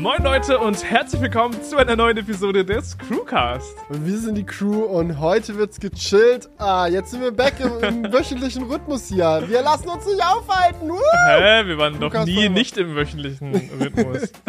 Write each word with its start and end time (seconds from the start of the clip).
Moin 0.00 0.22
Leute 0.22 0.58
und 0.58 0.82
herzlich 0.84 1.20
willkommen 1.22 1.62
zu 1.62 1.76
einer 1.76 1.96
neuen 1.96 2.16
Episode 2.18 2.64
des 2.64 2.96
Crewcast. 2.98 3.74
Wir 3.88 4.18
sind 4.18 4.34
die 4.36 4.44
Crew 4.44 4.82
und 4.82 5.18
heute 5.18 5.56
wird's 5.56 5.80
gechillt. 5.80 6.48
Ah, 6.58 6.86
jetzt 6.86 7.12
sind 7.12 7.22
wir 7.22 7.30
back 7.32 7.54
im, 7.60 7.82
im 8.04 8.12
wöchentlichen 8.12 8.64
Rhythmus 8.64 9.08
hier. 9.08 9.44
Wir 9.48 9.62
lassen 9.62 9.88
uns 9.88 10.04
nicht 10.06 10.22
aufhalten. 10.22 10.90
Woo! 10.90 10.98
Hä, 11.28 11.66
wir 11.66 11.78
waren 11.78 11.94
doch 11.94 12.10
Crewcast 12.10 12.26
nie 12.26 12.34
Folge. 12.34 12.50
nicht 12.50 12.76
im 12.76 12.94
wöchentlichen 12.94 13.54
Rhythmus. 13.80 14.32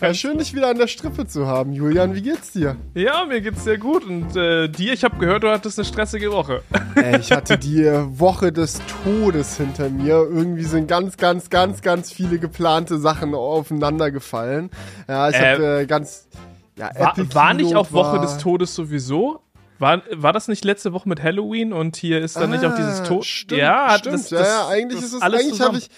Ja, 0.00 0.12
schön, 0.12 0.38
dich 0.38 0.56
wieder 0.56 0.70
an 0.70 0.76
der 0.78 0.88
Strippe 0.88 1.28
zu 1.28 1.46
haben. 1.46 1.72
Julian, 1.72 2.12
wie 2.16 2.22
geht's 2.22 2.50
dir? 2.50 2.74
ja, 2.94 3.24
mir 3.26 3.40
geht's 3.40 3.62
sehr 3.62 3.78
gut 3.78 4.04
und 4.04 4.34
äh, 4.34 4.66
dir, 4.66 4.92
ich 4.92 5.04
habe 5.04 5.18
gehört, 5.18 5.44
du 5.44 5.50
hattest 5.52 5.78
eine 5.78 5.86
stressige 5.86 6.32
Woche. 6.32 6.62
Ey, 6.96 7.20
ich 7.20 7.30
hatte 7.30 7.56
die 7.56 7.84
Woche 8.18 8.50
des 8.50 8.80
Todes 9.04 9.56
hinter 9.56 9.88
mir. 9.88 10.14
Irgendwie 10.14 10.64
sind 10.64 10.88
ganz, 10.88 11.16
ganz, 11.16 11.48
ganz, 11.48 11.80
ganz 11.80 12.10
viele 12.10 12.40
geplante 12.40 12.98
Sachen 12.98 13.36
aufeinander 13.36 14.10
gefallen. 14.10 14.67
Ja, 15.08 15.28
ich 15.28 15.36
Äh, 15.36 15.52
hatte 15.54 15.86
ganz... 15.86 16.28
Ja, 16.76 16.90
War, 16.98 17.14
war 17.34 17.54
nicht 17.54 17.74
auch 17.74 17.90
Woche 17.92 18.12
war- 18.14 18.20
des 18.20 18.38
Todes 18.38 18.74
sowieso? 18.74 19.40
War, 19.80 20.02
war 20.12 20.32
das 20.32 20.48
nicht 20.48 20.64
letzte 20.64 20.92
Woche 20.92 21.08
mit 21.08 21.22
Halloween 21.22 21.72
und 21.72 21.96
hier 21.96 22.20
ist 22.20 22.36
dann 22.36 22.50
nicht 22.50 22.64
auch 22.64 22.74
dieses 22.74 23.00
Ah, 23.00 23.04
Tod? 23.04 23.24
Stimmt, 23.24 23.60
ja, 23.60 23.96
stimmt. 23.98 24.14
das- 24.14 24.30
ja, 24.30 24.38
das- 24.38 24.48
ja, 24.48 24.68
eigentlich 24.68 25.00
das 25.00 25.08
ist 25.10 25.14
es 25.16 25.22
alles 25.22 25.40
eigentlich 25.40 25.60
habe 25.60 25.78
ich 25.78 25.88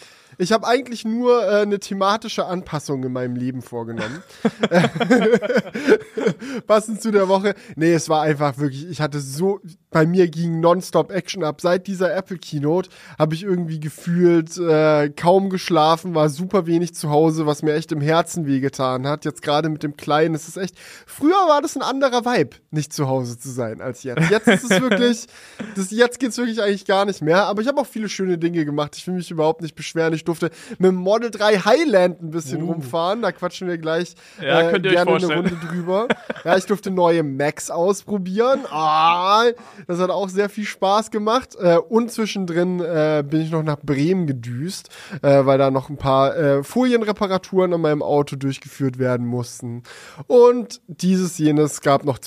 ich 0.41 0.53
habe 0.53 0.67
eigentlich 0.67 1.05
nur 1.05 1.45
äh, 1.45 1.62
eine 1.62 1.79
thematische 1.79 2.47
Anpassung 2.47 3.05
in 3.05 3.12
meinem 3.12 3.37
Leben 3.37 3.61
vorgenommen. 3.61 4.23
Passend 6.67 7.03
zu 7.03 7.11
der 7.11 7.29
Woche. 7.29 7.55
Nee, 7.77 7.93
es 7.93 8.09
war 8.09 8.23
einfach 8.23 8.57
wirklich, 8.57 8.89
ich 8.89 9.03
hatte 9.03 9.21
so, 9.21 9.61
bei 9.91 10.07
mir 10.07 10.29
ging 10.29 10.61
nonstop 10.61 11.12
Action 11.12 11.45
ab. 11.45 11.61
Seit 11.61 11.87
dieser 11.87 12.15
Apple 12.15 12.39
Keynote 12.39 12.89
habe 13.19 13.34
ich 13.34 13.43
irgendwie 13.43 13.81
gefühlt 13.81 14.57
äh, 14.57 15.11
kaum 15.11 15.51
geschlafen, 15.51 16.15
war 16.15 16.31
super 16.31 16.67
wenig 16.67 16.95
zu 16.95 17.11
Hause, 17.11 17.45
was 17.45 17.62
mir 17.62 17.75
echt 17.75 17.93
im 17.93 18.01
Herzen 18.01 18.47
wehgetan 18.47 19.07
hat. 19.07 19.27
Jetzt 19.27 19.43
gerade 19.43 19.69
mit 19.69 19.83
dem 19.83 19.97
Kleinen, 19.97 20.34
es 20.34 20.48
ist 20.48 20.57
echt, 20.57 20.77
früher 21.07 21.48
war 21.48 21.61
das 21.61 21.77
ein 21.77 21.83
anderer 21.83 22.25
Vibe, 22.25 22.57
nicht 22.70 22.95
zu 22.95 23.09
Hause 23.09 23.39
zu 23.39 23.51
sein 23.51 23.83
als 23.83 24.05
jetzt. 24.05 24.31
Jetzt 24.31 24.48
ist 24.48 24.70
es 24.70 24.81
wirklich, 24.81 25.27
das, 25.77 25.91
jetzt 25.91 26.19
geht's 26.19 26.39
wirklich 26.39 26.62
eigentlich 26.62 26.86
gar 26.86 27.05
nicht 27.05 27.20
mehr. 27.20 27.45
Aber 27.45 27.61
ich 27.61 27.69
habe 27.69 27.81
auch 27.81 27.86
viele 27.86 28.09
schöne 28.09 28.39
Dinge 28.39 28.64
gemacht. 28.64 28.97
Ich 28.97 29.07
will 29.07 29.14
mich 29.14 29.31
überhaupt 29.31 29.61
nicht 29.61 29.75
beschweren. 29.75 30.14
Ich 30.14 30.25
durfte 30.31 30.50
mit 30.78 30.89
dem 30.89 30.97
Model 30.97 31.31
3 31.31 31.59
Highland 31.59 32.23
ein 32.23 32.31
bisschen 32.31 32.62
rumfahren. 32.62 33.23
Da 33.23 33.33
quatschen 33.33 33.69
wir 33.69 33.78
gleich 33.78 34.00
Uh. 34.00 34.45
Ja, 34.45 34.61
äh, 34.61 34.70
könnt 34.70 34.84
ihr 34.84 34.91
euch 34.91 34.97
gerne 34.97 35.17
eine. 35.17 35.34
Runde 35.34 35.56
drüber. 35.56 36.09
ja, 36.45 36.56
ich 36.56 36.67
durfte 36.67 36.91
neue 36.91 37.23
Macs 37.23 37.70
ausprobieren. 37.70 38.61
Ah, 38.70 39.45
das 39.86 39.98
hat 39.98 40.11
auch 40.11 40.28
sehr 40.28 40.48
viel 40.48 40.64
Spaß 40.64 41.11
gemacht. 41.11 41.56
Äh, 41.61 41.77
und 41.77 42.11
zwischendrin 42.11 42.81
äh, 42.81 43.25
bin 43.27 43.42
ich 43.42 43.51
noch 43.51 43.62
nach 43.62 43.78
Bremen 43.83 44.27
gedüst, 44.27 44.91
äh, 45.23 45.45
weil 45.45 45.58
da 45.58 45.70
noch 45.70 45.89
ein 45.89 45.97
paar 45.97 46.36
äh, 46.36 46.62
Folienreparaturen 46.62 47.73
an 47.73 47.81
meinem 47.81 48.03
Auto 48.03 48.36
durchgeführt 48.36 48.98
werden 48.98 49.27
mussten. 49.27 49.83
Und 50.27 50.81
dieses, 50.86 51.39
jenes 51.39 51.81
gab 51.81 52.05
noch 52.05 52.19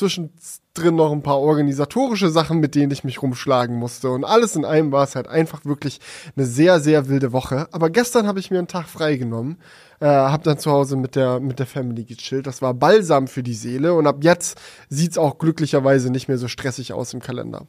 zwischendrin 0.73 0.95
noch 0.95 1.11
ein 1.11 1.21
paar 1.21 1.39
organisatorische 1.39 2.29
Sachen, 2.29 2.59
mit 2.59 2.73
denen 2.73 2.91
ich 2.91 3.03
mich 3.03 3.21
rumschlagen 3.21 3.75
musste. 3.75 4.09
Und 4.09 4.23
alles 4.23 4.55
in 4.55 4.65
allem 4.65 4.91
war 4.91 5.03
es 5.03 5.15
halt 5.15 5.27
einfach 5.27 5.65
wirklich 5.65 5.99
eine 6.35 6.45
sehr, 6.45 6.79
sehr 6.79 7.07
wilde 7.07 7.31
Woche. 7.31 7.67
Aber 7.71 7.89
gestern 7.89 8.27
habe 8.27 8.39
ich 8.39 8.49
mir 8.49 8.57
einen 8.57 8.67
Tag 8.67 8.87
freigenommen, 8.87 9.57
äh, 9.99 10.07
habe 10.07 10.43
dann 10.43 10.57
zu 10.57 10.71
Hause 10.71 10.95
mit 10.95 11.15
der, 11.15 11.39
mit 11.39 11.59
der 11.59 11.67
Family 11.67 12.05
gechillt. 12.05 12.47
Das 12.47 12.61
war 12.61 12.73
Balsam 12.73 13.27
für 13.27 13.43
die 13.43 13.53
Seele. 13.53 13.93
Und 13.93 14.07
ab 14.07 14.23
jetzt 14.23 14.59
sieht's 14.89 15.17
auch 15.17 15.37
glücklicherweise 15.37 16.11
nicht 16.11 16.27
mehr 16.27 16.39
so 16.39 16.47
stressig 16.47 16.93
aus 16.93 17.13
im 17.13 17.21
Kalender. 17.21 17.67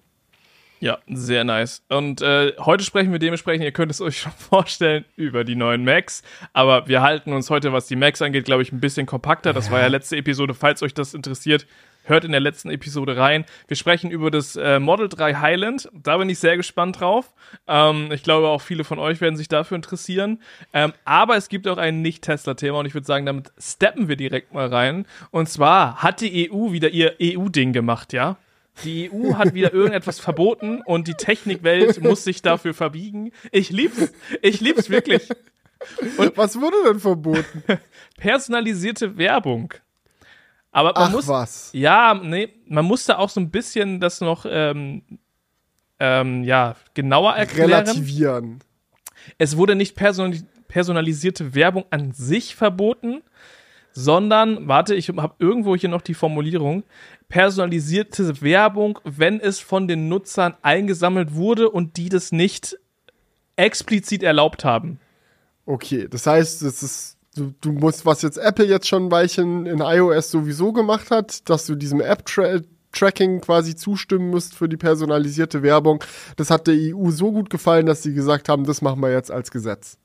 Ja, 0.80 0.98
sehr 1.06 1.44
nice. 1.44 1.83
Und 1.89 2.22
äh, 2.22 2.52
heute 2.58 2.84
sprechen 2.84 3.12
wir 3.12 3.18
dementsprechend, 3.18 3.64
ihr 3.64 3.72
könnt 3.72 3.91
es 3.91 4.00
euch 4.00 4.18
schon 4.20 4.33
vorstellen, 4.33 5.05
über 5.16 5.44
die 5.44 5.56
neuen 5.56 5.84
Macs. 5.84 6.22
Aber 6.55 6.89
wir 6.89 7.02
halten 7.02 7.34
uns 7.34 7.50
heute, 7.50 7.74
was 7.74 7.86
die 7.86 7.96
Macs 7.96 8.22
angeht, 8.22 8.46
glaube 8.46 8.62
ich, 8.62 8.72
ein 8.72 8.80
bisschen 8.80 9.05
kompakter. 9.05 9.52
Das 9.52 9.70
war 9.70 9.80
ja 9.80 9.89
letzte 9.89 10.16
Episode. 10.16 10.55
Falls 10.55 10.83
euch 10.83 10.94
das 10.94 11.12
interessiert, 11.12 11.66
hört 12.05 12.24
in 12.24 12.33
der 12.33 12.41
letzten 12.41 12.70
Episode 12.70 13.16
rein. 13.16 13.44
Wir 13.66 13.77
sprechen 13.77 14.10
über 14.10 14.30
das 14.30 14.56
äh, 14.56 14.78
Model 14.78 15.08
3 15.08 15.34
Highland. 15.34 15.89
Da 15.92 16.17
bin 16.18 16.28
ich 16.28 16.39
sehr 16.39 16.56
gespannt 16.56 17.01
drauf. 17.01 17.33
Ähm, 17.67 18.11
ich 18.12 18.23
glaube, 18.23 18.48
auch 18.48 18.62
viele 18.62 18.84
von 18.84 18.98
euch 18.98 19.20
werden 19.20 19.36
sich 19.36 19.48
dafür 19.48 19.77
interessieren. 19.77 20.40
Ähm, 20.73 20.92
aber 21.05 21.36
es 21.36 21.48
gibt 21.48 21.67
auch 21.68 21.78
ein 21.78 22.02
Nicht-Tesla-Thema 22.02 22.78
und 22.78 22.86
ich 22.86 22.95
würde 22.95 23.06
sagen, 23.06 23.27
damit 23.27 23.52
steppen 23.58 24.08
wir 24.08 24.17
direkt 24.17 24.55
mal 24.55 24.68
rein. 24.68 25.06
Und 25.30 25.48
zwar 25.48 26.02
hat 26.02 26.20
die 26.20 26.51
EU 26.51 26.73
wieder 26.73 26.90
ihr 26.90 27.17
EU-Ding 27.20 27.73
gemacht, 27.73 28.12
ja? 28.12 28.36
Die 28.83 29.11
EU 29.12 29.34
hat 29.34 29.55
wieder 29.55 29.73
irgendetwas 29.73 30.18
verboten 30.18 30.83
und 30.84 31.07
die 31.07 31.14
Technikwelt 31.14 32.02
muss 32.02 32.24
sich 32.24 32.42
dafür 32.42 32.74
verbiegen. 32.74 33.30
Ich 33.52 33.70
lieb's. 33.70 34.12
Ich 34.42 34.61
lieb's 34.61 34.90
wirklich. 34.90 35.28
Was 36.34 36.61
wurde 36.61 36.77
denn 36.86 36.98
verboten? 36.98 37.62
Personalisierte 38.17 39.17
Werbung. 39.17 39.74
Aber 40.74 40.92
man 40.92 41.02
Ach 41.05 41.11
muss. 41.12 41.29
was. 41.29 41.70
Ja, 41.73 42.14
nee, 42.14 42.52
man 42.67 42.85
musste 42.85 43.18
auch 43.18 43.30
so 43.30 43.40
ein 43.40 43.51
bisschen 43.51 44.01
das 44.01 44.20
noch 44.20 44.45
ähm, 44.48 45.02
ähm, 46.01 46.42
ja, 46.42 46.74
genauer 46.95 47.35
erklären. 47.35 47.70
Relativieren. 47.70 48.58
Es 49.39 49.57
wurde 49.57 49.77
nicht 49.77 49.95
personali 49.95 50.42
personalisierte 50.67 51.55
Werbung 51.55 51.84
an 51.90 52.11
sich 52.11 52.57
verboten, 52.57 53.23
sondern, 53.92 54.67
warte, 54.67 54.96
ich 54.96 55.08
habe 55.11 55.36
irgendwo 55.39 55.77
hier 55.77 55.89
noch 55.89 56.02
die 56.02 56.14
Formulierung, 56.14 56.83
personalisierte 57.29 58.42
Werbung, 58.42 58.98
wenn 59.05 59.39
es 59.39 59.61
von 59.61 59.86
den 59.86 60.08
Nutzern 60.08 60.57
eingesammelt 60.63 61.36
wurde 61.36 61.70
und 61.70 61.96
die 61.96 62.08
das 62.08 62.33
nicht 62.33 62.77
explizit 63.55 64.24
erlaubt 64.24 64.64
haben. 64.64 64.98
Okay, 65.64 66.08
das 66.11 66.27
heißt, 66.27 66.63
es 66.63 66.83
ist, 66.83 67.18
du, 67.36 67.55
du 67.61 67.72
musst, 67.72 68.06
was 68.06 68.22
jetzt 68.22 68.39
Apple 68.39 68.67
jetzt 68.67 68.89
schon 68.89 69.06
ein 69.06 69.11
Weilchen 69.11 69.67
in 69.67 69.80
iOS 69.80 70.30
sowieso 70.30 70.72
gemacht 70.72 71.11
hat, 71.11 71.48
dass 71.48 71.67
du 71.67 71.74
diesem 71.74 72.00
App-Tracking 72.00 73.40
quasi 73.40 73.77
zustimmen 73.77 74.30
musst 74.30 74.55
für 74.55 74.68
die 74.68 74.77
personalisierte 74.77 75.62
Werbung. 75.62 76.02
Das 76.36 76.50
hat 76.50 76.67
der 76.67 76.74
EU 76.74 77.11
so 77.11 77.33
gut 77.33 77.50
gefallen, 77.50 77.86
dass 77.86 78.02
sie 78.02 78.14
gesagt 78.14 78.48
haben, 78.48 78.64
das 78.64 78.83
machen 78.83 79.00
wir 79.00 79.12
jetzt 79.12 79.30
als 79.30 79.50
Gesetz. 79.50 79.98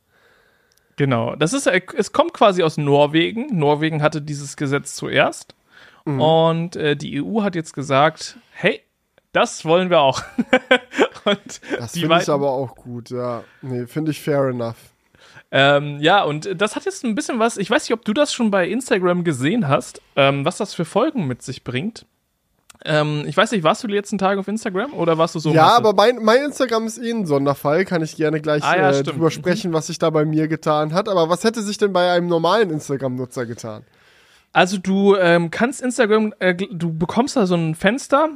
Genau. 0.95 1.35
Das 1.35 1.53
ist, 1.53 1.65
es 1.67 2.11
kommt 2.11 2.33
quasi 2.33 2.61
aus 2.61 2.77
Norwegen. 2.77 3.57
Norwegen 3.57 4.01
hatte 4.01 4.21
dieses 4.21 4.57
Gesetz 4.57 4.95
zuerst. 4.95 5.55
Und 6.05 6.75
äh, 6.75 6.95
die 6.95 7.21
EU 7.21 7.43
hat 7.43 7.55
jetzt 7.55 7.73
gesagt, 7.73 8.37
hey, 8.51 8.81
das 9.31 9.63
wollen 9.65 9.89
wir 9.89 9.99
auch. 9.99 10.21
Das 11.77 11.91
finde 11.91 12.19
ich 12.21 12.29
aber 12.29 12.49
auch 12.49 12.75
gut, 12.75 13.11
ja. 13.11 13.43
Nee, 13.61 13.85
finde 13.85 14.09
ich 14.09 14.19
fair 14.19 14.47
enough. 14.47 14.77
Ähm, 15.51 15.97
ja, 15.99 16.23
und 16.23 16.61
das 16.61 16.75
hat 16.75 16.85
jetzt 16.85 17.03
ein 17.03 17.15
bisschen 17.15 17.39
was, 17.39 17.57
ich 17.57 17.69
weiß 17.69 17.83
nicht, 17.83 17.93
ob 17.93 18.05
du 18.05 18.13
das 18.13 18.33
schon 18.33 18.51
bei 18.51 18.67
Instagram 18.67 19.23
gesehen 19.23 19.67
hast, 19.67 20.01
ähm, 20.15 20.45
was 20.45 20.57
das 20.57 20.73
für 20.73 20.85
Folgen 20.85 21.27
mit 21.27 21.41
sich 21.41 21.63
bringt. 21.63 22.05
Ähm, 22.85 23.23
ich 23.27 23.35
weiß 23.35 23.51
nicht, 23.51 23.63
warst 23.63 23.83
du 23.83 23.87
die 23.87 23.95
letzten 23.95 24.17
Tage 24.17 24.39
auf 24.39 24.47
Instagram 24.47 24.93
oder 24.93 25.17
warst 25.17 25.35
du 25.35 25.39
so? 25.39 25.51
ja, 25.51 25.75
aber 25.75 25.93
mein, 25.93 26.17
mein 26.23 26.43
Instagram 26.43 26.87
ist 26.87 26.97
eh 26.97 27.11
ein 27.11 27.25
Sonderfall. 27.25 27.83
Kann 27.83 28.01
ich 28.01 28.15
gerne 28.15 28.39
gleich 28.39 28.63
Ah, 28.63 28.77
ja, 28.77 28.91
äh, 28.91 29.03
drüber 29.03 29.31
sprechen, 29.31 29.73
was 29.73 29.87
sich 29.87 29.99
da 29.99 30.09
bei 30.11 30.23
mir 30.23 30.47
getan 30.47 30.93
hat. 30.93 31.09
Aber 31.09 31.29
was 31.29 31.43
hätte 31.43 31.61
sich 31.61 31.77
denn 31.77 31.91
bei 31.91 32.11
einem 32.11 32.27
normalen 32.27 32.69
Instagram-Nutzer 32.69 33.45
getan? 33.45 33.83
Also 34.53 34.77
du 34.77 35.15
ähm, 35.15 35.51
kannst 35.51 35.81
Instagram, 35.81 36.33
äh, 36.39 36.55
du 36.55 36.93
bekommst 36.93 37.35
da 37.35 37.45
so 37.45 37.55
ein 37.55 37.75
Fenster, 37.75 38.29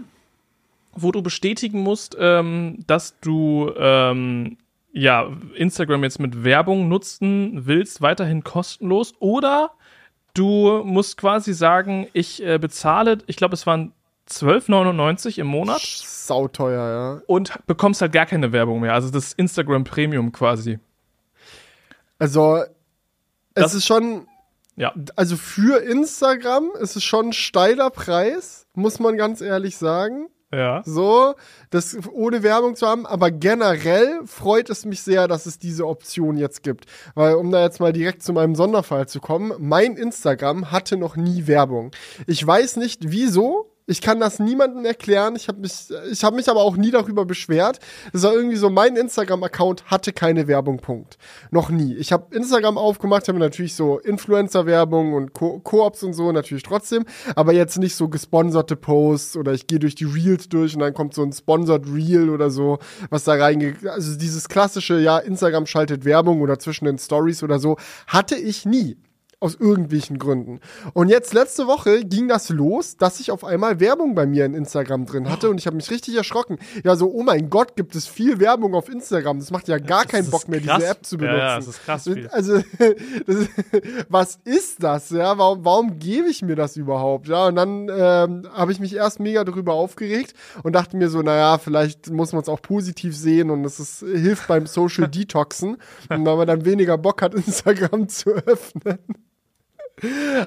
wo 0.94 1.12
du 1.12 1.22
bestätigen 1.22 1.80
musst, 1.80 2.18
ähm, 2.20 2.84
dass 2.86 3.20
du 3.22 3.72
ähm, 3.78 4.58
ja 4.94 5.28
Instagram 5.56 6.04
jetzt 6.04 6.20
mit 6.20 6.44
Werbung 6.46 6.88
nutzen 6.88 7.66
willst, 7.66 8.02
weiterhin 8.02 8.44
kostenlos, 8.44 9.14
oder 9.20 9.72
du 10.34 10.84
musst 10.86 11.18
quasi 11.18 11.54
sagen, 11.54 12.08
ich 12.14 12.42
äh, 12.46 12.58
bezahle, 12.60 13.18
ich 13.28 13.36
glaube, 13.36 13.56
es 13.56 13.66
waren 13.68 13.92
12,99 14.30 15.40
im 15.40 15.48
Monat 15.48 15.82
Sauteuer, 15.82 17.18
ja. 17.18 17.22
und 17.28 17.52
bekommst 17.68 18.02
halt 18.02 18.14
gar 18.14 18.26
keine 18.26 18.52
Werbung 18.54 18.80
mehr. 18.80 18.94
Also 18.94 19.10
das 19.10 19.34
Instagram 19.34 19.84
Premium 19.84 20.32
quasi. 20.32 20.80
Also, 22.20 22.58
es 22.58 22.68
Das- 23.54 23.74
ist 23.74 23.86
schon, 23.86 24.28
Ja. 24.76 24.94
also 25.16 25.36
für 25.38 25.82
Instagram 25.84 26.72
ist 26.80 26.96
es 26.96 27.04
schon 27.04 27.30
ein 27.30 27.34
steiler 27.34 27.90
Preis, 27.90 28.66
muss 28.74 29.00
man 29.00 29.18
ganz 29.18 29.42
ehrlich 29.42 29.78
sagen. 29.78 30.28
Ja. 30.54 30.84
So, 30.86 31.34
das 31.72 31.98
ohne 32.12 32.44
Werbung 32.44 32.76
zu 32.76 32.88
haben, 32.88 33.06
aber 33.06 33.32
generell 33.32 34.22
freut 34.26 34.70
es 34.70 34.86
mich 34.86 35.02
sehr, 35.02 35.28
dass 35.28 35.46
es 35.46 35.58
diese 35.58 35.88
Option 35.88 36.38
jetzt 36.38 36.62
gibt. 36.62 36.86
Weil, 37.16 37.36
um 37.36 37.52
da 37.52 37.64
jetzt 37.64 37.80
mal 37.80 37.92
direkt 37.92 38.22
zu 38.22 38.34
meinem 38.34 38.56
Sonderfall 38.56 39.08
zu 39.08 39.20
kommen, 39.20 39.54
mein 39.58 39.98
Instagram 39.98 40.72
hatte 40.72 40.98
noch 40.98 41.16
nie 41.16 41.48
Werbung. 41.48 41.92
Ich 42.28 42.46
weiß 42.46 42.78
nicht 42.78 43.12
wieso. 43.12 43.73
Ich 43.86 44.02
kann 44.02 44.20
das 44.20 44.40
niemandem 44.40 44.86
erklären. 44.86 45.36
Ich 45.36 45.48
habe 45.48 45.60
mich, 45.60 45.88
ich 46.12 46.24
habe 46.24 46.36
mich 46.36 46.50
aber 46.50 46.62
auch 46.62 46.78
nie 46.78 46.92
darüber 46.92 47.26
beschwert. 47.26 47.80
Das 48.12 48.24
war 48.24 48.34
irgendwie 48.34 48.56
so, 48.56 48.70
mein 48.70 48.96
Instagram-Account 48.96 49.86
hatte 49.86 50.14
keine 50.14 50.48
Werbung. 50.48 50.74
Punkt. 50.78 51.18
Noch 51.52 51.70
nie. 51.70 51.96
Ich 51.96 52.12
habe 52.12 52.36
Instagram 52.36 52.78
aufgemacht, 52.78 53.28
habe 53.28 53.40
natürlich 53.40 53.76
so 53.76 54.00
Influencer-Werbung 54.00 55.14
und 55.14 55.34
Co- 55.34 55.60
Koops 55.60 56.04
und 56.04 56.14
so 56.14 56.32
natürlich 56.32 56.64
trotzdem, 56.64 57.06
aber 57.36 57.54
jetzt 57.54 57.78
nicht 57.78 57.96
so 57.96 58.08
gesponserte 58.10 58.76
Posts 58.76 59.38
oder 59.38 59.54
ich 59.54 59.68
gehe 59.68 59.80
durch 59.80 59.96
die 59.96 60.06
Reels 60.06 60.50
durch 60.50 60.74
und 60.74 60.80
dann 60.82 60.94
kommt 60.94 61.14
so 61.14 61.24
ein 61.24 61.32
Sponsored 61.32 61.86
Reel 61.88 62.30
oder 62.30 62.50
so, 62.50 62.80
was 63.10 63.24
da 63.24 63.34
reingeht. 63.34 63.86
Also 63.86 64.18
dieses 64.18 64.50
klassische, 64.50 65.00
ja, 65.00 65.20
Instagram 65.20 65.66
schaltet 65.66 66.06
Werbung 66.06 66.42
oder 66.42 66.60
zwischen 66.60 66.86
den 66.86 66.98
Stories 66.98 67.44
oder 67.44 67.60
so, 67.60 67.78
hatte 68.08 68.36
ich 68.36 68.66
nie. 68.66 68.98
Aus 69.44 69.56
irgendwelchen 69.56 70.20
Gründen. 70.20 70.62
Und 70.94 71.10
jetzt 71.10 71.34
letzte 71.34 71.68
Woche 71.68 72.06
ging 72.06 72.30
das 72.30 72.48
los, 72.48 72.96
dass 72.96 73.20
ich 73.20 73.30
auf 73.30 73.44
einmal 73.44 73.82
Werbung 73.82 74.16
bei 74.16 74.26
mir 74.26 74.46
in 74.46 74.54
Instagram 74.54 75.06
drin 75.06 75.30
hatte 75.30 75.50
und 75.50 75.58
ich 75.58 75.68
habe 75.68 75.76
mich 75.76 75.92
richtig 75.92 76.16
erschrocken. 76.16 76.60
Ja, 76.86 76.96
so, 76.96 77.12
oh 77.12 77.24
mein 77.24 77.50
Gott, 77.50 77.76
gibt 77.76 77.94
es 77.94 78.08
viel 78.08 78.40
Werbung 78.40 78.74
auf 78.74 78.88
Instagram. 78.88 79.40
Das 79.40 79.52
macht 79.52 79.68
ja 79.68 79.80
gar 79.80 80.06
keinen 80.06 80.30
Bock 80.30 80.48
mehr, 80.48 80.62
krass. 80.62 80.78
diese 80.78 80.90
App 80.90 81.06
zu 81.06 81.18
benutzen. 81.18 81.40
Ja, 81.40 81.50
ja 81.50 81.56
das 81.58 81.68
ist 81.68 81.84
krass 81.84 82.04
viel. 82.06 82.30
Also, 82.30 82.62
das, 83.28 83.48
was 84.08 84.40
ist 84.46 84.82
das? 84.82 85.10
Ja, 85.10 85.38
warum, 85.38 85.66
warum 85.66 86.00
gebe 86.00 86.30
ich 86.30 86.42
mir 86.42 86.56
das 86.56 86.78
überhaupt? 86.78 87.28
Ja, 87.28 87.48
und 87.48 87.56
dann 87.56 87.90
ähm, 87.90 88.48
habe 88.54 88.72
ich 88.72 88.80
mich 88.80 88.96
erst 88.96 89.20
mega 89.20 89.44
darüber 89.44 89.74
aufgeregt 89.74 90.36
und 90.64 90.74
dachte 90.74 90.96
mir 90.96 91.10
so, 91.10 91.22
naja, 91.22 91.58
vielleicht 91.58 92.10
muss 92.10 92.32
man 92.32 92.42
es 92.44 92.48
auch 92.48 92.62
positiv 92.62 93.14
sehen 93.14 93.50
und 93.50 93.66
es 93.66 93.78
ist, 93.78 94.00
hilft 94.00 94.48
beim 94.48 94.68
Social 94.68 95.08
Detoxen, 95.10 95.76
weil 96.08 96.20
man 96.20 96.48
dann 96.48 96.64
weniger 96.64 96.98
Bock 96.98 97.22
hat, 97.22 97.34
Instagram 97.36 98.08
zu 98.08 98.32
öffnen. 98.32 99.00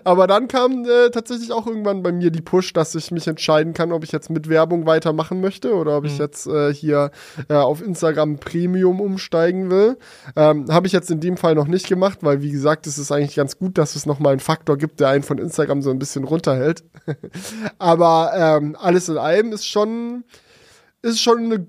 Aber 0.04 0.26
dann 0.26 0.48
kam 0.48 0.84
äh, 0.84 1.10
tatsächlich 1.10 1.52
auch 1.52 1.66
irgendwann 1.66 2.02
bei 2.02 2.12
mir 2.12 2.30
die 2.30 2.40
Push, 2.40 2.72
dass 2.72 2.94
ich 2.94 3.10
mich 3.10 3.26
entscheiden 3.26 3.72
kann, 3.72 3.92
ob 3.92 4.04
ich 4.04 4.12
jetzt 4.12 4.30
mit 4.30 4.48
Werbung 4.48 4.86
weitermachen 4.86 5.40
möchte 5.40 5.74
oder 5.74 5.96
ob 5.96 6.04
mhm. 6.04 6.10
ich 6.10 6.18
jetzt 6.18 6.46
äh, 6.46 6.72
hier 6.72 7.10
äh, 7.48 7.54
auf 7.54 7.82
Instagram 7.82 8.38
Premium 8.38 9.00
umsteigen 9.00 9.70
will. 9.70 9.98
Ähm, 10.34 10.66
Habe 10.70 10.86
ich 10.86 10.92
jetzt 10.92 11.10
in 11.10 11.20
dem 11.20 11.36
Fall 11.36 11.54
noch 11.54 11.66
nicht 11.66 11.88
gemacht, 11.88 12.18
weil 12.22 12.42
wie 12.42 12.50
gesagt, 12.50 12.86
es 12.86 12.98
ist 12.98 13.12
eigentlich 13.12 13.36
ganz 13.36 13.58
gut, 13.58 13.78
dass 13.78 13.96
es 13.96 14.06
nochmal 14.06 14.32
einen 14.32 14.40
Faktor 14.40 14.76
gibt, 14.76 15.00
der 15.00 15.08
einen 15.08 15.22
von 15.22 15.38
Instagram 15.38 15.82
so 15.82 15.90
ein 15.90 15.98
bisschen 15.98 16.24
runterhält. 16.24 16.84
Aber 17.78 18.32
ähm, 18.34 18.76
alles 18.78 19.08
in 19.08 19.18
allem 19.18 19.52
ist 19.52 19.66
schon, 19.66 20.24
ist 21.02 21.20
schon 21.20 21.44
eine 21.44 21.66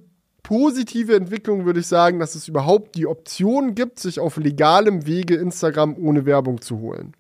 positive 0.48 1.14
Entwicklung, 1.14 1.66
würde 1.66 1.82
ich 1.82 1.88
sagen, 1.88 2.20
dass 2.20 2.34
es 2.34 2.48
überhaupt 2.48 2.96
die 2.96 3.06
Option 3.06 3.76
gibt, 3.76 4.00
sich 4.00 4.22
auf 4.22 4.38
legalem 4.38 5.06
Wege 5.06 5.36
Instagram 5.36 5.98
ohne 5.98 6.26
Werbung 6.26 6.62
zu 6.62 6.80
holen. 6.80 7.14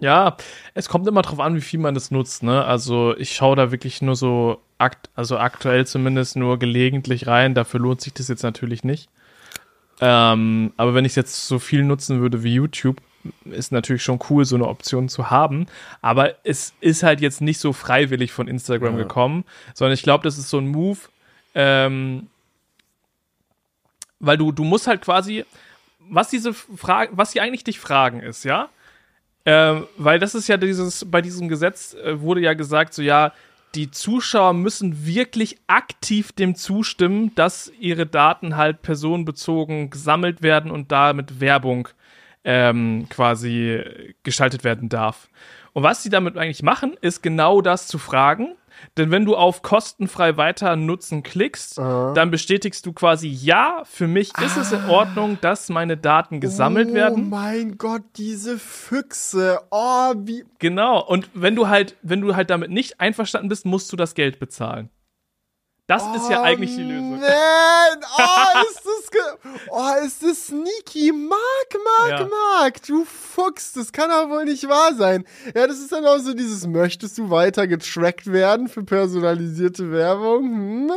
Ja, 0.00 0.36
es 0.74 0.88
kommt 0.88 1.06
immer 1.08 1.22
drauf 1.22 1.40
an, 1.40 1.56
wie 1.56 1.60
viel 1.60 1.80
man 1.80 1.94
das 1.94 2.10
nutzt, 2.10 2.42
ne? 2.44 2.64
Also 2.64 3.16
ich 3.16 3.34
schaue 3.34 3.56
da 3.56 3.72
wirklich 3.72 4.00
nur 4.00 4.14
so, 4.14 4.62
akt 4.78 5.10
also 5.16 5.38
aktuell 5.38 5.86
zumindest 5.86 6.36
nur 6.36 6.58
gelegentlich 6.58 7.26
rein, 7.26 7.54
dafür 7.54 7.80
lohnt 7.80 8.00
sich 8.00 8.14
das 8.14 8.28
jetzt 8.28 8.44
natürlich 8.44 8.84
nicht. 8.84 9.08
Ähm, 10.00 10.72
aber 10.76 10.94
wenn 10.94 11.04
ich 11.04 11.12
es 11.12 11.16
jetzt 11.16 11.48
so 11.48 11.58
viel 11.58 11.82
nutzen 11.82 12.20
würde 12.20 12.44
wie 12.44 12.54
YouTube, 12.54 13.00
ist 13.44 13.72
natürlich 13.72 14.02
schon 14.02 14.20
cool, 14.30 14.44
so 14.44 14.54
eine 14.54 14.68
Option 14.68 15.08
zu 15.08 15.30
haben. 15.30 15.66
Aber 16.00 16.34
es 16.44 16.74
ist 16.80 17.02
halt 17.02 17.20
jetzt 17.20 17.40
nicht 17.40 17.58
so 17.58 17.72
freiwillig 17.72 18.30
von 18.30 18.46
Instagram 18.46 18.96
ja. 18.96 19.02
gekommen, 19.02 19.44
sondern 19.74 19.94
ich 19.94 20.02
glaube, 20.02 20.24
das 20.24 20.38
ist 20.38 20.48
so 20.48 20.58
ein 20.58 20.68
Move, 20.68 21.00
ähm, 21.54 22.28
weil 24.20 24.36
du, 24.36 24.52
du 24.52 24.62
musst 24.62 24.86
halt 24.86 25.02
quasi, 25.02 25.44
was 25.98 26.30
diese 26.30 26.54
Frage, 26.54 27.10
was 27.16 27.32
sie 27.32 27.40
eigentlich 27.40 27.64
dich 27.64 27.80
fragen 27.80 28.20
ist, 28.20 28.44
ja? 28.44 28.68
Ähm, 29.44 29.86
weil 29.96 30.18
das 30.18 30.34
ist 30.34 30.48
ja 30.48 30.56
dieses, 30.56 31.10
bei 31.10 31.22
diesem 31.22 31.48
Gesetz 31.48 31.94
äh, 31.94 32.20
wurde 32.20 32.40
ja 32.40 32.54
gesagt, 32.54 32.92
so 32.92 33.02
ja, 33.02 33.32
die 33.74 33.90
Zuschauer 33.90 34.54
müssen 34.54 35.06
wirklich 35.06 35.58
aktiv 35.66 36.32
dem 36.32 36.54
zustimmen, 36.54 37.34
dass 37.34 37.72
ihre 37.78 38.06
Daten 38.06 38.56
halt 38.56 38.82
personenbezogen 38.82 39.90
gesammelt 39.90 40.42
werden 40.42 40.70
und 40.70 40.90
damit 40.90 41.40
Werbung 41.40 41.88
ähm, 42.44 43.06
quasi 43.10 43.82
geschaltet 44.22 44.64
werden 44.64 44.88
darf. 44.88 45.28
Und 45.72 45.82
was 45.82 46.02
sie 46.02 46.10
damit 46.10 46.36
eigentlich 46.36 46.62
machen, 46.62 46.96
ist 47.00 47.22
genau 47.22 47.60
das 47.60 47.86
zu 47.86 47.98
fragen 47.98 48.57
denn 48.96 49.10
wenn 49.10 49.24
du 49.24 49.36
auf 49.36 49.62
kostenfrei 49.62 50.36
weiter 50.36 50.76
nutzen 50.76 51.22
klickst, 51.22 51.78
uh. 51.78 52.12
dann 52.14 52.30
bestätigst 52.30 52.84
du 52.86 52.92
quasi, 52.92 53.28
ja, 53.28 53.82
für 53.84 54.06
mich 54.06 54.30
ist 54.38 54.56
ah. 54.56 54.60
es 54.60 54.72
in 54.72 54.80
ah. 54.80 54.90
Ordnung, 54.90 55.38
dass 55.40 55.68
meine 55.68 55.96
Daten 55.96 56.40
gesammelt 56.40 56.88
oh 56.90 56.94
werden. 56.94 57.24
Oh 57.24 57.28
mein 57.28 57.78
Gott, 57.78 58.02
diese 58.16 58.58
Füchse. 58.58 59.60
Oh, 59.70 60.14
wie. 60.16 60.44
Genau. 60.58 61.04
Und 61.04 61.30
wenn 61.34 61.54
du 61.54 61.68
halt, 61.68 61.96
wenn 62.02 62.20
du 62.20 62.34
halt 62.34 62.50
damit 62.50 62.70
nicht 62.70 63.00
einverstanden 63.00 63.48
bist, 63.48 63.66
musst 63.66 63.92
du 63.92 63.96
das 63.96 64.14
Geld 64.14 64.38
bezahlen. 64.38 64.90
Das 65.88 66.02
oh, 66.04 66.16
ist 66.16 66.28
ja 66.28 66.42
eigentlich 66.42 66.76
die 66.76 66.82
Lösung. 66.82 67.12
Man, 67.12 67.20
oh, 68.18 68.68
ist 68.70 68.82
das, 68.84 69.38
oh, 69.70 70.04
ist 70.04 70.22
das 70.22 70.46
sneaky. 70.48 71.12
Mark, 71.12 71.40
Mark, 71.82 72.20
ja. 72.20 72.28
Mark, 72.28 72.82
du 72.86 73.06
Fuchs, 73.06 73.72
das 73.72 73.90
kann 73.90 74.10
doch 74.10 74.28
wohl 74.28 74.44
nicht 74.44 74.68
wahr 74.68 74.94
sein. 74.94 75.24
Ja, 75.54 75.66
das 75.66 75.78
ist 75.78 75.90
dann 75.90 76.04
auch 76.04 76.18
so 76.18 76.34
dieses, 76.34 76.66
möchtest 76.66 77.16
du 77.16 77.30
weiter 77.30 77.66
getrackt 77.66 78.30
werden 78.30 78.68
für 78.68 78.84
personalisierte 78.84 79.90
Werbung? 79.90 80.44
Hm? 80.44 80.92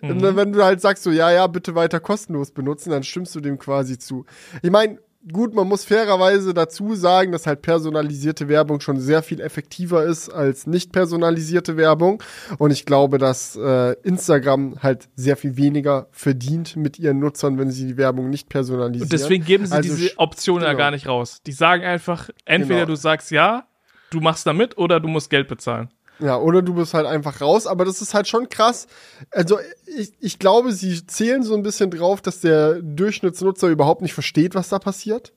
Mhm. 0.00 0.10
Und 0.10 0.22
dann, 0.22 0.36
wenn 0.36 0.52
du 0.52 0.62
halt 0.62 0.80
sagst 0.80 1.02
so, 1.02 1.10
ja, 1.10 1.32
ja, 1.32 1.48
bitte 1.48 1.74
weiter 1.74 1.98
kostenlos 1.98 2.52
benutzen, 2.52 2.90
dann 2.90 3.02
stimmst 3.02 3.34
du 3.34 3.40
dem 3.40 3.58
quasi 3.58 3.98
zu. 3.98 4.26
Ich 4.62 4.70
meine, 4.70 5.00
gut, 5.32 5.54
man 5.54 5.66
muss 5.66 5.84
fairerweise 5.84 6.54
dazu 6.54 6.94
sagen, 6.94 7.32
dass 7.32 7.46
halt 7.46 7.62
personalisierte 7.62 8.48
Werbung 8.48 8.80
schon 8.80 9.00
sehr 9.00 9.22
viel 9.22 9.40
effektiver 9.40 10.04
ist 10.04 10.28
als 10.28 10.66
nicht 10.66 10.92
personalisierte 10.92 11.76
Werbung. 11.76 12.22
Und 12.58 12.70
ich 12.70 12.86
glaube, 12.86 13.18
dass 13.18 13.56
äh, 13.56 13.92
Instagram 14.02 14.82
halt 14.82 15.08
sehr 15.16 15.36
viel 15.36 15.56
weniger 15.56 16.08
verdient 16.12 16.76
mit 16.76 16.98
ihren 16.98 17.18
Nutzern, 17.18 17.58
wenn 17.58 17.70
sie 17.70 17.86
die 17.86 17.96
Werbung 17.96 18.30
nicht 18.30 18.48
personalisieren. 18.48 19.06
Und 19.06 19.12
deswegen 19.12 19.44
geben 19.44 19.66
sie 19.66 19.74
also, 19.74 19.94
diese 19.94 20.18
Option 20.18 20.58
genau. 20.58 20.70
ja 20.70 20.74
gar 20.74 20.90
nicht 20.90 21.06
raus. 21.06 21.40
Die 21.46 21.52
sagen 21.52 21.84
einfach, 21.84 22.30
entweder 22.44 22.80
genau. 22.80 22.92
du 22.92 22.96
sagst 22.96 23.30
ja, 23.30 23.66
du 24.10 24.20
machst 24.20 24.46
da 24.46 24.52
mit 24.52 24.78
oder 24.78 25.00
du 25.00 25.08
musst 25.08 25.30
Geld 25.30 25.48
bezahlen. 25.48 25.90
Ja, 26.18 26.38
oder 26.38 26.62
du 26.62 26.74
bist 26.74 26.94
halt 26.94 27.06
einfach 27.06 27.40
raus, 27.40 27.66
aber 27.66 27.84
das 27.84 28.00
ist 28.00 28.14
halt 28.14 28.26
schon 28.26 28.48
krass. 28.48 28.86
Also 29.30 29.58
ich, 29.84 30.12
ich 30.20 30.38
glaube, 30.38 30.72
sie 30.72 31.06
zählen 31.06 31.42
so 31.42 31.54
ein 31.54 31.62
bisschen 31.62 31.90
drauf, 31.90 32.22
dass 32.22 32.40
der 32.40 32.80
Durchschnittsnutzer 32.80 33.68
überhaupt 33.68 34.00
nicht 34.02 34.14
versteht, 34.14 34.54
was 34.54 34.70
da 34.70 34.78
passiert. 34.78 35.32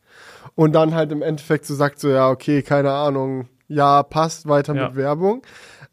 Und 0.56 0.74
dann 0.74 0.96
halt 0.96 1.12
im 1.12 1.22
Endeffekt 1.22 1.66
so 1.66 1.76
sagt 1.76 2.00
so, 2.00 2.10
ja, 2.10 2.30
okay, 2.30 2.64
keine 2.64 2.92
Ahnung, 2.92 3.50
ja, 3.68 4.04
passt 4.04 4.48
weiter 4.48 4.74
ja. 4.74 4.88
mit 4.88 4.96
Werbung. 4.96 5.42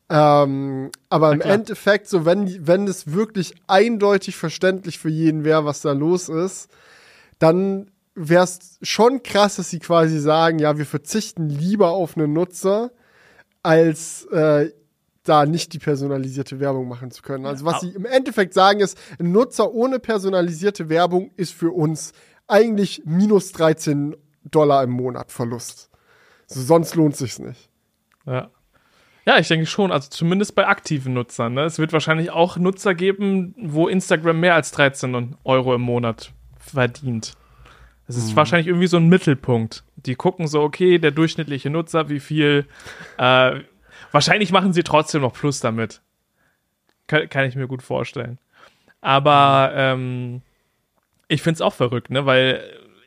Ähm, 0.09 0.91
aber 1.09 1.33
im 1.33 1.41
Endeffekt, 1.41 2.09
so 2.09 2.25
wenn, 2.25 2.67
wenn 2.67 2.87
es 2.87 3.13
wirklich 3.13 3.55
eindeutig 3.67 4.37
verständlich 4.37 4.99
für 4.99 5.09
jeden 5.09 5.45
wäre, 5.45 5.65
was 5.65 5.81
da 5.81 5.93
los 5.93 6.29
ist, 6.29 6.71
dann 7.41 7.91
wäre 8.15 8.45
es 8.45 8.79
schon 8.83 9.23
krass, 9.23 9.57
dass 9.57 9.71
sie 9.71 9.81
quasi 9.81 10.21
sagen, 10.21 10.59
ja, 10.59 10.79
wir 10.79 10.87
verzichten 10.87 11.49
lieber 11.49 11.91
auf 11.91 12.17
einen 12.17 12.33
Nutzer, 12.33 12.93
als 13.67 14.25
äh, 14.27 14.71
da 15.25 15.45
nicht 15.45 15.73
die 15.73 15.81
personalisierte 15.81 16.61
Werbung 16.61 16.87
machen 16.87 17.11
zu 17.11 17.21
können. 17.23 17.47
Also 17.47 17.65
was 17.65 17.81
sie 17.81 17.91
im 17.91 18.07
Endeffekt 18.07 18.55
sagen 18.55 18.79
ist, 18.79 18.97
ein 19.19 19.33
Nutzer 19.33 19.73
ohne 19.73 19.99
personalisierte 19.99 20.89
Werbung 20.89 21.33
ist 21.37 21.53
für 21.53 21.73
uns 21.73 22.13
eigentlich 22.47 23.03
minus 23.05 23.51
13 23.51 24.17
Dollar 24.45 24.85
im 24.85 24.91
Monat 24.91 25.33
Verlust. 25.33 25.91
Also 26.49 26.63
sonst 26.63 26.95
lohnt 26.95 27.17
sich's 27.17 27.41
nicht. 27.41 27.69
Ja. 28.25 28.51
Ja, 29.27 29.39
ich 29.41 29.49
denke 29.49 29.67
schon, 29.67 29.91
also 29.91 30.09
zumindest 30.09 30.55
bei 30.55 30.69
aktiven 30.69 31.13
Nutzern. 31.13 31.55
Ne? 31.55 31.65
Es 31.65 31.81
wird 31.81 31.93
wahrscheinlich 31.93 32.31
auch 32.31 32.57
Nutzer 32.59 32.95
geben, 32.95 33.57
wo 33.59 33.89
Instagram 33.89 34.39
mehr 34.39 34.55
als 34.55 34.71
13 34.71 35.37
Euro 35.43 35.75
im 35.75 35.81
Monat 35.81 36.33
verdient. 36.57 37.33
Es 38.09 38.17
ist 38.17 38.33
mhm. 38.33 38.37
wahrscheinlich 38.37 38.69
irgendwie 38.69 38.87
so 38.87 38.97
ein 38.97 39.09
Mittelpunkt. 39.09 39.85
Die 39.97 40.15
gucken 40.15 40.47
so, 40.47 40.63
okay, 40.63 40.99
der 40.99 41.11
durchschnittliche 41.11 41.71
Nutzer, 41.71 42.09
wie 42.09 42.21
viel. 42.21 42.67
Äh, 43.19 43.61
wahrscheinlich 44.13 44.53
machen 44.53 44.73
sie 44.73 44.85
trotzdem 44.85 45.23
noch 45.23 45.33
Plus 45.33 45.61
damit. 45.61 46.01
Kann, 47.07 47.29
kann 47.29 47.45
ich 47.47 47.57
mir 47.57 47.67
gut 47.67 47.83
vorstellen. 47.83 48.39
Aber 49.01 49.73
ähm, 49.75 50.43
ich 51.29 51.43
finde 51.43 51.55
es 51.57 51.61
auch 51.61 51.75
verrückt, 51.75 52.11
ne? 52.11 52.27
Weil 52.27 52.63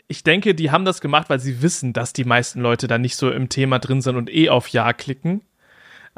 ich 0.08 0.24
denke, 0.24 0.56
die 0.56 0.72
haben 0.72 0.86
das 0.86 1.02
gemacht, 1.02 1.30
weil 1.30 1.40
sie 1.40 1.62
wissen, 1.62 1.94
dass 1.94 2.14
die 2.14 2.24
meisten 2.24 2.62
Leute 2.62 2.88
da 2.88 2.98
nicht 2.98 3.16
so 3.16 3.32
im 3.32 3.50
Thema 3.50 3.80
drin 3.80 4.02
sind 4.02 4.16
und 4.16 4.34
eh 4.34 4.50
auf 4.50 4.68
Ja 4.70 4.92
klicken 4.94 5.42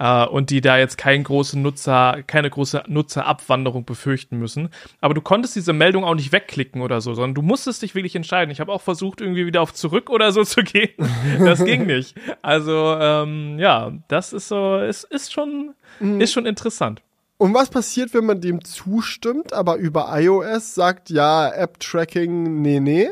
äh, 0.01 0.25
und 0.25 0.49
die 0.49 0.61
da 0.61 0.77
jetzt 0.77 0.97
keinen 0.97 1.23
großen 1.23 1.61
Nutzer, 1.61 2.23
keine 2.25 2.49
große 2.49 2.83
Nutzerabwanderung 2.87 3.85
befürchten 3.85 4.39
müssen. 4.39 4.69
Aber 4.99 5.13
du 5.13 5.21
konntest 5.21 5.55
diese 5.55 5.73
Meldung 5.73 6.03
auch 6.03 6.15
nicht 6.15 6.31
wegklicken 6.31 6.81
oder 6.81 7.01
so, 7.01 7.13
sondern 7.13 7.35
du 7.35 7.43
musstest 7.43 7.83
dich 7.83 7.93
wirklich 7.93 8.15
entscheiden. 8.15 8.51
Ich 8.51 8.59
habe 8.59 8.71
auch 8.71 8.81
versucht, 8.81 9.21
irgendwie 9.21 9.45
wieder 9.45 9.61
auf 9.61 9.73
zurück 9.73 10.09
oder 10.09 10.31
so 10.31 10.43
zu 10.51 10.63
gehen. 10.63 10.89
Das 11.39 11.63
ging 11.63 11.85
nicht. 11.85 12.15
Also 12.41 12.95
ähm, 12.99 13.59
ja, 13.59 13.91
das 14.07 14.33
ist 14.33 14.47
so, 14.47 14.77
es 14.77 15.03
ist 15.03 15.31
schon, 15.31 15.75
mhm. 15.99 16.19
ist 16.19 16.33
schon 16.33 16.47
interessant. 16.47 17.03
Und 17.37 17.53
was 17.53 17.69
passiert, 17.69 18.13
wenn 18.13 18.25
man 18.25 18.41
dem 18.41 18.63
zustimmt, 18.63 19.53
aber 19.53 19.75
über 19.75 20.09
iOS 20.19 20.75
sagt, 20.75 21.09
ja, 21.09 21.49
App-Tracking, 21.49 22.61
nee, 22.61 22.79
nee? 22.79 23.09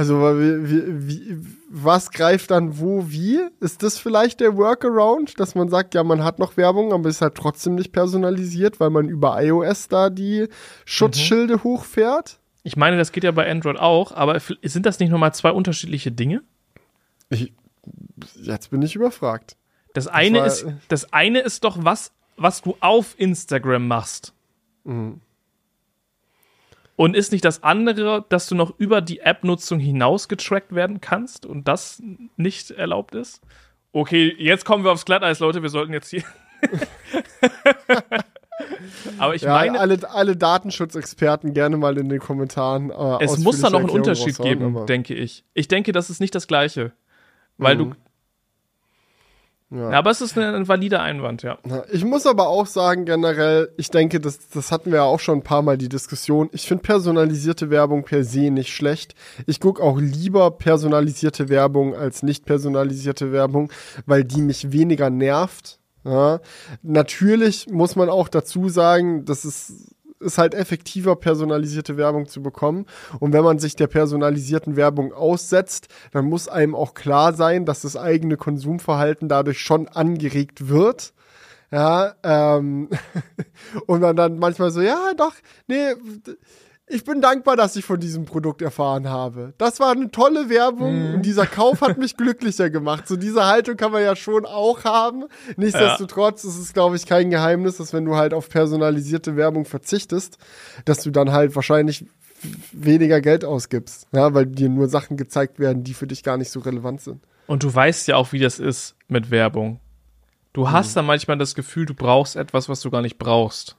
Also, 0.00 0.18
wie, 0.18 1.08
wie, 1.08 1.38
was 1.68 2.10
greift 2.10 2.50
dann 2.52 2.78
wo 2.78 3.10
wie? 3.10 3.38
Ist 3.60 3.82
das 3.82 3.98
vielleicht 3.98 4.40
der 4.40 4.56
Workaround, 4.56 5.38
dass 5.38 5.54
man 5.54 5.68
sagt, 5.68 5.94
ja, 5.94 6.02
man 6.02 6.24
hat 6.24 6.38
noch 6.38 6.56
Werbung, 6.56 6.94
aber 6.94 7.10
ist 7.10 7.20
halt 7.20 7.34
trotzdem 7.34 7.74
nicht 7.74 7.92
personalisiert, 7.92 8.80
weil 8.80 8.88
man 8.88 9.10
über 9.10 9.42
iOS 9.42 9.88
da 9.88 10.08
die 10.08 10.48
Schutzschilde 10.86 11.58
mhm. 11.58 11.64
hochfährt? 11.64 12.38
Ich 12.62 12.78
meine, 12.78 12.96
das 12.96 13.12
geht 13.12 13.24
ja 13.24 13.30
bei 13.30 13.50
Android 13.50 13.78
auch, 13.78 14.12
aber 14.12 14.40
sind 14.62 14.86
das 14.86 15.00
nicht 15.00 15.10
nochmal 15.10 15.34
zwei 15.34 15.50
unterschiedliche 15.50 16.10
Dinge? 16.10 16.40
Ich, 17.28 17.52
jetzt 18.40 18.70
bin 18.70 18.80
ich 18.80 18.96
überfragt. 18.96 19.58
Das 19.92 20.06
eine, 20.06 20.38
das 20.38 20.62
ist, 20.62 20.72
das 20.88 21.12
eine 21.12 21.40
ist 21.40 21.62
doch 21.62 21.76
was, 21.78 22.10
was 22.38 22.62
du 22.62 22.74
auf 22.80 23.16
Instagram 23.18 23.86
machst. 23.86 24.32
Mhm. 24.84 25.20
Und 27.00 27.16
ist 27.16 27.32
nicht 27.32 27.46
das 27.46 27.62
andere, 27.62 28.26
dass 28.28 28.46
du 28.46 28.54
noch 28.54 28.74
über 28.76 29.00
die 29.00 29.20
App-Nutzung 29.20 29.78
hinaus 29.78 30.28
getrackt 30.28 30.74
werden 30.74 31.00
kannst 31.00 31.46
und 31.46 31.66
das 31.66 32.02
nicht 32.36 32.72
erlaubt 32.72 33.14
ist? 33.14 33.40
Okay, 33.92 34.36
jetzt 34.38 34.66
kommen 34.66 34.84
wir 34.84 34.92
aufs 34.92 35.06
Glatteis, 35.06 35.38
Leute. 35.38 35.62
Wir 35.62 35.70
sollten 35.70 35.94
jetzt 35.94 36.10
hier. 36.10 36.24
Aber 39.18 39.34
ich 39.34 39.40
ja, 39.40 39.54
meine. 39.54 39.80
Alle, 39.80 39.98
alle 40.10 40.36
Datenschutzexperten 40.36 41.54
gerne 41.54 41.78
mal 41.78 41.96
in 41.96 42.10
den 42.10 42.20
Kommentaren. 42.20 42.90
Äh, 42.90 43.24
es 43.24 43.38
muss 43.38 43.62
da 43.62 43.70
noch 43.70 43.80
einen 43.80 43.88
Unterschied 43.88 44.36
geben, 44.36 44.84
denke 44.84 45.14
ich. 45.14 45.46
Ich 45.54 45.68
denke, 45.68 45.92
das 45.92 46.10
ist 46.10 46.20
nicht 46.20 46.34
das 46.34 46.48
Gleiche. 46.48 46.92
Weil 47.56 47.76
mhm. 47.76 47.78
du 47.78 47.96
ja. 49.70 49.90
aber 49.90 50.10
es 50.10 50.20
ist 50.20 50.36
ein, 50.36 50.54
ein 50.54 50.68
valider 50.68 51.00
Einwand, 51.00 51.42
ja. 51.42 51.58
Ich 51.92 52.04
muss 52.04 52.26
aber 52.26 52.48
auch 52.48 52.66
sagen, 52.66 53.04
generell, 53.04 53.72
ich 53.76 53.90
denke, 53.90 54.20
das, 54.20 54.48
das 54.48 54.72
hatten 54.72 54.90
wir 54.90 54.98
ja 54.98 55.04
auch 55.04 55.20
schon 55.20 55.38
ein 55.38 55.44
paar 55.44 55.62
Mal 55.62 55.78
die 55.78 55.88
Diskussion. 55.88 56.48
Ich 56.52 56.66
finde 56.66 56.82
personalisierte 56.82 57.70
Werbung 57.70 58.04
per 58.04 58.24
se 58.24 58.50
nicht 58.50 58.74
schlecht. 58.74 59.14
Ich 59.46 59.60
gucke 59.60 59.82
auch 59.82 59.98
lieber 59.98 60.50
personalisierte 60.50 61.48
Werbung 61.48 61.94
als 61.94 62.22
nicht 62.22 62.44
personalisierte 62.44 63.32
Werbung, 63.32 63.72
weil 64.06 64.24
die 64.24 64.42
mich 64.42 64.72
weniger 64.72 65.10
nervt. 65.10 65.78
Ja. 66.04 66.40
Natürlich 66.82 67.68
muss 67.70 67.94
man 67.96 68.08
auch 68.08 68.28
dazu 68.28 68.68
sagen, 68.68 69.24
dass 69.24 69.44
es 69.44 69.94
ist 70.20 70.38
halt 70.38 70.54
effektiver, 70.54 71.16
personalisierte 71.16 71.96
Werbung 71.96 72.26
zu 72.26 72.42
bekommen. 72.42 72.86
Und 73.18 73.32
wenn 73.32 73.44
man 73.44 73.58
sich 73.58 73.74
der 73.74 73.86
personalisierten 73.86 74.76
Werbung 74.76 75.12
aussetzt, 75.12 75.88
dann 76.12 76.26
muss 76.26 76.48
einem 76.48 76.74
auch 76.74 76.94
klar 76.94 77.32
sein, 77.32 77.64
dass 77.64 77.82
das 77.82 77.96
eigene 77.96 78.36
Konsumverhalten 78.36 79.28
dadurch 79.28 79.60
schon 79.60 79.88
angeregt 79.88 80.68
wird. 80.68 81.12
Ja, 81.72 82.14
ähm, 82.22 82.88
und 83.86 84.00
man 84.00 84.16
dann 84.16 84.38
manchmal 84.38 84.70
so, 84.70 84.80
ja, 84.80 85.12
doch, 85.16 85.34
nee, 85.68 85.94
ich 86.90 87.04
bin 87.04 87.20
dankbar, 87.20 87.56
dass 87.56 87.76
ich 87.76 87.84
von 87.84 88.00
diesem 88.00 88.24
Produkt 88.24 88.62
erfahren 88.62 89.08
habe. 89.08 89.54
Das 89.58 89.80
war 89.80 89.92
eine 89.92 90.10
tolle 90.10 90.48
Werbung 90.48 91.12
mm. 91.12 91.14
und 91.14 91.22
dieser 91.22 91.46
Kauf 91.46 91.80
hat 91.80 91.98
mich 91.98 92.16
glücklicher 92.18 92.68
gemacht. 92.68 93.06
So 93.06 93.16
diese 93.16 93.46
Haltung 93.46 93.76
kann 93.76 93.92
man 93.92 94.02
ja 94.02 94.16
schon 94.16 94.44
auch 94.44 94.84
haben. 94.84 95.24
Nichtsdestotrotz 95.56 96.42
ja. 96.42 96.50
ist 96.50 96.58
es, 96.58 96.72
glaube 96.72 96.96
ich, 96.96 97.06
kein 97.06 97.30
Geheimnis, 97.30 97.76
dass 97.76 97.92
wenn 97.92 98.04
du 98.04 98.16
halt 98.16 98.34
auf 98.34 98.48
personalisierte 98.48 99.36
Werbung 99.36 99.64
verzichtest, 99.64 100.38
dass 100.84 101.02
du 101.02 101.10
dann 101.10 101.32
halt 101.32 101.54
wahrscheinlich 101.54 102.04
weniger 102.72 103.20
Geld 103.20 103.44
ausgibst, 103.44 104.06
ja, 104.12 104.34
weil 104.34 104.46
dir 104.46 104.68
nur 104.68 104.88
Sachen 104.88 105.16
gezeigt 105.16 105.58
werden, 105.58 105.84
die 105.84 105.94
für 105.94 106.06
dich 106.06 106.22
gar 106.22 106.36
nicht 106.36 106.50
so 106.50 106.60
relevant 106.60 107.02
sind. 107.02 107.22
Und 107.46 107.62
du 107.62 107.74
weißt 107.74 108.08
ja 108.08 108.16
auch, 108.16 108.32
wie 108.32 108.38
das 108.38 108.58
ist 108.58 108.94
mit 109.08 109.30
Werbung. 109.30 109.80
Du 110.52 110.70
hast 110.70 110.90
mhm. 110.90 110.94
dann 110.94 111.06
manchmal 111.06 111.38
das 111.38 111.54
Gefühl, 111.54 111.86
du 111.86 111.94
brauchst 111.94 112.36
etwas, 112.36 112.68
was 112.68 112.80
du 112.80 112.90
gar 112.90 113.02
nicht 113.02 113.18
brauchst. 113.18 113.76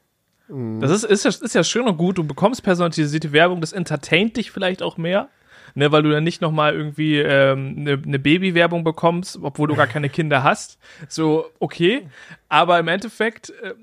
Das 0.80 0.92
ist, 0.92 1.04
ist, 1.04 1.24
ja, 1.24 1.30
ist 1.30 1.56
ja 1.56 1.64
schön 1.64 1.88
und 1.88 1.98
gut. 1.98 2.18
Du 2.18 2.24
bekommst 2.24 2.64
personalisierte 2.64 3.32
Werbung, 3.32 3.62
das 3.62 3.72
entertaint 3.72 4.38
dich 4.38 4.52
vielleicht 4.52 4.84
auch 4.84 4.98
mehr. 4.98 5.30
Ne, 5.74 5.90
weil 5.90 6.04
du 6.04 6.12
dann 6.12 6.26
nicht 6.26 6.42
nochmal 6.42 6.74
irgendwie 6.74 7.20
ähm, 7.20 7.76
eine, 7.78 7.94
eine 7.94 8.20
Baby-Werbung 8.20 8.84
bekommst, 8.84 9.40
obwohl 9.42 9.70
du 9.70 9.76
gar 9.76 9.88
keine 9.88 10.10
Kinder 10.10 10.44
hast. 10.44 10.78
So, 11.08 11.46
okay. 11.60 12.10
Aber 12.50 12.78
im 12.78 12.90
Endeffekt 12.90 13.52
äh, 13.62 13.74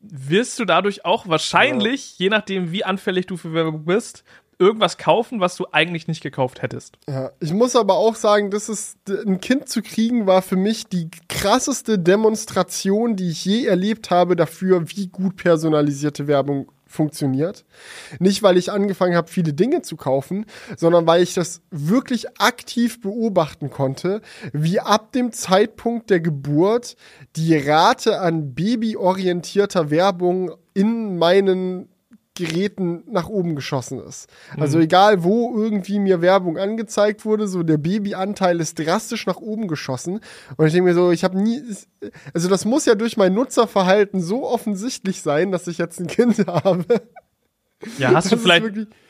wirst 0.00 0.58
du 0.58 0.64
dadurch 0.64 1.04
auch 1.04 1.28
wahrscheinlich, 1.28 2.18
ja. 2.18 2.24
je 2.24 2.30
nachdem, 2.30 2.72
wie 2.72 2.84
anfällig 2.84 3.26
du 3.26 3.36
für 3.36 3.54
Werbung 3.54 3.84
bist, 3.84 4.24
irgendwas 4.62 4.96
kaufen, 4.96 5.40
was 5.40 5.56
du 5.56 5.66
eigentlich 5.72 6.06
nicht 6.06 6.22
gekauft 6.22 6.62
hättest. 6.62 6.98
Ja, 7.08 7.32
ich 7.40 7.52
muss 7.52 7.76
aber 7.76 7.96
auch 7.96 8.14
sagen, 8.14 8.50
das 8.50 8.68
ist 8.68 8.96
ein 9.08 9.40
Kind 9.40 9.68
zu 9.68 9.82
kriegen 9.82 10.26
war 10.26 10.42
für 10.42 10.56
mich 10.56 10.86
die 10.86 11.10
krasseste 11.28 11.98
Demonstration, 11.98 13.16
die 13.16 13.30
ich 13.30 13.44
je 13.44 13.66
erlebt 13.66 14.10
habe 14.10 14.36
dafür, 14.36 14.88
wie 14.90 15.08
gut 15.08 15.36
personalisierte 15.36 16.26
Werbung 16.26 16.70
funktioniert. 16.92 17.64
Nicht, 18.18 18.42
weil 18.42 18.56
ich 18.56 18.70
angefangen 18.70 19.16
habe, 19.16 19.28
viele 19.28 19.54
Dinge 19.54 19.82
zu 19.82 19.96
kaufen, 19.96 20.44
sondern 20.76 21.06
weil 21.06 21.22
ich 21.22 21.34
das 21.34 21.62
wirklich 21.70 22.38
aktiv 22.38 23.00
beobachten 23.00 23.70
konnte, 23.70 24.20
wie 24.52 24.78
ab 24.78 25.12
dem 25.12 25.32
Zeitpunkt 25.32 26.10
der 26.10 26.20
Geburt 26.20 26.96
die 27.34 27.56
Rate 27.56 28.20
an 28.20 28.54
babyorientierter 28.54 29.90
Werbung 29.90 30.52
in 30.74 31.18
meinen 31.18 31.88
Geräten 32.34 33.04
nach 33.10 33.28
oben 33.28 33.54
geschossen 33.54 34.00
ist. 34.00 34.28
Also 34.56 34.78
mhm. 34.78 34.84
egal, 34.84 35.22
wo 35.22 35.54
irgendwie 35.54 35.98
mir 35.98 36.22
Werbung 36.22 36.56
angezeigt 36.56 37.26
wurde, 37.26 37.46
so 37.46 37.62
der 37.62 37.76
Babyanteil 37.76 38.58
ist 38.60 38.78
drastisch 38.78 39.26
nach 39.26 39.36
oben 39.36 39.68
geschossen. 39.68 40.20
Und 40.56 40.66
ich 40.66 40.72
denke 40.72 40.88
mir 40.88 40.94
so, 40.94 41.10
ich 41.10 41.24
habe 41.24 41.38
nie, 41.38 41.62
also 42.32 42.48
das 42.48 42.64
muss 42.64 42.86
ja 42.86 42.94
durch 42.94 43.18
mein 43.18 43.34
Nutzerverhalten 43.34 44.20
so 44.20 44.48
offensichtlich 44.48 45.20
sein, 45.20 45.52
dass 45.52 45.66
ich 45.66 45.76
jetzt 45.76 46.00
ein 46.00 46.06
Kind 46.06 46.38
habe. 46.46 47.02
Ja, 47.98 48.12
hast 48.12 48.30
du 48.30 48.36
vielleicht, 48.36 48.64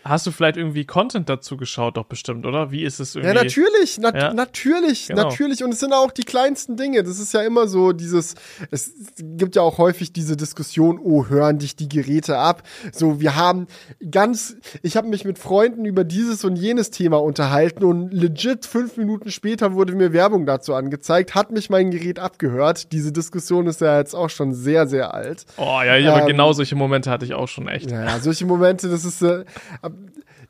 hast 0.04 0.26
du 0.26 0.30
vielleicht 0.30 0.56
irgendwie 0.56 0.84
Content 0.84 1.28
dazu 1.28 1.56
geschaut, 1.56 1.96
doch 1.96 2.06
bestimmt, 2.06 2.46
oder? 2.46 2.70
Wie 2.70 2.82
ist 2.82 3.00
es 3.00 3.14
irgendwie? 3.14 3.34
Ja, 3.34 3.42
natürlich, 3.42 3.98
na 4.00 4.16
ja? 4.16 4.34
natürlich, 4.34 5.08
genau. 5.08 5.24
natürlich. 5.24 5.62
Und 5.62 5.72
es 5.72 5.80
sind 5.80 5.92
auch 5.92 6.10
die 6.10 6.22
kleinsten 6.22 6.76
Dinge. 6.76 7.02
Das 7.02 7.18
ist 7.18 7.34
ja 7.34 7.42
immer 7.42 7.68
so 7.68 7.92
dieses, 7.92 8.34
es 8.70 8.92
gibt 9.18 9.56
ja 9.56 9.62
auch 9.62 9.78
häufig 9.78 10.12
diese 10.12 10.36
Diskussion, 10.36 10.98
oh, 11.02 11.26
hören 11.26 11.58
dich 11.58 11.76
die 11.76 11.88
Geräte 11.88 12.38
ab. 12.38 12.62
So, 12.92 13.20
wir 13.20 13.36
haben 13.36 13.66
ganz, 14.10 14.56
ich 14.82 14.96
habe 14.96 15.08
mich 15.08 15.24
mit 15.24 15.38
Freunden 15.38 15.84
über 15.84 16.04
dieses 16.04 16.44
und 16.44 16.56
jenes 16.56 16.90
Thema 16.90 17.22
unterhalten 17.22 17.84
und 17.84 18.12
legit 18.12 18.66
fünf 18.66 18.96
Minuten 18.96 19.30
später 19.30 19.74
wurde 19.74 19.94
mir 19.94 20.12
Werbung 20.12 20.46
dazu 20.46 20.74
angezeigt, 20.74 21.34
hat 21.34 21.50
mich 21.50 21.70
mein 21.70 21.90
Gerät 21.90 22.18
abgehört. 22.18 22.92
Diese 22.92 23.12
Diskussion 23.12 23.66
ist 23.66 23.80
ja 23.80 23.98
jetzt 23.98 24.14
auch 24.14 24.30
schon 24.30 24.54
sehr, 24.54 24.86
sehr 24.86 25.14
alt. 25.14 25.44
Oh 25.56 25.80
ja, 25.84 25.96
ja 25.96 25.96
ähm, 25.96 26.08
aber 26.08 26.26
genau 26.26 26.52
solche 26.52 26.74
Momente 26.74 27.10
hatte 27.10 27.24
ich 27.24 27.34
auch 27.34 27.48
schon 27.48 27.68
echt. 27.68 27.90
Ja, 27.90 28.18
solche 28.18 28.46
Momente 28.46 28.62
Momente, 28.62 28.88
das 28.88 29.04
ist 29.04 29.23
äh, 29.23 29.45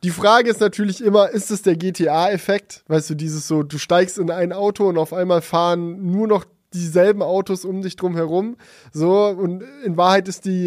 die 0.02 0.10
Frage 0.10 0.50
ist 0.50 0.60
natürlich 0.60 1.02
immer, 1.02 1.30
ist 1.30 1.50
es 1.50 1.62
der 1.62 1.76
GTA-Effekt? 1.76 2.82
Weißt 2.88 3.10
du, 3.10 3.14
dieses 3.14 3.46
so, 3.46 3.62
du 3.62 3.78
steigst 3.78 4.18
in 4.18 4.30
ein 4.30 4.52
Auto 4.52 4.88
und 4.88 4.98
auf 4.98 5.12
einmal 5.12 5.42
fahren 5.42 6.10
nur 6.10 6.26
noch 6.26 6.44
dieselben 6.74 7.22
Autos 7.22 7.64
um 7.64 7.82
dich 7.82 7.96
drum 7.96 8.16
herum. 8.16 8.56
So, 8.92 9.26
und 9.26 9.62
in 9.84 9.96
Wahrheit 9.96 10.26
ist 10.28 10.44
die, 10.44 10.66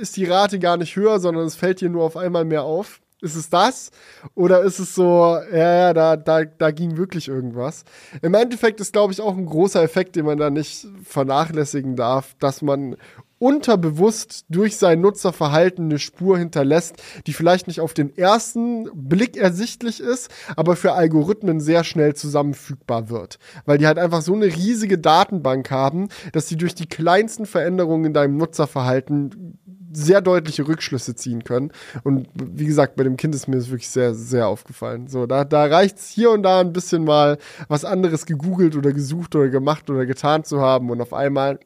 ist 0.00 0.16
die 0.16 0.24
Rate 0.24 0.58
gar 0.58 0.76
nicht 0.76 0.94
höher, 0.96 1.18
sondern 1.18 1.46
es 1.46 1.56
fällt 1.56 1.80
dir 1.80 1.90
nur 1.90 2.04
auf 2.04 2.16
einmal 2.16 2.44
mehr 2.44 2.62
auf. 2.62 3.00
Ist 3.22 3.34
es 3.34 3.48
das? 3.48 3.90
Oder 4.34 4.62
ist 4.62 4.78
es 4.78 4.94
so, 4.94 5.38
ja, 5.50 5.76
ja, 5.76 5.94
da, 5.94 6.16
da, 6.16 6.44
da 6.44 6.70
ging 6.70 6.98
wirklich 6.98 7.28
irgendwas? 7.28 7.84
Im 8.20 8.34
Endeffekt 8.34 8.78
ist, 8.80 8.92
glaube 8.92 9.12
ich, 9.12 9.20
auch 9.20 9.36
ein 9.36 9.46
großer 9.46 9.82
Effekt, 9.82 10.16
den 10.16 10.26
man 10.26 10.38
da 10.38 10.50
nicht 10.50 10.86
vernachlässigen 11.02 11.96
darf, 11.96 12.36
dass 12.38 12.60
man 12.60 12.96
unterbewusst 13.38 14.44
durch 14.48 14.76
sein 14.76 15.00
Nutzerverhalten 15.00 15.86
eine 15.86 15.98
Spur 15.98 16.38
hinterlässt, 16.38 16.96
die 17.26 17.32
vielleicht 17.32 17.66
nicht 17.66 17.80
auf 17.80 17.94
den 17.94 18.16
ersten 18.16 18.88
Blick 18.94 19.36
ersichtlich 19.36 20.00
ist, 20.00 20.30
aber 20.56 20.76
für 20.76 20.92
Algorithmen 20.92 21.60
sehr 21.60 21.84
schnell 21.84 22.14
zusammenfügbar 22.14 23.10
wird. 23.10 23.38
Weil 23.64 23.78
die 23.78 23.86
halt 23.86 23.98
einfach 23.98 24.22
so 24.22 24.34
eine 24.34 24.46
riesige 24.46 24.98
Datenbank 24.98 25.70
haben, 25.70 26.08
dass 26.32 26.48
sie 26.48 26.56
durch 26.56 26.74
die 26.74 26.88
kleinsten 26.88 27.46
Veränderungen 27.46 28.06
in 28.06 28.14
deinem 28.14 28.36
Nutzerverhalten 28.36 29.58
sehr 29.92 30.20
deutliche 30.20 30.68
Rückschlüsse 30.68 31.14
ziehen 31.14 31.44
können. 31.44 31.72
Und 32.04 32.28
wie 32.34 32.66
gesagt, 32.66 32.96
bei 32.96 33.04
dem 33.04 33.16
Kind 33.16 33.34
ist 33.34 33.48
mir 33.48 33.56
das 33.56 33.70
wirklich 33.70 33.88
sehr, 33.88 34.14
sehr 34.14 34.46
aufgefallen. 34.46 35.08
So, 35.08 35.26
da, 35.26 35.44
da 35.44 35.64
reicht 35.64 35.98
es 35.98 36.08
hier 36.08 36.30
und 36.32 36.42
da 36.42 36.60
ein 36.60 36.72
bisschen 36.72 37.04
mal 37.04 37.38
was 37.68 37.84
anderes 37.84 38.26
gegoogelt 38.26 38.76
oder 38.76 38.92
gesucht 38.92 39.34
oder 39.34 39.48
gemacht 39.48 39.88
oder 39.88 40.04
getan 40.04 40.44
zu 40.44 40.60
haben 40.60 40.90
und 40.90 41.00
auf 41.00 41.14
einmal 41.14 41.58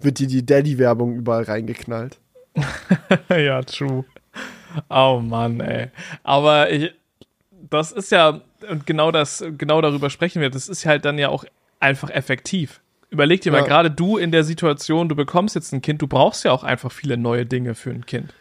wird 0.00 0.18
dir 0.18 0.26
die 0.26 0.44
Daddy-Werbung 0.44 1.14
überall 1.14 1.44
reingeknallt. 1.44 2.18
ja, 3.28 3.62
true. 3.62 4.04
Oh 4.88 5.20
Mann, 5.22 5.60
ey. 5.60 5.88
Aber 6.22 6.70
ich, 6.70 6.92
das 7.68 7.92
ist 7.92 8.12
ja, 8.12 8.40
und 8.68 8.86
genau 8.86 9.10
das, 9.10 9.44
genau 9.58 9.80
darüber 9.80 10.10
sprechen 10.10 10.40
wir, 10.40 10.50
das 10.50 10.68
ist 10.68 10.86
halt 10.86 11.04
dann 11.04 11.18
ja 11.18 11.28
auch 11.28 11.44
einfach 11.78 12.10
effektiv. 12.10 12.80
Überleg 13.10 13.40
dir 13.40 13.50
mal, 13.50 13.64
gerade 13.64 13.90
du 13.90 14.18
in 14.18 14.30
der 14.30 14.44
Situation, 14.44 15.08
du 15.08 15.16
bekommst 15.16 15.56
jetzt 15.56 15.72
ein 15.72 15.82
Kind, 15.82 16.00
du 16.00 16.06
brauchst 16.06 16.44
ja 16.44 16.52
auch 16.52 16.62
einfach 16.62 16.92
viele 16.92 17.16
neue 17.16 17.44
Dinge 17.44 17.74
für 17.74 17.90
ein 17.90 18.06
Kind. 18.06 18.32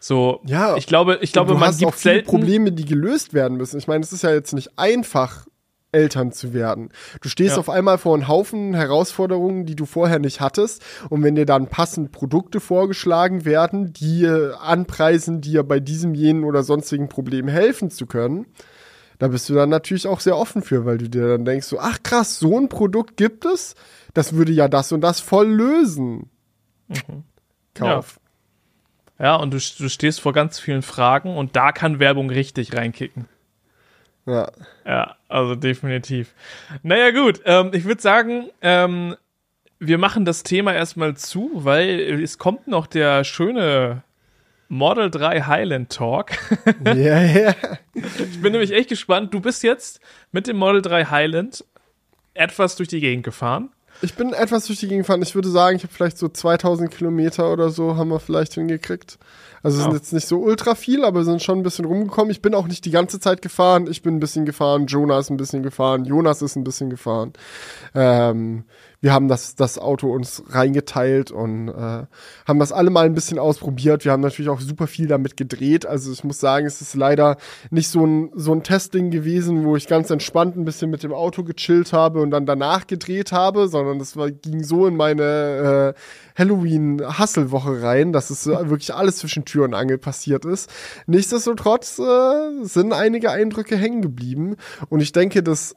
So, 0.00 0.40
ja, 0.44 0.76
ich 0.76 0.86
glaube, 0.86 1.18
ich 1.20 1.32
glaube, 1.32 1.54
man 1.54 1.68
hast 1.68 1.78
gibt 1.78 1.92
auch 1.92 1.94
viele 1.94 2.14
selten 2.16 2.30
Probleme, 2.30 2.72
die 2.72 2.84
gelöst 2.84 3.34
werden 3.34 3.56
müssen. 3.56 3.78
Ich 3.78 3.86
meine, 3.86 4.02
es 4.02 4.12
ist 4.12 4.22
ja 4.22 4.32
jetzt 4.32 4.52
nicht 4.52 4.78
einfach, 4.78 5.46
Eltern 5.94 6.32
zu 6.32 6.52
werden. 6.52 6.90
Du 7.22 7.28
stehst 7.28 7.52
ja. 7.52 7.60
auf 7.60 7.70
einmal 7.70 7.98
vor 7.98 8.14
einem 8.14 8.28
Haufen 8.28 8.74
Herausforderungen, 8.74 9.64
die 9.64 9.76
du 9.76 9.86
vorher 9.86 10.18
nicht 10.18 10.40
hattest. 10.40 10.84
Und 11.08 11.22
wenn 11.22 11.34
dir 11.34 11.46
dann 11.46 11.68
passend 11.68 12.12
Produkte 12.12 12.60
vorgeschlagen 12.60 13.44
werden, 13.44 13.92
die 13.92 14.26
anpreisen, 14.26 15.40
dir 15.40 15.62
bei 15.62 15.80
diesem, 15.80 16.14
jenen 16.14 16.44
oder 16.44 16.62
sonstigen 16.62 17.08
Problem 17.08 17.48
helfen 17.48 17.90
zu 17.90 18.06
können, 18.06 18.46
da 19.18 19.28
bist 19.28 19.48
du 19.48 19.54
dann 19.54 19.68
natürlich 19.68 20.06
auch 20.06 20.20
sehr 20.20 20.36
offen 20.36 20.62
für, 20.62 20.84
weil 20.84 20.98
du 20.98 21.08
dir 21.08 21.28
dann 21.28 21.44
denkst, 21.44 21.66
so, 21.66 21.78
ach 21.78 22.02
krass, 22.02 22.38
so 22.38 22.58
ein 22.58 22.68
Produkt 22.68 23.16
gibt 23.16 23.44
es, 23.44 23.74
das 24.12 24.34
würde 24.34 24.52
ja 24.52 24.68
das 24.68 24.92
und 24.92 25.00
das 25.00 25.20
voll 25.20 25.48
lösen. 25.48 26.30
Mhm. 26.88 27.24
Kauf. 27.74 28.20
Ja. 29.18 29.24
ja, 29.24 29.36
und 29.36 29.52
du, 29.52 29.58
du 29.58 29.88
stehst 29.88 30.20
vor 30.20 30.32
ganz 30.32 30.58
vielen 30.58 30.82
Fragen 30.82 31.36
und 31.36 31.56
da 31.56 31.72
kann 31.72 31.98
Werbung 31.98 32.30
richtig 32.30 32.74
reinkicken. 32.74 33.26
Ja. 34.26 34.50
Ja, 34.86 35.16
also 35.28 35.54
definitiv. 35.54 36.34
Naja, 36.82 37.10
gut. 37.10 37.40
Ähm, 37.44 37.70
ich 37.72 37.84
würde 37.84 38.00
sagen, 38.00 38.48
ähm, 38.62 39.16
wir 39.78 39.98
machen 39.98 40.24
das 40.24 40.42
Thema 40.42 40.72
erstmal 40.74 41.16
zu, 41.16 41.50
weil 41.54 42.00
es 42.22 42.38
kommt 42.38 42.66
noch 42.66 42.86
der 42.86 43.24
schöne 43.24 44.02
Model 44.68 45.10
3 45.10 45.42
Highland 45.42 45.90
Talk. 45.90 46.32
Ja, 46.84 47.22
ja. 47.22 47.54
Ich 47.94 48.42
bin 48.42 48.52
nämlich 48.52 48.72
echt 48.72 48.88
gespannt. 48.88 49.32
Du 49.32 49.40
bist 49.40 49.62
jetzt 49.62 50.00
mit 50.32 50.46
dem 50.46 50.56
Model 50.56 50.82
3 50.82 51.06
Highland 51.06 51.64
etwas 52.34 52.76
durch 52.76 52.88
die 52.88 53.00
Gegend 53.00 53.24
gefahren. 53.24 53.70
Ich 54.02 54.14
bin 54.14 54.32
etwas 54.32 54.66
durch 54.66 54.80
die 54.80 54.88
Gegend 54.88 55.06
gefahren. 55.06 55.22
Ich 55.22 55.34
würde 55.34 55.48
sagen, 55.48 55.76
ich 55.76 55.84
habe 55.84 55.92
vielleicht 55.92 56.18
so 56.18 56.28
2000 56.28 56.90
Kilometer 56.90 57.52
oder 57.52 57.70
so 57.70 57.96
haben 57.96 58.08
wir 58.08 58.18
vielleicht 58.18 58.54
hingekriegt. 58.54 59.18
Also 59.64 59.78
es 59.78 59.82
sind 59.82 59.92
Ja. 59.92 59.96
jetzt 59.98 60.12
nicht 60.12 60.28
so 60.28 60.38
ultra 60.38 60.76
viel, 60.76 61.04
aber 61.04 61.24
sind 61.24 61.42
schon 61.42 61.58
ein 61.58 61.62
bisschen 61.64 61.86
rumgekommen. 61.86 62.30
Ich 62.30 62.40
bin 62.42 62.54
auch 62.54 62.68
nicht 62.68 62.84
die 62.84 62.90
ganze 62.92 63.18
Zeit 63.18 63.42
gefahren. 63.42 63.88
Ich 63.90 64.02
bin 64.02 64.14
ein 64.16 64.20
bisschen 64.20 64.44
gefahren. 64.44 64.86
Jonah 64.86 65.18
ist 65.18 65.30
ein 65.30 65.36
bisschen 65.36 65.62
gefahren. 65.64 66.04
Jonas 66.04 66.42
ist 66.42 66.54
ein 66.54 66.62
bisschen 66.64 66.90
gefahren. 66.90 67.32
Ähm, 67.94 68.64
wir 69.00 69.12
haben 69.12 69.28
das, 69.28 69.54
das 69.54 69.78
Auto 69.78 70.10
uns 70.10 70.42
reingeteilt 70.48 71.30
und 71.30 71.68
äh, 71.68 71.72
haben 72.46 72.58
das 72.58 72.72
alle 72.72 72.88
mal 72.88 73.04
ein 73.04 73.12
bisschen 73.14 73.38
ausprobiert. 73.38 74.04
Wir 74.06 74.12
haben 74.12 74.22
natürlich 74.22 74.48
auch 74.48 74.60
super 74.60 74.86
viel 74.86 75.06
damit 75.08 75.36
gedreht. 75.36 75.84
Also 75.84 76.10
ich 76.10 76.24
muss 76.24 76.40
sagen, 76.40 76.64
es 76.64 76.80
ist 76.80 76.94
leider 76.94 77.36
nicht 77.70 77.88
so 77.88 78.06
ein, 78.06 78.30
so 78.34 78.52
ein 78.52 78.62
Testing 78.62 79.10
gewesen, 79.10 79.64
wo 79.66 79.76
ich 79.76 79.88
ganz 79.88 80.08
entspannt 80.10 80.56
ein 80.56 80.64
bisschen 80.64 80.90
mit 80.90 81.02
dem 81.02 81.12
Auto 81.12 81.42
gechillt 81.44 81.92
habe 81.92 82.20
und 82.22 82.30
dann 82.30 82.46
danach 82.46 82.86
gedreht 82.86 83.30
habe, 83.32 83.68
sondern 83.68 83.98
das 83.98 84.16
war, 84.16 84.30
ging 84.30 84.64
so 84.64 84.86
in 84.86 84.96
meine 84.96 85.94
äh, 85.94 86.00
Halloween-Hustle-Woche 86.40 87.82
rein, 87.82 88.12
dass 88.12 88.30
es 88.30 88.46
wirklich 88.46 88.94
alles 88.94 89.16
zwischen 89.16 89.44
Tür 89.44 89.53
und 89.62 89.74
Angel 89.74 89.98
passiert 89.98 90.44
ist. 90.44 90.70
Nichtsdestotrotz 91.06 91.98
äh, 91.98 92.64
sind 92.64 92.92
einige 92.92 93.30
Eindrücke 93.30 93.76
hängen 93.76 94.02
geblieben 94.02 94.56
und 94.88 95.00
ich 95.00 95.12
denke, 95.12 95.42
dass 95.42 95.76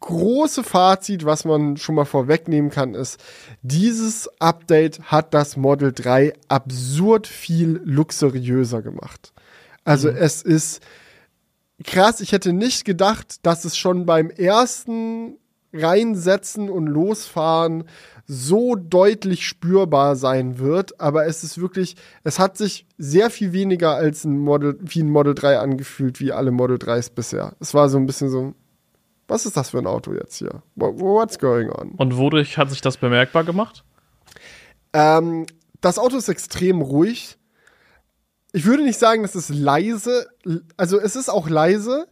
große 0.00 0.64
Fazit, 0.64 1.24
was 1.24 1.44
man 1.44 1.76
schon 1.76 1.94
mal 1.94 2.04
vorwegnehmen 2.04 2.70
kann, 2.70 2.94
ist, 2.94 3.22
dieses 3.62 4.28
Update 4.40 5.00
hat 5.04 5.32
das 5.32 5.56
Model 5.56 5.92
3 5.92 6.34
absurd 6.48 7.26
viel 7.26 7.80
luxuriöser 7.84 8.82
gemacht. 8.82 9.32
Also 9.84 10.08
es 10.08 10.42
ist 10.42 10.82
krass, 11.84 12.20
ich 12.20 12.32
hätte 12.32 12.52
nicht 12.52 12.84
gedacht, 12.84 13.46
dass 13.46 13.64
es 13.64 13.76
schon 13.76 14.06
beim 14.06 14.30
ersten 14.30 15.38
Reinsetzen 15.72 16.68
und 16.68 16.86
Losfahren 16.86 17.84
so 18.34 18.76
deutlich 18.76 19.46
spürbar 19.46 20.16
sein 20.16 20.58
wird, 20.58 20.98
aber 20.98 21.26
es 21.26 21.44
ist 21.44 21.60
wirklich, 21.60 21.96
es 22.24 22.38
hat 22.38 22.56
sich 22.56 22.86
sehr 22.96 23.28
viel 23.28 23.52
weniger 23.52 23.90
als 23.94 24.24
ein 24.24 24.38
Model, 24.38 24.78
wie 24.80 25.02
ein 25.02 25.10
Model 25.10 25.34
3 25.34 25.58
angefühlt, 25.58 26.18
wie 26.18 26.32
alle 26.32 26.50
Model 26.50 26.78
3s 26.78 27.12
bisher. 27.14 27.54
Es 27.60 27.74
war 27.74 27.90
so 27.90 27.98
ein 27.98 28.06
bisschen 28.06 28.30
so, 28.30 28.54
was 29.28 29.44
ist 29.44 29.56
das 29.58 29.70
für 29.70 29.78
ein 29.78 29.86
Auto 29.86 30.14
jetzt 30.14 30.36
hier? 30.36 30.62
Wha- 30.76 30.94
What's 30.96 31.38
going 31.38 31.68
on? 31.70 31.90
Und 31.96 32.16
wodurch 32.16 32.56
hat 32.56 32.70
sich 32.70 32.80
das 32.80 32.96
bemerkbar 32.96 33.44
gemacht? 33.44 33.84
Ähm, 34.94 35.44
das 35.82 35.98
Auto 35.98 36.16
ist 36.16 36.28
extrem 36.28 36.80
ruhig. 36.80 37.36
Ich 38.52 38.64
würde 38.64 38.82
nicht 38.82 38.98
sagen, 38.98 39.22
dass 39.22 39.34
es 39.34 39.48
leise, 39.50 40.26
also 40.76 40.98
es 40.98 41.16
ist 41.16 41.28
auch 41.28 41.48
leise, 41.50 42.06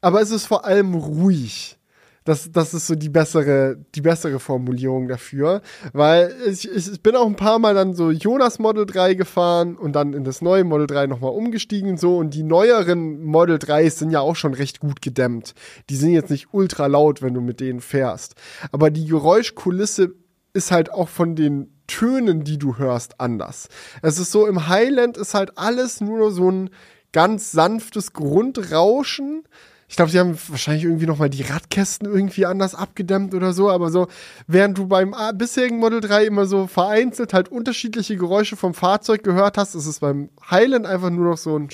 aber 0.00 0.20
es 0.22 0.30
ist 0.30 0.46
vor 0.46 0.64
allem 0.64 0.94
ruhig. 0.94 1.78
Das, 2.24 2.50
das 2.50 2.72
ist 2.72 2.86
so 2.86 2.94
die 2.94 3.10
bessere, 3.10 3.76
die 3.94 4.00
bessere 4.00 4.40
Formulierung 4.40 5.08
dafür. 5.08 5.60
Weil 5.92 6.34
ich, 6.46 6.70
ich 6.70 7.02
bin 7.02 7.16
auch 7.16 7.26
ein 7.26 7.36
paar 7.36 7.58
Mal 7.58 7.74
dann 7.74 7.94
so 7.94 8.10
Jonas 8.10 8.58
Model 8.58 8.86
3 8.86 9.14
gefahren 9.14 9.76
und 9.76 9.92
dann 9.92 10.14
in 10.14 10.24
das 10.24 10.40
neue 10.40 10.64
Model 10.64 10.86
3 10.86 11.06
nochmal 11.06 11.32
umgestiegen 11.32 11.90
und 11.90 12.00
so. 12.00 12.16
Und 12.16 12.32
die 12.32 12.42
neueren 12.42 13.22
Model 13.24 13.56
3s 13.56 13.98
sind 13.98 14.10
ja 14.10 14.20
auch 14.20 14.36
schon 14.36 14.54
recht 14.54 14.80
gut 14.80 15.02
gedämmt. 15.02 15.54
Die 15.90 15.96
sind 15.96 16.12
jetzt 16.12 16.30
nicht 16.30 16.48
ultra 16.52 16.86
laut, 16.86 17.20
wenn 17.20 17.34
du 17.34 17.42
mit 17.42 17.60
denen 17.60 17.80
fährst. 17.80 18.34
Aber 18.72 18.90
die 18.90 19.04
Geräuschkulisse 19.04 20.14
ist 20.54 20.70
halt 20.70 20.90
auch 20.90 21.08
von 21.08 21.36
den 21.36 21.74
Tönen, 21.86 22.44
die 22.44 22.58
du 22.58 22.78
hörst, 22.78 23.20
anders. 23.20 23.68
Es 24.00 24.18
ist 24.18 24.32
so, 24.32 24.46
im 24.46 24.68
Highland 24.68 25.18
ist 25.18 25.34
halt 25.34 25.58
alles 25.58 26.00
nur 26.00 26.30
so 26.30 26.50
ein 26.50 26.70
ganz 27.12 27.52
sanftes 27.52 28.12
Grundrauschen. 28.12 29.44
Ich 29.94 29.96
glaube, 29.96 30.10
sie 30.10 30.18
haben 30.18 30.36
wahrscheinlich 30.48 30.82
irgendwie 30.82 31.06
noch 31.06 31.18
mal 31.18 31.30
die 31.30 31.44
Radkästen 31.44 32.08
irgendwie 32.08 32.46
anders 32.46 32.74
abgedämmt 32.74 33.32
oder 33.32 33.52
so, 33.52 33.70
aber 33.70 33.92
so, 33.92 34.08
während 34.48 34.76
du 34.76 34.88
beim 34.88 35.14
bisherigen 35.34 35.78
Model 35.78 36.00
3 36.00 36.24
immer 36.24 36.46
so 36.46 36.66
vereinzelt 36.66 37.32
halt 37.32 37.48
unterschiedliche 37.48 38.16
Geräusche 38.16 38.56
vom 38.56 38.74
Fahrzeug 38.74 39.22
gehört 39.22 39.56
hast, 39.56 39.76
ist 39.76 39.86
es 39.86 40.00
beim 40.00 40.30
Highland 40.50 40.84
einfach 40.84 41.10
nur 41.10 41.30
noch 41.30 41.36
so 41.36 41.56
ein 41.56 41.68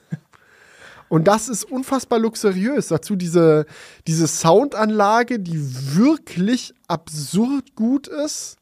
und 1.10 1.28
das 1.28 1.50
ist 1.50 1.64
unfassbar 1.64 2.18
luxuriös. 2.18 2.88
Dazu 2.88 3.14
diese, 3.14 3.66
diese 4.06 4.26
Soundanlage, 4.26 5.38
die 5.38 5.60
wirklich 5.94 6.72
absurd 6.88 7.76
gut 7.76 8.08
ist. 8.08 8.56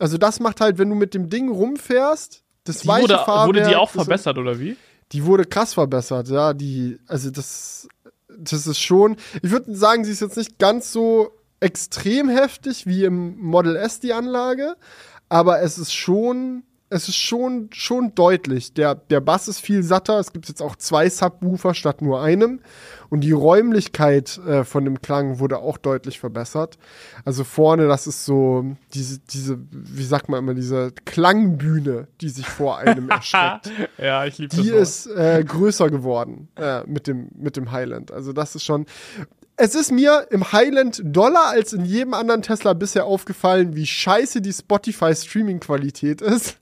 Also 0.00 0.18
das 0.18 0.40
macht 0.40 0.60
halt, 0.60 0.78
wenn 0.78 0.90
du 0.90 0.96
mit 0.96 1.14
dem 1.14 1.30
Ding 1.30 1.48
rumfährst, 1.48 2.42
das 2.64 2.78
Die 2.78 2.88
weiche 2.88 3.02
wurde, 3.02 3.18
Fahrwerk, 3.18 3.46
wurde 3.46 3.68
die 3.68 3.76
auch 3.76 3.90
verbessert, 3.90 4.36
oder 4.36 4.58
wie? 4.58 4.76
Die 5.12 5.24
wurde 5.24 5.44
krass 5.44 5.74
verbessert, 5.74 6.28
ja. 6.28 6.54
Die, 6.54 6.98
also 7.06 7.30
das, 7.30 7.88
das 8.28 8.66
ist 8.66 8.80
schon. 8.80 9.16
Ich 9.42 9.50
würde 9.50 9.74
sagen, 9.74 10.04
sie 10.04 10.12
ist 10.12 10.20
jetzt 10.20 10.36
nicht 10.36 10.58
ganz 10.58 10.92
so 10.92 11.32
extrem 11.60 12.28
heftig 12.28 12.86
wie 12.86 13.04
im 13.04 13.38
Model 13.38 13.76
S 13.76 14.00
die 14.00 14.12
Anlage, 14.12 14.76
aber 15.28 15.60
es 15.60 15.78
ist 15.78 15.92
schon, 15.92 16.64
es 16.92 17.08
ist 17.08 17.16
schon, 17.16 17.70
schon 17.72 18.16
deutlich. 18.16 18.74
Der, 18.74 18.96
der 18.96 19.20
Bass 19.20 19.46
ist 19.46 19.60
viel 19.60 19.84
satter. 19.84 20.18
Es 20.18 20.32
gibt 20.32 20.48
jetzt 20.48 20.60
auch 20.60 20.74
zwei 20.74 21.08
Subwoofer 21.08 21.72
statt 21.72 22.02
nur 22.02 22.20
einem. 22.20 22.60
Und 23.10 23.20
die 23.22 23.30
Räumlichkeit 23.30 24.38
äh, 24.38 24.64
von 24.64 24.84
dem 24.84 25.00
Klang 25.00 25.38
wurde 25.38 25.58
auch 25.58 25.78
deutlich 25.78 26.18
verbessert. 26.18 26.78
Also 27.24 27.44
vorne, 27.44 27.86
das 27.86 28.08
ist 28.08 28.24
so 28.24 28.76
diese, 28.92 29.20
diese, 29.20 29.58
wie 29.70 30.04
sagt 30.04 30.28
man 30.28 30.40
immer, 30.40 30.54
diese 30.54 30.90
Klangbühne, 31.04 32.08
die 32.20 32.28
sich 32.28 32.46
vor 32.46 32.78
einem 32.78 33.08
erstreckt 33.10 33.70
ja, 33.98 34.24
ich 34.24 34.38
liebe 34.38 34.56
die 34.56 34.70
das. 34.70 35.06
ist 35.06 35.16
äh, 35.16 35.44
größer 35.46 35.90
geworden 35.90 36.48
äh, 36.56 36.82
mit, 36.86 37.06
dem, 37.06 37.30
mit 37.36 37.56
dem 37.56 37.70
Highland. 37.70 38.10
Also 38.10 38.32
das 38.32 38.54
ist 38.54 38.64
schon. 38.64 38.86
Es 39.56 39.74
ist 39.74 39.92
mir 39.92 40.26
im 40.30 40.52
Highland 40.52 41.02
doller 41.04 41.46
als 41.46 41.74
in 41.74 41.84
jedem 41.84 42.14
anderen 42.14 42.40
Tesla 42.40 42.72
bisher 42.72 43.04
aufgefallen, 43.04 43.76
wie 43.76 43.86
scheiße 43.86 44.40
die 44.40 44.54
Spotify-Streaming-Qualität 44.54 46.22
ist. 46.22 46.58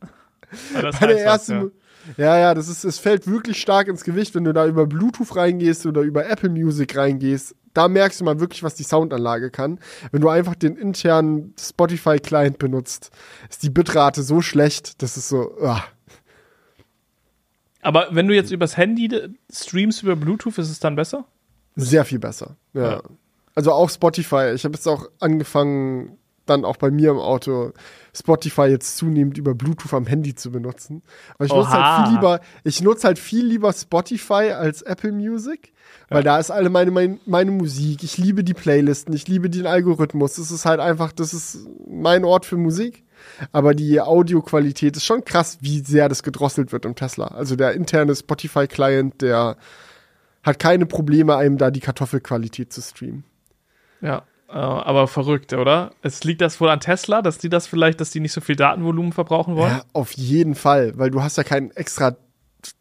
Ja, 0.74 0.82
das 0.82 0.98
Bei 0.98 1.06
der 1.06 1.16
heißt 1.16 1.26
was, 1.26 1.48
ersten. 1.48 1.72
Ja. 2.16 2.38
ja, 2.38 2.54
das 2.54 2.68
ist, 2.68 2.84
es 2.84 2.98
fällt 2.98 3.26
wirklich 3.26 3.60
stark 3.60 3.88
ins 3.88 4.04
Gewicht, 4.04 4.34
wenn 4.34 4.44
du 4.44 4.52
da 4.52 4.66
über 4.66 4.86
Bluetooth 4.86 5.36
reingehst 5.36 5.84
oder 5.86 6.02
über 6.02 6.26
Apple 6.28 6.48
Music 6.48 6.96
reingehst. 6.96 7.54
Da 7.74 7.88
merkst 7.88 8.20
du 8.20 8.24
mal 8.24 8.40
wirklich, 8.40 8.62
was 8.62 8.74
die 8.74 8.82
Soundanlage 8.82 9.50
kann. 9.50 9.78
Wenn 10.10 10.20
du 10.20 10.28
einfach 10.28 10.54
den 10.54 10.76
internen 10.76 11.54
Spotify-Client 11.58 12.58
benutzt, 12.58 13.10
ist 13.50 13.62
die 13.62 13.70
Bitrate 13.70 14.22
so 14.22 14.40
schlecht, 14.40 15.02
das 15.02 15.16
ist 15.16 15.28
so, 15.28 15.52
ah. 15.62 15.84
Aber 17.82 18.08
wenn 18.10 18.26
du 18.26 18.34
jetzt 18.34 18.50
übers 18.50 18.76
Handy 18.76 19.08
streamst 19.52 20.02
über 20.02 20.16
Bluetooth, 20.16 20.58
ist 20.58 20.70
es 20.70 20.80
dann 20.80 20.96
besser? 20.96 21.24
Sehr 21.76 22.04
viel 22.04 22.18
besser. 22.18 22.56
Ja. 22.72 22.92
Ja. 22.92 23.02
Also 23.54 23.72
auch 23.72 23.90
Spotify. 23.90 24.52
Ich 24.54 24.64
habe 24.64 24.74
jetzt 24.74 24.86
auch 24.86 25.08
angefangen, 25.20 26.18
dann 26.50 26.64
auch 26.64 26.76
bei 26.76 26.90
mir 26.90 27.10
im 27.10 27.18
Auto 27.18 27.72
Spotify 28.14 28.62
jetzt 28.62 28.96
zunehmend 28.96 29.38
über 29.38 29.54
Bluetooth 29.54 29.92
am 29.94 30.06
Handy 30.06 30.34
zu 30.34 30.50
benutzen. 30.50 31.02
Weil 31.36 31.46
ich 31.46 31.52
nutze 31.52 31.70
halt 31.70 32.06
viel 32.06 32.14
lieber, 32.14 32.40
ich 32.64 32.82
nutze 32.82 33.06
halt 33.06 33.18
viel 33.18 33.46
lieber 33.46 33.72
Spotify 33.72 34.52
als 34.52 34.82
Apple 34.82 35.12
Music, 35.12 35.72
weil 36.08 36.22
da 36.22 36.38
ist 36.38 36.50
alle 36.50 36.70
meine, 36.70 36.90
meine, 36.90 37.18
meine 37.26 37.50
Musik. 37.50 38.02
Ich 38.02 38.18
liebe 38.18 38.44
die 38.44 38.54
Playlisten, 38.54 39.14
ich 39.14 39.28
liebe 39.28 39.50
den 39.50 39.66
Algorithmus. 39.66 40.34
Das 40.34 40.50
ist 40.50 40.64
halt 40.64 40.80
einfach, 40.80 41.12
das 41.12 41.34
ist 41.34 41.66
mein 41.88 42.24
Ort 42.24 42.46
für 42.46 42.56
Musik. 42.56 43.04
Aber 43.52 43.74
die 43.74 44.00
Audioqualität 44.00 44.96
ist 44.96 45.04
schon 45.04 45.24
krass, 45.24 45.58
wie 45.60 45.80
sehr 45.80 46.08
das 46.08 46.22
gedrosselt 46.22 46.72
wird 46.72 46.84
im 46.84 46.94
Tesla. 46.94 47.26
Also 47.26 47.56
der 47.56 47.72
interne 47.72 48.14
Spotify-Client, 48.14 49.20
der 49.22 49.56
hat 50.42 50.58
keine 50.58 50.86
Probleme, 50.86 51.36
einem 51.36 51.58
da 51.58 51.70
die 51.70 51.80
Kartoffelqualität 51.80 52.72
zu 52.72 52.80
streamen. 52.80 53.24
Ja. 54.00 54.22
Äh, 54.48 54.52
aber 54.52 55.08
verrückt, 55.08 55.52
oder? 55.52 55.92
Es 56.02 56.24
liegt 56.24 56.40
das 56.40 56.60
wohl 56.60 56.70
an 56.70 56.80
Tesla, 56.80 57.20
dass 57.20 57.36
die 57.38 57.50
das 57.50 57.66
vielleicht, 57.66 58.00
dass 58.00 58.10
die 58.10 58.20
nicht 58.20 58.32
so 58.32 58.40
viel 58.40 58.56
Datenvolumen 58.56 59.12
verbrauchen 59.12 59.56
wollen? 59.56 59.72
Ja, 59.72 59.84
auf 59.92 60.12
jeden 60.12 60.54
Fall, 60.54 60.94
weil 60.96 61.10
du 61.10 61.22
hast 61.22 61.36
ja 61.36 61.44
keinen 61.44 61.70
extra 61.72 62.16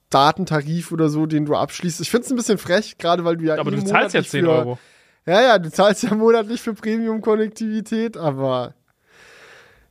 Datentarif 0.10 0.94
oder 0.94 1.10
so, 1.10 1.26
den 1.26 1.46
du 1.46 1.56
abschließt. 1.56 2.00
Ich 2.00 2.10
finde 2.10 2.26
es 2.26 2.32
ein 2.32 2.38
bisschen 2.38 2.58
frech, 2.58 2.98
gerade 2.98 3.26
weil 3.26 3.36
du 3.36 3.44
ja 3.44 3.58
aber 3.58 3.72
du 3.72 3.84
zahlst 3.84 4.14
ja 4.14 4.22
monatlich 4.22 4.30
10 4.30 4.46
für, 4.46 4.52
Euro. 4.52 4.80
Ja, 5.26 5.42
ja, 5.42 5.60
du 5.60 5.70
zahlst 5.70 6.04
ja 6.04 6.16
monatlich 6.16 6.62
für 6.62 6.74
Premium-Konnektivität, 6.74 8.16
aber 8.16 8.74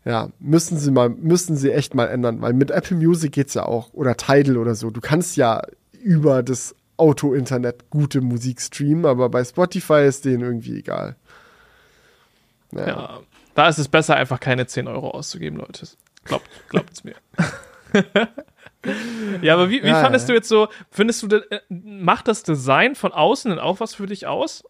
ja, 0.07 0.31
müssen 0.39 0.79
sie 0.79 0.91
mal, 0.91 1.11
müssen 1.11 1.57
sie 1.57 1.73
echt 1.73 1.95
mal 1.95 2.07
ändern, 2.07 2.41
weil 2.41 2.55
mit 2.55 2.71
Apple 2.71 2.97
Music 2.97 3.33
geht's 3.33 3.53
ja 3.53 3.67
auch 3.67 3.93
oder 3.93 4.17
Tidal 4.17 4.57
oder 4.57 4.75
so. 4.75 4.89
Du 4.89 5.03
kannst 5.03 5.37
ja 5.37 5.63
über 5.93 6.43
das 6.43 6.75
Auto-Internet 6.97 7.91
gute 7.91 8.23
Musik 8.23 8.63
streamen, 8.63 9.05
aber 9.05 9.29
bei 9.29 9.45
Spotify 9.45 10.07
ist 10.07 10.25
denen 10.25 10.43
irgendwie 10.43 10.79
egal. 10.79 11.17
Ja. 12.73 12.87
Ja. 12.87 13.21
Da 13.55 13.69
ist 13.69 13.79
es 13.79 13.89
besser, 13.89 14.17
einfach 14.17 14.41
keine 14.41 14.67
10 14.67 14.87
Euro 14.89 15.11
auszugeben, 15.11 15.59
Leute. 15.59 15.87
Glaubt, 16.25 16.49
glaubt's 16.69 17.05
mir. 17.05 17.15
ja, 19.43 19.55
aber 19.55 19.71
wie, 19.71 19.83
wie 19.83 19.89
Ja, 19.89 20.03
fandest 20.03 20.29
ja. 20.29 20.33
du 20.33 20.37
jetzt 20.37 20.49
so, 20.49 20.69
findest 20.91 21.23
du, 21.23 21.37
äh, 21.37 21.61
macht 21.69 22.29
das 22.29 22.43
Design 22.43 22.95
von 22.95 23.13
außen 23.13 23.51
denn 23.51 23.59
auch 23.61 23.81
was 23.81 23.95
für 23.95 24.07
dich 24.07 24.27
aus? 24.27 24.65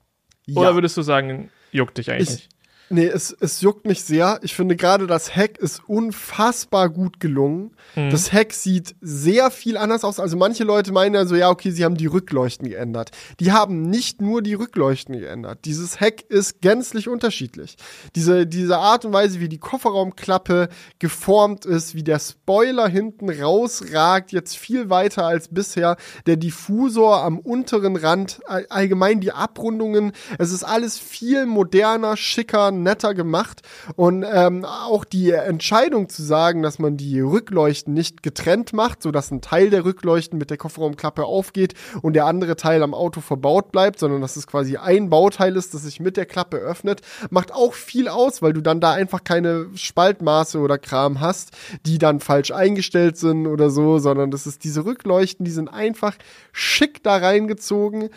Oder 0.54 0.74
würdest 0.74 0.96
du 0.96 1.02
sagen, 1.02 1.50
juckt 1.72 1.98
dich 1.98 2.10
eigentlich 2.10 2.28
Ich- 2.28 2.34
nicht? 2.34 2.48
Nee, 2.88 3.06
es, 3.06 3.36
es 3.40 3.60
juckt 3.62 3.84
mich 3.84 4.04
sehr. 4.04 4.38
Ich 4.42 4.54
finde 4.54 4.76
gerade 4.76 5.08
das 5.08 5.34
Heck 5.34 5.58
ist 5.58 5.82
unfassbar 5.88 6.88
gut 6.88 7.18
gelungen. 7.18 7.72
Mhm. 7.96 8.10
Das 8.10 8.32
Heck 8.32 8.52
sieht 8.52 8.94
sehr 9.00 9.50
viel 9.50 9.76
anders 9.76 10.04
aus. 10.04 10.20
Also 10.20 10.36
manche 10.36 10.62
Leute 10.62 10.92
meinen 10.92 11.14
ja 11.16 11.26
so, 11.26 11.34
ja, 11.34 11.50
okay, 11.50 11.70
sie 11.70 11.84
haben 11.84 11.96
die 11.96 12.06
Rückleuchten 12.06 12.68
geändert. 12.68 13.10
Die 13.40 13.50
haben 13.50 13.82
nicht 13.82 14.20
nur 14.22 14.40
die 14.40 14.54
Rückleuchten 14.54 15.18
geändert. 15.18 15.64
Dieses 15.64 15.98
Heck 15.98 16.26
ist 16.28 16.60
gänzlich 16.60 17.08
unterschiedlich. 17.08 17.76
Diese, 18.14 18.46
diese 18.46 18.78
Art 18.78 19.04
und 19.04 19.12
Weise, 19.12 19.40
wie 19.40 19.48
die 19.48 19.58
Kofferraumklappe 19.58 20.68
geformt 21.00 21.66
ist, 21.66 21.96
wie 21.96 22.04
der 22.04 22.20
Spoiler 22.20 22.86
hinten 22.86 23.30
rausragt, 23.30 24.30
jetzt 24.30 24.56
viel 24.56 24.90
weiter 24.90 25.26
als 25.26 25.48
bisher. 25.48 25.96
Der 26.26 26.36
Diffusor 26.36 27.24
am 27.24 27.40
unteren 27.40 27.96
Rand, 27.96 28.40
allgemein 28.46 29.20
die 29.20 29.32
Abrundungen. 29.32 30.12
Es 30.38 30.52
ist 30.52 30.62
alles 30.62 31.00
viel 31.00 31.46
moderner, 31.46 32.16
schicker, 32.16 32.75
netter 32.82 33.14
gemacht. 33.14 33.62
Und 33.96 34.24
ähm, 34.30 34.64
auch 34.64 35.04
die 35.04 35.30
Entscheidung 35.30 36.08
zu 36.08 36.22
sagen, 36.22 36.62
dass 36.62 36.78
man 36.78 36.96
die 36.96 37.20
Rückleuchten 37.20 37.94
nicht 37.94 38.22
getrennt 38.22 38.72
macht, 38.72 39.02
sodass 39.02 39.30
ein 39.30 39.40
Teil 39.40 39.70
der 39.70 39.84
Rückleuchten 39.84 40.38
mit 40.38 40.50
der 40.50 40.56
Kofferraumklappe 40.56 41.24
aufgeht 41.24 41.74
und 42.02 42.14
der 42.14 42.26
andere 42.26 42.56
Teil 42.56 42.82
am 42.82 42.94
Auto 42.94 43.20
verbaut 43.20 43.72
bleibt, 43.72 43.98
sondern 43.98 44.20
dass 44.20 44.36
es 44.36 44.46
quasi 44.46 44.76
ein 44.76 45.10
Bauteil 45.10 45.56
ist, 45.56 45.74
das 45.74 45.82
sich 45.82 46.00
mit 46.00 46.16
der 46.16 46.26
Klappe 46.26 46.58
öffnet, 46.58 47.00
macht 47.30 47.52
auch 47.52 47.72
viel 47.72 48.08
aus, 48.08 48.42
weil 48.42 48.52
du 48.52 48.60
dann 48.60 48.80
da 48.80 48.92
einfach 48.92 49.24
keine 49.24 49.66
Spaltmaße 49.74 50.58
oder 50.58 50.78
Kram 50.78 51.20
hast, 51.20 51.52
die 51.86 51.98
dann 51.98 52.20
falsch 52.20 52.50
eingestellt 52.50 53.16
sind 53.16 53.46
oder 53.46 53.70
so, 53.70 53.98
sondern 53.98 54.30
das 54.30 54.46
ist 54.46 54.64
diese 54.64 54.84
Rückleuchten, 54.84 55.44
die 55.44 55.50
sind 55.50 55.68
einfach 55.68 56.16
schick 56.52 57.02
da 57.02 57.16
reingezogen. 57.16 58.10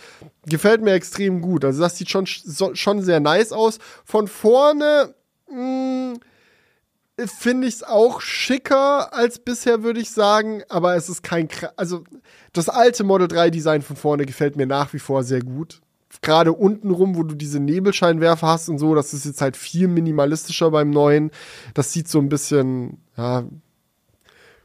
Gefällt 0.50 0.82
mir 0.82 0.94
extrem 0.94 1.42
gut. 1.42 1.64
Also 1.64 1.82
das 1.82 1.98
sieht 1.98 2.10
schon, 2.10 2.26
schon 2.26 3.02
sehr 3.02 3.20
nice 3.20 3.52
aus. 3.52 3.80
Von 4.04 4.28
vorne 4.28 5.14
hm, 5.48 6.20
finde 7.26 7.68
ich 7.68 7.76
es 7.76 7.84
auch 7.84 8.22
schicker 8.22 9.14
als 9.14 9.40
bisher, 9.40 9.84
würde 9.84 10.00
ich 10.00 10.12
sagen. 10.12 10.64
Aber 10.70 10.96
es 10.96 11.10
ist 11.10 11.24
kein, 11.24 11.48
also 11.76 12.04
das 12.54 12.70
alte 12.70 13.04
Model 13.04 13.28
3 13.28 13.50
Design 13.50 13.82
von 13.82 13.96
vorne 13.96 14.26
gefällt 14.26 14.56
mir 14.56 14.66
nach 14.66 14.94
wie 14.94 15.00
vor 15.00 15.24
sehr 15.24 15.42
gut. 15.42 15.82
Gerade 16.22 16.54
unten 16.54 16.90
rum, 16.90 17.16
wo 17.16 17.24
du 17.24 17.36
diese 17.36 17.60
Nebelscheinwerfer 17.60 18.48
hast 18.48 18.68
und 18.68 18.80
so, 18.80 18.96
das 18.96 19.14
ist 19.14 19.26
jetzt 19.26 19.42
halt 19.42 19.56
viel 19.56 19.88
minimalistischer 19.88 20.72
beim 20.72 20.90
neuen. 20.90 21.30
Das 21.76 21.94
sieht 21.94 22.08
so 22.08 22.20
ein 22.20 22.30
bisschen, 22.30 22.98
ja, 23.16 23.44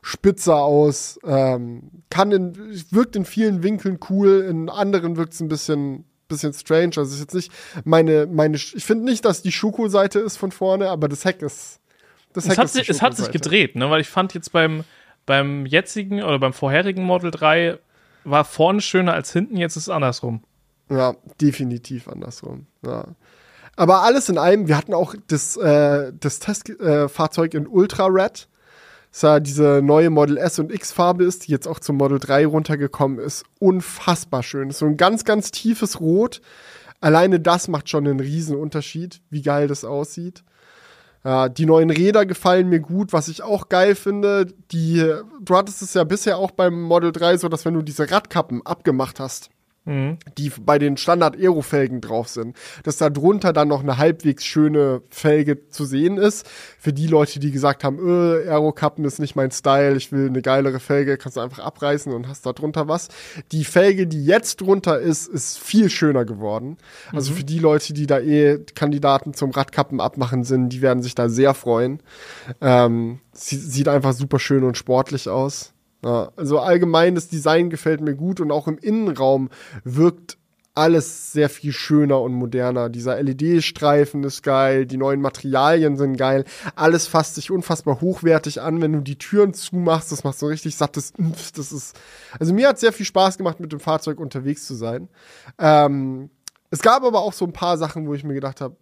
spitzer 0.05 0.57
aus. 0.57 1.19
Ähm, 1.25 1.91
kann 2.11 2.31
in, 2.31 2.55
wirkt 2.91 3.17
in 3.17 3.25
vielen 3.25 3.63
Winkeln 3.63 3.99
cool, 4.11 4.47
in 4.49 4.69
anderen 4.69 5.17
wirkt 5.17 5.33
es 5.33 5.41
ein 5.41 5.49
bisschen, 5.49 6.05
bisschen 6.29 6.53
strange. 6.53 6.93
Also 6.99 7.15
ist 7.15 7.21
jetzt 7.21 7.35
nicht 7.35 7.51
meine, 7.85 8.27
meine, 8.27 8.57
ich 8.57 8.85
finde 8.85 9.07
nicht, 9.07 9.25
dass 9.25 9.41
die 9.41 9.51
Schuko-Seite 9.51 10.19
ist 10.19 10.37
von 10.37 10.53
vorne, 10.53 10.91
aber 10.91 11.09
das 11.09 11.25
Heck 11.25 11.41
ist. 11.41 11.81
Das 12.35 12.45
Heck 12.45 12.53
es 12.53 12.59
hat, 12.59 12.69
sich, 12.69 12.89
es 12.91 13.01
hat 13.01 13.17
sich 13.17 13.31
gedreht, 13.31 13.77
ne? 13.77 13.89
Weil 13.91 14.03
ich 14.03 14.09
fand 14.09 14.35
jetzt 14.35 14.53
beim, 14.53 14.85
beim 15.25 15.65
jetzigen 15.65 16.23
oder 16.23 16.39
beim 16.39 16.53
vorherigen 16.53 17.03
Model 17.03 17.31
3 17.31 17.79
war 18.25 18.45
vorne 18.45 18.83
schöner 18.83 19.15
als 19.15 19.33
hinten, 19.33 19.57
jetzt 19.57 19.77
ist 19.77 19.85
es 19.85 19.89
andersrum. 19.89 20.43
Ja, 20.91 21.15
definitiv 21.41 22.09
andersrum. 22.09 22.67
Ja. 22.85 23.07
Aber 23.77 24.03
alles 24.03 24.29
in 24.29 24.37
allem, 24.37 24.69
wir 24.69 24.77
hatten 24.77 24.93
auch 24.93 25.15
das, 25.29 25.57
äh, 25.57 26.13
das 26.21 26.41
Testfahrzeug 26.41 27.55
äh, 27.55 27.57
in 27.57 27.67
Ultra 27.67 28.07
Red 28.07 28.49
ja 29.23 29.41
diese 29.41 29.81
neue 29.83 30.11
Model 30.11 30.37
S 30.37 30.59
und 30.59 30.73
X 30.73 30.93
Farbe 30.93 31.25
ist, 31.25 31.47
die 31.47 31.53
jetzt 31.53 31.69
auch 31.69 31.79
zum 31.79 31.97
Model 31.97 32.19
3 32.19 32.47
runtergekommen 32.47 33.19
ist, 33.19 33.45
unfassbar 33.61 34.43
schön. 34.43 34.71
so 34.71 34.87
ein 34.87 34.97
ganz, 34.97 35.25
ganz 35.25 35.51
tiefes 35.51 36.01
Rot. 36.01 36.41
Alleine 37.01 37.39
das 37.39 37.69
macht 37.69 37.89
schon 37.89 38.07
einen 38.07 38.21
riesen 38.21 38.57
Unterschied, 38.57 39.21
wie 39.31 39.43
geil 39.43 39.69
das 39.69 39.85
aussieht. 39.85 40.43
Ja, 41.25 41.49
die 41.49 41.65
neuen 41.65 41.91
Räder 41.91 42.27
gefallen 42.27 42.69
mir 42.69 42.81
gut, 42.81 43.13
was 43.13 43.29
ich 43.29 43.43
auch 43.43 43.69
geil 43.69 43.95
finde. 43.95 44.47
Die, 44.73 45.11
du 45.41 45.57
hattest 45.57 45.81
es 45.81 45.95
ja 45.95 46.05
bisher 46.05 46.37
auch 46.37 46.51
beim 46.51 46.83
Model 46.83 47.13
3 47.13 47.39
so, 47.39 47.49
dass 47.49 47.65
wenn 47.65 47.75
du 47.75 47.83
diese 47.83 48.11
Radkappen 48.11 48.65
abgemacht 48.67 49.21
hast, 49.21 49.49
Mhm. 49.87 50.19
die 50.39 50.51
bei 50.65 50.79
den 50.79 50.97
Standard-Aero-Felgen 50.97 52.01
drauf 52.01 52.29
sind, 52.29 52.57
dass 52.85 52.97
da 52.97 53.11
drunter 53.11 53.53
dann 53.53 53.69
noch 53.69 53.83
eine 53.83 53.99
halbwegs 53.99 54.43
schöne 54.43 55.03
Felge 55.11 55.69
zu 55.69 55.85
sehen 55.85 56.17
ist. 56.17 56.47
Für 56.79 56.95
die 56.95 57.07
Leute, 57.07 57.39
die 57.39 57.51
gesagt 57.51 57.85
haben, 57.85 57.99
äh, 57.99 58.49
Aero-Kappen 58.49 59.05
ist 59.05 59.19
nicht 59.19 59.37
mein 59.37 59.51
Style, 59.51 59.95
ich 59.97 60.11
will 60.11 60.29
eine 60.29 60.41
geilere 60.41 60.81
Felge, 60.81 61.19
kannst 61.19 61.37
du 61.37 61.43
einfach 61.43 61.59
abreißen 61.59 62.15
und 62.15 62.29
hast 62.29 62.47
da 62.47 62.55
drunter 62.55 62.89
was. 62.89 63.09
Die 63.53 63.65
Felge, 63.65 64.07
die 64.07 64.25
jetzt 64.25 64.63
drunter 64.63 64.99
ist, 64.99 65.29
ist 65.29 65.59
viel 65.59 65.91
schöner 65.91 66.25
geworden. 66.25 66.79
Also 67.13 67.33
mhm. 67.33 67.37
für 67.37 67.45
die 67.45 67.59
Leute, 67.59 67.93
die 67.93 68.07
da 68.07 68.21
eh 68.21 68.61
Kandidaten 68.75 69.35
zum 69.35 69.51
Radkappen 69.51 70.01
abmachen 70.01 70.45
sind, 70.45 70.71
die 70.71 70.81
werden 70.81 71.03
sich 71.03 71.15
da 71.15 71.29
sehr 71.29 71.53
freuen. 71.53 72.01
Ähm, 72.63 73.21
sie, 73.33 73.57
sieht 73.57 73.89
einfach 73.89 74.15
super 74.15 74.39
schön 74.39 74.65
und 74.65 74.79
sportlich 74.79 75.29
aus. 75.29 75.74
Ja, 76.05 76.33
also 76.37 76.59
allgemein 76.59 77.15
das 77.15 77.29
Design 77.29 77.71
gefällt 77.71 78.03
mir 78.03 78.15
gut 78.15 78.41
und 78.41 78.53
auch 78.53 78.69
im 78.69 78.77
Innenraum 78.77 79.49
wirkt 79.85 80.37
alles 80.75 81.33
sehr 81.33 81.49
viel 81.49 81.73
schöner 81.73 82.21
und 82.21 82.35
moderner. 82.35 82.91
Dieser 82.91 83.23
LED-Streifen 83.23 84.25
ist 84.25 84.43
geil, 84.43 84.87
die 84.87 84.97
neuen 84.97 85.21
Materialien 85.21 85.97
sind 85.97 86.17
geil, 86.17 86.45
alles 86.75 87.07
fasst 87.07 87.37
sich 87.37 87.51
unfassbar 87.51 88.01
hochwertig 88.01 88.61
an, 88.61 88.83
wenn 88.83 88.93
du 88.93 89.01
die 89.01 89.17
Türen 89.17 89.55
zumachst, 89.55 90.11
das 90.11 90.25
macht 90.25 90.39
so 90.39 90.47
richtig 90.47 90.77
sattes, 90.77 91.13
das 91.57 91.73
ist, 91.73 91.97
also 92.39 92.53
mir 92.53 92.69
hat 92.69 92.79
sehr 92.79 92.93
viel 92.93 93.07
Spaß 93.07 93.39
gemacht, 93.39 93.61
mit 93.61 93.73
dem 93.73 93.81
Fahrzeug 93.81 94.19
unterwegs 94.19 94.67
zu 94.67 94.75
sein. 94.75 95.09
Ähm, 95.59 96.29
es 96.71 96.83
gab 96.83 97.05
aber 97.05 97.21
auch 97.21 97.33
so 97.33 97.45
ein 97.45 97.53
paar 97.53 97.79
Sachen, 97.79 98.09
wo 98.09 98.15
ich 98.15 98.25
mir 98.25 98.35
gedacht 98.35 98.61
habe, 98.61 98.77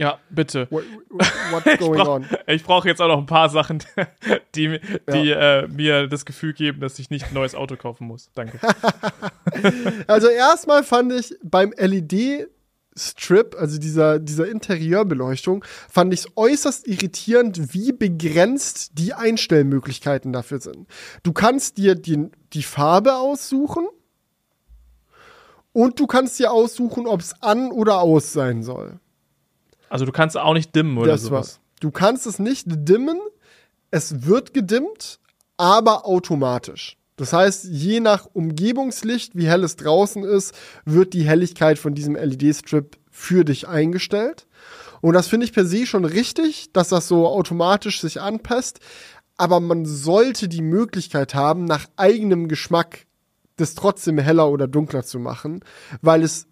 ja, 0.00 0.18
bitte. 0.30 0.66
What, 0.70 0.84
what's 1.50 1.78
going 1.78 2.00
on? 2.00 2.26
Ich 2.46 2.64
brauche 2.64 2.88
jetzt 2.88 3.02
auch 3.02 3.08
noch 3.08 3.18
ein 3.18 3.26
paar 3.26 3.50
Sachen, 3.50 3.82
die, 4.54 4.80
die 5.12 5.24
ja. 5.26 5.60
äh, 5.60 5.68
mir 5.68 6.06
das 6.06 6.24
Gefühl 6.24 6.54
geben, 6.54 6.80
dass 6.80 6.98
ich 6.98 7.10
nicht 7.10 7.26
ein 7.26 7.34
neues 7.34 7.54
Auto 7.54 7.76
kaufen 7.76 8.06
muss. 8.06 8.30
Danke. 8.34 8.58
also 10.06 10.28
erstmal 10.28 10.84
fand 10.84 11.12
ich 11.12 11.36
beim 11.42 11.74
LED 11.76 12.48
Strip, 12.96 13.54
also 13.58 13.78
dieser, 13.78 14.18
dieser 14.18 14.48
Interieurbeleuchtung, 14.48 15.66
fand 15.90 16.14
ich 16.14 16.20
es 16.20 16.28
äußerst 16.34 16.88
irritierend, 16.88 17.74
wie 17.74 17.92
begrenzt 17.92 18.98
die 18.98 19.12
Einstellmöglichkeiten 19.12 20.32
dafür 20.32 20.60
sind. 20.60 20.88
Du 21.22 21.34
kannst 21.34 21.76
dir 21.76 21.94
die, 21.94 22.30
die 22.54 22.62
Farbe 22.62 23.16
aussuchen 23.16 23.86
und 25.72 26.00
du 26.00 26.06
kannst 26.06 26.38
dir 26.38 26.52
aussuchen, 26.52 27.06
ob 27.06 27.20
es 27.20 27.42
an 27.42 27.70
oder 27.70 28.00
aus 28.00 28.32
sein 28.32 28.62
soll. 28.62 28.98
Also 29.90 30.06
du 30.06 30.12
kannst 30.12 30.38
auch 30.38 30.54
nicht 30.54 30.74
dimmen 30.74 30.96
oder 30.96 31.12
das 31.12 31.22
sowas. 31.22 31.56
War. 31.56 31.60
Du 31.80 31.90
kannst 31.90 32.26
es 32.26 32.38
nicht 32.38 32.64
dimmen. 32.66 33.18
Es 33.90 34.24
wird 34.24 34.54
gedimmt, 34.54 35.18
aber 35.58 36.06
automatisch. 36.06 36.96
Das 37.16 37.34
heißt, 37.34 37.66
je 37.66 38.00
nach 38.00 38.28
Umgebungslicht, 38.32 39.36
wie 39.36 39.46
hell 39.46 39.62
es 39.62 39.76
draußen 39.76 40.24
ist, 40.24 40.54
wird 40.86 41.12
die 41.12 41.24
Helligkeit 41.24 41.78
von 41.78 41.94
diesem 41.94 42.14
LED-Strip 42.14 42.96
für 43.10 43.44
dich 43.44 43.68
eingestellt. 43.68 44.46
Und 45.02 45.14
das 45.14 45.26
finde 45.26 45.44
ich 45.44 45.52
per 45.52 45.66
se 45.66 45.86
schon 45.86 46.06
richtig, 46.06 46.72
dass 46.72 46.88
das 46.88 47.08
so 47.08 47.26
automatisch 47.26 48.00
sich 48.00 48.20
anpasst. 48.20 48.80
Aber 49.36 49.60
man 49.60 49.84
sollte 49.84 50.48
die 50.48 50.62
Möglichkeit 50.62 51.34
haben, 51.34 51.64
nach 51.64 51.86
eigenem 51.96 52.48
Geschmack 52.48 53.06
das 53.56 53.74
trotzdem 53.74 54.18
heller 54.18 54.50
oder 54.50 54.68
dunkler 54.68 55.02
zu 55.02 55.18
machen, 55.18 55.60
weil 56.00 56.22
es 56.22 56.46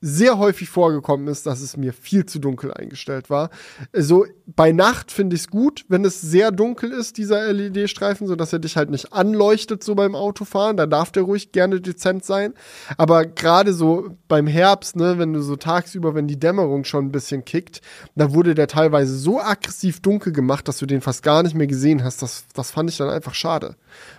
sehr 0.00 0.38
häufig 0.38 0.70
vorgekommen 0.70 1.28
ist, 1.28 1.46
dass 1.46 1.60
es 1.60 1.76
mir 1.76 1.92
viel 1.92 2.24
zu 2.24 2.38
dunkel 2.38 2.72
eingestellt 2.72 3.28
war. 3.28 3.50
Also 3.94 4.24
bei 4.46 4.72
Nacht 4.72 5.12
finde 5.12 5.36
ich 5.36 5.42
es 5.42 5.48
gut, 5.48 5.84
wenn 5.88 6.04
es 6.06 6.22
sehr 6.22 6.50
dunkel 6.52 6.90
ist, 6.92 7.18
dieser 7.18 7.52
LED-Streifen, 7.52 8.26
so 8.26 8.34
dass 8.34 8.52
er 8.52 8.60
dich 8.60 8.76
halt 8.76 8.90
nicht 8.90 9.12
anleuchtet 9.12 9.84
so 9.84 9.94
beim 9.94 10.14
Autofahren. 10.14 10.78
Da 10.78 10.86
darf 10.86 11.12
der 11.12 11.24
ruhig 11.24 11.52
gerne 11.52 11.82
dezent 11.82 12.24
sein. 12.24 12.54
Aber 12.96 13.26
gerade 13.26 13.74
so 13.74 14.16
beim 14.26 14.46
Herbst, 14.46 14.96
ne, 14.96 15.18
wenn 15.18 15.34
du 15.34 15.42
so 15.42 15.56
tagsüber, 15.56 16.14
wenn 16.14 16.28
die 16.28 16.40
Dämmerung 16.40 16.84
schon 16.84 17.06
ein 17.06 17.12
bisschen 17.12 17.44
kickt, 17.44 17.82
da 18.14 18.32
wurde 18.32 18.54
der 18.54 18.68
teilweise 18.68 19.14
so 19.14 19.38
aggressiv 19.38 20.00
dunkel 20.00 20.32
gemacht, 20.32 20.66
dass 20.66 20.78
du 20.78 20.86
den 20.86 21.02
fast 21.02 21.22
gar 21.22 21.42
nicht 21.42 21.54
mehr 21.54 21.66
gesehen 21.66 22.02
hast. 22.02 22.22
Das, 22.22 22.44
das 22.54 22.70
fand 22.70 22.88
ich 22.88 22.96
dann 22.96 23.10
einfach 23.10 23.34
schade. 23.34 23.76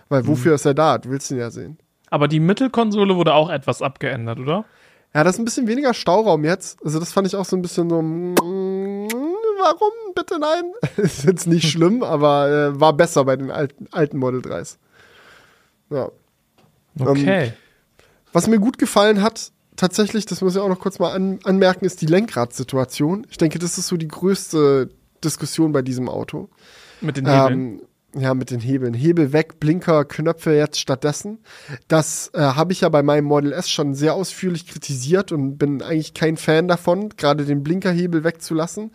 Weil 0.10 0.28
wofür 0.28 0.52
mhm. 0.52 0.56
ist 0.56 0.66
er 0.66 0.74
da? 0.76 1.00
Du 1.00 1.10
willst 1.10 1.32
ihn 1.32 1.38
ja 1.38 1.50
sehen. 1.50 1.80
Aber 2.12 2.28
die 2.28 2.40
Mittelkonsole 2.40 3.16
wurde 3.16 3.34
auch 3.34 3.50
etwas 3.50 3.82
abgeändert, 3.82 4.38
oder? 4.40 4.66
Ja, 5.14 5.24
das 5.24 5.36
ist 5.36 5.40
ein 5.40 5.46
bisschen 5.46 5.68
weniger 5.68 5.94
Stauraum 5.94 6.46
jetzt. 6.46 6.84
Also 6.84 7.00
das 7.00 7.12
fand 7.12 7.28
ich 7.28 7.36
auch 7.36 7.46
so 7.46 7.58
ein 7.58 7.62
bisschen 7.62 7.90
so, 7.90 8.02
mm, 8.02 9.08
warum 9.60 9.92
bitte 10.16 10.40
nein? 10.40 10.72
ist 10.98 11.26
jetzt 11.26 11.48
nicht 11.48 11.70
schlimm, 11.72 12.04
aber 12.04 12.50
äh, 12.50 12.80
war 12.80 12.94
besser 12.94 13.26
bei 13.26 13.36
den 13.36 13.52
alten, 13.52 13.88
alten 13.92 14.18
Model 14.18 14.42
3s. 14.42 14.78
Ja. 15.90 16.10
Okay. 17.00 17.46
Ähm, 17.46 17.54
was 18.34 18.48
mir 18.48 18.60
gut 18.60 18.78
gefallen 18.78 19.22
hat, 19.22 19.52
tatsächlich, 19.76 20.26
das 20.26 20.42
muss 20.42 20.56
ich 20.56 20.62
auch 20.62 20.70
noch 20.70 20.80
kurz 20.80 21.00
mal 21.00 21.12
an, 21.12 21.40
anmerken, 21.44 21.86
ist 21.86 22.02
die 22.02 22.06
Lenkradsituation. 22.06 23.28
Ich 23.30 23.38
denke, 23.38 23.60
das 23.60 23.78
ist 23.78 23.88
so 23.88 23.98
die 23.98 24.08
größte 24.08 24.90
Diskussion 25.24 25.74
bei 25.74 25.82
diesem 25.82 26.08
Auto. 26.08 26.50
Mit 27.02 27.18
den 27.18 27.28
Hebeln? 27.28 27.60
Ähm, 27.60 27.82
ja, 28.16 28.34
mit 28.34 28.52
den 28.52 28.60
Hebeln. 28.60 28.94
Hebel 28.94 29.32
weg, 29.34 29.60
Blinker, 29.60 30.06
Knöpfe 30.06 30.54
jetzt 30.54 30.80
stattdessen. 30.80 31.40
Das 31.88 32.32
äh, 32.34 32.42
habe 32.42 32.74
ich 32.74 32.82
ja 32.82 32.90
bei 32.90 33.04
meinem 33.04 33.26
Model 33.26 33.54
S 33.54 33.70
schon 33.70 33.94
sehr 33.94 34.14
ausführlich 34.14 34.68
kritisiert 34.68 35.32
und 35.32 35.58
bin 35.58 35.82
eigentlich 35.82 36.14
kein 36.14 36.38
Fan 36.38 36.68
davon, 36.68 37.10
gerade 37.10 37.46
den 37.46 37.64
Blinkerhebel 37.64 38.24
wegzulassen, 38.24 38.92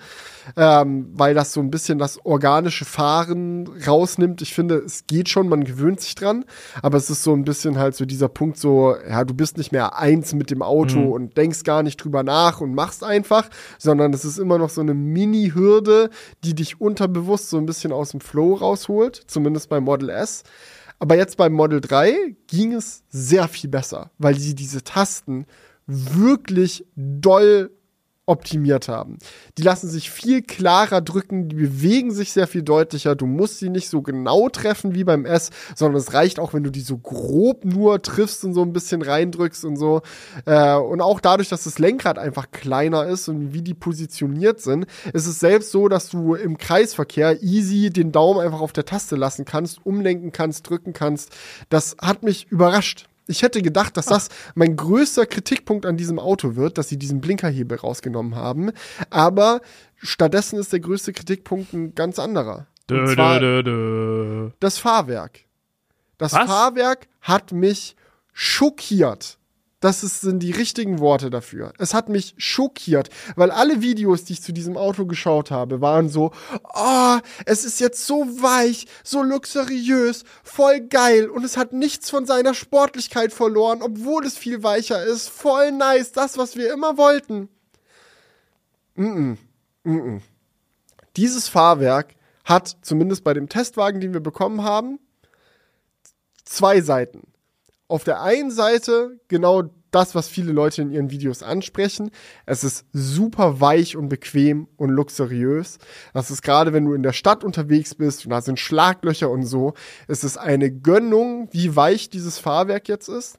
ähm, 0.56 1.10
weil 1.14 1.34
das 1.34 1.52
so 1.52 1.60
ein 1.60 1.70
bisschen 1.70 1.98
das 1.98 2.24
organische 2.24 2.84
Fahren 2.84 3.68
rausnimmt. 3.86 4.42
Ich 4.42 4.54
finde, 4.54 4.76
es 4.76 5.06
geht 5.06 5.28
schon, 5.28 5.48
man 5.48 5.64
gewöhnt 5.64 6.00
sich 6.00 6.14
dran, 6.14 6.44
aber 6.82 6.98
es 6.98 7.10
ist 7.10 7.22
so 7.22 7.32
ein 7.32 7.44
bisschen 7.44 7.78
halt 7.78 7.94
so 7.94 8.04
dieser 8.04 8.28
Punkt 8.28 8.58
so, 8.58 8.94
ja, 9.08 9.24
du 9.24 9.34
bist 9.34 9.58
nicht 9.58 9.72
mehr 9.72 9.98
eins 9.98 10.34
mit 10.34 10.50
dem 10.50 10.62
Auto 10.62 10.98
mhm. 10.98 11.12
und 11.12 11.36
denkst 11.36 11.64
gar 11.64 11.82
nicht 11.82 11.96
drüber 11.96 12.22
nach 12.22 12.60
und 12.60 12.74
machst 12.74 13.02
einfach, 13.02 13.48
sondern 13.78 14.12
es 14.12 14.24
ist 14.24 14.38
immer 14.38 14.58
noch 14.58 14.70
so 14.70 14.80
eine 14.80 14.94
Mini-Hürde, 14.94 16.10
die 16.44 16.54
dich 16.54 16.80
unterbewusst 16.80 17.50
so 17.50 17.58
ein 17.58 17.66
bisschen 17.66 17.92
aus 17.92 18.10
dem 18.10 18.20
Flow 18.20 18.54
rausholt 18.54 19.22
zumindest 19.26 19.68
beim 19.68 19.84
Model 19.84 20.10
S. 20.10 20.44
Aber 20.98 21.16
jetzt 21.16 21.36
beim 21.36 21.52
Model 21.52 21.80
3 21.80 22.36
ging 22.46 22.72
es 22.72 23.02
sehr 23.10 23.48
viel 23.48 23.68
besser, 23.68 24.10
weil 24.18 24.38
sie 24.38 24.54
diese 24.54 24.82
Tasten 24.82 25.46
wirklich 25.86 26.84
doll 26.96 27.70
optimiert 28.26 28.88
haben. 28.88 29.18
Die 29.56 29.62
lassen 29.62 29.88
sich 29.88 30.10
viel 30.10 30.42
klarer 30.42 31.00
drücken, 31.00 31.48
die 31.48 31.56
bewegen 31.56 32.10
sich 32.10 32.32
sehr 32.32 32.48
viel 32.48 32.62
deutlicher. 32.62 33.14
Du 33.14 33.26
musst 33.26 33.60
sie 33.60 33.70
nicht 33.70 33.88
so 33.88 34.02
genau 34.02 34.48
treffen 34.48 34.94
wie 34.94 35.04
beim 35.04 35.24
S, 35.24 35.50
sondern 35.76 36.00
es 36.00 36.12
reicht 36.12 36.40
auch, 36.40 36.52
wenn 36.52 36.64
du 36.64 36.70
die 36.70 36.80
so 36.80 36.98
grob 36.98 37.64
nur 37.64 38.02
triffst 38.02 38.44
und 38.44 38.52
so 38.52 38.62
ein 38.62 38.72
bisschen 38.72 39.02
reindrückst 39.02 39.64
und 39.64 39.76
so. 39.76 40.02
Äh, 40.44 40.74
und 40.74 41.00
auch 41.00 41.20
dadurch, 41.20 41.48
dass 41.48 41.64
das 41.64 41.78
Lenkrad 41.78 42.18
einfach 42.18 42.50
kleiner 42.50 43.06
ist 43.06 43.28
und 43.28 43.54
wie 43.54 43.62
die 43.62 43.74
positioniert 43.74 44.60
sind, 44.60 44.86
ist 45.12 45.26
es 45.26 45.38
selbst 45.38 45.70
so, 45.70 45.88
dass 45.88 46.08
du 46.08 46.34
im 46.34 46.58
Kreisverkehr 46.58 47.42
easy 47.42 47.90
den 47.90 48.10
Daumen 48.10 48.40
einfach 48.40 48.60
auf 48.60 48.72
der 48.72 48.84
Taste 48.84 49.14
lassen 49.14 49.44
kannst, 49.44 49.86
umlenken 49.86 50.32
kannst, 50.32 50.68
drücken 50.68 50.92
kannst. 50.92 51.30
Das 51.68 51.96
hat 52.00 52.24
mich 52.24 52.50
überrascht. 52.50 53.06
Ich 53.28 53.42
hätte 53.42 53.60
gedacht, 53.62 53.96
dass 53.96 54.06
das 54.06 54.28
mein 54.54 54.76
größter 54.76 55.26
Kritikpunkt 55.26 55.84
an 55.84 55.96
diesem 55.96 56.18
Auto 56.18 56.54
wird, 56.54 56.78
dass 56.78 56.88
sie 56.88 56.96
diesen 56.98 57.20
Blinkerhebel 57.20 57.78
rausgenommen 57.78 58.36
haben. 58.36 58.70
Aber 59.10 59.60
stattdessen 59.96 60.58
ist 60.58 60.72
der 60.72 60.80
größte 60.80 61.12
Kritikpunkt 61.12 61.72
ein 61.72 61.94
ganz 61.94 62.18
anderer. 62.18 62.66
Und 62.90 63.08
zwar 63.08 63.40
das 64.60 64.78
Fahrwerk. 64.78 65.40
Das 66.18 66.32
Was? 66.32 66.46
Fahrwerk 66.46 67.08
hat 67.20 67.52
mich 67.52 67.96
schockiert. 68.32 69.38
Das 69.80 70.00
sind 70.00 70.42
die 70.42 70.52
richtigen 70.52 71.00
Worte 71.00 71.28
dafür. 71.28 71.74
Es 71.78 71.92
hat 71.92 72.08
mich 72.08 72.34
schockiert, 72.38 73.10
weil 73.36 73.50
alle 73.50 73.82
Videos, 73.82 74.24
die 74.24 74.32
ich 74.32 74.42
zu 74.42 74.52
diesem 74.52 74.78
Auto 74.78 75.04
geschaut 75.04 75.50
habe, 75.50 75.82
waren 75.82 76.08
so, 76.08 76.32
oh, 76.74 77.18
es 77.44 77.66
ist 77.66 77.78
jetzt 77.80 78.06
so 78.06 78.24
weich, 78.40 78.86
so 79.04 79.22
luxuriös, 79.22 80.24
voll 80.42 80.80
geil 80.80 81.28
und 81.28 81.44
es 81.44 81.58
hat 81.58 81.74
nichts 81.74 82.08
von 82.08 82.24
seiner 82.24 82.54
Sportlichkeit 82.54 83.34
verloren, 83.34 83.82
obwohl 83.82 84.24
es 84.24 84.38
viel 84.38 84.62
weicher 84.62 85.04
ist, 85.04 85.28
voll 85.28 85.72
nice, 85.72 86.10
das, 86.10 86.38
was 86.38 86.56
wir 86.56 86.72
immer 86.72 86.96
wollten. 86.96 87.50
-mm, 88.96 89.36
mm 89.84 89.98
-mm. 89.98 90.20
Dieses 91.16 91.48
Fahrwerk 91.48 92.14
hat 92.44 92.78
zumindest 92.80 93.24
bei 93.24 93.34
dem 93.34 93.50
Testwagen, 93.50 94.00
den 94.00 94.14
wir 94.14 94.20
bekommen 94.20 94.62
haben, 94.62 95.00
zwei 96.44 96.80
Seiten 96.80 97.35
auf 97.88 98.04
der 98.04 98.20
einen 98.22 98.50
Seite 98.50 99.20
genau 99.28 99.64
das, 99.90 100.14
was 100.14 100.28
viele 100.28 100.52
Leute 100.52 100.82
in 100.82 100.90
ihren 100.90 101.10
Videos 101.10 101.42
ansprechen. 101.42 102.10
Es 102.44 102.64
ist 102.64 102.84
super 102.92 103.60
weich 103.60 103.96
und 103.96 104.08
bequem 104.08 104.68
und 104.76 104.90
luxuriös. 104.90 105.78
Das 106.12 106.30
ist 106.30 106.42
gerade, 106.42 106.72
wenn 106.72 106.84
du 106.84 106.92
in 106.94 107.02
der 107.02 107.12
Stadt 107.12 107.44
unterwegs 107.44 107.94
bist 107.94 108.24
und 108.24 108.30
da 108.30 108.42
sind 108.42 108.60
Schlaglöcher 108.60 109.30
und 109.30 109.44
so, 109.44 109.74
es 110.08 110.24
ist 110.24 110.36
eine 110.36 110.70
Gönnung, 110.70 111.48
wie 111.52 111.76
weich 111.76 112.10
dieses 112.10 112.38
Fahrwerk 112.38 112.88
jetzt 112.88 113.08
ist. 113.08 113.38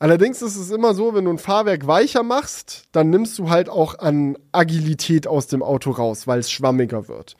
Allerdings 0.00 0.42
ist 0.42 0.56
es 0.56 0.72
immer 0.72 0.94
so, 0.94 1.14
wenn 1.14 1.26
du 1.26 1.30
ein 1.30 1.38
Fahrwerk 1.38 1.86
weicher 1.86 2.24
machst, 2.24 2.86
dann 2.90 3.10
nimmst 3.10 3.38
du 3.38 3.50
halt 3.50 3.68
auch 3.68 4.00
an 4.00 4.36
Agilität 4.50 5.28
aus 5.28 5.46
dem 5.46 5.62
Auto 5.62 5.92
raus, 5.92 6.26
weil 6.26 6.40
es 6.40 6.50
schwammiger 6.50 7.06
wird. 7.06 7.36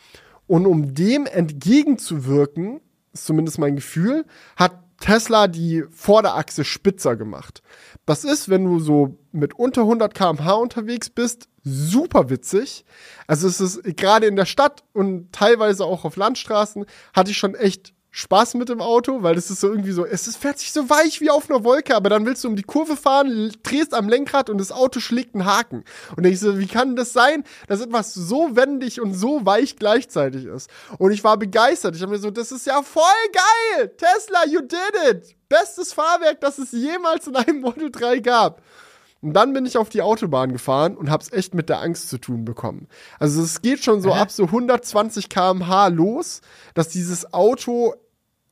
Und 0.46 0.66
um 0.66 0.94
dem 0.94 1.26
entgegenzuwirken, 1.26 2.80
ist 3.12 3.26
zumindest 3.26 3.58
mein 3.58 3.74
Gefühl, 3.74 4.24
hat 4.54 4.78
Tesla 5.02 5.48
die 5.48 5.84
Vorderachse 5.90 6.64
spitzer 6.64 7.16
gemacht. 7.16 7.62
Das 8.06 8.24
ist, 8.24 8.48
wenn 8.48 8.64
du 8.64 8.78
so 8.78 9.18
mit 9.32 9.52
unter 9.54 9.82
100 9.82 10.14
km/h 10.14 10.54
unterwegs 10.54 11.10
bist, 11.10 11.48
super 11.64 12.30
witzig. 12.30 12.84
Also 13.26 13.48
es 13.48 13.60
ist 13.60 13.82
gerade 13.96 14.26
in 14.26 14.36
der 14.36 14.46
Stadt 14.46 14.84
und 14.92 15.32
teilweise 15.32 15.84
auch 15.84 16.04
auf 16.04 16.16
Landstraßen 16.16 16.86
hatte 17.12 17.32
ich 17.32 17.36
schon 17.36 17.54
echt 17.56 17.94
Spaß 18.14 18.54
mit 18.54 18.68
dem 18.68 18.82
Auto, 18.82 19.22
weil 19.22 19.34
das 19.34 19.50
ist 19.50 19.60
so 19.60 19.68
irgendwie 19.68 19.92
so, 19.92 20.04
es 20.04 20.36
fährt 20.36 20.58
sich 20.58 20.70
so 20.72 20.90
weich 20.90 21.22
wie 21.22 21.30
auf 21.30 21.48
einer 21.48 21.64
Wolke, 21.64 21.96
aber 21.96 22.10
dann 22.10 22.26
willst 22.26 22.44
du 22.44 22.48
um 22.48 22.56
die 22.56 22.62
Kurve 22.62 22.94
fahren, 22.94 23.50
drehst 23.62 23.94
am 23.94 24.06
Lenkrad 24.06 24.50
und 24.50 24.58
das 24.58 24.70
Auto 24.70 25.00
schlägt 25.00 25.34
einen 25.34 25.46
Haken. 25.46 25.82
Und 26.14 26.26
ich 26.26 26.38
so, 26.38 26.58
wie 26.58 26.66
kann 26.66 26.94
das 26.94 27.14
sein, 27.14 27.42
dass 27.68 27.80
etwas 27.80 28.12
so 28.12 28.54
wendig 28.54 29.00
und 29.00 29.14
so 29.14 29.46
weich 29.46 29.76
gleichzeitig 29.76 30.44
ist? 30.44 30.68
Und 30.98 31.12
ich 31.12 31.24
war 31.24 31.38
begeistert. 31.38 31.96
Ich 31.96 32.02
habe 32.02 32.12
mir 32.12 32.18
so, 32.18 32.30
das 32.30 32.52
ist 32.52 32.66
ja 32.66 32.82
voll 32.82 33.02
geil! 33.32 33.90
Tesla, 33.96 34.46
you 34.46 34.60
did 34.60 34.78
it! 35.10 35.34
Bestes 35.48 35.94
Fahrwerk, 35.94 36.38
das 36.40 36.58
es 36.58 36.72
jemals 36.72 37.26
in 37.26 37.36
einem 37.36 37.62
Model 37.62 37.90
3 37.90 38.18
gab. 38.18 38.60
Und 39.22 39.34
dann 39.34 39.52
bin 39.52 39.64
ich 39.64 39.78
auf 39.78 39.88
die 39.88 40.02
Autobahn 40.02 40.52
gefahren 40.52 40.96
und 40.96 41.08
hab's 41.08 41.32
echt 41.32 41.54
mit 41.54 41.68
der 41.68 41.80
Angst 41.80 42.10
zu 42.10 42.18
tun 42.18 42.44
bekommen. 42.44 42.88
Also 43.20 43.40
es 43.40 43.62
geht 43.62 43.82
schon 43.82 44.02
so 44.02 44.10
äh? 44.10 44.14
ab 44.14 44.32
so 44.32 44.44
120 44.44 45.28
km/h 45.28 45.88
los, 45.88 46.40
dass 46.74 46.88
dieses 46.88 47.32
Auto 47.32 47.94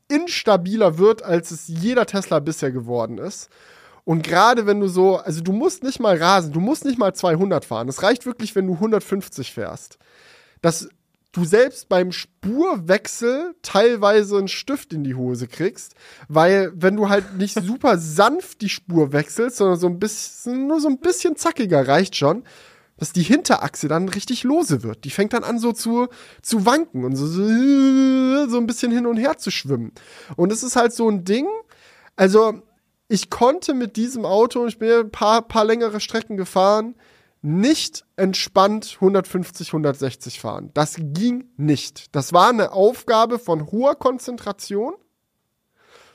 instabiler 0.07 0.97
wird, 0.97 1.23
als 1.25 1.51
es 1.51 1.67
jeder 1.67 2.07
Tesla 2.07 2.39
bisher 2.39 2.71
geworden 2.71 3.19
ist. 3.19 3.51
Und 4.05 4.23
gerade 4.23 4.67
wenn 4.67 4.81
du 4.81 4.89
so, 4.89 5.17
also 5.17 5.41
du 5.41 5.53
musst 5.53 5.83
nicht 5.83 6.01
mal 6.01 6.17
rasen, 6.17 6.53
du 6.53 6.61
musst 6.61 6.85
nicht 6.85 6.99
mal 6.99 7.15
200 7.15 7.65
fahren. 7.65 7.89
Es 7.89 8.03
reicht 8.03 8.25
wirklich, 8.25 8.55
wenn 8.55 8.67
du 8.67 8.75
150 8.75 9.53
fährst. 9.53 9.99
Dass 10.63 10.89
du 11.33 11.45
selbst 11.45 11.89
beim 11.89 12.13
Spurwechsel 12.13 13.55
teilweise 13.63 14.39
einen 14.39 14.49
Stift 14.49 14.93
in 14.93 15.05
die 15.05 15.15
Hose 15.15 15.47
kriegst, 15.47 15.95
weil 16.29 16.73
wenn 16.75 16.97
du 16.97 17.09
halt 17.09 17.37
nicht 17.37 17.55
super 17.63 17.99
sanft 17.99 18.61
die 18.61 18.69
Spur 18.69 19.13
wechselst, 19.13 19.59
sondern 19.59 19.79
so 19.79 19.87
ein 19.87 19.99
bisschen, 19.99 20.67
nur 20.67 20.81
so 20.81 20.89
ein 20.89 20.99
bisschen 20.99 21.37
zackiger 21.37 21.87
reicht 21.87 22.17
schon, 22.17 22.45
dass 22.97 23.13
die 23.13 23.23
Hinterachse 23.23 23.89
dann 23.89 24.09
richtig 24.09 24.45
lose 24.45 24.83
wird. 24.83 25.05
Die 25.05 25.11
fängt 25.11 25.33
dann 25.33 25.43
an 25.43 25.59
so 25.59 25.73
zu, 25.73 26.09
zu 26.43 26.67
wanken 26.67 27.05
und 27.05 27.17
so, 27.17 27.27
so, 27.27 28.49
so 28.49 28.59
ein 28.59 28.67
bisschen 28.67 28.93
hin 28.93 29.07
und 29.07 29.17
her 29.17 29.39
zu 29.39 29.51
schwimmen. 29.51 29.93
Und 30.37 30.53
es 30.53 30.63
ist 30.63 30.77
halt 30.77 30.93
so 30.93 31.09
ein 31.09 31.25
Ding, 31.25 31.47
also 32.17 32.61
ich 33.09 33.31
konnte 33.31 33.73
mit 33.73 33.97
diesem 33.97 34.27
Auto, 34.27 34.67
ich 34.67 34.79
bin 34.79 34.91
ein 34.91 35.11
paar, 35.11 35.43
paar 35.43 35.65
längere 35.65 35.99
Strecken 35.99 36.37
gefahren, 36.37 36.95
nicht 37.43 38.05
entspannt 38.17 38.97
150, 38.97 39.69
160 39.69 40.41
fahren. 40.41 40.71
Das 40.75 40.97
ging 40.99 41.51
nicht. 41.57 42.15
Das 42.15 42.33
war 42.33 42.51
eine 42.51 42.73
Aufgabe 42.73 43.39
von 43.39 43.71
hoher 43.71 43.95
Konzentration. 43.95 44.95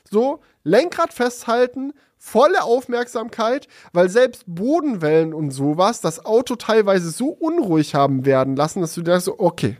So, 0.08 0.40
Lenkrad 0.62 1.12
festhalten, 1.12 1.92
volle 2.16 2.62
Aufmerksamkeit, 2.62 3.66
weil 3.92 4.08
selbst 4.08 4.44
Bodenwellen 4.46 5.34
und 5.34 5.50
sowas 5.50 6.00
das 6.00 6.24
Auto 6.24 6.54
teilweise 6.54 7.10
so 7.10 7.28
unruhig 7.28 7.94
haben 7.94 8.24
werden 8.24 8.54
lassen, 8.54 8.80
dass 8.80 8.94
du 8.94 9.02
dir 9.02 9.18
so, 9.20 9.38
okay, 9.38 9.76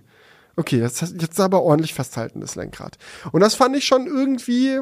okay, 0.56 0.80
jetzt, 0.80 1.00
jetzt 1.00 1.38
aber 1.38 1.62
ordentlich 1.62 1.94
festhalten, 1.94 2.40
das 2.40 2.56
Lenkrad. 2.56 2.98
Und 3.30 3.40
das 3.40 3.54
fand 3.54 3.76
ich 3.76 3.84
schon 3.84 4.06
irgendwie, 4.06 4.80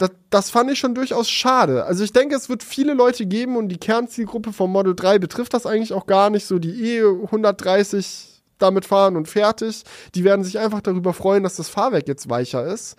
das, 0.00 0.10
das 0.30 0.50
fand 0.50 0.70
ich 0.70 0.78
schon 0.78 0.94
durchaus 0.94 1.28
schade. 1.28 1.84
Also 1.84 2.02
ich 2.02 2.12
denke, 2.12 2.34
es 2.34 2.48
wird 2.48 2.62
viele 2.62 2.94
Leute 2.94 3.26
geben 3.26 3.56
und 3.56 3.68
die 3.68 3.76
Kernzielgruppe 3.76 4.52
vom 4.52 4.72
Model 4.72 4.94
3 4.94 5.18
betrifft 5.18 5.52
das 5.52 5.66
eigentlich 5.66 5.92
auch 5.92 6.06
gar 6.06 6.30
nicht, 6.30 6.46
so 6.46 6.58
die 6.58 6.96
eh 6.96 7.02
130 7.04 8.42
damit 8.58 8.86
fahren 8.86 9.16
und 9.16 9.28
fertig. 9.28 9.84
Die 10.14 10.24
werden 10.24 10.42
sich 10.42 10.58
einfach 10.58 10.80
darüber 10.80 11.12
freuen, 11.12 11.42
dass 11.42 11.56
das 11.56 11.68
Fahrwerk 11.68 12.08
jetzt 12.08 12.30
weicher 12.30 12.64
ist. 12.64 12.96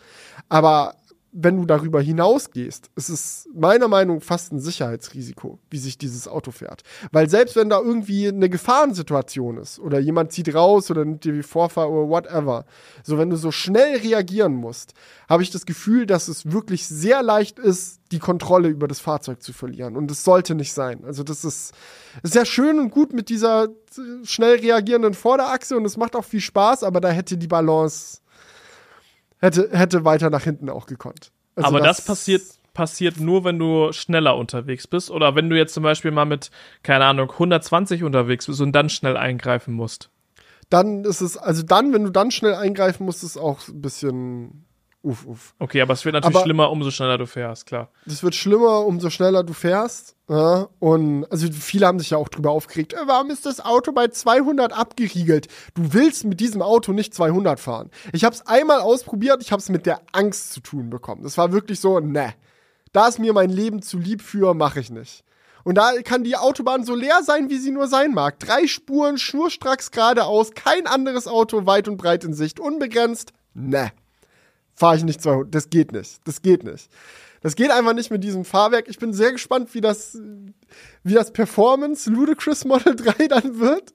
Aber 0.48 0.96
wenn 1.34 1.58
du 1.58 1.66
darüber 1.66 2.02
hinausgehst, 2.02 2.90
ist 2.96 3.10
es 3.10 3.50
meiner 3.54 3.88
Meinung 3.88 4.18
nach 4.18 4.24
fast 4.24 4.52
ein 4.52 4.60
Sicherheitsrisiko, 4.60 5.60
wie 5.70 5.78
sich 5.78 5.98
dieses 5.98 6.28
Auto 6.28 6.52
fährt. 6.52 6.84
Weil 7.12 7.30
selbst 7.30 7.56
wenn 7.56 7.70
da 7.70 7.80
irgendwie 7.80 8.28
eine 8.28 8.50
Gefahrensituation 8.50 9.58
ist 9.58 9.80
oder 9.80 10.00
jemand 10.00 10.34
zieht 10.34 10.54
raus 10.54 10.92
oder 10.92 11.06
nimmt 11.06 11.24
dir 11.24 11.34
wie 11.34 11.44
Vorfahrt 11.44 11.90
oder 11.90 12.10
whatever, 12.10 12.66
so 13.04 13.18
wenn 13.18 13.30
du 13.30 13.38
so 13.38 13.52
schnell 13.52 13.98
reagieren 13.98 14.54
musst, 14.56 14.94
habe 15.30 15.44
ich 15.44 15.52
das 15.52 15.66
Gefühl, 15.66 16.06
dass 16.06 16.28
es 16.28 16.52
wirklich 16.52 16.88
sehr 16.88 17.24
leicht 17.24 17.60
ist, 17.60 18.02
die 18.12 18.20
Kontrolle 18.20 18.68
über 18.68 18.90
das 18.90 19.00
Fahrzeug 19.00 19.42
zu 19.42 19.54
verlieren. 19.54 19.96
Und 19.96 20.12
es 20.12 20.26
sollte 20.26 20.54
nicht 20.54 20.74
sein. 20.74 21.06
Also 21.06 21.24
das 21.24 21.46
ist 21.46 21.74
sehr 22.24 22.46
schön 22.46 22.78
und 22.78 22.90
gut 22.90 23.14
mit 23.14 23.30
dieser 23.30 23.70
schnell 24.24 24.60
reagierenden 24.60 25.14
Vorderachse 25.14 25.78
und 25.78 25.86
es 25.86 25.96
macht 25.96 26.16
auch 26.16 26.26
viel 26.26 26.42
Spaß, 26.42 26.84
aber 26.84 27.00
da 27.00 27.10
hätte 27.10 27.38
die 27.38 27.48
Balance 27.48 28.22
hätte, 29.42 29.70
hätte 29.72 30.06
weiter 30.06 30.30
nach 30.30 30.44
hinten 30.44 30.70
auch 30.70 30.86
gekonnt. 30.86 31.32
Also 31.56 31.68
Aber 31.68 31.82
das, 31.82 31.98
das 31.98 32.06
passiert, 32.06 32.44
passiert 32.74 33.20
nur, 33.20 33.44
wenn 33.44 33.60
du 33.60 33.92
schneller 33.92 34.38
unterwegs 34.38 34.88
bist 34.88 35.12
oder 35.12 35.36
wenn 35.36 35.50
du 35.50 35.58
jetzt 35.58 35.74
zum 35.74 35.84
Beispiel 35.84 36.12
mal 36.12 36.26
mit, 36.26 36.52
keine 36.84 37.06
Ahnung, 37.06 37.30
120 37.32 38.04
unterwegs 38.04 38.46
bist 38.46 38.62
und 38.62 38.72
dann 38.72 38.90
schnell 38.90 39.18
eingreifen 39.18 39.74
musst. 39.74 40.10
dann 40.70 41.04
ist 41.04 41.22
es, 41.22 41.38
also 41.38 41.64
dann, 41.64 41.94
wenn 41.94 42.04
du 42.04 42.12
dann 42.12 42.32
schnell 42.32 42.54
eingreifen 42.54 43.06
musst, 43.06 43.24
ist 43.24 43.32
es 43.32 43.38
auch 43.38 43.68
ein 43.68 43.82
bisschen 43.82 44.66
uff, 45.04 45.26
uff. 45.26 45.54
Okay, 45.60 45.82
aber 45.82 45.94
es 45.94 46.06
wird 46.06 46.14
natürlich 46.14 46.36
Aber- 46.36 46.44
schlimmer, 46.46 46.72
umso 46.72 46.92
schneller 46.92 47.18
du 47.18 47.26
fährst, 47.26 47.66
klar. 47.66 47.90
Das 48.06 48.24
wird 48.24 48.36
schlimmer, 48.36 48.86
umso 48.86 49.10
schneller 49.10 49.44
du 49.44 49.54
fährst. 49.54 50.16
Ja, 50.30 50.70
und 50.80 51.26
also 51.32 51.48
viele 51.52 51.88
haben 51.88 52.00
sich 52.00 52.12
ja 52.12 52.18
auch 52.18 52.30
drüber 52.30 52.52
aufgeregt. 52.52 52.94
Äh, 52.94 52.98
warum 53.06 53.30
ist 53.32 53.46
das 53.46 53.60
Auto 53.60 53.92
bei 53.92 54.08
200 54.08 54.72
abgeriegelt? 54.72 55.48
Du 55.74 55.94
willst 55.94 56.24
mit 56.24 56.40
diesem 56.40 56.62
Auto 56.62 56.94
nicht 56.94 57.14
200 57.14 57.60
fahren. 57.60 57.90
Ich 58.14 58.24
habe 58.24 58.34
es 58.36 58.48
einmal 58.48 58.80
ausprobiert, 58.80 59.42
ich 59.42 59.52
habe 59.52 59.60
es 59.60 59.68
mit 59.70 59.86
der 59.86 60.00
Angst 60.14 60.54
zu 60.54 60.62
tun 60.62 60.90
bekommen. 60.90 61.24
Das 61.24 61.38
war 61.38 61.52
wirklich 61.52 61.80
so, 61.82 62.00
ne, 62.00 62.34
da 62.94 63.08
ist 63.08 63.20
mir 63.20 63.34
mein 63.34 63.50
Leben 63.50 63.82
zu 63.82 63.98
lieb 63.98 64.22
für, 64.22 64.54
mache 64.54 64.80
ich 64.80 64.90
nicht. 64.90 65.24
Und 65.64 65.76
da 65.76 65.92
kann 66.04 66.24
die 66.24 66.38
Autobahn 66.38 66.86
so 66.86 66.96
leer 66.96 67.22
sein, 67.24 67.50
wie 67.50 67.58
sie 67.58 67.72
nur 67.72 67.88
sein 67.88 68.14
mag. 68.14 68.40
Drei 68.40 68.68
Spuren, 68.68 69.18
schnurstracks 69.18 69.92
geradeaus, 69.92 70.52
kein 70.52 70.88
anderes 70.88 71.28
Auto 71.28 71.66
weit 71.66 71.88
und 71.88 71.98
breit 71.98 72.24
in 72.24 72.34
Sicht, 72.34 72.60
unbegrenzt. 72.60 73.34
Ne 73.54 73.92
fahre 74.82 74.96
ich 74.96 75.04
nicht 75.04 75.22
200. 75.22 75.54
Das 75.54 75.70
geht 75.70 75.92
nicht. 75.92 76.28
Das 76.28 76.42
geht 76.42 76.64
nicht. 76.64 76.90
Das 77.42 77.56
geht 77.56 77.70
einfach 77.70 77.94
nicht 77.94 78.10
mit 78.10 78.24
diesem 78.24 78.44
Fahrwerk. 78.44 78.88
Ich 78.88 78.98
bin 78.98 79.14
sehr 79.14 79.32
gespannt, 79.32 79.76
wie 79.76 79.82
das, 79.82 80.18
wie 81.04 81.14
das 81.14 81.32
Performance 81.32 82.10
Ludicrous 82.10 82.66
Model 82.66 82.96
3 82.98 83.28
dann 83.28 83.60
wird. 83.60 83.94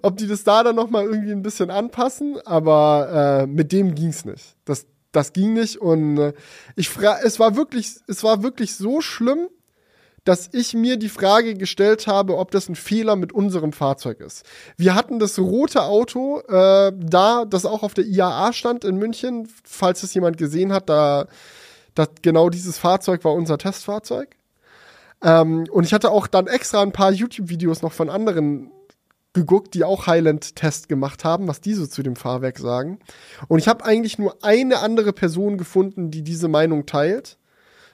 Ob 0.00 0.16
die 0.16 0.26
das 0.26 0.42
da 0.42 0.62
dann 0.62 0.76
noch 0.76 0.88
mal 0.88 1.04
irgendwie 1.04 1.32
ein 1.32 1.42
bisschen 1.42 1.70
anpassen, 1.70 2.38
aber 2.46 3.42
äh, 3.42 3.46
mit 3.46 3.72
dem 3.72 3.94
ging's 3.94 4.24
nicht. 4.24 4.56
Das, 4.64 4.86
das 5.12 5.34
ging 5.34 5.52
nicht 5.52 5.76
und 5.76 6.16
äh, 6.16 6.32
ich 6.76 6.88
fra 6.88 7.18
es 7.22 7.38
war 7.38 7.56
wirklich, 7.56 7.96
es 8.06 8.24
war 8.24 8.42
wirklich 8.42 8.76
so 8.76 9.02
schlimm, 9.02 9.48
dass 10.24 10.48
ich 10.52 10.74
mir 10.74 10.96
die 10.96 11.08
Frage 11.08 11.54
gestellt 11.54 12.06
habe, 12.06 12.36
ob 12.36 12.50
das 12.50 12.68
ein 12.68 12.74
Fehler 12.74 13.16
mit 13.16 13.32
unserem 13.32 13.72
Fahrzeug 13.72 14.20
ist. 14.20 14.44
Wir 14.76 14.94
hatten 14.94 15.18
das 15.18 15.38
rote 15.38 15.82
Auto 15.82 16.40
äh, 16.40 16.92
da, 16.96 17.44
das 17.44 17.64
auch 17.64 17.82
auf 17.82 17.94
der 17.94 18.04
IAA 18.04 18.52
stand 18.52 18.84
in 18.84 18.96
München, 18.96 19.48
falls 19.64 20.02
es 20.02 20.14
jemand 20.14 20.36
gesehen 20.36 20.72
hat, 20.72 20.88
da 20.88 21.26
das, 21.94 22.08
genau 22.22 22.50
dieses 22.50 22.78
Fahrzeug 22.78 23.24
war 23.24 23.32
unser 23.32 23.58
Testfahrzeug. 23.58 24.36
Ähm, 25.22 25.66
und 25.70 25.84
ich 25.84 25.92
hatte 25.92 26.10
auch 26.10 26.26
dann 26.26 26.46
extra 26.46 26.82
ein 26.82 26.92
paar 26.92 27.12
YouTube-Videos 27.12 27.82
noch 27.82 27.92
von 27.92 28.10
anderen 28.10 28.70
geguckt, 29.32 29.74
die 29.74 29.84
auch 29.84 30.06
Highland-Test 30.06 30.88
gemacht 30.88 31.24
haben, 31.24 31.46
was 31.46 31.60
die 31.60 31.74
so 31.74 31.86
zu 31.86 32.02
dem 32.02 32.16
Fahrwerk 32.16 32.58
sagen. 32.58 32.98
Und 33.48 33.60
ich 33.60 33.68
habe 33.68 33.84
eigentlich 33.84 34.18
nur 34.18 34.36
eine 34.42 34.80
andere 34.80 35.12
Person 35.12 35.56
gefunden, 35.56 36.10
die 36.10 36.22
diese 36.22 36.48
Meinung 36.48 36.86
teilt. 36.86 37.38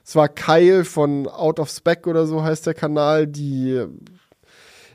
Es 0.06 0.14
war 0.14 0.28
Kyle 0.28 0.84
von 0.84 1.26
Out 1.26 1.58
of 1.58 1.68
Spec 1.68 2.06
oder 2.06 2.26
so 2.26 2.44
heißt 2.44 2.64
der 2.64 2.74
Kanal, 2.74 3.26
die 3.26 3.84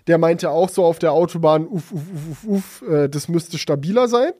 der 0.07 0.17
meinte 0.17 0.49
auch 0.49 0.69
so 0.69 0.85
auf 0.85 0.99
der 0.99 1.11
Autobahn, 1.11 1.67
uff, 1.67 1.91
uff, 1.91 2.01
uff, 2.01 2.29
uff, 2.31 2.43
uff, 2.45 2.89
äh, 2.89 3.09
das 3.09 3.27
müsste 3.27 3.57
stabiler 3.57 4.07
sein. 4.07 4.31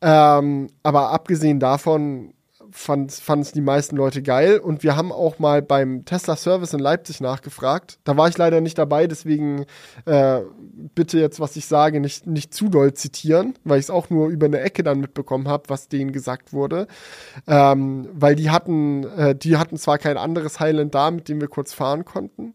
Ähm, 0.00 0.68
aber 0.82 1.10
abgesehen 1.10 1.60
davon 1.60 2.34
fanden 2.72 3.42
es 3.42 3.52
die 3.52 3.60
meisten 3.60 3.96
Leute 3.96 4.22
geil. 4.22 4.58
Und 4.58 4.82
wir 4.82 4.96
haben 4.96 5.12
auch 5.12 5.38
mal 5.38 5.62
beim 5.62 6.04
Tesla 6.04 6.36
Service 6.36 6.72
in 6.72 6.80
Leipzig 6.80 7.20
nachgefragt. 7.20 7.98
Da 8.04 8.16
war 8.16 8.28
ich 8.28 8.38
leider 8.38 8.60
nicht 8.60 8.78
dabei, 8.78 9.06
deswegen 9.06 9.66
äh, 10.06 10.40
bitte 10.94 11.18
jetzt, 11.18 11.40
was 11.40 11.56
ich 11.56 11.66
sage, 11.66 12.00
nicht, 12.00 12.26
nicht 12.26 12.54
zu 12.54 12.68
doll 12.68 12.94
zitieren, 12.94 13.54
weil 13.64 13.78
ich 13.78 13.86
es 13.86 13.90
auch 13.90 14.10
nur 14.10 14.28
über 14.28 14.46
eine 14.46 14.60
Ecke 14.60 14.82
dann 14.82 15.00
mitbekommen 15.00 15.48
habe, 15.48 15.64
was 15.68 15.88
denen 15.88 16.12
gesagt 16.12 16.52
wurde. 16.52 16.86
Ähm, 17.46 18.08
weil 18.12 18.34
die 18.34 18.50
hatten, 18.50 19.04
äh, 19.04 19.34
die 19.34 19.56
hatten 19.56 19.76
zwar 19.76 19.98
kein 19.98 20.16
anderes 20.16 20.60
Highland 20.60 20.94
da, 20.94 21.10
mit 21.10 21.28
dem 21.28 21.40
wir 21.40 21.48
kurz 21.48 21.72
fahren 21.72 22.04
konnten, 22.04 22.54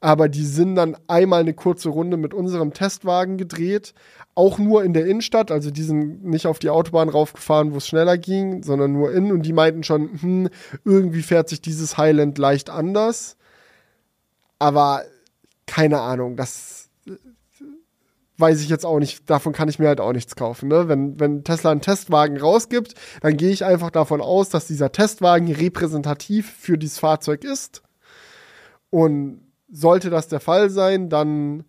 aber 0.00 0.28
die 0.28 0.44
sind 0.44 0.76
dann 0.76 0.96
einmal 1.08 1.40
eine 1.40 1.54
kurze 1.54 1.88
Runde 1.88 2.16
mit 2.16 2.34
unserem 2.34 2.72
Testwagen 2.72 3.36
gedreht, 3.36 3.94
auch 4.34 4.58
nur 4.58 4.84
in 4.84 4.92
der 4.92 5.06
Innenstadt, 5.06 5.50
also 5.50 5.70
die 5.70 5.82
sind 5.82 6.24
nicht 6.24 6.46
auf 6.46 6.58
die 6.58 6.70
Autobahn 6.70 7.08
raufgefahren, 7.08 7.72
wo 7.72 7.78
es 7.78 7.86
schneller 7.86 8.16
ging, 8.16 8.62
sondern 8.62 8.92
nur 8.92 9.12
in 9.12 9.32
und 9.32 9.42
die 9.42 9.52
meinten 9.52 9.82
schon, 9.82 10.10
hm, 10.20 10.48
irgendwie 10.84 11.22
fährt 11.22 11.48
sich 11.48 11.60
dieses 11.60 11.98
Highland 11.98 12.38
leicht 12.38 12.70
anders, 12.70 13.36
aber 14.58 15.02
keine 15.66 16.00
Ahnung, 16.00 16.36
das 16.36 16.90
äh, 17.06 17.12
weiß 18.38 18.60
ich 18.60 18.68
jetzt 18.68 18.86
auch 18.86 18.98
nicht, 18.98 19.28
davon 19.28 19.52
kann 19.52 19.68
ich 19.68 19.78
mir 19.78 19.88
halt 19.88 20.00
auch 20.00 20.12
nichts 20.12 20.36
kaufen. 20.36 20.68
Ne? 20.68 20.88
Wenn, 20.88 21.18
wenn 21.18 21.44
Tesla 21.44 21.70
einen 21.72 21.80
Testwagen 21.80 22.38
rausgibt, 22.38 22.94
dann 23.20 23.36
gehe 23.36 23.50
ich 23.50 23.64
einfach 23.64 23.90
davon 23.90 24.20
aus, 24.20 24.48
dass 24.48 24.66
dieser 24.66 24.92
Testwagen 24.92 25.52
repräsentativ 25.52 26.50
für 26.50 26.78
dieses 26.78 26.98
Fahrzeug 26.98 27.44
ist. 27.44 27.82
Und 28.90 29.42
sollte 29.70 30.10
das 30.10 30.28
der 30.28 30.40
Fall 30.40 30.70
sein, 30.70 31.08
dann 31.08 31.64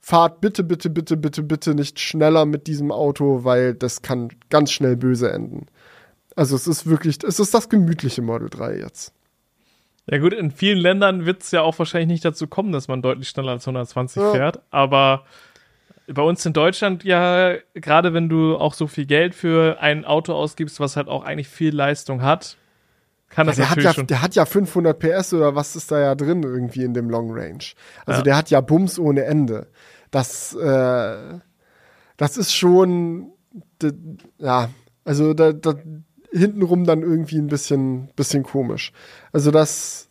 fahrt 0.00 0.40
bitte, 0.40 0.64
bitte, 0.64 0.90
bitte, 0.90 1.16
bitte, 1.16 1.42
bitte 1.42 1.74
nicht 1.74 2.00
schneller 2.00 2.46
mit 2.46 2.66
diesem 2.66 2.90
Auto, 2.92 3.44
weil 3.44 3.74
das 3.74 4.02
kann 4.02 4.28
ganz 4.50 4.70
schnell 4.72 4.96
böse 4.96 5.30
enden. 5.30 5.66
Also 6.36 6.54
es 6.56 6.66
ist 6.66 6.86
wirklich, 6.86 7.18
es 7.24 7.40
ist 7.40 7.52
das 7.54 7.68
gemütliche 7.68 8.22
Model 8.22 8.48
3 8.48 8.76
jetzt. 8.78 9.12
Ja 10.10 10.18
gut, 10.18 10.32
in 10.32 10.50
vielen 10.50 10.78
Ländern 10.78 11.26
wird 11.26 11.42
es 11.42 11.50
ja 11.50 11.60
auch 11.62 11.78
wahrscheinlich 11.78 12.08
nicht 12.08 12.24
dazu 12.24 12.46
kommen, 12.46 12.72
dass 12.72 12.88
man 12.88 13.02
deutlich 13.02 13.28
schneller 13.28 13.52
als 13.52 13.66
120 13.66 14.22
Ja. 14.22 14.30
fährt. 14.32 14.60
Aber 14.70 15.24
bei 16.06 16.22
uns 16.22 16.46
in 16.46 16.54
Deutschland 16.54 17.04
ja, 17.04 17.56
gerade 17.74 18.14
wenn 18.14 18.30
du 18.30 18.56
auch 18.56 18.72
so 18.72 18.86
viel 18.86 19.04
Geld 19.04 19.34
für 19.34 19.78
ein 19.80 20.06
Auto 20.06 20.32
ausgibst, 20.32 20.80
was 20.80 20.96
halt 20.96 21.08
auch 21.08 21.24
eigentlich 21.24 21.48
viel 21.48 21.74
Leistung 21.74 22.22
hat, 22.22 22.56
kann 23.28 23.46
Ja, 23.46 23.50
das 23.50 23.56
der, 23.56 23.64
hat 23.70 23.76
natürlich 23.76 23.84
ja, 23.84 23.94
schon. 23.94 24.06
der 24.06 24.22
hat 24.22 24.34
ja 24.34 24.44
500 24.46 24.98
PS 24.98 25.32
oder 25.34 25.54
was 25.54 25.76
ist 25.76 25.90
da 25.90 26.00
ja 26.00 26.14
drin 26.14 26.42
irgendwie 26.42 26.84
in 26.84 26.94
dem 26.94 27.10
Long 27.10 27.30
Range. 27.32 27.64
Also 28.06 28.18
Ja. 28.18 28.22
der 28.22 28.36
hat 28.36 28.50
ja 28.50 28.60
Bums 28.60 28.98
ohne 28.98 29.24
Ende. 29.24 29.68
Das, 30.10 30.54
äh, 30.54 31.38
das 32.16 32.36
ist 32.36 32.54
schon, 32.54 33.32
ja, 34.38 34.70
also 35.04 35.34
da, 35.34 35.52
da 35.52 35.74
hintenrum 36.32 36.84
dann 36.84 37.02
irgendwie 37.02 37.38
ein 37.38 37.46
bisschen, 37.48 38.08
bisschen 38.16 38.42
komisch. 38.42 38.92
Also 39.32 39.50
das 39.50 40.08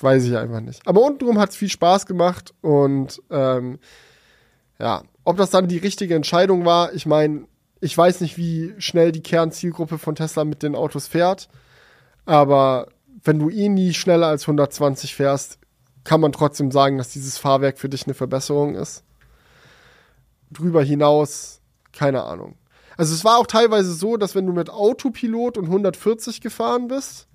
weiß 0.00 0.24
ich 0.24 0.36
einfach 0.36 0.60
nicht. 0.60 0.86
Aber 0.86 1.02
untenrum 1.02 1.38
hat 1.38 1.50
es 1.50 1.56
viel 1.56 1.68
Spaß 1.70 2.06
gemacht 2.06 2.52
und 2.60 3.22
ähm, 3.30 3.78
ja, 4.78 5.02
ob 5.24 5.36
das 5.38 5.50
dann 5.50 5.68
die 5.68 5.78
richtige 5.78 6.14
Entscheidung 6.14 6.64
war, 6.64 6.92
ich 6.92 7.06
meine, 7.06 7.44
ich 7.80 7.96
weiß 7.96 8.20
nicht, 8.20 8.36
wie 8.36 8.74
schnell 8.78 9.10
die 9.12 9.22
Kernzielgruppe 9.22 9.98
von 9.98 10.14
Tesla 10.14 10.44
mit 10.44 10.62
den 10.62 10.74
Autos 10.74 11.06
fährt. 11.08 11.48
Aber 12.26 12.88
wenn 13.24 13.38
du 13.38 13.48
eh 13.48 13.68
nie 13.68 13.94
schneller 13.94 14.26
als 14.26 14.42
120 14.42 15.14
fährst, 15.14 15.58
kann 16.04 16.20
man 16.20 16.32
trotzdem 16.32 16.70
sagen, 16.70 16.98
dass 16.98 17.10
dieses 17.10 17.38
Fahrwerk 17.38 17.78
für 17.78 17.88
dich 17.88 18.04
eine 18.06 18.14
Verbesserung 18.14 18.74
ist. 18.74 19.04
Drüber 20.50 20.82
hinaus, 20.82 21.60
keine 21.92 22.22
Ahnung. 22.22 22.56
Also 22.96 23.14
es 23.14 23.24
war 23.24 23.38
auch 23.38 23.46
teilweise 23.46 23.92
so, 23.92 24.16
dass 24.16 24.34
wenn 24.34 24.46
du 24.46 24.52
mit 24.52 24.70
Autopilot 24.70 25.58
und 25.58 25.66
140 25.66 26.40
gefahren 26.40 26.88
bist, 26.88 27.26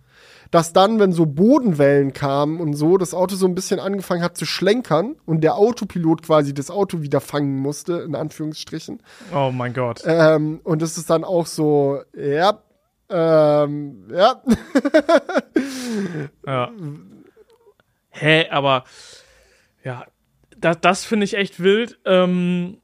dass 0.50 0.74
dann, 0.74 1.00
wenn 1.00 1.14
so 1.14 1.26
Bodenwellen 1.26 2.12
kamen 2.14 2.60
und 2.60 2.74
so, 2.74 2.98
das 2.98 3.14
Auto 3.14 3.36
so 3.36 3.46
ein 3.46 3.56
bisschen 3.56 3.80
angefangen 3.80 4.22
hat 4.22 4.38
zu 4.38 4.46
schlenkern 4.46 5.16
und 5.26 5.42
der 5.42 5.56
Autopilot 5.56 6.24
quasi 6.24 6.54
das 6.54 6.70
Auto 6.70 7.02
wieder 7.02 7.22
fangen 7.22 7.58
musste, 7.58 8.00
in 8.00 8.16
Anführungsstrichen. 8.16 9.02
oh 9.34 9.52
mein 9.52 9.74
Gott. 9.74 10.02
Ähm, 10.06 10.60
und 10.64 10.82
das 10.82 10.98
ist 10.98 11.10
dann 11.10 11.24
auch 11.24 11.46
so, 11.46 12.02
ja, 12.16 12.62
ähm, 13.12 14.08
ja. 14.14 14.42
Ja. 16.46 16.72
Hä, 18.10 18.48
aber 18.50 18.84
ja, 19.84 20.06
das, 20.58 20.80
das 20.82 21.06
finde 21.06 21.26
ich 21.26 21.36
echt 21.36 21.62
wild. 21.62 22.00
Ähm, 22.06 22.78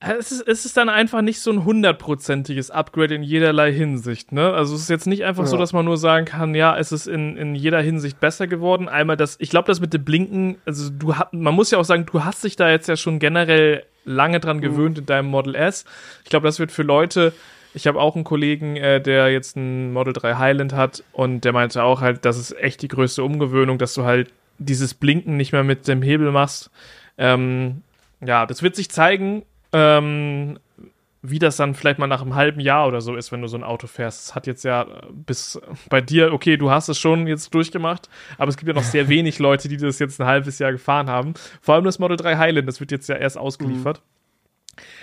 es, 0.00 0.32
ist, 0.32 0.46
es 0.46 0.64
ist 0.66 0.76
dann 0.76 0.88
einfach 0.88 1.22
nicht 1.22 1.40
so 1.40 1.50
ein 1.50 1.64
hundertprozentiges 1.64 2.70
Upgrade 2.70 3.14
in 3.14 3.22
jederlei 3.22 3.72
Hinsicht. 3.72 4.32
Ne? 4.32 4.52
Also 4.52 4.74
es 4.74 4.82
ist 4.82 4.90
jetzt 4.90 5.06
nicht 5.06 5.24
einfach 5.24 5.46
so, 5.46 5.56
Ja. 5.56 5.60
dass 5.60 5.72
man 5.72 5.84
nur 5.84 5.96
sagen 5.96 6.26
kann, 6.26 6.54
ja, 6.54 6.76
es 6.76 6.92
ist 6.92 7.06
in, 7.06 7.36
in 7.36 7.54
jeder 7.54 7.80
Hinsicht 7.80 8.20
besser 8.20 8.46
geworden. 8.46 8.88
Einmal 8.88 9.16
das, 9.16 9.36
ich 9.40 9.50
glaube, 9.50 9.66
das 9.66 9.80
mit 9.80 9.94
dem 9.94 10.04
Blinken, 10.04 10.58
also 10.66 10.90
du 10.90 11.14
man 11.32 11.54
muss 11.54 11.70
ja 11.70 11.78
auch 11.78 11.84
sagen, 11.84 12.06
du 12.06 12.24
hast 12.24 12.44
dich 12.44 12.56
da 12.56 12.70
jetzt 12.70 12.88
ja 12.88 12.96
schon 12.96 13.18
generell 13.18 13.84
lange 14.04 14.40
dran 14.40 14.60
gewöhnt 14.60 14.98
in 14.98 15.06
deinem 15.06 15.28
Model 15.28 15.54
S. 15.54 15.84
Ich 16.24 16.30
glaube, 16.30 16.46
das 16.46 16.58
wird 16.58 16.70
für 16.70 16.82
Leute, 16.82 17.32
ich 17.74 17.86
habe 17.86 18.00
auch 18.00 18.14
einen 18.14 18.24
Kollegen, 18.24 18.76
äh, 18.76 19.00
der 19.00 19.30
jetzt 19.30 19.56
ein 19.56 19.92
Model 19.92 20.12
3 20.12 20.36
Highland 20.36 20.72
hat 20.72 21.02
und 21.12 21.42
der 21.42 21.52
meinte 21.52 21.82
auch 21.82 22.00
halt, 22.00 22.24
das 22.24 22.38
ist 22.38 22.56
echt 22.56 22.82
die 22.82 22.88
größte 22.88 23.22
Umgewöhnung, 23.22 23.78
dass 23.78 23.94
du 23.94 24.04
halt 24.04 24.30
dieses 24.58 24.94
Blinken 24.94 25.36
nicht 25.36 25.52
mehr 25.52 25.64
mit 25.64 25.88
dem 25.88 26.00
Hebel 26.00 26.30
machst. 26.30 26.70
Ähm, 27.18 27.82
ja, 28.24 28.46
das 28.46 28.62
wird 28.62 28.76
sich 28.76 28.90
zeigen, 28.90 29.42
ähm, 29.72 30.58
wie 31.26 31.38
das 31.38 31.56
dann 31.56 31.74
vielleicht 31.74 31.98
mal 31.98 32.06
nach 32.06 32.22
einem 32.22 32.34
halben 32.34 32.60
Jahr 32.60 32.86
oder 32.86 33.00
so 33.00 33.16
ist, 33.16 33.32
wenn 33.32 33.40
du 33.40 33.48
so 33.48 33.56
ein 33.56 33.64
Auto 33.64 33.86
fährst. 33.86 34.28
Es 34.28 34.34
hat 34.34 34.46
jetzt 34.46 34.62
ja 34.62 34.86
bis 35.10 35.60
bei 35.88 36.00
dir, 36.00 36.32
okay, 36.32 36.56
du 36.56 36.70
hast 36.70 36.88
es 36.88 36.98
schon 36.98 37.26
jetzt 37.26 37.52
durchgemacht, 37.54 38.08
aber 38.36 38.50
es 38.50 38.56
gibt 38.56 38.68
ja 38.68 38.74
noch 38.74 38.82
sehr 38.82 39.08
wenig 39.08 39.38
Leute, 39.38 39.68
die 39.68 39.78
das 39.78 39.98
jetzt 39.98 40.20
ein 40.20 40.26
halbes 40.26 40.58
Jahr 40.58 40.70
gefahren 40.70 41.08
haben. 41.08 41.34
Vor 41.60 41.74
allem 41.74 41.84
das 41.84 41.98
Model 41.98 42.16
3 42.16 42.36
Highland, 42.36 42.68
das 42.68 42.78
wird 42.78 42.92
jetzt 42.92 43.08
ja 43.08 43.16
erst 43.16 43.38
ausgeliefert. 43.38 44.02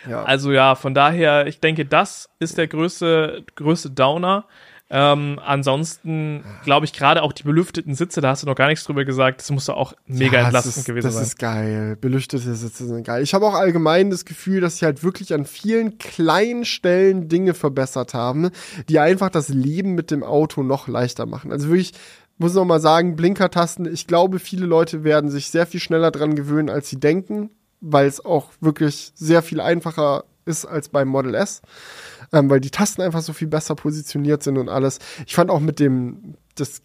Ja. 0.09 0.23
Also 0.23 0.51
ja, 0.51 0.75
von 0.75 0.93
daher, 0.93 1.47
ich 1.47 1.59
denke, 1.59 1.85
das 1.85 2.29
ist 2.39 2.57
der 2.57 2.67
größte, 2.67 3.43
größte 3.55 3.89
Downer. 3.91 4.45
Ähm, 4.93 5.39
ansonsten 5.45 6.43
glaube 6.65 6.85
ich 6.85 6.91
gerade 6.91 7.23
auch 7.23 7.31
die 7.31 7.43
belüfteten 7.43 7.95
Sitze, 7.95 8.19
da 8.19 8.31
hast 8.31 8.43
du 8.43 8.47
noch 8.47 8.55
gar 8.55 8.67
nichts 8.67 8.83
drüber 8.83 9.05
gesagt, 9.05 9.39
das 9.39 9.49
muss 9.49 9.67
doch 9.67 9.77
auch 9.77 9.93
mega 10.05 10.39
Ja, 10.39 10.45
entlastend 10.47 10.73
das 10.73 10.77
ist, 10.79 10.85
gewesen 10.85 11.05
das 11.05 11.13
sein. 11.13 11.23
ist 11.23 11.39
geil. 11.39 11.97
Belüftete 12.01 12.53
Sitze 12.55 12.87
sind 12.87 13.05
geil. 13.05 13.23
Ich 13.23 13.33
habe 13.33 13.45
auch 13.45 13.53
allgemein 13.53 14.09
das 14.09 14.25
Gefühl, 14.25 14.59
dass 14.59 14.79
sie 14.79 14.85
halt 14.85 15.01
wirklich 15.01 15.33
an 15.33 15.45
vielen 15.45 15.97
kleinen 15.97 16.65
Stellen 16.65 17.29
Dinge 17.29 17.53
verbessert 17.53 18.13
haben, 18.13 18.49
die 18.89 18.99
einfach 18.99 19.29
das 19.29 19.47
Leben 19.47 19.95
mit 19.95 20.11
dem 20.11 20.23
Auto 20.23 20.61
noch 20.61 20.89
leichter 20.89 21.25
machen. 21.25 21.53
Also 21.53 21.69
wirklich, 21.69 21.93
muss 22.37 22.53
noch 22.53 22.65
mal 22.65 22.81
sagen, 22.81 23.15
Blinkertasten, 23.15 23.85
ich 23.85 24.07
glaube, 24.07 24.39
viele 24.39 24.65
Leute 24.65 25.05
werden 25.05 25.29
sich 25.29 25.51
sehr 25.51 25.67
viel 25.67 25.79
schneller 25.79 26.11
dran 26.11 26.35
gewöhnen, 26.35 26.69
als 26.69 26.89
sie 26.89 26.99
denken, 26.99 27.49
weil 27.81 28.07
es 28.07 28.23
auch 28.23 28.51
wirklich 28.61 29.11
sehr 29.15 29.41
viel 29.41 29.59
einfacher 29.59 30.23
ist 30.45 30.65
als 30.65 30.89
beim 30.89 31.07
Model 31.07 31.35
S, 31.35 31.61
ähm, 32.31 32.49
weil 32.49 32.59
die 32.59 32.71
Tasten 32.71 33.01
einfach 33.01 33.21
so 33.21 33.33
viel 33.33 33.47
besser 33.47 33.75
positioniert 33.75 34.43
sind 34.43 34.57
und 34.57 34.69
alles. 34.69 34.99
Ich 35.25 35.35
fand 35.35 35.49
auch 35.49 35.59
mit 35.59 35.79
dem, 35.79 36.35
das 36.55 36.81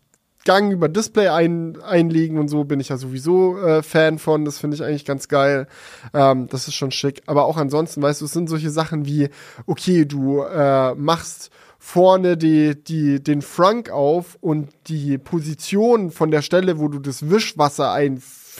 Gang 0.46 0.72
über 0.72 0.88
Display 0.88 1.28
ein, 1.28 1.82
einlegen 1.82 2.38
und 2.38 2.48
so 2.48 2.64
bin 2.64 2.78
ich 2.78 2.88
ja 2.88 2.96
sowieso 2.96 3.58
äh, 3.58 3.82
Fan 3.82 4.18
von. 4.18 4.44
Das 4.44 4.58
finde 4.58 4.76
ich 4.76 4.84
eigentlich 4.84 5.04
ganz 5.04 5.26
geil. 5.26 5.66
Ähm, 6.14 6.46
das 6.46 6.68
ist 6.68 6.74
schon 6.74 6.92
schick. 6.92 7.22
Aber 7.26 7.46
auch 7.46 7.56
ansonsten, 7.56 8.00
weißt 8.00 8.20
du, 8.20 8.26
es 8.26 8.32
sind 8.32 8.48
solche 8.48 8.70
Sachen 8.70 9.06
wie, 9.06 9.28
okay, 9.66 10.06
du 10.06 10.42
äh, 10.42 10.94
machst 10.94 11.50
vorne 11.78 12.36
die, 12.36 12.80
die, 12.80 13.22
den 13.22 13.42
Frunk 13.42 13.90
auf 13.90 14.38
und 14.40 14.70
die 14.86 15.18
Position 15.18 16.12
von 16.12 16.30
der 16.30 16.42
Stelle, 16.42 16.78
wo 16.78 16.88
du 16.88 17.00
das 17.00 17.28
Wischwasser 17.28 17.90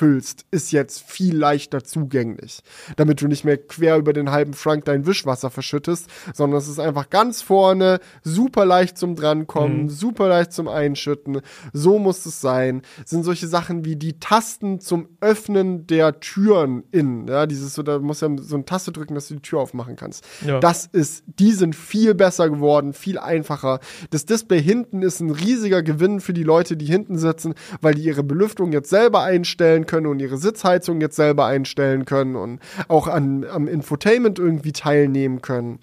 einfüllst, 0.01 0.45
ist 0.51 0.73
jetzt 0.73 1.03
viel 1.03 1.37
leichter 1.37 1.83
zugänglich. 1.85 2.61
Damit 2.97 3.21
du 3.21 3.29
nicht 3.29 3.45
mehr 3.45 3.57
quer 3.57 3.97
über 3.97 4.13
den 4.13 4.31
halben 4.31 4.53
Frunk 4.53 4.85
dein 4.85 5.07
Wischwasser 5.07 5.51
verschüttest, 5.51 6.09
sondern 6.35 6.59
es 6.59 6.69
ist 6.69 6.79
einfach 6.79 7.11
ganz 7.11 7.43
vorne, 7.43 8.01
super 8.23 8.65
leicht 8.67 8.99
zum 8.99 9.17
Drankommen, 9.17 9.85
Mhm. 9.85 9.89
super 9.89 10.29
leicht 10.29 10.53
zum 10.53 10.69
Einschütten. 10.69 11.41
So 11.73 11.99
muss 11.99 12.25
es 12.27 12.41
sein. 12.41 12.83
Sind 13.05 13.25
solche 13.25 13.47
Sachen 13.47 13.85
wie 13.85 13.97
die 13.97 14.19
Tasten 14.19 14.81
zum 14.81 15.09
Öffnen 15.21 15.87
der 15.87 16.21
Türen 16.21 16.85
innen. 16.93 17.27
Ja, 17.29 17.47
dieses 17.47 17.75
da 17.77 17.99
musst 17.99 18.23
du 18.23 18.27
ja 18.27 18.37
so 18.43 18.55
eine 18.57 18.65
Taste 18.65 18.93
drücken, 18.93 19.15
dass 19.15 19.29
du 19.29 19.35
die 19.35 19.43
Tür 19.43 19.61
aufmachen 19.61 19.97
kannst. 19.97 20.25
Ja. 20.47 20.61
Das 20.61 20.87
ist, 20.87 21.25
die 21.39 21.53
sind 21.53 21.75
viel 21.77 22.15
besser 22.15 22.49
geworden, 22.51 22.93
viel 22.93 23.19
einfacher. 23.19 23.81
Das 24.11 24.27
Display 24.27 24.63
hinten 24.63 25.03
ist 25.03 25.21
ein 25.21 25.31
riesiger 25.31 25.83
Gewinn 25.83 26.21
für 26.21 26.33
die 26.33 26.43
Leute, 26.43 26.77
die 26.77 26.87
hinten 26.87 27.19
sitzen, 27.19 27.55
weil 27.81 27.95
die 27.95 28.03
ihre 28.05 28.23
Belüftung 28.23 28.73
jetzt 28.73 28.91
selber 28.91 29.23
einstellen 29.23 29.86
können 29.87 30.07
und 30.07 30.21
ihre 30.21 30.39
Sitzheizung 30.39 31.01
jetzt 31.01 31.17
selber 31.17 31.47
einstellen 31.47 32.05
können 32.05 32.37
und 32.37 32.61
auch 32.89 33.07
an, 33.07 33.45
am 33.45 33.69
Infotainment 33.69 34.39
irgendwie 34.39 34.73
teilnehmen 34.73 35.43
können. 35.43 35.79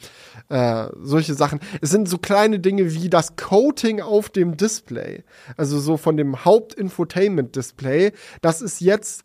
Äh, 0.49 0.87
solche 1.01 1.33
Sachen. 1.33 1.59
Es 1.81 1.89
sind 1.89 2.07
so 2.07 2.17
kleine 2.17 2.59
Dinge 2.59 2.93
wie 2.93 3.09
das 3.09 3.35
Coating 3.35 4.01
auf 4.01 4.29
dem 4.29 4.57
Display. 4.57 5.23
Also 5.57 5.79
so 5.79 5.97
von 5.97 6.17
dem 6.17 6.45
Haupt-Infotainment-Display. 6.45 8.11
Das 8.41 8.61
ist 8.61 8.81
jetzt, 8.81 9.23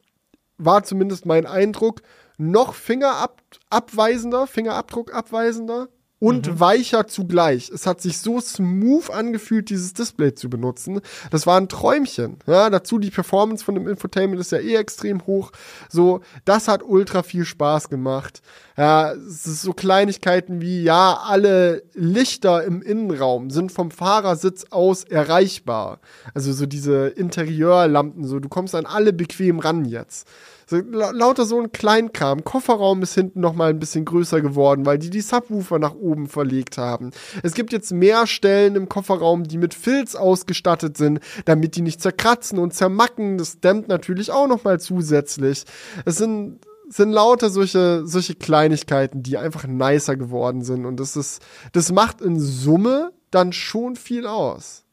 war 0.56 0.84
zumindest 0.84 1.26
mein 1.26 1.46
Eindruck, 1.46 2.02
noch 2.38 2.74
fingerabweisender, 2.74 4.46
Fingerabdruck 4.46 5.12
abweisender 5.12 5.88
und 6.20 6.58
weicher 6.58 7.06
zugleich. 7.06 7.70
Es 7.70 7.86
hat 7.86 8.00
sich 8.00 8.18
so 8.18 8.40
smooth 8.40 9.10
angefühlt, 9.10 9.70
dieses 9.70 9.92
Display 9.92 10.34
zu 10.34 10.50
benutzen. 10.50 11.00
Das 11.30 11.46
war 11.46 11.60
ein 11.60 11.68
Träumchen. 11.68 12.38
Ja, 12.46 12.70
dazu 12.70 12.98
die 12.98 13.10
Performance 13.10 13.64
von 13.64 13.74
dem 13.74 13.86
Infotainment 13.86 14.40
ist 14.40 14.52
ja 14.52 14.58
eh 14.58 14.74
extrem 14.74 15.26
hoch. 15.26 15.52
So, 15.88 16.20
das 16.44 16.66
hat 16.66 16.82
ultra 16.82 17.22
viel 17.22 17.44
Spaß 17.44 17.88
gemacht. 17.88 18.42
Ja, 18.76 19.12
es 19.12 19.46
ist 19.46 19.62
so 19.62 19.72
Kleinigkeiten 19.72 20.60
wie, 20.60 20.82
ja, 20.82 21.20
alle 21.24 21.82
Lichter 21.94 22.64
im 22.64 22.82
Innenraum 22.82 23.50
sind 23.50 23.70
vom 23.70 23.90
Fahrersitz 23.90 24.66
aus 24.70 25.04
erreichbar. 25.04 26.00
Also 26.34 26.52
so 26.52 26.66
diese 26.66 27.08
Interieurlampen, 27.08 28.24
so, 28.24 28.40
du 28.40 28.48
kommst 28.48 28.74
an 28.74 28.86
alle 28.86 29.12
bequem 29.12 29.60
ran 29.60 29.84
jetzt. 29.84 30.28
So, 30.70 30.76
la 30.76 31.12
lauter 31.12 31.46
so 31.46 31.58
ein 31.58 31.72
Kleinkram. 31.72 32.44
Kofferraum 32.44 33.00
ist 33.00 33.14
hinten 33.14 33.40
noch 33.40 33.54
mal 33.54 33.70
ein 33.70 33.78
bisschen 33.78 34.04
größer 34.04 34.42
geworden, 34.42 34.84
weil 34.84 34.98
die 34.98 35.08
die 35.08 35.22
Subwoofer 35.22 35.78
nach 35.78 35.94
oben 35.94 36.26
verlegt 36.26 36.76
haben. 36.76 37.10
Es 37.42 37.54
gibt 37.54 37.72
jetzt 37.72 37.90
mehr 37.90 38.26
Stellen 38.26 38.76
im 38.76 38.86
Kofferraum, 38.86 39.44
die 39.44 39.56
mit 39.56 39.72
Filz 39.72 40.14
ausgestattet 40.14 40.98
sind, 40.98 41.20
damit 41.46 41.74
die 41.76 41.80
nicht 41.80 42.02
zerkratzen 42.02 42.58
und 42.58 42.74
zermacken. 42.74 43.38
Das 43.38 43.60
dämmt 43.60 43.88
natürlich 43.88 44.30
auch 44.30 44.46
noch 44.46 44.64
mal 44.64 44.78
zusätzlich. 44.78 45.64
Es 46.04 46.18
sind 46.18 46.60
sind 46.90 47.12
lauter 47.12 47.50
solche, 47.50 48.06
solche 48.06 48.34
Kleinigkeiten, 48.34 49.22
die 49.22 49.36
einfach 49.36 49.66
nicer 49.66 50.16
geworden 50.16 50.62
sind. 50.62 50.86
Und 50.86 50.98
das 50.98 51.16
ist, 51.16 51.42
das 51.72 51.92
macht 51.92 52.20
in 52.22 52.40
Summe 52.40 53.12
dann 53.30 53.52
schon 53.52 53.96
viel 53.96 54.26
aus. 54.26 54.84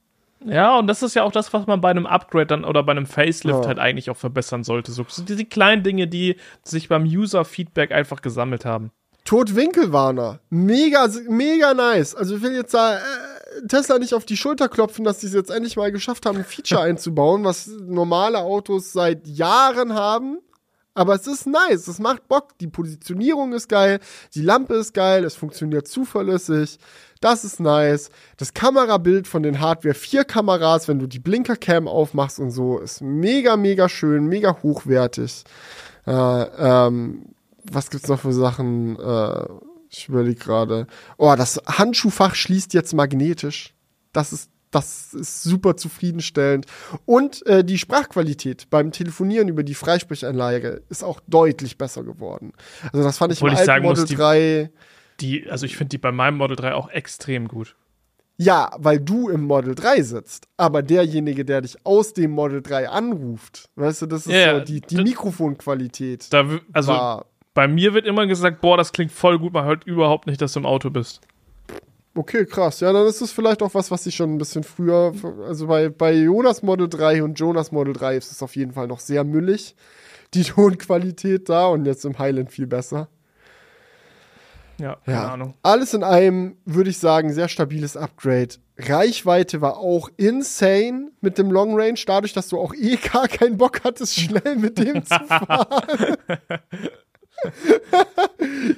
Ja, 0.44 0.78
und 0.78 0.88
das 0.88 1.02
ist 1.02 1.16
ja 1.16 1.24
auch 1.24 1.32
das, 1.32 1.54
was 1.54 1.66
man 1.66 1.82
bei 1.82 1.90
einem 1.90 2.06
Upgrade 2.06 2.48
dann 2.48 2.66
oder 2.66 2.84
bei 2.84 2.92
einem 2.92 3.06
Facelift 3.06 3.62
Ja. 3.62 3.68
halt 3.68 3.80
eigentlich 3.80 4.10
auch 4.10 4.18
verbessern 4.18 4.64
sollte. 4.64 4.92
So, 4.92 5.06
diese 5.28 5.46
kleinen 5.46 5.82
Dinge, 5.84 6.08
die 6.08 6.36
sich 6.64 6.90
beim 6.90 7.04
User-Feedback 7.04 7.92
einfach 7.92 8.22
gesammelt 8.22 8.66
haben. 8.66 8.92
Totwinkelwarner. 9.24 10.40
Mega, 10.50 11.08
mega 11.28 11.74
nice. 11.74 12.16
Also 12.16 12.36
ich 12.38 12.42
will 12.44 12.54
jetzt 12.56 12.74
da 12.74 12.98
äh, 12.98 13.02
Tesla 13.68 13.98
nicht 14.00 14.14
auf 14.14 14.26
die 14.26 14.38
Schulter 14.38 14.70
klopfen, 14.70 15.04
dass 15.04 15.22
sie 15.22 15.28
es 15.28 15.34
jetzt 15.34 15.50
endlich 15.50 15.78
mal 15.78 15.92
geschafft 15.92 16.26
haben, 16.26 16.38
ein 16.40 16.46
Feature 16.46 16.82
einzubauen, 16.84 17.44
was 17.44 17.68
normale 17.68 18.40
Autos 18.40 18.94
seit 18.94 19.28
Jahren 19.28 19.94
haben. 19.94 20.40
Aber 20.94 21.14
es 21.16 21.28
ist 21.28 21.46
nice, 21.46 21.88
es 21.88 22.00
macht 22.00 22.28
Bock. 22.30 22.58
Die 22.60 22.68
Positionierung 22.68 23.52
ist 23.54 23.68
geil, 23.68 24.00
die 24.34 24.42
Lampe 24.42 24.76
ist 24.76 24.94
geil, 24.94 25.26
es 25.26 25.36
funktioniert 25.36 25.88
zuverlässig. 25.88 26.78
Das 27.26 27.44
ist 27.44 27.60
nice. 27.60 28.12
Das 28.38 28.54
Kamerabild 28.54 29.28
von 29.28 29.42
den 29.42 29.60
Hardware 29.60 29.96
4 29.96 30.26
Kameras, 30.26 30.88
wenn 30.88 31.00
du 31.00 31.08
die 31.08 31.18
Blinkercam 31.18 31.88
aufmachst 31.88 32.38
und 32.40 32.52
so, 32.52 32.78
ist 32.78 33.02
mega, 33.02 33.58
mega 33.58 33.90
schön, 33.90 34.28
mega 34.28 34.56
hochwertig. 34.62 35.44
Äh, 36.06 36.12
ähm, 36.12 37.26
was 37.64 37.90
gibt's 37.90 38.10
noch 38.10 38.20
für 38.20 38.32
Sachen? 38.32 39.00
Äh, 39.00 39.46
ich 39.90 40.08
überlege 40.08 40.40
gerade. 40.40 40.86
Oh, 41.18 41.34
das 41.36 41.60
Handschuhfach 41.66 42.36
schließt 42.36 42.76
jetzt 42.76 42.94
magnetisch. 42.94 43.74
Das 44.14 44.32
ist, 44.32 44.52
das 44.70 45.16
ist 45.16 45.42
super 45.42 45.78
zufriedenstellend. 45.78 46.68
Und 47.06 47.44
äh, 47.48 47.64
die 47.64 47.80
Sprachqualität 47.80 48.70
beim 48.70 48.92
Telefonieren 48.92 49.48
über 49.48 49.64
die 49.64 49.74
Freisprechanlage 49.74 50.84
ist 50.90 51.04
auch 51.04 51.22
deutlich 51.26 51.80
besser 51.80 52.04
geworden. 52.04 52.54
Also 52.94 53.02
das 53.04 53.18
fand 53.18 53.34
ich 53.34 53.40
Obwohl 53.40 53.50
im 53.50 53.54
ich 53.56 53.60
alten 53.62 53.68
sagen 53.68 53.84
muss, 53.86 53.98
Model 54.00 54.06
die- 54.10 54.16
3. 54.16 54.72
Die, 55.22 55.50
also 55.50 55.66
ich 55.66 55.78
finde 55.78 55.90
die 55.90 55.98
bei 55.98 56.12
meinem 56.12 56.38
Model 56.38 56.56
3 56.56 56.74
auch 56.74 56.90
extrem 56.90 57.48
gut. 57.48 57.76
Ja, 58.38 58.72
weil 58.78 59.00
du 59.00 59.30
im 59.30 59.44
Model 59.46 59.76
3 59.76 60.02
sitzt. 60.02 60.48
Aber 60.58 60.84
derjenige, 60.84 61.46
der 61.46 61.62
dich 61.62 61.78
aus 61.86 62.14
dem 62.14 62.32
Model 62.32 62.62
3 62.62 62.90
anruft, 62.90 63.70
weißt 63.76 64.02
du, 64.02 64.06
das 64.08 64.28
ist 64.28 64.34
Ja, 64.34 64.60
so 64.60 64.66
die, 64.66 64.82
die 64.82 64.98
Mikrofonqualität. 64.98 66.34
Da, 66.34 66.46
also 66.74 66.92
war 66.92 67.26
bei 67.56 67.68
mir 67.68 67.94
wird 67.94 68.06
immer 68.06 68.28
gesagt, 68.28 68.62
boah, 68.62 68.78
das 68.78 68.92
klingt 68.92 69.12
voll 69.12 69.40
gut, 69.40 69.54
man 69.54 69.66
hört 69.66 69.86
überhaupt 69.86 70.28
nicht, 70.28 70.42
dass 70.42 70.54
du 70.54 70.60
im 70.60 70.66
Auto 70.68 70.92
bist. 70.92 71.22
Okay, 72.14 72.46
krass. 72.46 72.82
Ja, 72.82 72.94
dann 72.94 73.08
ist 73.08 73.22
es 73.22 73.32
vielleicht 73.32 73.64
auch 73.64 73.74
was, 73.74 73.92
was 73.92 74.06
ich 74.06 74.16
schon 74.16 74.36
ein 74.36 74.38
bisschen 74.38 74.64
früher, 74.64 75.14
also 75.46 75.68
bei, 75.68 75.90
bei 75.90 76.14
Jonas 76.14 76.64
Model 76.64 76.88
3 76.88 77.24
und 77.24 77.40
Jonas 77.40 77.72
Model 77.72 77.94
3 77.94 78.18
ist 78.18 78.32
es 78.32 78.44
auf 78.44 78.56
jeden 78.56 78.74
Fall 78.74 78.88
noch 78.88 79.00
sehr 79.00 79.24
müllig, 79.24 79.76
die 80.34 80.44
Tonqualität 80.44 81.50
da 81.50 81.68
und 81.68 81.86
jetzt 81.86 82.06
im 82.06 82.20
Highland 82.20 82.52
viel 82.52 82.68
besser. 82.68 83.08
Ja, 84.78 84.98
keine 85.06 85.18
Ja, 85.18 85.34
Ahnung. 85.34 85.54
alles 85.64 85.94
in 85.94 86.04
einem, 86.04 86.58
würde 86.66 86.90
ich 86.90 86.98
sagen, 86.98 87.34
sehr 87.34 87.48
stabiles 87.48 87.96
Upgrade. 87.98 88.56
Reichweite 88.78 89.62
war 89.62 89.78
auch 89.78 90.10
insane 90.18 91.12
mit 91.22 91.38
dem 91.38 91.50
Long 91.52 91.80
Range, 91.80 92.00
dadurch, 92.06 92.34
dass 92.34 92.50
du 92.50 92.60
auch 92.60 92.74
eh 92.74 92.96
gar 93.14 93.28
keinen 93.28 93.58
Bock 93.58 93.82
hattest, 93.86 94.20
schnell 94.20 94.56
mit 94.58 94.78
dem 94.78 95.06
zu 95.06 95.16
fahren. 95.18 96.18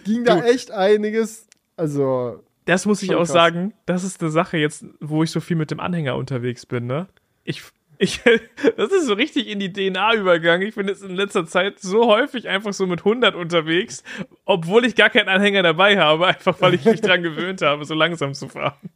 Ging 0.05 0.23
da 0.23 0.41
echt 0.43 0.71
einiges. 0.71 1.47
Also, 1.75 2.43
Das 2.65 2.85
muss 2.85 3.01
ich 3.03 3.13
auch 3.15 3.19
krass. 3.19 3.31
sagen, 3.31 3.73
das 3.85 4.03
ist 4.03 4.21
eine 4.21 4.31
Sache 4.31 4.57
jetzt, 4.57 4.85
wo 4.99 5.23
ich 5.23 5.31
so 5.31 5.39
viel 5.39 5.57
mit 5.57 5.71
dem 5.71 5.79
Anhänger 5.79 6.15
unterwegs 6.15 6.65
bin, 6.65 6.85
ne? 6.85 7.07
Ich, 7.43 7.63
ich, 7.99 8.21
das 8.77 8.91
ist 8.91 9.05
so 9.07 9.13
richtig 9.13 9.47
in 9.47 9.59
die 9.59 9.71
DNA 9.71 10.15
übergegangen. 10.15 10.67
Ich 10.67 10.75
bin 10.75 10.87
jetzt 10.87 11.03
in 11.03 11.15
letzter 11.15 11.45
Zeit 11.45 11.79
so 11.79 12.07
häufig 12.07 12.47
einfach 12.47 12.73
so 12.73 12.85
mit 12.87 12.99
100 12.99 13.35
unterwegs, 13.35 14.03
obwohl 14.45 14.85
ich 14.85 14.95
gar 14.95 15.09
keinen 15.09 15.29
Anhänger 15.29 15.63
dabei 15.63 15.97
habe, 15.97 16.27
einfach 16.27 16.59
weil 16.61 16.73
ich 16.73 16.85
mich 16.85 17.01
dran 17.01 17.23
gewöhnt 17.23 17.61
habe, 17.61 17.85
so 17.85 17.93
langsam 17.93 18.33
zu 18.33 18.47
fahren. 18.47 18.89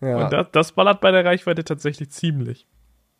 ja. 0.00 0.24
Und 0.24 0.32
das, 0.32 0.46
das 0.52 0.72
ballert 0.72 1.00
bei 1.00 1.10
der 1.10 1.24
Reichweite 1.24 1.64
tatsächlich 1.64 2.10
ziemlich. 2.10 2.66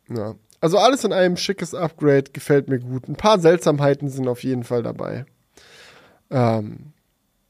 Ja. 0.09 0.35
Also 0.61 0.77
alles 0.77 1.03
in 1.03 1.13
einem 1.13 1.37
schickes 1.37 1.75
Upgrade, 1.75 2.31
gefällt 2.31 2.69
mir 2.69 2.79
gut. 2.79 3.07
Ein 3.07 3.17
paar 3.17 3.39
Seltsamheiten 3.39 4.09
sind 4.09 4.27
auf 4.27 4.43
jeden 4.43 4.63
Fall 4.63 4.83
dabei. 4.83 5.25
Ähm, 6.31 6.93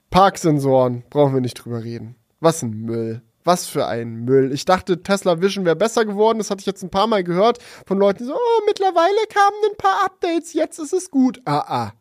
Parksensoren, 0.09 1.03
brauchen 1.09 1.33
wir 1.33 1.41
nicht 1.41 1.55
drüber 1.55 1.83
reden. 1.83 2.15
Was 2.39 2.61
ein 2.61 2.71
Müll. 2.71 3.21
Was 3.45 3.67
für 3.67 3.85
ein 3.85 4.25
Müll. 4.25 4.51
Ich 4.51 4.65
dachte, 4.65 5.03
Tesla 5.03 5.39
Vision 5.39 5.65
wäre 5.65 5.75
besser 5.75 6.03
geworden. 6.03 6.39
Das 6.39 6.49
hatte 6.49 6.61
ich 6.61 6.65
jetzt 6.65 6.83
ein 6.83 6.89
paar 6.89 7.05
Mal 7.05 7.23
gehört 7.23 7.59
von 7.85 7.99
Leuten, 7.99 8.23
die 8.23 8.25
so, 8.25 8.33
oh, 8.33 8.61
mittlerweile 8.65 9.27
kamen 9.29 9.57
ein 9.71 9.77
paar 9.77 10.03
Updates, 10.03 10.53
jetzt 10.53 10.79
ist 10.79 10.93
es 10.93 11.11
gut. 11.11 11.39
Ah, 11.45 11.63
ah. 11.67 11.93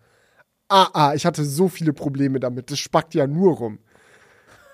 Ah, 0.69 0.89
ah, 0.95 1.15
ich 1.15 1.27
hatte 1.27 1.45
so 1.45 1.69
viele 1.69 1.93
Probleme 1.93 2.41
damit. 2.41 2.71
Das 2.71 2.79
spackt 2.79 3.15
ja 3.15 3.27
nur 3.27 3.59
rum. 3.59 3.79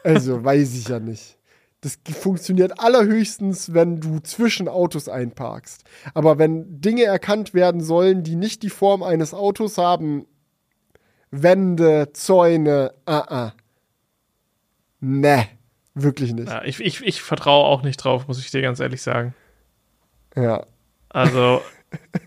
Also, 0.04 0.44
weiß 0.44 0.76
ich 0.76 0.88
ja 0.88 1.00
nicht. 1.00 1.38
Das 1.80 1.98
funktioniert 2.14 2.78
allerhöchstens, 2.78 3.74
wenn 3.74 4.00
du 4.00 4.20
zwischen 4.20 4.68
Autos 4.68 5.08
einparkst. 5.08 5.82
Aber 6.14 6.38
wenn 6.38 6.80
Dinge 6.80 7.04
erkannt 7.04 7.52
werden 7.52 7.80
sollen, 7.80 8.22
die 8.22 8.36
nicht 8.36 8.62
die 8.62 8.70
Form 8.70 9.02
eines 9.02 9.34
Autos 9.34 9.76
haben, 9.76 10.26
Wände, 11.32 12.10
Zäune, 12.12 12.92
ah, 13.06 13.24
ah. 13.28 13.52
Ne, 15.00 15.48
wirklich 15.94 16.32
nicht. 16.32 16.48
Ja, 16.48 16.62
ich, 16.64 16.80
ich, 16.80 17.02
ich 17.02 17.22
vertraue 17.22 17.66
auch 17.66 17.82
nicht 17.82 17.96
drauf, 17.98 18.28
muss 18.28 18.38
ich 18.38 18.50
dir 18.50 18.62
ganz 18.62 18.80
ehrlich 18.80 19.02
sagen. 19.02 19.34
Ja. 20.36 20.64
Also, 21.08 21.62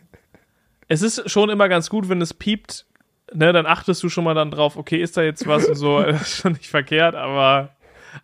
es 0.88 1.02
ist 1.02 1.30
schon 1.30 1.50
immer 1.50 1.70
ganz 1.70 1.90
gut, 1.90 2.10
wenn 2.10 2.22
es 2.22 2.34
piept, 2.34 2.86
ne, 3.34 3.54
dann 3.54 3.66
achtest 3.66 4.04
du 4.04 4.10
schon 4.10 4.24
mal 4.24 4.36
dann 4.36 4.52
drauf, 4.52 4.76
okay, 4.76 5.02
ist 5.02 5.18
da 5.18 5.22
jetzt 5.22 5.48
was 5.48 5.66
und 5.66 5.76
so, 5.76 6.02
das 6.04 6.22
ist 6.22 6.38
schon 6.38 6.54
nicht 6.54 6.70
verkehrt, 6.70 7.16
aber 7.16 7.70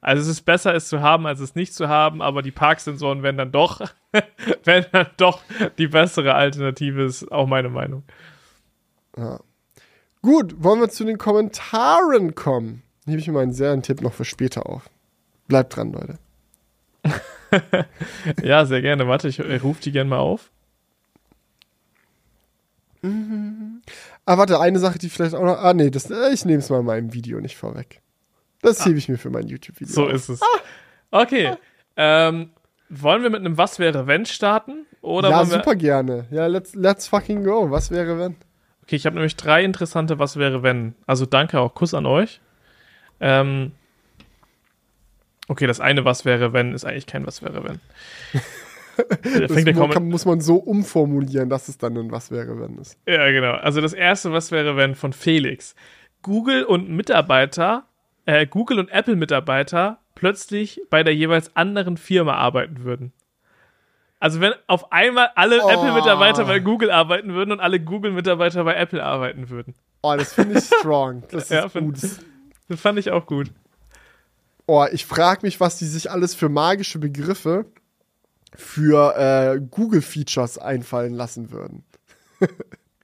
also 0.01 0.21
es 0.21 0.27
ist 0.27 0.41
besser, 0.41 0.75
es 0.75 0.87
zu 0.87 1.01
haben, 1.01 1.25
als 1.25 1.39
es 1.39 1.55
nicht 1.55 1.73
zu 1.73 1.87
haben, 1.87 2.21
aber 2.21 2.41
die 2.41 2.51
Parksensoren 2.51 3.23
werden 3.23 3.37
dann 3.37 3.51
doch, 3.51 3.81
werden 4.63 4.85
dann 4.91 5.07
doch 5.17 5.41
die 5.77 5.87
bessere 5.87 6.35
Alternative, 6.35 7.03
ist 7.03 7.31
auch 7.31 7.47
meine 7.47 7.69
Meinung. 7.69 8.03
Ja. 9.17 9.39
Gut, 10.21 10.61
wollen 10.63 10.81
wir 10.81 10.89
zu 10.89 11.05
den 11.05 11.17
Kommentaren 11.17 12.35
kommen? 12.35 12.83
Hebe 13.05 13.19
ich 13.19 13.27
mir 13.27 13.33
meinen 13.33 13.53
Serientipp 13.53 14.01
noch 14.01 14.13
für 14.13 14.25
später 14.25 14.67
auf. 14.67 14.89
Bleibt 15.49 15.75
dran, 15.75 15.91
Leute. 15.91 16.19
ja, 18.43 18.65
sehr 18.65 18.81
gerne. 18.81 19.07
Warte, 19.07 19.27
ich, 19.27 19.39
ich 19.39 19.63
rufe 19.63 19.81
die 19.81 19.91
gerne 19.91 20.09
mal 20.09 20.19
auf. 20.19 20.51
Mhm. 23.01 23.81
Ah, 24.25 24.37
warte, 24.37 24.59
eine 24.59 24.77
Sache, 24.77 24.99
die 24.99 25.09
vielleicht 25.09 25.33
auch 25.33 25.43
noch. 25.43 25.57
Ah, 25.57 25.73
nee, 25.73 25.89
das, 25.89 26.11
äh, 26.11 26.31
ich 26.31 26.45
nehme 26.45 26.59
es 26.59 26.69
mal 26.69 26.79
in 26.79 26.85
meinem 26.85 27.13
Video 27.13 27.41
nicht 27.41 27.57
vorweg. 27.57 28.01
Das 28.61 28.81
ah. 28.81 28.85
hebe 28.85 28.99
ich 28.99 29.09
mir 29.09 29.17
für 29.17 29.31
mein 29.31 29.47
YouTube-Video. 29.47 29.91
So 29.91 30.05
auf. 30.05 30.13
ist 30.13 30.29
es. 30.29 30.41
Ah. 30.41 31.21
Okay. 31.21 31.47
Ah. 31.47 31.57
Ähm, 31.95 32.51
wollen 32.89 33.23
wir 33.23 33.31
mit 33.31 33.39
einem 33.39 33.57
Was 33.57 33.79
wäre 33.79 34.05
wenn 34.05 34.27
starten? 34.27 34.85
Oder 35.01 35.31
ja, 35.31 35.45
super 35.45 35.75
gerne. 35.75 36.27
Ja, 36.29 36.45
let's, 36.45 36.75
let's 36.75 37.07
fucking 37.07 37.43
go. 37.43 37.71
Was 37.71 37.89
wäre 37.89 38.19
wenn? 38.19 38.35
Okay, 38.83 38.97
ich 38.97 39.05
habe 39.05 39.15
nämlich 39.15 39.35
drei 39.35 39.63
interessante 39.63 40.19
Was 40.19 40.37
wäre 40.37 40.61
wenn. 40.61 40.93
Also 41.07 41.25
danke 41.25 41.59
auch, 41.59 41.73
Kuss 41.73 41.95
an 41.95 42.05
euch. 42.05 42.39
Ähm, 43.19 43.71
okay, 45.49 45.67
das 45.67 45.81
eine 45.81 46.05
Was 46.05 46.23
wäre 46.23 46.53
wenn 46.53 46.73
ist 46.73 46.85
eigentlich 46.85 47.05
kein 47.05 47.27
Was 47.27 47.43
wäre 47.43 47.63
wenn. 47.65 47.79
das 49.47 49.65
kann, 49.65 50.07
muss 50.07 50.25
man 50.25 50.39
so 50.39 50.55
umformulieren, 50.55 51.49
dass 51.49 51.67
es 51.67 51.77
dann 51.77 51.97
ein 51.97 52.11
Was 52.11 52.31
wäre 52.31 52.59
wenn 52.59 52.77
ist. 52.77 52.97
Ja, 53.05 53.29
genau. 53.31 53.51
Also 53.53 53.81
das 53.81 53.91
erste 53.93 54.31
Was 54.31 54.51
wäre 54.51 54.77
wenn 54.77 54.95
von 54.95 55.11
Felix. 55.11 55.75
Google 56.21 56.63
und 56.63 56.89
Mitarbeiter 56.89 57.83
äh, 58.29 58.45
Google 58.45 58.77
und 58.79 58.89
Apple-Mitarbeiter 58.89 59.97
plötzlich 60.13 60.81
bei 60.91 61.03
der 61.03 61.15
jeweils 61.15 61.55
anderen 61.55 61.97
Firma 61.97 62.35
arbeiten 62.35 62.83
würden. 62.83 63.11
Also 64.19 64.39
wenn 64.39 64.53
auf 64.67 64.91
einmal 64.91 65.31
alle 65.35 65.63
oh. 65.63 65.69
Apple-Mitarbeiter 65.69 66.45
bei 66.45 66.59
Google 66.59 66.91
arbeiten 66.91 67.33
würden 67.33 67.53
und 67.53 67.59
alle 67.59 67.79
Google-Mitarbeiter 67.79 68.63
bei 68.65 68.75
Apple 68.75 69.03
arbeiten 69.03 69.49
würden. 69.49 69.73
Oh, 70.03 70.13
das 70.15 70.33
finde 70.33 70.59
ich 70.59 70.65
strong. 70.65 71.23
Das 71.31 71.43
ist 71.43 71.51
ja, 71.51 71.67
gut. 71.67 71.97
Das 72.67 72.79
fand 72.79 72.99
ich 72.99 73.09
auch 73.09 73.25
gut. 73.25 73.51
Oh, 74.72 74.86
ich 74.91 75.03
frage 75.03 75.39
mich, 75.41 75.59
was 75.59 75.80
die 75.80 75.88
sich 75.88 76.11
alles 76.11 76.36
für 76.36 76.47
magische 76.47 76.99
Begriffe 76.99 77.65
für 78.53 79.15
äh, 79.17 79.59
Google-Features 79.59 80.59
einfallen 80.59 81.13
lassen 81.15 81.51
würden. 81.51 81.84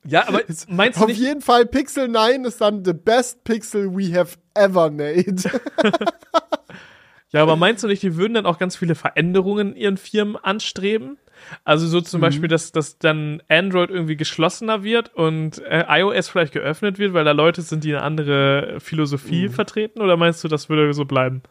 Ja, 0.07 0.28
aber 0.28 0.43
meinst 0.68 0.99
du 0.99 1.01
Auf 1.01 1.07
nicht? 1.07 1.20
jeden 1.20 1.41
Fall 1.41 1.66
Pixel 1.66 2.07
9 2.07 2.45
ist 2.45 2.61
dann 2.61 2.86
the 2.86 2.93
best 2.93 3.43
Pixel 3.43 3.89
we 3.97 4.16
have 4.16 4.38
ever 4.53 4.91
made. 4.91 5.38
ja, 7.32 7.41
aber 7.41 7.55
meinst 7.55 7.84
du 7.84 7.88
nicht, 7.88 8.03
die 8.03 8.16
würden 8.16 8.36
dann 8.36 8.45
auch 8.45 8.59
ganz 8.59 8.76
viele 8.76 8.93
Veränderungen 8.93 9.70
in 9.72 9.76
ihren 9.76 9.97
Firmen 9.97 10.36
anstreben? 10.36 11.18
Also 11.63 11.87
so 11.87 12.01
zum 12.01 12.19
mhm. 12.19 12.23
Beispiel, 12.23 12.49
dass, 12.49 12.71
dass 12.71 12.97
dann 12.97 13.41
Android 13.49 13.89
irgendwie 13.89 14.17
geschlossener 14.17 14.83
wird 14.83 15.13
und 15.15 15.59
äh, 15.63 15.85
iOS 15.87 16.29
vielleicht 16.29 16.53
geöffnet 16.53 16.99
wird, 16.99 17.13
weil 17.13 17.25
da 17.25 17.31
Leute 17.31 17.61
sind, 17.61 17.83
die 17.83 17.93
eine 17.93 18.03
andere 18.03 18.77
Philosophie 18.79 19.47
mhm. 19.47 19.53
vertreten? 19.53 20.01
Oder 20.01 20.17
meinst 20.17 20.43
du, 20.43 20.47
das 20.47 20.69
würde 20.69 20.93
so 20.93 21.05
bleiben? 21.05 21.41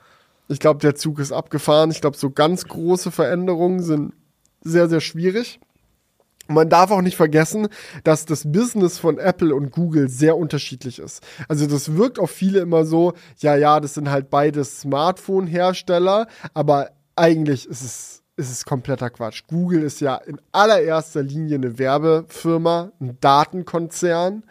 Ich 0.49 0.61
glaube, 0.61 0.81
der 0.81 0.95
Zug 0.95 1.19
ist 1.19 1.33
abgefahren. 1.33 1.91
Ich 1.91 2.01
glaube, 2.01 2.17
so 2.17 2.31
ganz 2.31 2.67
große 2.67 3.11
Veränderungen 3.11 3.83
sind 3.83 4.13
sehr, 4.61 4.89
sehr 4.89 5.01
schwierig. 5.01 5.61
Man 6.47 6.69
darf 6.69 6.91
auch 6.91 7.01
nicht 7.01 7.17
vergessen, 7.17 7.69
dass 8.03 8.27
das 8.27 8.51
Business 8.51 8.99
von 8.99 9.19
Apple 9.19 9.55
und 9.55 9.71
Google 9.71 10.09
sehr 10.09 10.37
unterschiedlich 10.37 10.99
ist. 10.99 11.23
Also 11.49 11.67
das 11.67 11.97
wirkt 11.97 12.19
auf 12.19 12.31
viele 12.31 12.61
immer 12.61 12.85
so, 12.85 13.15
ja, 13.39 13.57
ja, 13.57 13.81
das 13.81 13.95
sind 13.95 14.11
halt 14.11 14.29
beide 14.29 14.63
Smartphone-Hersteller, 14.63 16.27
aber 16.53 16.91
eigentlich 17.17 17.67
ist 17.67 17.83
es, 17.83 18.23
ist 18.37 18.51
es 18.51 18.65
kompletter 18.65 19.11
Quatsch. 19.11 19.43
Google 19.47 19.83
ist 19.83 20.01
ja 20.01 20.17
in 20.17 20.41
allererster 20.53 21.23
Linie 21.23 21.57
eine 21.57 21.79
Werbefirma, 21.79 22.93
ein 23.01 23.17
Datenkonzern 23.21 24.45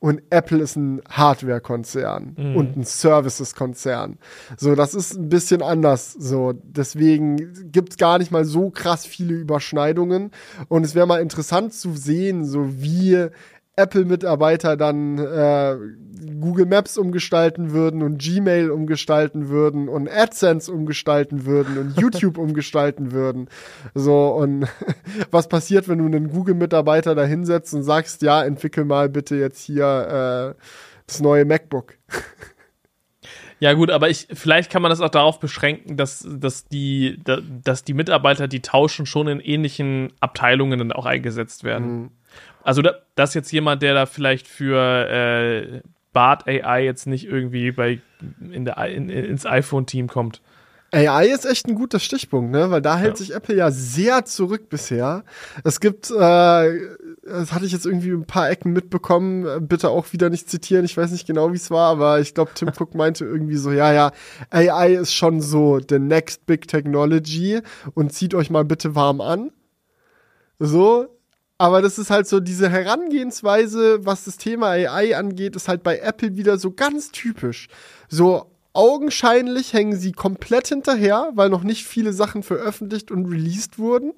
und 0.00 0.22
Apple 0.30 0.62
ist 0.62 0.76
ein 0.76 1.02
Hardware-Konzern 1.10 2.34
mhm. 2.36 2.56
und 2.56 2.76
ein 2.76 2.84
Services-Konzern. 2.84 4.18
So, 4.56 4.74
das 4.74 4.94
ist 4.94 5.14
ein 5.14 5.28
bisschen 5.28 5.62
anders. 5.62 6.14
So, 6.14 6.54
deswegen 6.54 7.70
gibt 7.70 7.90
es 7.90 7.96
gar 7.98 8.18
nicht 8.18 8.30
mal 8.30 8.46
so 8.46 8.70
krass 8.70 9.04
viele 9.04 9.34
Überschneidungen. 9.34 10.30
Und 10.68 10.84
es 10.84 10.94
wäre 10.94 11.06
mal 11.06 11.20
interessant 11.20 11.74
zu 11.74 11.92
sehen, 11.92 12.46
so 12.46 12.80
wie 12.80 13.28
Apple-Mitarbeiter 13.80 14.76
dann 14.76 15.18
äh, 15.18 15.76
Google 16.40 16.66
Maps 16.66 16.98
umgestalten 16.98 17.72
würden 17.72 18.02
und 18.02 18.18
Gmail 18.18 18.70
umgestalten 18.70 19.48
würden 19.48 19.88
und 19.88 20.08
AdSense 20.08 20.70
umgestalten 20.70 21.46
würden 21.46 21.78
und 21.78 22.00
YouTube 22.00 22.38
umgestalten 22.38 23.12
würden. 23.12 23.48
So, 23.94 24.28
und 24.28 24.66
was 25.30 25.48
passiert, 25.48 25.88
wenn 25.88 25.98
du 25.98 26.06
einen 26.06 26.30
Google-Mitarbeiter 26.30 27.14
da 27.14 27.24
hinsetzt 27.24 27.74
und 27.74 27.82
sagst, 27.82 28.22
ja, 28.22 28.42
entwickel 28.42 28.84
mal 28.84 29.08
bitte 29.08 29.36
jetzt 29.36 29.62
hier 29.62 30.56
äh, 30.56 30.62
das 31.06 31.20
neue 31.20 31.44
MacBook. 31.44 31.94
Ja, 33.60 33.74
gut, 33.74 33.90
aber 33.90 34.08
ich, 34.08 34.26
vielleicht 34.32 34.72
kann 34.72 34.80
man 34.80 34.88
das 34.88 35.02
auch 35.02 35.10
darauf 35.10 35.38
beschränken, 35.38 35.98
dass, 35.98 36.26
dass, 36.26 36.64
die, 36.64 37.22
dass 37.62 37.84
die 37.84 37.92
Mitarbeiter, 37.92 38.48
die 38.48 38.62
tauschen, 38.62 39.04
schon 39.04 39.28
in 39.28 39.38
ähnlichen 39.38 40.14
Abteilungen 40.20 40.78
dann 40.78 40.92
auch 40.92 41.04
eingesetzt 41.04 41.62
werden. 41.62 42.00
Mhm. 42.00 42.10
Also, 42.62 42.82
da, 42.82 42.94
das 43.14 43.30
ist 43.30 43.34
jetzt 43.34 43.52
jemand, 43.52 43.82
der 43.82 43.94
da 43.94 44.06
vielleicht 44.06 44.46
für 44.46 45.08
äh, 45.08 45.80
Bart 46.12 46.46
AI 46.46 46.84
jetzt 46.84 47.06
nicht 47.06 47.26
irgendwie 47.26 47.72
bei, 47.72 48.00
in 48.52 48.64
der, 48.64 48.76
in, 48.86 49.08
ins 49.08 49.46
iPhone-Team 49.46 50.08
kommt. 50.08 50.40
AI 50.92 51.26
ist 51.26 51.44
echt 51.44 51.68
ein 51.68 51.76
guter 51.76 52.00
Stichpunkt, 52.00 52.50
ne? 52.50 52.70
Weil 52.70 52.82
da 52.82 52.96
hält 52.98 53.10
ja. 53.10 53.16
sich 53.16 53.34
Apple 53.34 53.54
ja 53.54 53.70
sehr 53.70 54.24
zurück 54.24 54.68
bisher. 54.68 55.24
Es 55.62 55.78
gibt, 55.78 56.10
äh, 56.10 56.14
das 57.22 57.52
hatte 57.52 57.64
ich 57.64 57.72
jetzt 57.72 57.86
irgendwie 57.86 58.10
ein 58.10 58.24
paar 58.24 58.50
Ecken 58.50 58.72
mitbekommen, 58.72 59.68
bitte 59.68 59.90
auch 59.90 60.12
wieder 60.12 60.30
nicht 60.30 60.50
zitieren, 60.50 60.84
ich 60.84 60.96
weiß 60.96 61.12
nicht 61.12 61.26
genau, 61.26 61.52
wie 61.52 61.56
es 61.56 61.70
war, 61.70 61.90
aber 61.90 62.18
ich 62.18 62.34
glaube, 62.34 62.50
Tim 62.54 62.68
Cook 62.78 62.94
meinte 62.94 63.24
irgendwie 63.24 63.56
so, 63.56 63.70
ja, 63.70 63.92
ja, 63.92 64.10
AI 64.50 64.94
ist 64.94 65.14
schon 65.14 65.40
so 65.40 65.78
the 65.78 66.00
next 66.00 66.46
big 66.46 66.66
technology 66.66 67.60
und 67.94 68.12
zieht 68.12 68.34
euch 68.34 68.50
mal 68.50 68.64
bitte 68.64 68.96
warm 68.96 69.20
an. 69.20 69.52
So, 70.58 71.06
aber 71.60 71.82
das 71.82 71.98
ist 71.98 72.08
halt 72.08 72.26
so, 72.26 72.40
diese 72.40 72.70
Herangehensweise, 72.70 74.06
was 74.06 74.24
das 74.24 74.38
Thema 74.38 74.68
AI 74.68 75.14
angeht, 75.14 75.56
ist 75.56 75.68
halt 75.68 75.82
bei 75.82 75.98
Apple 75.98 76.34
wieder 76.34 76.56
so 76.56 76.70
ganz 76.70 77.10
typisch. 77.10 77.68
So, 78.08 78.46
Augenscheinlich 78.72 79.72
hängen 79.72 79.96
sie 79.96 80.12
komplett 80.12 80.68
hinterher, 80.68 81.30
weil 81.34 81.48
noch 81.48 81.64
nicht 81.64 81.84
viele 81.84 82.12
Sachen 82.12 82.44
veröffentlicht 82.44 83.10
und 83.10 83.26
released 83.26 83.80
wurden. 83.80 84.12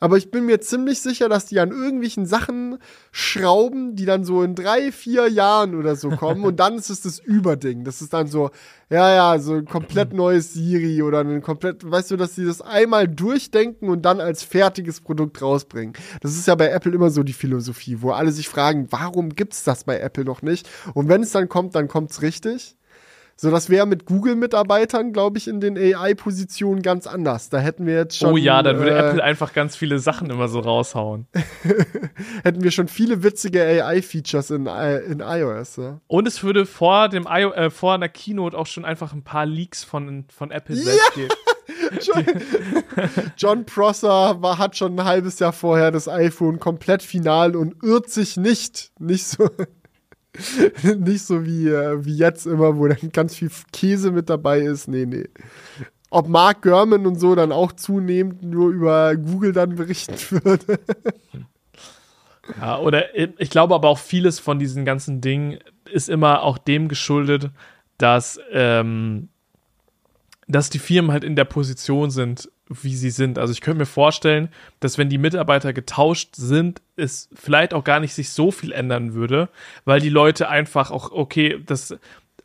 Aber 0.00 0.16
ich 0.16 0.30
bin 0.30 0.46
mir 0.46 0.62
ziemlich 0.62 1.00
sicher, 1.00 1.28
dass 1.28 1.44
die 1.44 1.60
an 1.60 1.72
irgendwelchen 1.72 2.24
Sachen 2.24 2.78
schrauben, 3.12 3.96
die 3.96 4.06
dann 4.06 4.24
so 4.24 4.42
in 4.42 4.54
drei, 4.54 4.92
vier 4.92 5.28
Jahren 5.28 5.74
oder 5.74 5.94
so 5.94 6.08
kommen. 6.08 6.44
und 6.44 6.58
dann 6.58 6.76
ist 6.76 6.88
es 6.88 7.02
das 7.02 7.18
Überding. 7.18 7.84
Das 7.84 8.00
ist 8.00 8.14
dann 8.14 8.28
so, 8.28 8.50
ja, 8.88 9.14
ja, 9.14 9.38
so 9.38 9.56
ein 9.56 9.66
komplett 9.66 10.14
neues 10.14 10.54
Siri 10.54 11.02
oder 11.02 11.20
ein 11.20 11.42
komplett, 11.42 11.88
weißt 11.88 12.10
du, 12.10 12.16
dass 12.16 12.34
sie 12.34 12.46
das 12.46 12.62
einmal 12.62 13.08
durchdenken 13.08 13.90
und 13.90 14.02
dann 14.06 14.20
als 14.22 14.42
fertiges 14.42 15.02
Produkt 15.02 15.42
rausbringen. 15.42 15.92
Das 16.22 16.34
ist 16.34 16.46
ja 16.46 16.54
bei 16.54 16.70
Apple 16.70 16.94
immer 16.94 17.10
so 17.10 17.22
die 17.22 17.34
Philosophie, 17.34 18.00
wo 18.00 18.12
alle 18.12 18.32
sich 18.32 18.48
fragen, 18.48 18.86
warum 18.88 19.34
gibt's 19.34 19.64
das 19.64 19.84
bei 19.84 20.00
Apple 20.00 20.24
noch 20.24 20.40
nicht? 20.40 20.66
Und 20.94 21.10
wenn 21.10 21.22
es 21.22 21.32
dann 21.32 21.50
kommt, 21.50 21.74
dann 21.74 21.88
kommt's 21.88 22.22
richtig. 22.22 22.74
So, 23.40 23.52
das 23.52 23.70
wäre 23.70 23.86
mit 23.86 24.04
Google-Mitarbeitern, 24.04 25.12
glaube 25.12 25.38
ich, 25.38 25.46
in 25.46 25.60
den 25.60 25.78
AI-Positionen 25.78 26.82
ganz 26.82 27.06
anders. 27.06 27.50
Da 27.50 27.60
hätten 27.60 27.86
wir 27.86 27.94
jetzt 27.94 28.18
schon. 28.18 28.32
Oh 28.32 28.36
ja, 28.36 28.64
dann 28.64 28.78
würde 28.78 28.90
äh, 28.90 28.98
Apple 28.98 29.22
einfach 29.22 29.52
ganz 29.52 29.76
viele 29.76 30.00
Sachen 30.00 30.28
immer 30.28 30.48
so 30.48 30.58
raushauen. 30.58 31.28
hätten 32.42 32.64
wir 32.64 32.72
schon 32.72 32.88
viele 32.88 33.22
witzige 33.22 33.62
AI-Features 33.62 34.50
in, 34.50 34.66
äh, 34.66 34.98
in 35.02 35.20
iOS. 35.20 35.76
Ja? 35.76 36.00
Und 36.08 36.26
es 36.26 36.42
würde 36.42 36.66
vor 36.66 37.08
dem 37.08 37.28
I 37.30 37.44
äh, 37.44 37.70
vor 37.70 37.94
einer 37.94 38.08
Keynote 38.08 38.58
auch 38.58 38.66
schon 38.66 38.84
einfach 38.84 39.12
ein 39.12 39.22
paar 39.22 39.46
Leaks 39.46 39.84
von, 39.84 40.24
von 40.36 40.50
Apple 40.50 40.74
selbst 40.74 41.12
ja! 41.14 41.22
geben. 41.22 41.34
John, 42.02 42.24
John 43.36 43.66
Prosser 43.66 44.42
war, 44.42 44.58
hat 44.58 44.76
schon 44.76 44.98
ein 44.98 45.04
halbes 45.04 45.38
Jahr 45.38 45.52
vorher 45.52 45.92
das 45.92 46.08
iPhone 46.08 46.58
komplett 46.58 47.04
final 47.04 47.54
und 47.54 47.84
irrt 47.84 48.10
sich 48.10 48.36
nicht. 48.36 48.90
Nicht 48.98 49.28
so. 49.28 49.48
Nicht 50.98 51.24
so 51.24 51.44
wie, 51.44 51.68
äh, 51.68 52.04
wie 52.04 52.16
jetzt 52.16 52.46
immer, 52.46 52.76
wo 52.76 52.86
dann 52.86 53.12
ganz 53.12 53.34
viel 53.34 53.50
Käse 53.72 54.10
mit 54.10 54.30
dabei 54.30 54.60
ist. 54.60 54.88
Nee, 54.88 55.06
nee. 55.06 55.28
ob 56.10 56.28
Mark 56.28 56.62
Gurman 56.62 57.06
und 57.06 57.18
so 57.18 57.34
dann 57.34 57.52
auch 57.52 57.72
zunehmend 57.72 58.42
nur 58.42 58.70
über 58.70 59.16
Google 59.16 59.52
dann 59.52 59.76
berichten 59.76 60.14
würde. 60.30 60.78
Ja, 62.60 62.78
oder 62.78 63.14
ich 63.14 63.50
glaube 63.50 63.74
aber 63.74 63.88
auch 63.88 63.98
vieles 63.98 64.38
von 64.38 64.58
diesen 64.58 64.84
ganzen 64.84 65.20
Dingen 65.20 65.58
ist 65.90 66.08
immer 66.08 66.42
auch 66.42 66.58
dem 66.58 66.88
geschuldet, 66.88 67.50
dass, 67.98 68.40
ähm, 68.52 69.28
dass 70.48 70.70
die 70.70 70.78
Firmen 70.78 71.12
halt 71.12 71.24
in 71.24 71.36
der 71.36 71.44
Position 71.44 72.10
sind, 72.10 72.50
wie 72.68 72.96
sie 72.96 73.10
sind. 73.10 73.38
Also 73.38 73.52
ich 73.52 73.60
könnte 73.60 73.80
mir 73.80 73.86
vorstellen, 73.86 74.48
dass 74.80 74.98
wenn 74.98 75.10
die 75.10 75.18
Mitarbeiter 75.18 75.72
getauscht 75.72 76.34
sind, 76.36 76.82
es 76.96 77.28
vielleicht 77.34 77.74
auch 77.74 77.84
gar 77.84 78.00
nicht 78.00 78.14
sich 78.14 78.30
so 78.30 78.50
viel 78.50 78.72
ändern 78.72 79.14
würde, 79.14 79.50
weil 79.84 80.00
die 80.00 80.08
Leute 80.08 80.48
einfach 80.48 80.90
auch, 80.90 81.12
okay, 81.12 81.62
das 81.64 81.96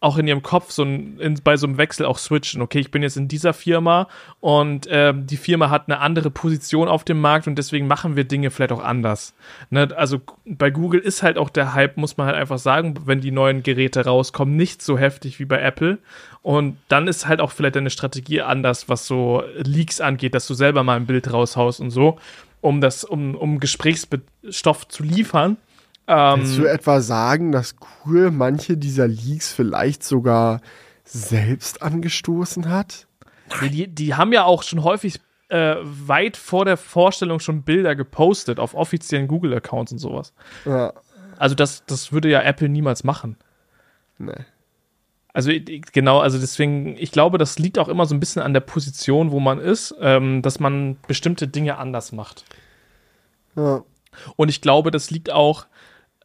auch 0.04 0.18
in 0.18 0.28
ihrem 0.28 0.43
Kopf 0.43 0.72
so 0.72 0.84
ein, 0.84 1.18
in, 1.20 1.39
bei 1.43 1.56
so 1.56 1.66
einem 1.66 1.78
Wechsel 1.78 2.06
auch 2.06 2.18
switchen. 2.18 2.62
Okay, 2.62 2.80
ich 2.80 2.91
bin 2.91 3.04
jetzt 3.04 3.16
in 3.16 3.30
dieser 3.30 3.54
Firma 3.54 4.10
und 4.41 4.86
ähm, 4.89 5.26
die 5.26 5.38
Firma 5.38 5.70
hat 5.70 5.88
eine 5.88 5.99
andere 5.99 6.30
Position 6.30 6.89
auf 6.89 7.06
dem 7.06 7.22
Markt 7.22 7.47
und 7.47 7.56
deswegen 7.56 7.88
machen 7.88 8.18
wir 8.18 8.26
Dinge 8.26 8.51
vielleicht 8.51 8.74
auch 8.74 8.84
anders. 8.84 9.34
Ne? 9.70 9.88
Also 9.95 10.20
bei 10.45 10.72
Google 10.72 10.99
ist 10.99 11.24
halt 11.24 11.38
auch 11.38 11.49
der 11.49 11.74
Hype, 11.74 11.95
muss 11.95 12.18
man 12.18 12.28
halt 12.28 12.36
einfach 12.36 12.60
sagen, 12.60 12.95
wenn 13.06 13.22
die 13.22 13.32
neuen 13.32 13.64
Geräte 13.64 14.04
rauskommen, 14.04 14.58
nicht 14.58 14.82
so 14.82 14.97
heftig 14.97 15.39
wie 15.39 15.45
bei 15.45 15.62
Apple. 15.62 15.99
Und 16.41 16.76
dann 16.89 17.08
ist 17.08 17.26
halt 17.26 17.39
auch 17.39 17.51
vielleicht 17.51 17.78
deine 17.78 17.89
Strategie 17.89 18.41
anders, 18.41 18.89
was 18.89 19.08
so 19.08 19.41
Leaks 19.56 20.01
angeht, 20.01 20.36
dass 20.36 20.47
du 20.47 20.54
selber 20.54 20.84
mal 20.84 20.97
ein 20.97 21.06
Bild 21.06 21.32
raushaust 21.32 21.80
und 21.80 21.91
so, 21.91 22.20
um 22.60 22.82
das, 22.82 23.06
um, 23.06 23.36
um 23.36 23.62
Gesprächsstoff 23.62 24.86
zu 24.89 25.04
liefern. 25.04 25.56
Ähm, 26.08 26.41
Willst 26.41 26.58
du 26.58 26.66
etwa 26.66 27.01
sagen, 27.01 27.51
dass 27.51 27.78
Google 27.78 28.32
manche 28.32 28.78
dieser 28.78 29.08
Leaks 29.08 29.54
vielleicht 29.54 30.04
sogar 30.04 30.62
selbst 31.04 31.82
angestoßen 31.82 32.70
hat? 32.70 33.08
Die, 33.62 33.88
die 33.88 34.16
haben 34.16 34.34
ja 34.34 34.45
auch 34.45 34.64
schon 34.64 34.84
häufig 34.84 35.20
äh, 35.49 35.76
weit 35.84 36.38
vor 36.38 36.66
der 36.66 36.78
Vorstellung 36.78 37.39
schon 37.39 37.64
Bilder 37.64 37.95
gepostet 37.95 38.60
auf 38.60 38.74
offiziellen 38.74 39.28
Google-Accounts 39.28 39.91
und 39.91 39.99
sowas. 39.99 40.34
Ja. 40.66 40.93
Also 41.38 41.56
das, 41.56 41.86
das 41.86 42.12
würde 42.12 42.30
ja 42.30 42.41
Apple 42.41 42.70
niemals 42.70 43.04
machen. 43.04 43.38
Nee. 44.18 44.45
Also 45.34 45.51
genau, 45.91 46.20
also 46.20 46.39
deswegen, 46.39 46.95
ich 46.95 47.12
glaube, 47.12 47.39
das 47.39 47.58
liegt 47.58 47.80
auch 47.80 47.88
immer 47.88 48.06
so 48.06 48.14
ein 48.14 48.20
bisschen 48.20 48.43
an 48.43 48.54
der 48.54 48.60
Position, 48.62 49.32
wo 49.32 49.39
man 49.39 49.60
ist, 49.60 49.95
ähm, 49.99 50.43
dass 50.43 50.60
man 50.60 50.97
bestimmte 51.08 51.47
Dinge 51.47 51.78
anders 51.78 52.12
macht. 52.12 52.45
Ja. 53.56 53.84
Und 54.36 54.49
ich 54.49 54.62
glaube, 54.62 54.91
das 54.91 55.10
liegt 55.10 55.32
auch 55.32 55.66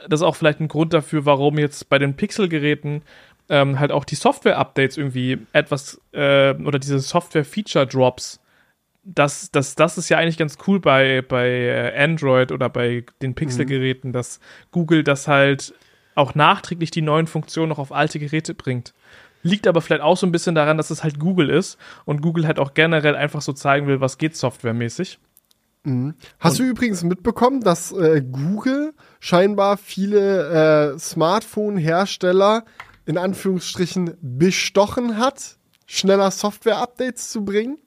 das 0.06 0.20
ist 0.20 0.26
auch 0.26 0.36
vielleicht 0.36 0.60
ein 0.60 0.68
Grund 0.68 0.92
dafür, 0.92 1.24
warum 1.26 1.58
jetzt 1.58 1.88
bei 1.88 1.98
den 1.98 2.14
Pixel-Geräten 2.14 3.02
ähm, 3.48 3.80
halt 3.80 3.92
auch 3.92 4.04
die 4.04 4.14
Software-Updates 4.14 4.96
irgendwie 4.96 5.38
etwas 5.52 6.00
äh, 6.12 6.54
oder 6.54 6.78
diese 6.78 6.98
Software-Feature-Drops, 7.00 8.40
das, 9.04 9.50
das, 9.50 9.74
das 9.74 9.96
ist 9.96 10.08
ja 10.10 10.18
eigentlich 10.18 10.36
ganz 10.36 10.58
cool 10.66 10.80
bei, 10.80 11.22
bei 11.22 11.48
äh, 11.48 12.02
Android 12.02 12.52
oder 12.52 12.68
bei 12.68 13.04
den 13.22 13.34
Pixel-Geräten, 13.34 14.08
mhm. 14.08 14.12
dass 14.12 14.38
Google 14.70 15.02
das 15.02 15.28
halt 15.28 15.74
auch 16.14 16.34
nachträglich 16.34 16.90
die 16.90 17.02
neuen 17.02 17.26
Funktionen 17.26 17.70
noch 17.70 17.78
auf 17.78 17.92
alte 17.92 18.18
Geräte 18.18 18.54
bringt. 18.54 18.92
Liegt 19.42 19.66
aber 19.66 19.80
vielleicht 19.80 20.02
auch 20.02 20.16
so 20.16 20.26
ein 20.26 20.32
bisschen 20.32 20.56
daran, 20.56 20.76
dass 20.76 20.90
es 20.90 21.04
halt 21.04 21.18
Google 21.18 21.48
ist 21.48 21.78
und 22.04 22.20
Google 22.20 22.46
halt 22.46 22.58
auch 22.58 22.74
generell 22.74 23.14
einfach 23.14 23.40
so 23.40 23.52
zeigen 23.52 23.86
will, 23.86 24.00
was 24.00 24.18
geht 24.18 24.36
softwaremäßig. 24.36 25.20
Mhm. 25.84 26.14
Hast 26.38 26.60
und 26.60 26.66
du 26.66 26.70
übrigens 26.70 27.02
mitbekommen, 27.02 27.60
dass 27.60 27.92
äh, 27.92 28.22
Google 28.22 28.94
scheinbar 29.20 29.76
viele 29.76 30.94
äh, 30.94 30.98
Smartphone-Hersteller 30.98 32.64
in 33.06 33.16
Anführungsstrichen 33.16 34.16
bestochen 34.20 35.18
hat, 35.18 35.56
schneller 35.86 36.30
Software-Updates 36.30 37.30
zu 37.30 37.44
bringen? 37.44 37.78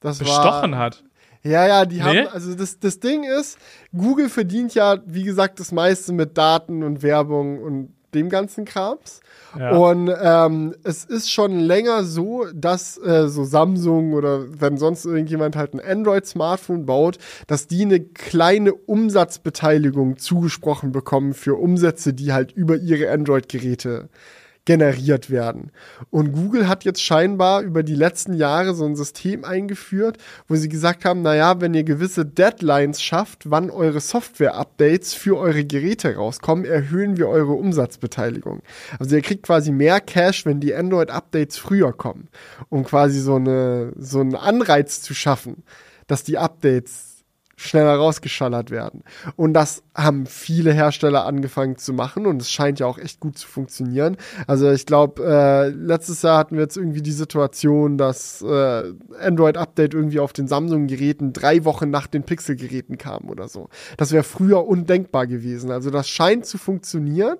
Das 0.00 0.18
bestochen 0.18 0.72
war, 0.72 0.78
hat? 0.78 1.04
Ja, 1.42 1.66
ja, 1.66 1.86
die 1.86 1.96
nee? 1.96 2.02
haben, 2.02 2.28
also 2.28 2.54
das, 2.54 2.78
das 2.78 3.00
Ding 3.00 3.24
ist, 3.24 3.58
Google 3.96 4.28
verdient 4.28 4.74
ja, 4.74 4.98
wie 5.06 5.22
gesagt, 5.22 5.60
das 5.60 5.72
meiste 5.72 6.12
mit 6.12 6.36
Daten 6.36 6.82
und 6.82 7.02
Werbung 7.02 7.62
und 7.62 7.94
dem 8.14 8.28
ganzen 8.28 8.64
Krams. 8.64 9.20
Ja. 9.58 9.70
Und 9.76 10.10
ähm, 10.20 10.74
es 10.82 11.04
ist 11.04 11.30
schon 11.30 11.58
länger 11.58 12.04
so, 12.04 12.46
dass 12.54 12.98
äh, 12.98 13.28
so 13.28 13.44
Samsung 13.44 14.12
oder 14.12 14.44
wenn 14.60 14.76
sonst 14.76 15.04
irgendjemand 15.04 15.56
halt 15.56 15.74
ein 15.74 15.80
Android-Smartphone 15.80 16.86
baut, 16.86 17.18
dass 17.46 17.66
die 17.66 17.82
eine 17.82 18.00
kleine 18.00 18.74
Umsatzbeteiligung 18.74 20.18
zugesprochen 20.18 20.92
bekommen 20.92 21.34
für 21.34 21.54
Umsätze, 21.54 22.12
die 22.12 22.32
halt 22.32 22.52
über 22.52 22.76
ihre 22.76 23.10
Android-Geräte 23.10 24.08
generiert 24.68 25.30
werden. 25.30 25.70
Und 26.10 26.32
Google 26.32 26.68
hat 26.68 26.84
jetzt 26.84 27.02
scheinbar 27.02 27.62
über 27.62 27.82
die 27.82 27.94
letzten 27.94 28.34
Jahre 28.34 28.74
so 28.74 28.84
ein 28.84 28.96
System 28.96 29.42
eingeführt, 29.42 30.18
wo 30.46 30.56
sie 30.56 30.68
gesagt 30.68 31.06
haben, 31.06 31.22
naja, 31.22 31.62
wenn 31.62 31.72
ihr 31.72 31.84
gewisse 31.84 32.26
Deadlines 32.26 33.00
schafft, 33.00 33.50
wann 33.50 33.70
eure 33.70 34.00
Software-Updates 34.00 35.14
für 35.14 35.38
eure 35.38 35.64
Geräte 35.64 36.16
rauskommen, 36.16 36.66
erhöhen 36.66 37.16
wir 37.16 37.30
eure 37.30 37.52
Umsatzbeteiligung. 37.52 38.60
Also 38.98 39.16
ihr 39.16 39.22
kriegt 39.22 39.44
quasi 39.44 39.72
mehr 39.72 40.02
Cash, 40.02 40.44
wenn 40.44 40.60
die 40.60 40.74
Android-Updates 40.74 41.56
früher 41.56 41.94
kommen, 41.94 42.28
um 42.68 42.84
quasi 42.84 43.20
so, 43.20 43.36
eine, 43.36 43.94
so 43.96 44.20
einen 44.20 44.34
Anreiz 44.34 45.00
zu 45.00 45.14
schaffen, 45.14 45.62
dass 46.08 46.24
die 46.24 46.36
Updates 46.36 47.07
schneller 47.58 47.96
rausgeschallert 47.96 48.70
werden. 48.70 49.02
Und 49.34 49.52
das 49.52 49.82
haben 49.94 50.26
viele 50.26 50.72
Hersteller 50.72 51.26
angefangen 51.26 51.76
zu 51.76 51.92
machen 51.92 52.24
und 52.26 52.40
es 52.40 52.52
scheint 52.52 52.78
ja 52.78 52.86
auch 52.86 52.98
echt 52.98 53.18
gut 53.18 53.36
zu 53.36 53.48
funktionieren. 53.48 54.16
Also 54.46 54.70
ich 54.70 54.86
glaube, 54.86 55.24
äh, 55.24 55.68
letztes 55.68 56.22
Jahr 56.22 56.38
hatten 56.38 56.54
wir 56.54 56.62
jetzt 56.62 56.76
irgendwie 56.76 57.02
die 57.02 57.12
Situation, 57.12 57.98
dass 57.98 58.42
äh, 58.42 58.92
Android-Update 59.20 59.92
irgendwie 59.92 60.20
auf 60.20 60.32
den 60.32 60.46
Samsung-Geräten 60.46 61.32
drei 61.32 61.64
Wochen 61.64 61.90
nach 61.90 62.06
den 62.06 62.22
Pixel-Geräten 62.22 62.96
kam 62.96 63.28
oder 63.28 63.48
so. 63.48 63.68
Das 63.96 64.12
wäre 64.12 64.24
früher 64.24 64.64
undenkbar 64.64 65.26
gewesen. 65.26 65.72
Also 65.72 65.90
das 65.90 66.08
scheint 66.08 66.46
zu 66.46 66.58
funktionieren. 66.58 67.38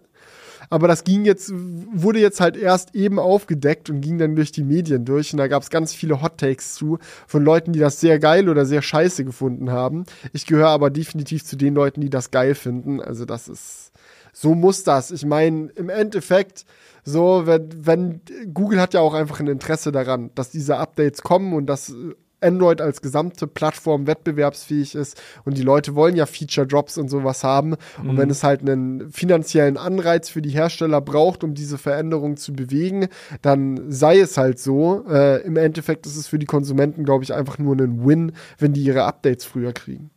Aber 0.71 0.89
das 0.89 1.05
ging 1.05 1.25
jetzt, 1.25 1.53
wurde 1.53 2.21
jetzt 2.21 2.41
halt 2.41 2.57
erst 2.57 2.95
eben 2.95 3.19
aufgedeckt 3.19 3.91
und 3.91 4.01
ging 4.01 4.19
dann 4.19 4.37
durch 4.37 4.53
die 4.53 4.64
Medien 4.64 5.05
durch. 5.05 5.33
Und 5.33 5.39
da 5.39 5.49
gab 5.49 5.62
es 5.62 5.71
ganz 5.71 5.95
viele 5.95 6.23
Hot 6.23 6.39
Takes 6.39 6.75
zu 6.75 6.99
von 7.27 7.45
Leuten, 7.45 7.73
die 7.73 7.79
das 7.79 8.01
sehr 8.01 8.19
geil 8.19 8.49
oder 8.49 8.66
sehr 8.66 8.83
scheiße 8.83 9.25
gefunden 9.25 9.71
haben. 9.71 10.05
Ich 10.33 10.47
gehöre 10.47 10.69
aber 10.69 10.91
definitiv 10.91 11.45
zu 11.45 11.57
den 11.57 11.75
Leuten, 11.75 12.01
die 12.01 12.11
das 12.11 12.31
geil 12.31 12.55
finden. 12.55 13.01
Also 13.01 13.25
das 13.25 13.49
ist, 13.49 13.93
so 14.33 14.55
muss 14.55 14.85
das. 14.85 15.11
Ich 15.11 15.25
meine, 15.25 15.71
im 15.75 15.89
Endeffekt, 15.89 16.64
so, 17.05 17.47
wenn, 17.47 17.69
wenn, 17.87 18.21
Google 18.53 18.81
hat 18.81 18.95
ja 18.95 19.01
auch 19.01 19.14
einfach 19.14 19.41
ein 19.41 19.47
Interesse 19.47 19.93
daran, 19.93 20.31
dass 20.35 20.51
diese 20.51 20.77
Updates 20.77 21.23
kommen 21.23 21.55
und 21.55 21.66
dass 21.66 21.95
Android 22.41 22.80
als 22.80 23.03
gesamte 23.03 23.47
Plattform 23.47 24.07
wettbewerbsfähig 24.07 24.95
ist 24.95 25.20
und 25.45 25.57
die 25.57 25.62
Leute 25.62 25.95
wollen 25.95 26.16
ja 26.16 26.26
Feature 26.26 26.66
Drops 26.66 26.99
und 26.99 27.09
sowas 27.09 27.45
haben. 27.45 27.76
Mhm. 28.03 28.11
Und 28.11 28.18
wenn 28.18 28.30
es 28.30 28.45
halt 28.45 28.61
einen 28.61 29.11
finanziellen 29.11 29.76
Anreiz 29.76 30.28
für 30.28 30.43
die 30.43 30.51
Hersteller 30.51 31.01
braucht, 31.01 31.45
um 31.45 31.55
diese 31.55 31.78
Veränderung 31.78 32.36
zu 32.36 32.53
bewegen, 32.53 33.09
dann 33.43 33.91
sei 33.91 34.18
es 34.18 34.36
halt 34.36 34.59
so. 34.59 35.05
Äh, 35.09 35.43
Im 35.43 35.57
Endeffekt 35.57 36.07
ist 36.07 36.16
es 36.16 36.28
für 36.28 36.39
die 36.39 36.47
Konsumenten, 36.47 37.05
glaube 37.05 37.24
ich, 37.24 37.34
einfach 37.34 37.59
nur 37.59 37.76
ein 37.76 38.07
Win, 38.07 38.32
wenn 38.59 38.72
die 38.72 38.82
ihre 38.82 39.05
Updates 39.05 39.45
früher 39.45 39.72
kriegen. 39.72 40.11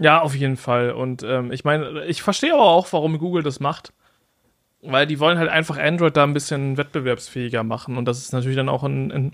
Ja, 0.00 0.20
auf 0.20 0.34
jeden 0.34 0.56
Fall. 0.56 0.90
Und 0.90 1.22
ähm, 1.22 1.52
ich 1.52 1.64
meine, 1.64 2.04
ich 2.06 2.22
verstehe 2.22 2.52
aber 2.52 2.64
auch, 2.64 2.92
warum 2.92 3.18
Google 3.18 3.42
das 3.42 3.60
macht. 3.60 3.92
Weil 4.86 5.06
die 5.06 5.18
wollen 5.18 5.38
halt 5.38 5.48
einfach 5.48 5.78
Android 5.78 6.14
da 6.16 6.24
ein 6.24 6.34
bisschen 6.34 6.76
wettbewerbsfähiger 6.76 7.62
machen. 7.62 7.96
Und 7.96 8.04
das 8.06 8.18
ist 8.18 8.32
natürlich 8.32 8.56
dann 8.56 8.68
auch 8.68 8.82
ein, 8.82 9.10
ein 9.10 9.32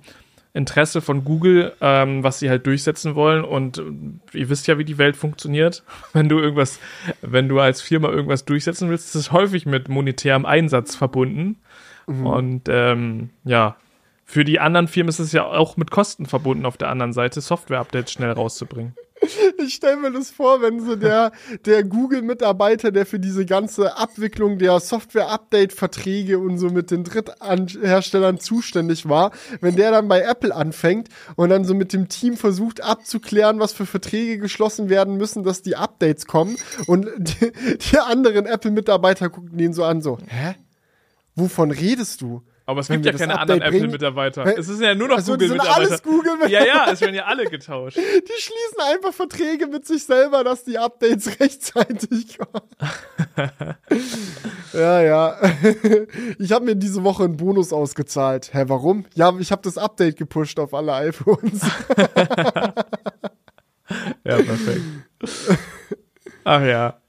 Interesse 0.53 1.01
von 1.01 1.25
Google, 1.25 1.73
ähm, 1.81 2.25
was 2.25 2.41
sie 2.41 2.51
halt 2.51 2.67
durchsetzen 2.67 3.15
wollen. 3.15 3.45
Und 3.45 3.79
äh, 3.79 4.39
ihr 4.39 4.49
wisst 4.49 4.67
ja, 4.67 4.79
wie 4.79 4.85
die 4.85 4.99
Welt 4.99 5.17
funktioniert. 5.17 5.85
Wenn 6.13 6.29
du 6.29 6.39
irgendwas, 6.39 6.81
wenn 7.23 7.49
du 7.49 7.61
als 7.61 7.81
Firma 7.81 8.09
irgendwas 8.09 8.45
durchsetzen 8.45 8.91
willst, 8.91 9.09
ist 9.09 9.15
es 9.15 9.33
häufig 9.33 9.67
mit 9.67 9.89
monetärem 9.89 10.45
Einsatz 10.45 10.97
verbunden. 10.97 11.61
Mhm. 12.07 12.27
Und 12.27 12.63
ähm, 12.69 13.31
ja, 13.45 13.77
für 14.25 14.45
die 14.45 14.61
anderen 14.61 14.89
Firmen 14.89 15.09
ist 15.09 15.19
es 15.19 15.33
ja 15.33 15.45
auch 15.45 15.77
mit 15.77 15.91
Kosten 15.91 16.27
verbunden, 16.27 16.67
auf 16.67 16.77
der 16.77 16.89
anderen 16.89 17.13
Seite 17.13 17.41
Software-Updates 17.41 18.13
schnell 18.13 18.33
rauszubringen. 18.33 18.95
Ich 19.59 19.75
stelle 19.75 19.97
mir 19.99 20.13
das 20.13 20.31
vor, 20.31 20.63
wenn 20.63 20.85
so 20.85 20.97
der, 20.97 21.33
der 21.67 21.85
Google-Mitarbeiter, 21.85 22.91
der 22.91 23.05
für 23.05 23.19
diese 23.19 23.45
ganze 23.45 23.97
Abwicklung 23.99 24.59
der 24.59 24.81
Software-Update-Verträge 24.81 26.39
und 26.39 26.59
so 26.59 26.71
mit 26.71 26.91
den 26.91 27.05
Drittherstellern 27.05 28.41
zuständig 28.41 29.09
war, 29.09 29.33
wenn 29.61 29.77
der 29.77 29.91
dann 29.91 30.09
bei 30.09 30.23
Apple 30.23 30.55
anfängt 30.55 31.09
und 31.37 31.51
dann 31.51 31.65
so 31.65 31.75
mit 31.75 31.93
dem 31.93 32.09
Team 32.09 32.37
versucht 32.37 32.83
abzuklären, 32.83 33.61
was 33.61 33.73
für 33.73 33.87
Verträge 33.87 34.39
geschlossen 34.39 34.89
werden 34.89 35.17
müssen, 35.17 35.45
dass 35.45 35.63
die 35.63 35.77
Updates 35.77 36.27
kommen 36.27 36.57
und 36.87 37.09
die, 37.19 37.53
die 37.93 37.99
anderen 37.99 38.47
Apple-Mitarbeiter 38.47 39.29
gucken 39.29 39.59
den 39.59 39.75
so 39.75 39.85
an, 39.85 40.01
so, 40.01 40.19
hä? 40.27 40.55
Wovon 41.35 41.71
redest 41.71 42.23
du? 42.23 42.43
Aber 42.71 42.81
es 42.81 42.89
gibt 42.89 43.05
ja 43.05 43.13
keine 43.13 43.39
Update 43.39 43.63
anderen 43.63 43.75
Apple-Mitarbeiter. 43.75 44.59
Es 44.59 44.69
ist 44.69 44.81
ja 44.81 44.95
nur 44.95 45.09
noch 45.09 45.17
Also, 45.17 45.33
Google-Mitarbeiter. 45.33 45.77
alles 45.77 46.03
Google 46.05 46.35
Ja, 46.49 46.65
ja, 46.65 46.89
es 46.93 47.01
werden 47.01 47.17
ja 47.17 47.25
alle 47.25 47.45
getauscht. 47.47 47.97
Die 47.97 48.01
schließen 48.41 48.81
einfach 48.93 49.13
Verträge 49.13 49.67
mit 49.67 49.87
sich 49.87 50.05
selber, 50.05 50.45
dass 50.45 50.63
die 50.63 50.79
Updates 50.79 51.29
rechtzeitig 51.41 52.39
kommen. 52.39 52.69
ja, 54.73 55.03
ja. 55.03 55.37
Ich 56.39 56.53
habe 56.53 56.65
mir 56.65 56.77
diese 56.77 57.03
Woche 57.03 57.25
einen 57.25 57.37
Bonus 57.37 57.73
ausgezahlt. 57.73 58.55
Hä, 58.55 58.65
warum? 58.69 59.05
Ja, 59.15 59.35
ich 59.39 59.51
habe 59.51 59.63
das 59.63 59.77
Update 59.77 60.17
gepusht 60.17 60.61
auf 60.61 60.73
alle 60.73 60.95
iPhones. 60.95 61.63
Ja, 64.25 64.37
perfekt. 64.37 64.83
Ach 66.45 66.63
ja. 66.63 67.01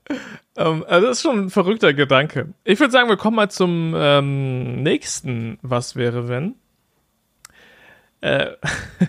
Ähm, 0.62 0.86
also 0.88 1.08
das 1.08 1.18
ist 1.18 1.24
schon 1.24 1.46
ein 1.46 1.50
verrückter 1.50 1.94
Gedanke. 1.94 2.54
Ich 2.64 2.80
würde 2.80 2.92
sagen, 2.92 3.10
wir 3.10 3.18
kommen 3.18 3.36
mal 3.36 3.50
zum 3.50 3.94
ähm, 3.96 4.84
nächsten 4.84 5.58
Was 5.62 5.96
wäre, 5.96 6.28
wenn? 6.28 6.56
Äh, 8.22 8.52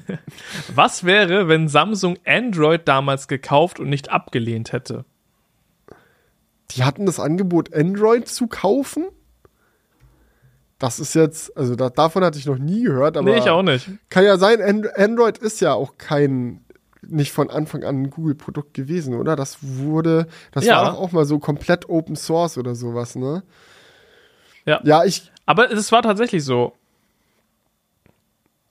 was 0.75 1.05
wäre, 1.05 1.49
wenn 1.49 1.69
Samsung 1.69 2.17
Android 2.25 2.89
damals 2.89 3.29
gekauft 3.29 3.79
und 3.79 3.89
nicht 3.91 4.11
abgelehnt 4.11 4.73
hätte? 4.73 5.05
Die 6.71 6.85
hatten 6.85 7.05
das 7.05 7.21
Angebot, 7.21 7.75
Android 7.75 8.29
zu 8.29 8.47
kaufen. 8.47 9.05
Das 10.79 10.99
ist 10.99 11.15
jetzt, 11.15 11.57
also 11.57 11.77
da, 11.77 11.91
davon 11.91 12.25
hatte 12.25 12.39
ich 12.39 12.47
noch 12.47 12.59
nie 12.59 12.83
gehört, 12.83 13.17
aber 13.17 13.31
nee, 13.31 13.39
ich 13.39 13.49
auch 13.51 13.63
nicht. 13.63 13.89
kann 14.09 14.25
ja 14.25 14.37
sein, 14.37 14.61
And 14.61 14.99
Android 14.99 15.39
ist 15.39 15.61
ja 15.61 15.75
auch 15.75 15.97
kein, 15.97 16.62
nicht 17.07 17.33
von 17.33 17.51
Anfang 17.51 17.85
an 17.85 18.03
ein 18.03 18.11
Google-Produkt 18.11 18.75
gewesen, 18.75 19.15
oder? 19.15 19.37
Das 19.37 19.59
wurde, 19.61 20.27
das 20.53 20.65
Ja. 20.65 20.81
war 20.83 20.99
auch 20.99 21.13
mal 21.13 21.25
so 21.25 21.39
komplett 21.39 21.89
Open 21.89 22.17
Source 22.17 22.59
oder 22.59 22.75
sowas, 22.75 23.17
ne? 23.17 23.43
Ja. 24.65 24.81
Ja, 24.85 25.05
ich, 25.05 25.31
Aber 25.47 25.71
es 25.73 25.91
war 25.93 26.03
tatsächlich 26.03 26.45
so. 26.45 26.73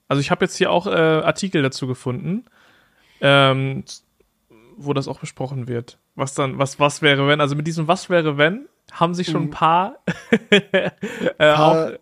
Also 0.08 0.20
ich 0.20 0.30
habe 0.30 0.44
jetzt 0.44 0.56
hier 0.56 0.70
auch 0.70 0.86
äh, 0.86 0.90
Artikel 0.90 1.62
dazu 1.62 1.86
gefunden, 1.86 2.44
ähm, 3.20 3.84
wo 4.76 4.92
das 4.92 5.08
auch 5.08 5.20
besprochen 5.20 5.68
wird. 5.68 5.98
Was 6.14 6.34
dann, 6.34 6.58
was, 6.58 6.78
was 6.80 7.00
wäre, 7.02 7.26
wenn, 7.28 7.40
also 7.40 7.54
mit 7.56 7.66
diesem 7.66 7.88
Was 7.88 8.10
wäre, 8.10 8.36
wenn, 8.36 8.66
haben 8.90 9.14
sich 9.14 9.28
schon 9.28 9.44
ein 9.44 9.50
paar, 9.50 9.96
äh, 10.50 10.90
auch 11.54 11.92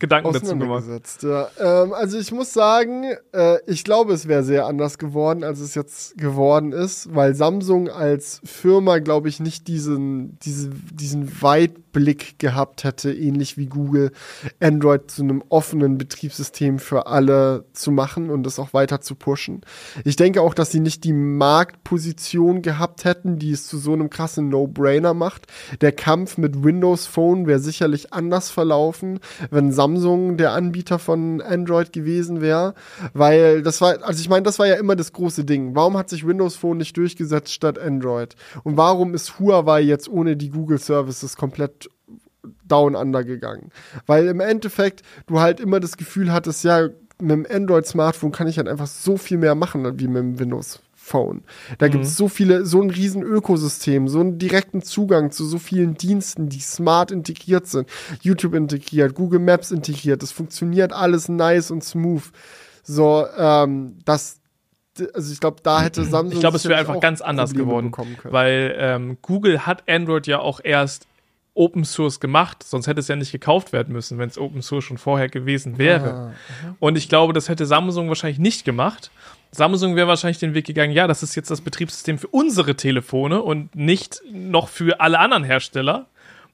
Gedanken 0.00 0.32
dazu 0.32 0.56
gemacht. 0.56 0.84
Ja. 1.22 1.48
Ähm, 1.58 1.92
also 1.92 2.18
ich 2.18 2.30
muss 2.30 2.52
sagen, 2.52 3.04
äh, 3.32 3.58
ich 3.66 3.82
glaube, 3.82 4.12
es 4.12 4.28
wäre 4.28 4.44
sehr 4.44 4.66
anders 4.66 4.98
geworden, 4.98 5.42
als 5.42 5.58
es 5.58 5.74
jetzt 5.74 6.16
geworden 6.16 6.72
ist, 6.72 7.12
weil 7.14 7.34
Samsung 7.34 7.88
als 7.88 8.40
Firma, 8.44 8.98
glaube 9.00 9.28
ich, 9.28 9.40
nicht 9.40 9.66
diesen, 9.66 10.38
diese, 10.40 10.70
diesen 10.92 11.42
Weitblick 11.42 12.38
gehabt 12.38 12.84
hätte, 12.84 13.12
ähnlich 13.12 13.56
wie 13.56 13.66
Google, 13.66 14.12
Android 14.60 15.10
zu 15.10 15.22
einem 15.22 15.42
offenen 15.48 15.98
Betriebssystem 15.98 16.78
für 16.78 17.08
alle 17.08 17.64
zu 17.72 17.90
machen 17.90 18.30
und 18.30 18.44
das 18.44 18.60
auch 18.60 18.72
weiter 18.72 19.00
zu 19.00 19.16
pushen. 19.16 19.62
Ich 20.04 20.14
denke 20.14 20.42
auch, 20.42 20.54
dass 20.54 20.70
sie 20.70 20.80
nicht 20.80 21.02
die 21.02 21.12
Marktposition 21.12 22.62
gehabt 22.62 23.04
hätten, 23.04 23.40
die 23.40 23.50
es 23.50 23.66
zu 23.66 23.78
so 23.78 23.94
einem 23.94 24.10
krassen 24.10 24.48
No-Brainer 24.48 25.12
macht. 25.12 25.46
Der 25.80 25.90
Kampf 25.90 26.38
mit 26.38 26.62
Windows 26.62 27.06
Phone 27.06 27.48
wäre 27.48 27.58
sicherlich 27.58 28.12
anders 28.12 28.50
verlaufen, 28.50 29.18
wenn 29.50 29.72
Samsung 29.72 29.87
der 30.36 30.52
Anbieter 30.52 30.98
von 30.98 31.40
Android 31.40 31.92
gewesen 31.92 32.40
wäre, 32.40 32.74
weil 33.12 33.62
das 33.62 33.80
war, 33.80 34.02
also 34.02 34.20
ich 34.20 34.28
meine, 34.28 34.42
das 34.42 34.58
war 34.58 34.66
ja 34.66 34.76
immer 34.76 34.96
das 34.96 35.12
große 35.12 35.44
Ding. 35.44 35.74
Warum 35.74 35.96
hat 35.96 36.08
sich 36.08 36.26
Windows 36.26 36.56
Phone 36.56 36.78
nicht 36.78 36.96
durchgesetzt 36.96 37.52
statt 37.52 37.78
Android? 37.78 38.34
Und 38.64 38.76
warum 38.76 39.14
ist 39.14 39.38
Huawei 39.38 39.80
jetzt 39.80 40.08
ohne 40.08 40.36
die 40.36 40.50
Google 40.50 40.78
Services 40.78 41.36
komplett 41.36 41.88
down 42.66 42.94
under 42.94 43.24
gegangen? 43.24 43.70
Weil 44.06 44.28
im 44.28 44.40
Endeffekt 44.40 45.02
du 45.26 45.40
halt 45.40 45.60
immer 45.60 45.80
das 45.80 45.96
Gefühl 45.96 46.32
hattest, 46.32 46.64
ja, 46.64 46.88
mit 47.20 47.30
dem 47.32 47.46
Android-Smartphone 47.50 48.32
kann 48.32 48.46
ich 48.46 48.58
halt 48.58 48.68
einfach 48.68 48.86
so 48.86 49.16
viel 49.16 49.38
mehr 49.38 49.54
machen 49.54 49.84
wie 49.98 50.06
mit 50.06 50.18
dem 50.18 50.38
Windows. 50.38 50.80
Phone. 51.08 51.42
Da 51.78 51.88
gibt 51.88 52.04
es 52.04 52.16
so 52.16 52.28
viele, 52.28 52.66
so 52.66 52.82
ein 52.82 52.90
riesen 52.90 53.22
Ökosystem, 53.22 54.08
so 54.08 54.20
einen 54.20 54.38
direkten 54.38 54.82
Zugang 54.82 55.30
zu 55.30 55.44
so 55.44 55.58
vielen 55.58 55.94
Diensten, 55.94 56.48
die 56.48 56.60
smart 56.60 57.10
integriert 57.10 57.66
sind. 57.66 57.88
YouTube 58.20 58.54
integriert, 58.54 59.14
Google 59.14 59.40
Maps 59.40 59.70
integriert. 59.70 60.22
Das 60.22 60.32
funktioniert 60.32 60.92
alles 60.92 61.28
nice 61.28 61.70
und 61.70 61.82
smooth. 61.82 62.24
So, 62.82 63.26
ähm, 63.36 63.98
das, 64.04 64.40
also 65.14 65.32
ich 65.32 65.40
glaube, 65.40 65.58
da 65.62 65.82
hätte 65.82 66.04
Samsung. 66.04 66.32
Ich 66.32 66.40
glaube, 66.40 66.56
es 66.56 66.68
wäre 66.68 66.78
einfach 66.78 67.00
ganz 67.00 67.20
anders 67.20 67.52
Probleme 67.54 67.90
geworden, 67.90 68.16
weil 68.24 68.74
ähm, 68.78 69.18
Google 69.22 69.66
hat 69.66 69.88
Android 69.88 70.26
ja 70.26 70.40
auch 70.40 70.60
erst 70.62 71.06
Open 71.54 71.84
Source 71.84 72.20
gemacht, 72.20 72.62
sonst 72.62 72.86
hätte 72.86 73.00
es 73.00 73.08
ja 73.08 73.16
nicht 73.16 73.32
gekauft 73.32 73.72
werden 73.72 73.92
müssen, 73.92 74.16
wenn 74.18 74.28
es 74.28 74.38
Open 74.38 74.62
Source 74.62 74.84
schon 74.84 74.96
vorher 74.96 75.28
gewesen 75.28 75.76
wäre. 75.76 76.14
Ah, 76.14 76.74
Und 76.78 76.96
ich 76.96 77.08
glaube, 77.08 77.32
das 77.32 77.48
hätte 77.48 77.66
Samsung 77.66 78.08
wahrscheinlich 78.08 78.38
nicht 78.38 78.64
gemacht. 78.64 79.10
Samsung 79.50 79.96
wäre 79.96 80.06
wahrscheinlich 80.08 80.38
den 80.38 80.54
Weg 80.54 80.66
gegangen, 80.66 80.92
ja, 80.92 81.06
das 81.06 81.22
ist 81.22 81.34
jetzt 81.34 81.50
das 81.50 81.60
Betriebssystem 81.62 82.18
für 82.18 82.28
unsere 82.28 82.76
Telefone 82.76 83.42
und 83.42 83.74
nicht 83.74 84.20
noch 84.30 84.68
für 84.68 85.00
alle 85.00 85.18
anderen 85.18 85.44
Hersteller. 85.44 86.06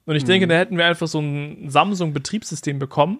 Und 0.05 0.15
ich 0.15 0.23
Mhm. 0.23 0.27
denke, 0.27 0.47
da 0.47 0.55
hätten 0.55 0.77
wir 0.77 0.85
einfach 0.85 1.07
so 1.07 1.19
ein 1.19 1.69
Samsung-Betriebssystem 1.69 2.79
bekommen, 2.79 3.19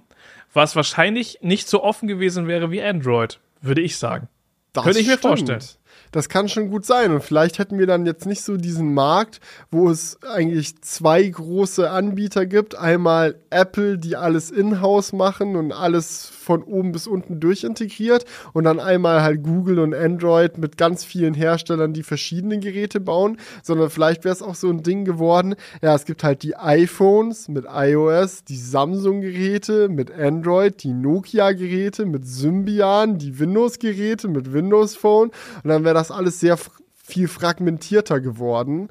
was 0.54 0.76
wahrscheinlich 0.76 1.40
nicht 1.42 1.68
so 1.68 1.84
offen 1.84 2.08
gewesen 2.08 2.48
wäre 2.48 2.72
wie 2.72 2.82
Android, 2.82 3.40
würde 3.62 3.82
ich 3.82 3.98
sagen. 3.98 4.28
Das 4.74 4.84
Könnte 4.84 5.00
ich 5.00 5.08
mir 5.08 5.18
stimmt. 5.18 5.40
vorstellen. 5.40 5.64
Das 6.12 6.30
kann 6.30 6.48
schon 6.48 6.70
gut 6.70 6.86
sein. 6.86 7.12
Und 7.12 7.24
vielleicht 7.24 7.60
hätten 7.60 7.78
wir 7.80 7.88
dann 7.88 8.06
jetzt 8.06 8.26
nicht 8.26 8.42
so 8.42 8.56
diesen 8.58 8.94
Markt, 8.94 9.40
wo 9.72 9.90
es 9.90 10.20
eigentlich 10.24 10.82
zwei 10.82 11.24
große 11.24 11.90
Anbieter 11.90 12.46
gibt. 12.46 12.76
Einmal 12.76 13.36
Apple, 13.50 13.98
die 13.98 14.16
alles 14.16 14.52
in-house 14.52 15.12
machen 15.14 15.56
und 15.56 15.72
alles 15.72 16.32
von 16.46 16.64
oben 16.64 16.91
bis 16.91 17.08
unten 17.08 17.39
durchintegriert. 17.39 18.26
Und 18.54 18.64
dann 18.64 18.80
einmal 18.80 19.22
halt 19.22 19.43
Google 19.43 19.80
und 19.80 19.93
Android 19.93 20.58
mit 20.58 20.78
ganz 20.78 21.04
vielen 21.04 21.34
Herstellern, 21.34 21.93
die 21.93 22.04
verschiedene 22.04 22.60
Geräte 22.60 23.00
bauen. 23.00 23.38
Sondern 23.64 23.89
vielleicht 23.89 24.24
wäre 24.24 24.34
es 24.34 24.41
auch 24.41 24.56
so 24.56 24.70
ein 24.70 24.84
Ding 24.84 25.04
geworden. 25.04 25.56
Ja, 25.82 25.96
es 25.96 26.06
gibt 26.06 26.24
halt 26.24 26.43
die 26.43 26.56
iPhones 26.56 27.50
mit 27.50 27.66
iOS, 27.70 28.43
die 28.43 28.58
Samsung-Geräte 28.58 29.89
mit 29.89 30.12
Android, 30.12 30.84
die 30.84 30.93
Nokia-Geräte 30.93 32.06
mit 32.06 32.26
Symbian, 32.28 33.18
die 33.18 33.39
Windows-Geräte 33.39 34.28
mit 34.28 34.54
Windows 34.54 34.96
Phone. 34.96 35.32
Und 35.64 35.70
dann 35.70 35.84
wäre 35.84 35.96
das 35.96 36.12
alles 36.12 36.39
sehr 36.39 36.58
viel 36.93 37.28
fragmentierter 37.28 38.20
geworden. 38.20 38.89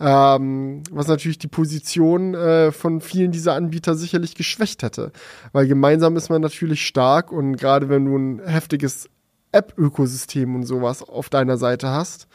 Ähm, 0.00 0.82
was 0.92 1.08
natürlich 1.08 1.38
die 1.38 1.48
Position 1.48 2.34
äh, 2.34 2.70
von 2.70 3.00
vielen 3.00 3.32
dieser 3.32 3.54
Anbieter 3.54 3.96
sicherlich 3.96 4.34
geschwächt 4.36 4.82
hätte. 4.84 5.10
Weil 5.52 5.66
gemeinsam 5.66 6.16
ist 6.16 6.28
man 6.30 6.40
natürlich 6.40 6.86
stark 6.86 7.32
und 7.32 7.56
gerade 7.56 7.88
wenn 7.88 8.04
du 8.04 8.16
ein 8.16 8.40
heftiges 8.46 9.08
App-Ökosystem 9.50 10.54
und 10.54 10.64
sowas 10.64 11.02
auf 11.02 11.30
deiner 11.30 11.56
Seite 11.56 11.88
hast, 11.88 12.28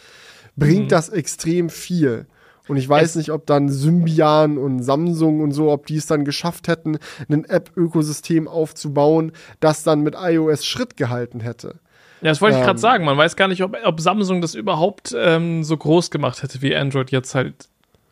bringt 0.57 0.91
das 0.91 1.09
extrem 1.09 1.69
viel. 1.69 2.25
Und 2.67 2.77
ich 2.77 2.87
weiß 2.87 3.11
Es- 3.11 3.15
nicht, 3.15 3.31
ob 3.31 3.45
dann 3.45 3.69
Symbian 3.69 4.57
und 4.57 4.83
Samsung 4.83 5.41
und 5.41 5.51
so, 5.51 5.71
ob 5.71 5.85
die 5.85 5.97
es 5.97 6.05
dann 6.07 6.25
geschafft 6.25 6.67
hätten, 6.67 6.97
ein 7.29 7.45
App-Ökosystem 7.45 8.47
aufzubauen, 8.47 9.31
das 9.59 9.83
dann 9.83 10.01
mit 10.01 10.15
iOS 10.17 10.65
Schritt 10.65 10.97
gehalten 10.97 11.39
hätte. 11.39 11.79
Ja, 12.23 12.29
das 12.29 12.41
wollte 12.41 12.55
ich 12.55 12.61
Ähm. 12.61 12.65
gerade 12.65 12.79
sagen. 12.79 13.05
Man 13.05 13.17
weiß 13.17 13.35
gar 13.35 13.47
nicht, 13.47 13.61
ob, 13.63 13.77
ob 13.83 13.99
Samsung 13.99 14.41
das 14.41 14.55
überhaupt 14.55 15.13
ähm, 15.17 15.63
so 15.63 15.75
groß 15.75 16.09
gemacht 16.09 16.41
hätte, 16.41 16.61
wie 16.61 16.75
Android 16.75 17.11
jetzt 17.11 17.35
halt 17.35 17.67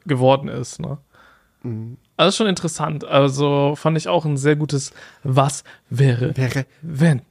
geworden 0.06 0.50
ist. 0.50 0.80
Ne? 0.80 0.98
Mhm. 1.64 1.98
Also 2.18 2.38
schon 2.38 2.48
interessant. 2.48 3.06
Also 3.06 3.76
fand 3.76 3.98
ich 3.98 4.08
auch 4.08 4.26
ein 4.26 4.38
sehr 4.38 4.56
gutes 4.56 4.94
Was 5.24 5.64
wäre, 5.90 6.36
Wäre 6.36 6.66
wenn. 6.82 7.22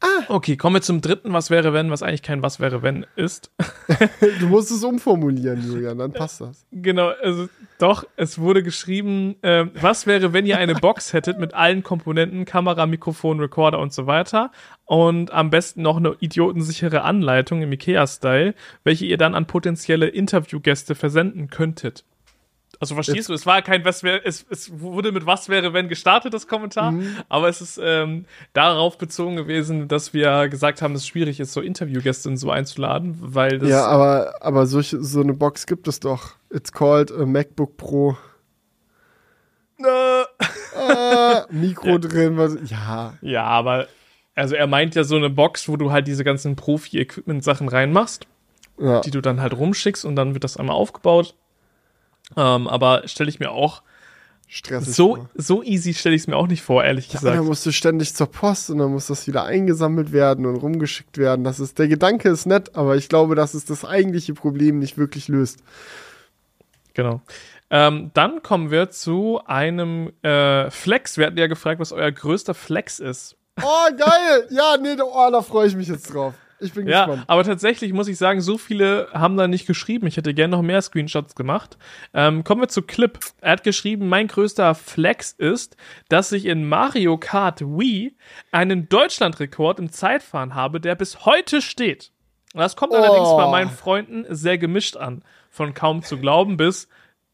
Ah. 0.00 0.24
Okay, 0.28 0.56
kommen 0.56 0.76
wir 0.76 0.82
zum 0.82 1.00
dritten 1.00 1.32
Was 1.32 1.50
wäre, 1.50 1.72
wenn, 1.72 1.90
was 1.90 2.02
eigentlich 2.02 2.22
kein 2.22 2.42
Was 2.42 2.60
wäre, 2.60 2.82
wenn 2.82 3.04
ist. 3.16 3.50
Du 4.40 4.46
musst 4.46 4.70
es 4.70 4.84
umformulieren, 4.84 5.60
Julian, 5.66 5.98
dann 5.98 6.12
passt 6.12 6.40
das. 6.40 6.66
Genau, 6.70 7.10
also 7.22 7.48
doch, 7.78 8.04
es 8.16 8.38
wurde 8.38 8.62
geschrieben, 8.62 9.36
äh, 9.42 9.66
was 9.74 10.06
wäre, 10.06 10.32
wenn 10.32 10.46
ihr 10.46 10.58
eine 10.58 10.74
Box 10.74 11.12
hättet 11.12 11.38
mit 11.38 11.54
allen 11.54 11.82
Komponenten, 11.82 12.44
Kamera, 12.44 12.86
Mikrofon, 12.86 13.40
Recorder 13.40 13.80
und 13.80 13.92
so 13.92 14.06
weiter 14.06 14.52
und 14.88 15.32
am 15.32 15.50
besten 15.50 15.82
noch 15.82 15.98
eine 15.98 16.16
idiotensichere 16.18 17.02
Anleitung 17.02 17.60
im 17.60 17.70
Ikea-Style, 17.70 18.54
welche 18.84 19.04
ihr 19.04 19.18
dann 19.18 19.34
an 19.34 19.46
potenzielle 19.46 20.06
Interviewgäste 20.08 20.94
versenden 20.94 21.50
könntet. 21.50 22.04
Also 22.80 22.94
verstehst 22.94 23.28
du, 23.28 23.34
es 23.34 23.44
war 23.44 23.60
kein 23.60 23.84
was 23.84 24.02
wäre, 24.02 24.24
es, 24.24 24.46
es 24.48 24.80
wurde 24.80 25.12
mit 25.12 25.26
was 25.26 25.50
wäre, 25.50 25.74
wenn 25.74 25.88
gestartet, 25.88 26.32
das 26.32 26.46
Kommentar, 26.46 26.94
aber 27.28 27.48
es 27.48 27.60
ist 27.60 27.78
ähm, 27.82 28.24
darauf 28.54 28.96
bezogen 28.96 29.36
gewesen, 29.36 29.88
dass 29.88 30.14
wir 30.14 30.48
gesagt 30.48 30.80
haben, 30.80 30.94
dass 30.94 31.02
es 31.02 31.08
schwierig 31.08 31.38
ist, 31.38 31.52
so 31.52 31.60
Interviewgäste 31.60 32.30
und 32.30 32.38
so 32.38 32.50
einzuladen, 32.50 33.16
weil 33.20 33.58
das 33.58 33.68
Ja, 33.68 33.84
aber, 33.86 34.36
aber 34.40 34.66
solche, 34.66 35.02
so 35.02 35.20
eine 35.20 35.34
Box 35.34 35.66
gibt 35.66 35.86
es 35.86 36.00
doch. 36.00 36.36
It's 36.50 36.72
called 36.72 37.12
a 37.12 37.26
MacBook 37.26 37.76
Pro. 37.76 38.16
Äh, 39.80 40.24
Ah, 40.78 41.46
Mikro 41.50 41.98
drin, 41.98 42.36
was, 42.36 42.56
ja. 42.70 43.14
Ja, 43.20 43.44
aber 43.44 43.88
also 44.38 44.54
er 44.54 44.66
meint 44.66 44.94
ja 44.94 45.04
so 45.04 45.16
eine 45.16 45.30
Box, 45.30 45.68
wo 45.68 45.76
du 45.76 45.90
halt 45.90 46.06
diese 46.06 46.24
ganzen 46.24 46.56
Profi-Equipment-Sachen 46.56 47.68
reinmachst, 47.68 48.26
ja. 48.78 49.00
die 49.00 49.10
du 49.10 49.20
dann 49.20 49.40
halt 49.40 49.54
rumschickst 49.54 50.04
und 50.04 50.16
dann 50.16 50.34
wird 50.34 50.44
das 50.44 50.56
einmal 50.56 50.76
aufgebaut. 50.76 51.34
Ähm, 52.36 52.68
aber 52.68 53.06
stelle 53.08 53.28
ich 53.28 53.40
mir 53.40 53.50
auch 53.50 53.82
stressig 54.46 54.94
So, 54.94 55.28
so 55.34 55.62
easy 55.62 55.94
stelle 55.94 56.14
ich 56.14 56.22
es 56.22 56.26
mir 56.26 56.36
auch 56.36 56.46
nicht 56.46 56.62
vor, 56.62 56.84
ehrlich 56.84 57.08
Ja, 57.08 57.20
gesagt. 57.20 57.36
dann 57.36 57.46
musst 57.46 57.66
du 57.66 57.72
ständig 57.72 58.14
zur 58.14 58.30
Post 58.30 58.70
und 58.70 58.78
dann 58.78 58.90
muss 58.92 59.06
das 59.06 59.26
wieder 59.26 59.44
eingesammelt 59.44 60.12
werden 60.12 60.46
und 60.46 60.56
rumgeschickt 60.56 61.18
werden. 61.18 61.44
Das 61.44 61.60
ist, 61.60 61.78
der 61.78 61.88
Gedanke 61.88 62.28
ist 62.28 62.46
nett, 62.46 62.74
aber 62.76 62.96
ich 62.96 63.08
glaube, 63.08 63.34
dass 63.34 63.54
es 63.54 63.64
das 63.64 63.84
eigentliche 63.84 64.34
Problem 64.34 64.78
nicht 64.78 64.98
wirklich 64.98 65.28
löst. 65.28 65.62
Genau. 66.94 67.22
Ähm, 67.70 68.10
dann 68.14 68.42
kommen 68.42 68.70
wir 68.70 68.90
zu 68.90 69.40
einem 69.44 70.12
äh, 70.22 70.70
Flex. 70.70 71.18
Wir 71.18 71.26
hatten 71.26 71.38
ja 71.38 71.46
gefragt, 71.46 71.80
was 71.80 71.92
euer 71.92 72.10
größter 72.10 72.54
Flex 72.54 72.98
ist. 72.98 73.37
Oh, 73.62 73.96
geil! 73.96 74.46
Ja, 74.50 74.76
nee, 74.80 74.96
oh, 75.02 75.28
da 75.30 75.42
freue 75.42 75.66
ich 75.68 75.76
mich 75.76 75.88
jetzt 75.88 76.12
drauf. 76.14 76.34
Ich 76.60 76.72
bin 76.72 76.88
Ja, 76.88 77.06
gespannt. 77.06 77.24
aber 77.28 77.44
tatsächlich 77.44 77.92
muss 77.92 78.08
ich 78.08 78.18
sagen, 78.18 78.40
so 78.40 78.58
viele 78.58 79.06
haben 79.12 79.36
da 79.36 79.46
nicht 79.46 79.66
geschrieben. 79.68 80.08
Ich 80.08 80.16
hätte 80.16 80.34
gerne 80.34 80.56
noch 80.56 80.62
mehr 80.62 80.82
Screenshots 80.82 81.36
gemacht. 81.36 81.78
Ähm, 82.14 82.42
kommen 82.42 82.60
wir 82.62 82.68
zu 82.68 82.82
Clip. 82.82 83.16
Er 83.40 83.52
hat 83.52 83.62
geschrieben, 83.62 84.08
mein 84.08 84.26
größter 84.26 84.74
Flex 84.74 85.30
ist, 85.30 85.76
dass 86.08 86.32
ich 86.32 86.46
in 86.46 86.68
Mario 86.68 87.16
Kart 87.16 87.60
Wii 87.60 88.16
einen 88.50 88.88
Deutschlandrekord 88.88 89.78
im 89.78 89.92
Zeitfahren 89.92 90.56
habe, 90.56 90.80
der 90.80 90.96
bis 90.96 91.24
heute 91.24 91.62
steht. 91.62 92.10
Das 92.54 92.74
kommt 92.74 92.92
allerdings 92.92 93.28
Oh. 93.28 93.36
bei 93.36 93.46
meinen 93.48 93.70
Freunden 93.70 94.24
sehr 94.28 94.58
gemischt 94.58 94.96
an. 94.96 95.22
Von 95.50 95.74
kaum 95.74 96.02
zu 96.02 96.18
glauben 96.18 96.56
bis, 96.56 96.88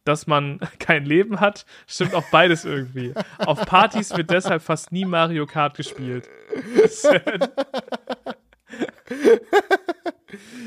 dass 0.05 0.27
man 0.27 0.61
kein 0.79 1.05
Leben 1.05 1.41
hat, 1.41 1.67
stimmt 1.87 2.15
auch 2.15 2.25
beides 2.31 2.65
irgendwie. 2.65 3.15
Auf 3.39 3.61
Partys 3.67 4.17
wird 4.17 4.31
deshalb 4.31 4.63
fast 4.63 4.93
nie 4.93 5.05
Mario 5.05 5.47
Kart 5.47 5.77
gespielt. 5.77 6.29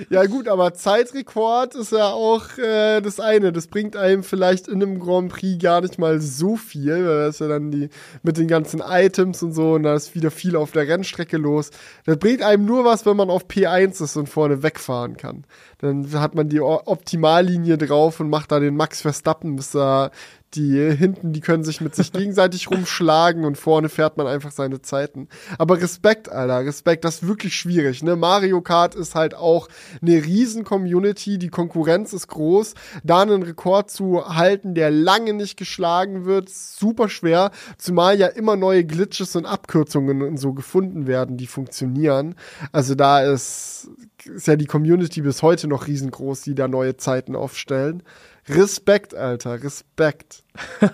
Ja, 0.09 0.25
gut, 0.25 0.47
aber 0.47 0.73
Zeitrekord 0.73 1.75
ist 1.75 1.91
ja 1.91 2.09
auch 2.09 2.57
äh, 2.57 3.01
das 3.01 3.19
eine. 3.19 3.51
Das 3.51 3.67
bringt 3.67 3.95
einem 3.95 4.23
vielleicht 4.23 4.67
in 4.67 4.81
einem 4.81 4.99
Grand 4.99 5.31
Prix 5.31 5.61
gar 5.61 5.81
nicht 5.81 5.97
mal 5.99 6.19
so 6.21 6.55
viel, 6.55 6.93
weil 6.93 7.03
da 7.03 7.27
ist 7.27 7.39
ja 7.39 7.47
dann 7.47 7.71
die 7.71 7.89
mit 8.23 8.37
den 8.37 8.47
ganzen 8.47 8.81
Items 8.85 9.43
und 9.43 9.53
so 9.53 9.73
und 9.73 9.83
da 9.83 9.95
ist 9.95 10.15
wieder 10.15 10.31
viel 10.31 10.55
auf 10.55 10.71
der 10.71 10.87
Rennstrecke 10.87 11.37
los. 11.37 11.71
Das 12.05 12.17
bringt 12.17 12.41
einem 12.41 12.65
nur 12.65 12.85
was, 12.85 13.05
wenn 13.05 13.17
man 13.17 13.29
auf 13.29 13.47
P1 13.47 14.03
ist 14.03 14.15
und 14.17 14.27
vorne 14.27 14.63
wegfahren 14.63 15.17
kann. 15.17 15.45
Dann 15.79 16.11
hat 16.13 16.35
man 16.35 16.49
die 16.49 16.61
Optimallinie 16.61 17.77
drauf 17.77 18.19
und 18.19 18.29
macht 18.29 18.51
da 18.51 18.59
den 18.59 18.75
Max 18.75 19.01
Verstappen, 19.01 19.55
bis 19.55 19.71
da 19.71 20.11
die 20.57 20.95
hinten, 20.95 21.31
die 21.33 21.39
können 21.39 21.63
sich 21.63 21.81
mit 21.81 21.95
sich 21.95 22.11
gegenseitig 22.13 22.69
rumschlagen 22.69 23.45
und 23.45 23.57
vorne 23.57 23.89
fährt 23.89 24.17
man 24.17 24.27
einfach 24.27 24.51
seine 24.51 24.81
Zeiten. 24.81 25.27
Aber 25.57 25.79
Respekt, 25.81 26.29
Alter, 26.29 26.65
Respekt, 26.65 27.05
das 27.05 27.15
ist 27.15 27.27
wirklich 27.27 27.55
schwierig, 27.55 28.03
ne? 28.03 28.15
Mario 28.15 28.61
Kart 28.61 28.95
ist 28.95 29.15
halt 29.15 29.35
auch 29.35 29.67
eine 30.01 30.23
riesen 30.23 30.63
Community, 30.63 31.37
die 31.37 31.49
Konkurrenz 31.49 32.13
ist 32.13 32.27
groß. 32.27 32.73
Da 33.03 33.21
einen 33.21 33.43
Rekord 33.43 33.91
zu 33.91 34.27
halten, 34.27 34.73
der 34.73 34.91
lange 34.91 35.33
nicht 35.33 35.57
geschlagen 35.57 36.25
wird, 36.25 36.49
super 36.49 37.09
schwer, 37.09 37.51
zumal 37.77 38.17
ja 38.17 38.27
immer 38.27 38.55
neue 38.55 38.83
Glitches 38.83 39.35
und 39.35 39.45
Abkürzungen 39.45 40.21
und 40.21 40.37
so 40.37 40.53
gefunden 40.53 41.07
werden, 41.07 41.37
die 41.37 41.47
funktionieren. 41.47 42.35
Also 42.71 42.95
da 42.95 43.21
ist, 43.21 43.89
ist 44.25 44.47
ja 44.47 44.55
die 44.55 44.65
Community 44.65 45.21
bis 45.21 45.43
heute 45.43 45.67
noch 45.67 45.87
riesengroß, 45.87 46.41
die 46.41 46.55
da 46.55 46.67
neue 46.67 46.97
Zeiten 46.97 47.35
aufstellen. 47.35 48.03
Respekt, 48.49 49.15
Alter, 49.15 49.63
Respekt. 49.63 50.43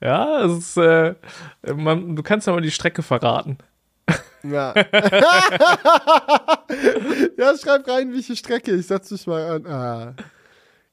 Ja, 0.00 0.44
es 0.44 0.58
ist, 0.58 0.76
äh, 0.76 1.16
man, 1.74 2.14
du 2.14 2.22
kannst 2.22 2.46
ja 2.46 2.52
mal 2.52 2.60
die 2.60 2.70
Strecke 2.70 3.02
verraten. 3.02 3.58
Ja. 4.44 4.72
ja, 7.36 7.58
schreib 7.58 7.88
rein, 7.88 8.12
welche 8.12 8.36
Strecke. 8.36 8.76
Ich 8.76 8.86
setz 8.86 9.10
mich 9.10 9.26
mal 9.26 9.56
an. 9.56 9.66
Ah, 9.66 10.14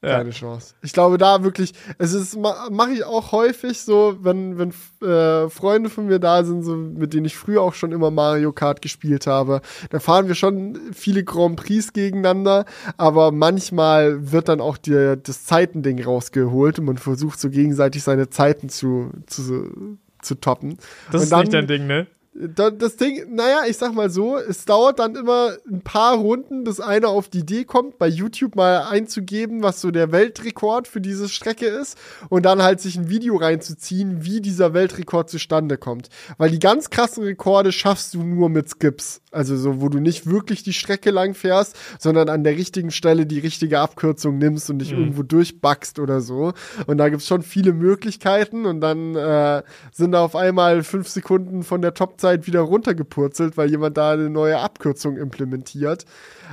Ja. 0.04 0.18
keine 0.18 0.30
Chance. 0.30 0.74
Ich 0.82 0.92
glaube, 0.92 1.16
da 1.18 1.42
wirklich, 1.42 1.72
es 1.98 2.12
ist, 2.12 2.36
ma- 2.36 2.68
mache 2.70 2.90
ich 2.92 3.02
auch 3.04 3.32
häufig 3.32 3.80
so, 3.80 4.16
wenn, 4.20 4.58
wenn 4.58 4.70
äh, 5.08 5.48
Freunde 5.48 5.88
von 5.90 6.06
mir 6.06 6.18
da 6.18 6.44
sind, 6.44 6.62
so, 6.62 6.76
mit 6.76 7.14
denen 7.14 7.24
ich 7.24 7.36
früher 7.36 7.62
auch 7.62 7.74
schon 7.74 7.92
immer 7.92 8.10
Mario 8.10 8.52
Kart 8.52 8.82
gespielt 8.82 9.26
habe. 9.26 9.62
Da 9.90 9.98
fahren 9.98 10.28
wir 10.28 10.34
schon 10.34 10.78
viele 10.92 11.24
Grand 11.24 11.56
Prix 11.56 11.92
gegeneinander, 11.94 12.66
aber 12.98 13.32
manchmal 13.32 14.30
wird 14.32 14.48
dann 14.48 14.60
auch 14.60 14.76
die, 14.76 15.14
das 15.22 15.44
Zeitending 15.44 16.04
rausgeholt 16.04 16.78
und 16.78 16.84
man 16.84 16.98
versucht 16.98 17.40
so 17.40 17.48
gegenseitig 17.50 18.02
seine 18.02 18.28
Zeiten 18.28 18.68
zu, 18.68 19.10
zu, 19.26 19.96
zu 20.22 20.34
toppen. 20.36 20.76
Das 21.10 21.16
Und 21.16 21.22
ist 21.24 21.32
dann- 21.32 21.40
nicht 21.40 21.54
dein 21.54 21.66
Ding, 21.66 21.86
ne? 21.86 22.06
Da- 22.54 22.70
das 22.70 22.96
Ding, 22.96 23.34
naja, 23.34 23.60
ich 23.68 23.76
sag 23.76 23.94
mal 23.94 24.10
so, 24.10 24.36
es 24.36 24.64
dauert 24.64 24.98
dann 24.98 25.16
immer 25.16 25.52
ein 25.70 25.80
paar 25.80 26.16
Runden, 26.16 26.64
bis 26.64 26.80
einer 26.80 27.08
auf 27.08 27.28
die 27.28 27.38
Idee 27.38 27.64
kommt, 27.64 27.98
bei 27.98 28.08
YouTube 28.08 28.56
mal 28.56 28.82
einzugeben, 28.90 29.62
was 29.62 29.80
so 29.80 29.90
der 29.90 30.12
Weltrekord 30.12 30.86
für 30.88 31.00
diese 31.00 31.28
Strecke 31.28 31.66
ist 31.66 31.96
und 32.28 32.44
dann 32.44 32.62
halt 32.62 32.80
sich 32.80 32.96
ein 32.96 33.08
Video 33.08 33.36
reinzuziehen, 33.36 34.24
wie 34.24 34.40
dieser 34.40 34.74
Weltrekord 34.74 35.30
zustande 35.30 35.78
kommt. 35.78 36.08
Weil 36.36 36.50
die 36.50 36.58
ganz 36.58 36.90
krassen 36.90 37.24
Rekorde 37.24 37.72
schaffst 37.72 38.14
du 38.14 38.22
nur 38.22 38.48
mit 38.48 38.68
Skips. 38.68 39.22
Also 39.32 39.56
so, 39.56 39.80
wo 39.80 39.88
du 39.88 39.98
nicht 40.00 40.26
wirklich 40.26 40.62
die 40.62 40.72
Strecke 40.72 41.10
lang 41.10 41.34
fährst, 41.34 41.76
sondern 41.98 42.28
an 42.28 42.42
der 42.44 42.56
richtigen 42.56 42.90
Stelle 42.90 43.26
die 43.26 43.38
richtige 43.38 43.80
Abkürzung 43.80 44.38
nimmst 44.38 44.70
und 44.70 44.78
dich 44.78 44.92
Mhm. 44.92 44.98
irgendwo 44.98 45.22
durchbackst 45.22 45.98
oder 45.98 46.20
so. 46.20 46.52
Und 46.86 46.98
da 46.98 47.08
gibt's 47.08 47.26
schon 47.26 47.42
viele 47.42 47.72
Möglichkeiten 47.72 48.64
und 48.66 48.80
dann 48.80 49.14
äh, 49.14 49.62
sind 49.92 50.12
da 50.12 50.22
auf 50.22 50.36
einmal 50.36 50.82
fünf 50.82 51.08
Sekunden 51.08 51.62
von 51.62 51.82
der 51.82 51.94
Topzeit 51.94 52.25
wieder 52.46 52.60
runtergepurzelt, 52.60 53.56
weil 53.56 53.70
jemand 53.70 53.96
da 53.96 54.12
eine 54.12 54.30
neue 54.30 54.58
Abkürzung 54.58 55.16
implementiert. 55.16 56.04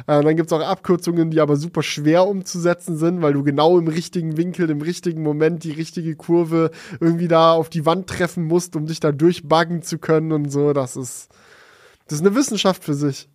Äh, 0.07 0.23
dann 0.23 0.35
gibt's 0.35 0.53
auch 0.53 0.61
Abkürzungen, 0.61 1.31
die 1.31 1.39
aber 1.39 1.55
super 1.55 1.83
schwer 1.83 2.27
umzusetzen 2.27 2.97
sind, 2.97 3.21
weil 3.21 3.33
du 3.33 3.43
genau 3.43 3.77
im 3.77 3.87
richtigen 3.87 4.37
Winkel, 4.37 4.69
im 4.69 4.81
richtigen 4.81 5.23
Moment 5.23 5.63
die 5.63 5.71
richtige 5.71 6.15
Kurve 6.15 6.71
irgendwie 6.99 7.27
da 7.27 7.53
auf 7.53 7.69
die 7.69 7.85
Wand 7.85 8.07
treffen 8.07 8.45
musst, 8.45 8.75
um 8.75 8.85
dich 8.85 8.99
da 8.99 9.11
durchbuggen 9.11 9.81
zu 9.81 9.97
können 9.97 10.31
und 10.31 10.51
so. 10.51 10.73
Das 10.73 10.95
ist, 10.95 11.29
das 12.07 12.19
ist 12.19 12.25
eine 12.25 12.35
Wissenschaft 12.35 12.83
für 12.83 12.93
sich. 12.93 13.29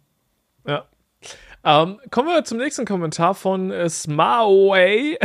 Ja. 0.67 0.87
Ähm, 1.65 1.99
kommen 2.11 2.29
wir 2.29 2.45
zum 2.45 2.59
nächsten 2.59 2.85
Kommentar 2.85 3.35
von 3.35 3.73
äh, 3.73 3.89
Smaway. 3.89 5.19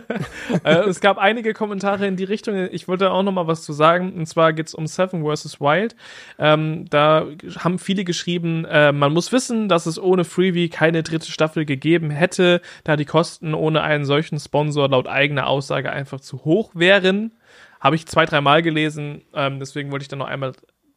äh, 0.64 0.74
es 0.88 1.00
gab 1.00 1.16
einige 1.16 1.54
Kommentare 1.54 2.06
in 2.06 2.16
die 2.16 2.24
Richtung. 2.24 2.54
Ich 2.70 2.86
wollte 2.86 3.10
auch 3.10 3.22
noch 3.22 3.32
mal 3.32 3.46
was 3.46 3.62
zu 3.62 3.72
sagen. 3.72 4.12
Und 4.12 4.26
zwar 4.26 4.52
geht's 4.52 4.74
um 4.74 4.86
Seven 4.86 5.24
vs. 5.24 5.58
Wild. 5.60 5.96
Ähm, 6.38 6.84
da 6.90 7.26
haben 7.58 7.78
viele 7.78 8.04
geschrieben, 8.04 8.66
äh, 8.66 8.92
man 8.92 9.12
muss 9.14 9.32
wissen, 9.32 9.68
dass 9.68 9.86
es 9.86 9.98
ohne 9.98 10.24
Freebie 10.24 10.68
keine 10.68 11.02
dritte 11.02 11.30
Staffel 11.30 11.64
gegeben 11.64 12.10
hätte, 12.10 12.60
da 12.84 12.96
die 12.96 13.06
Kosten 13.06 13.54
ohne 13.54 13.82
einen 13.82 14.04
solchen 14.04 14.38
Sponsor 14.38 14.88
laut 14.88 15.08
eigener 15.08 15.46
Aussage 15.46 15.90
einfach 15.90 16.20
zu 16.20 16.44
hoch 16.44 16.72
wären. 16.74 17.32
Habe 17.80 17.96
ich 17.96 18.06
zwei, 18.06 18.26
dreimal 18.26 18.60
gelesen. 18.60 19.22
Ähm, 19.32 19.58
deswegen 19.58 19.90
wollte 19.90 20.02
ich 20.02 20.08
da 20.08 20.16
noch 20.16 20.28
einmal 20.28 20.52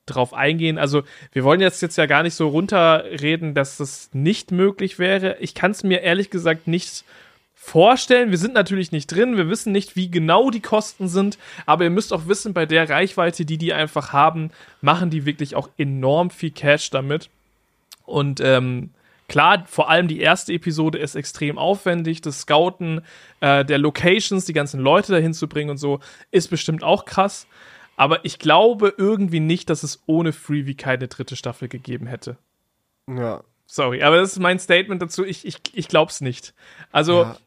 drauf 0.05 0.33
eingehen. 0.33 0.77
Also 0.77 1.03
wir 1.31 1.43
wollen 1.43 1.61
jetzt 1.61 1.81
jetzt 1.81 1.97
ja 1.97 2.05
gar 2.05 2.23
nicht 2.23 2.35
so 2.35 2.47
runterreden, 2.47 3.53
dass 3.53 3.77
das 3.77 4.09
nicht 4.13 4.51
möglich 4.51 4.99
wäre. 4.99 5.37
Ich 5.39 5.55
kann 5.55 5.71
es 5.71 5.83
mir 5.83 6.01
ehrlich 6.01 6.29
gesagt 6.29 6.67
nicht 6.67 7.05
vorstellen. 7.63 8.29
Wir 8.29 8.37
sind 8.37 8.53
natürlich 8.53 8.91
nicht 8.91 9.07
drin. 9.07 9.37
Wir 9.37 9.49
wissen 9.49 9.71
nicht, 9.71 9.95
wie 9.95 10.11
genau 10.11 10.49
die 10.49 10.59
Kosten 10.59 11.07
sind. 11.07 11.37
Aber 11.65 11.85
ihr 11.85 11.89
müsst 11.89 12.11
auch 12.11 12.27
wissen, 12.27 12.53
bei 12.53 12.65
der 12.65 12.89
Reichweite, 12.89 13.45
die 13.45 13.57
die 13.57 13.73
einfach 13.73 14.11
haben, 14.11 14.51
machen 14.81 15.09
die 15.09 15.25
wirklich 15.25 15.55
auch 15.55 15.69
enorm 15.77 16.29
viel 16.29 16.51
Cash 16.51 16.89
damit. 16.89 17.29
Und 18.05 18.41
ähm, 18.41 18.89
klar, 19.29 19.63
vor 19.65 19.89
allem 19.89 20.09
die 20.09 20.19
erste 20.19 20.51
Episode 20.51 20.97
ist 20.97 21.15
extrem 21.15 21.57
aufwendig. 21.57 22.19
Das 22.19 22.41
Scouten 22.41 23.01
äh, 23.39 23.63
der 23.63 23.77
Locations, 23.77 24.43
die 24.43 24.53
ganzen 24.53 24.81
Leute 24.81 25.13
dahin 25.13 25.33
zu 25.33 25.47
bringen 25.47 25.69
und 25.69 25.77
so, 25.77 26.01
ist 26.31 26.49
bestimmt 26.49 26.83
auch 26.83 27.05
krass. 27.05 27.47
Aber 27.95 28.25
ich 28.25 28.39
glaube 28.39 28.93
irgendwie 28.97 29.39
nicht, 29.39 29.69
dass 29.69 29.83
es 29.83 30.01
ohne 30.07 30.33
Freebie 30.33 30.75
keine 30.75 31.07
dritte 31.07 31.35
Staffel 31.35 31.67
gegeben 31.67 32.07
hätte. 32.07 32.37
Ja. 33.07 33.43
Sorry, 33.65 34.03
aber 34.03 34.17
das 34.17 34.33
ist 34.33 34.39
mein 34.39 34.59
Statement 34.59 35.01
dazu. 35.01 35.23
Ich, 35.25 35.45
ich, 35.45 35.57
ich 35.73 35.87
glaube 35.87 36.11
es 36.11 36.21
nicht. 36.21 36.53
Also, 36.91 37.23
Ja. 37.23 37.37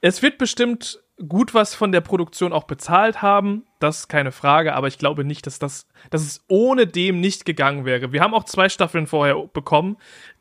es 0.00 0.22
wird 0.22 0.38
bestimmt 0.38 1.00
gut 1.28 1.54
was 1.54 1.74
von 1.74 1.92
der 1.92 2.00
Produktion 2.00 2.52
auch 2.52 2.64
bezahlt 2.64 3.22
haben. 3.22 3.64
Das 3.78 4.00
ist 4.00 4.08
keine 4.08 4.32
Frage, 4.32 4.74
aber 4.74 4.88
ich 4.88 4.98
glaube 4.98 5.24
nicht, 5.24 5.46
dass 5.46 5.58
das, 5.60 5.86
dass 6.10 6.22
es 6.22 6.44
ohne 6.48 6.86
dem 6.88 7.20
nicht 7.20 7.44
gegangen 7.44 7.84
wäre. 7.84 8.12
Wir 8.12 8.20
haben 8.20 8.34
auch 8.34 8.44
zwei 8.44 8.68
Staffeln 8.68 9.06
vorher 9.06 9.36
bekommen, 9.52 9.96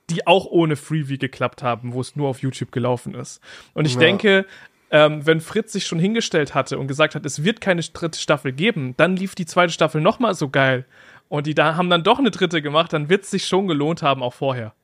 die 0.10 0.26
auch 0.28 0.46
ohne 0.48 0.76
Freebie 0.76 1.18
geklappt 1.20 1.62
haben, 1.64 1.94
wo 1.94 2.02
es 2.02 2.16
nur 2.16 2.28
auf 2.28 2.42
YouTube 2.42 2.72
gelaufen 2.72 3.14
ist. 3.14 3.40
Und 3.74 3.86
ich 3.86 3.94
Ja. 3.94 4.00
denke, 4.00 4.46
ähm, 4.94 5.26
wenn 5.26 5.42
Fritz 5.42 5.74
sich 5.74 5.88
schon 5.88 5.98
hingestellt 5.98 6.54
hatte 6.54 6.78
und 6.78 6.88
gesagt 6.88 7.16
hat, 7.16 7.26
es 7.26 7.44
wird 7.44 7.62
keine 7.62 7.82
dritte 7.82 8.20
Staffel 8.20 8.52
geben, 8.54 8.94
dann 8.96 9.16
lief 9.16 9.34
die 9.34 9.48
zweite 9.48 9.74
Staffel 9.74 10.02
nochmal 10.02 10.36
so 10.36 10.50
geil. 10.50 10.86
Und 11.30 11.48
die 11.48 11.56
da 11.56 11.76
haben 11.76 11.90
dann 11.90 12.04
doch 12.04 12.20
eine 12.20 12.30
dritte 12.30 12.62
gemacht, 12.62 12.94
dann 12.94 13.10
wird 13.10 13.24
es 13.24 13.32
sich 13.32 13.48
schon 13.48 13.68
gelohnt 13.68 14.04
haben, 14.04 14.22
auch 14.22 14.36
vorher. 14.36 14.76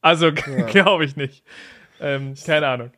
Also 0.00 0.30
glaube 0.68 1.04
ich 1.04 1.16
nicht. 1.16 1.42
Ähm, 2.00 2.34
keine 2.46 2.68
Ahnung. 2.68 2.90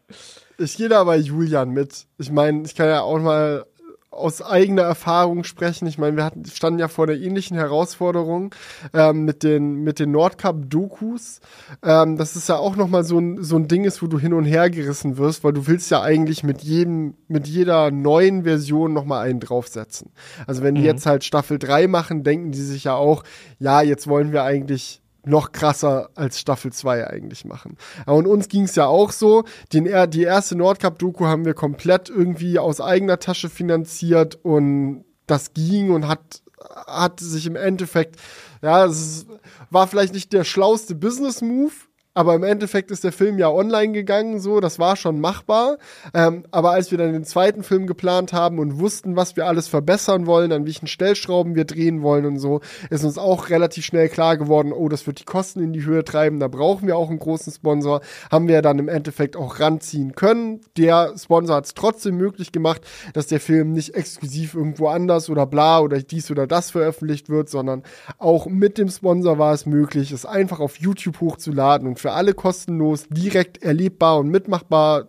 Ich 0.59 0.77
gehe 0.77 0.91
da 0.91 1.03
bei 1.05 1.17
Julian 1.17 1.71
mit. 1.71 2.05
Ich 2.19 2.31
meine, 2.31 2.65
ich 2.67 2.75
kann 2.75 2.89
ja 2.89 3.01
auch 3.01 3.19
mal 3.19 3.65
aus 4.11 4.43
eigener 4.43 4.83
Erfahrung 4.83 5.45
sprechen. 5.45 5.87
Ich 5.87 5.99
meine, 5.99 6.17
wir 6.17 6.25
hatten, 6.25 6.45
standen 6.47 6.79
ja 6.79 6.89
vor 6.89 7.07
der 7.07 7.21
ähnlichen 7.21 7.57
Herausforderung 7.57 8.55
ähm, 8.95 9.25
mit 9.25 9.43
den, 9.43 9.85
mit 9.85 9.99
den 9.99 10.11
Nordcup-Dokus. 10.13 11.41
Ähm, 11.83 12.17
das 12.17 12.35
ist 12.35 12.49
ja 12.49 12.57
auch 12.57 12.75
nochmal 12.77 13.05
so 13.05 13.19
ein, 13.19 13.43
so 13.43 13.57
ein 13.57 13.69
Ding 13.69 13.85
ist, 13.85 14.03
wo 14.03 14.07
du 14.07 14.19
hin 14.19 14.33
und 14.33 14.45
her 14.45 14.71
gerissen 14.71 15.19
wirst, 15.19 15.45
weil 15.45 15.53
du 15.53 15.67
willst 15.67 15.91
ja 15.91 16.03
eigentlich 16.03 16.43
mit 16.43 16.63
jedem, 16.63 17.15
mit 17.29 17.47
jeder 17.47 17.91
neuen 17.91 18.45
Version 18.45 18.93
nochmal 18.93 19.27
einen 19.27 19.41
draufsetzen. 19.41 20.11
Also 20.47 20.63
wenn 20.63 20.75
die 20.75 20.81
mhm. 20.83 20.87
jetzt 20.87 21.07
halt 21.07 21.25
Staffel 21.25 21.59
3 21.59 21.87
machen, 21.87 22.25
denken 22.25 22.51
die 22.51 22.63
sich 22.63 22.85
ja 22.85 22.95
auch, 22.95 23.25
ja, 23.59 23.83
jetzt 23.83 24.07
wollen 24.07 24.33
wir 24.33 24.43
eigentlich 24.43 25.03
noch 25.29 25.53
krasser 25.53 26.11
als 26.15 26.41
Staffel 26.41 26.73
2 26.73 27.09
eigentlich 27.09 27.45
machen. 27.45 27.77
und 28.07 28.27
uns 28.27 28.49
ging 28.49 28.65
es 28.65 28.75
ja 28.75 28.87
auch 28.87 29.13
so. 29.13 29.45
Den, 29.73 29.85
die 30.11 30.23
erste 30.23 30.57
Nordcup-Doku 30.57 31.27
haben 31.27 31.45
wir 31.45 31.55
komplett 31.55 32.09
irgendwie 32.09 32.59
aus 32.59 32.81
eigener 32.81 33.19
Tasche 33.19 33.49
finanziert 33.49 34.39
und 34.43 35.05
das 35.27 35.53
ging 35.53 35.91
und 35.91 36.09
hat, 36.09 36.43
hat 36.87 37.21
sich 37.21 37.47
im 37.47 37.57
Endeffekt, 37.57 38.17
ja, 38.63 38.87
es 38.87 39.27
war 39.71 39.87
vielleicht 39.87 40.15
nicht 40.15 40.33
der 40.33 40.45
schlauste 40.45 40.95
Business-Move, 40.95 41.73
aber 42.19 42.35
im 42.35 42.43
Endeffekt 42.43 42.91
ist 42.91 43.05
der 43.05 43.13
Film 43.13 43.39
ja 43.39 43.49
online 43.49 43.93
gegangen, 43.93 44.41
so, 44.41 44.59
das 44.59 44.81
war 44.81 44.97
schon 44.97 45.21
machbar. 45.21 45.79
Ähm, 46.13 46.43
aber 46.51 46.73
als 46.73 46.91
wir 46.91 46.99
dann 46.99 47.13
den 47.13 47.23
zweiten 47.23 47.63
Film 47.63 47.87
geplant 47.87 48.33
haben 48.33 48.59
und 48.59 48.81
wussten, 48.81 49.15
was 49.15 49.37
wir 49.37 49.47
alles 49.47 49.69
verbessern 49.69 50.27
wollen, 50.27 50.51
an 50.51 50.65
welchen 50.65 50.89
Stellschrauben 50.89 51.55
wir 51.55 51.65
drehen 51.65 52.03
wollen 52.03 52.27
und 52.27 52.41
so, 52.41 52.61
ist 52.91 53.05
uns 53.05 53.19
auch 53.19 53.51
relativ 53.51 53.85
schnell 53.85 54.09
klar 54.09 54.37
geworden, 54.37 54.73
oh, 54.73 54.89
das 54.89 55.07
wird 55.07 55.21
die 55.21 55.27
Kosten 55.27 55.61
in 55.61 55.73
die 55.73 55.85
Höhe 55.85 56.03
treiben, 56.03 56.41
da 56.41 56.49
brauchen 56.49 56.89
wir 56.89 56.97
auch 56.97 57.09
einen 57.09 57.21
großen 57.21 57.53
Sponsor. 57.53 58.01
Haben 58.33 58.49
wir 58.49 58.63
dann 58.63 58.81
im 58.81 58.89
Endeffekt 58.89 59.37
auch 59.37 59.61
ranziehen 59.61 60.17
können. 60.17 60.61
Der 60.77 61.15
Sponsor 61.17 61.55
hat 61.55 61.67
es 61.67 61.75
trotzdem 61.75 62.17
möglich 62.17 62.51
gemacht, 62.51 62.81
dass 63.13 63.29
der 63.29 63.39
Film 63.39 63.75
nicht 63.75 63.95
exklusiv 63.95 64.55
irgendwo 64.55 64.89
anders 64.89 65.31
oder 65.31 65.47
bla 65.47 65.79
oder 65.79 66.03
dies 66.03 66.33
oder 66.33 66.49
das 66.49 66.73
veröffentlicht 66.73 67.29
wird, 67.29 67.49
sondern 67.49 67.85
auch 68.19 68.47
mit 68.47 68.77
dem 68.77 68.89
Sponsor 68.89 69.39
war 69.39 69.55
es 69.55 69.67
möglich, 69.67 70.11
es 70.11 70.27
einfach 70.27 70.59
auf 70.59 70.81
YouTube 70.81 71.21
hochzuladen 71.21 71.87
und 71.87 72.01
für 72.01 72.08
für 72.09 72.15
alle 72.15 72.33
kostenlos, 72.33 73.07
direkt 73.11 73.63
erlebbar 73.63 74.19
und 74.19 74.31
mitmachbar 74.31 75.09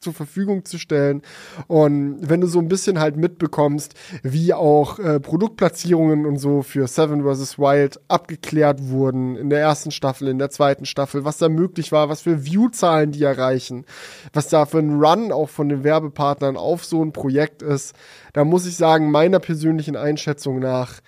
zur 0.00 0.14
Verfügung 0.14 0.64
zu 0.64 0.78
stellen. 0.78 1.20
Und 1.66 2.20
wenn 2.22 2.40
du 2.40 2.46
so 2.46 2.58
ein 2.58 2.68
bisschen 2.68 3.00
halt 3.00 3.18
mitbekommst, 3.18 3.92
wie 4.22 4.54
auch 4.54 4.98
äh, 4.98 5.20
Produktplatzierungen 5.20 6.24
und 6.24 6.38
so 6.38 6.62
für 6.62 6.86
Seven 6.86 7.22
vs. 7.22 7.58
Wild 7.58 8.00
abgeklärt 8.08 8.88
wurden 8.88 9.36
in 9.36 9.50
der 9.50 9.60
ersten 9.60 9.90
Staffel, 9.90 10.28
in 10.28 10.38
der 10.38 10.48
zweiten 10.48 10.86
Staffel, 10.86 11.26
was 11.26 11.36
da 11.36 11.50
möglich 11.50 11.92
war, 11.92 12.08
was 12.08 12.22
für 12.22 12.46
Viewzahlen 12.46 13.12
die 13.12 13.24
erreichen, 13.24 13.84
was 14.32 14.48
da 14.48 14.64
für 14.64 14.78
ein 14.78 14.98
Run 15.02 15.32
auch 15.32 15.50
von 15.50 15.68
den 15.68 15.84
Werbepartnern 15.84 16.56
auf 16.56 16.82
so 16.82 17.04
ein 17.04 17.12
Projekt 17.12 17.60
ist, 17.60 17.94
da 18.32 18.44
muss 18.44 18.64
ich 18.64 18.76
sagen, 18.76 19.10
meiner 19.10 19.40
persönlichen 19.40 19.96
Einschätzung 19.96 20.60
nach, 20.60 21.00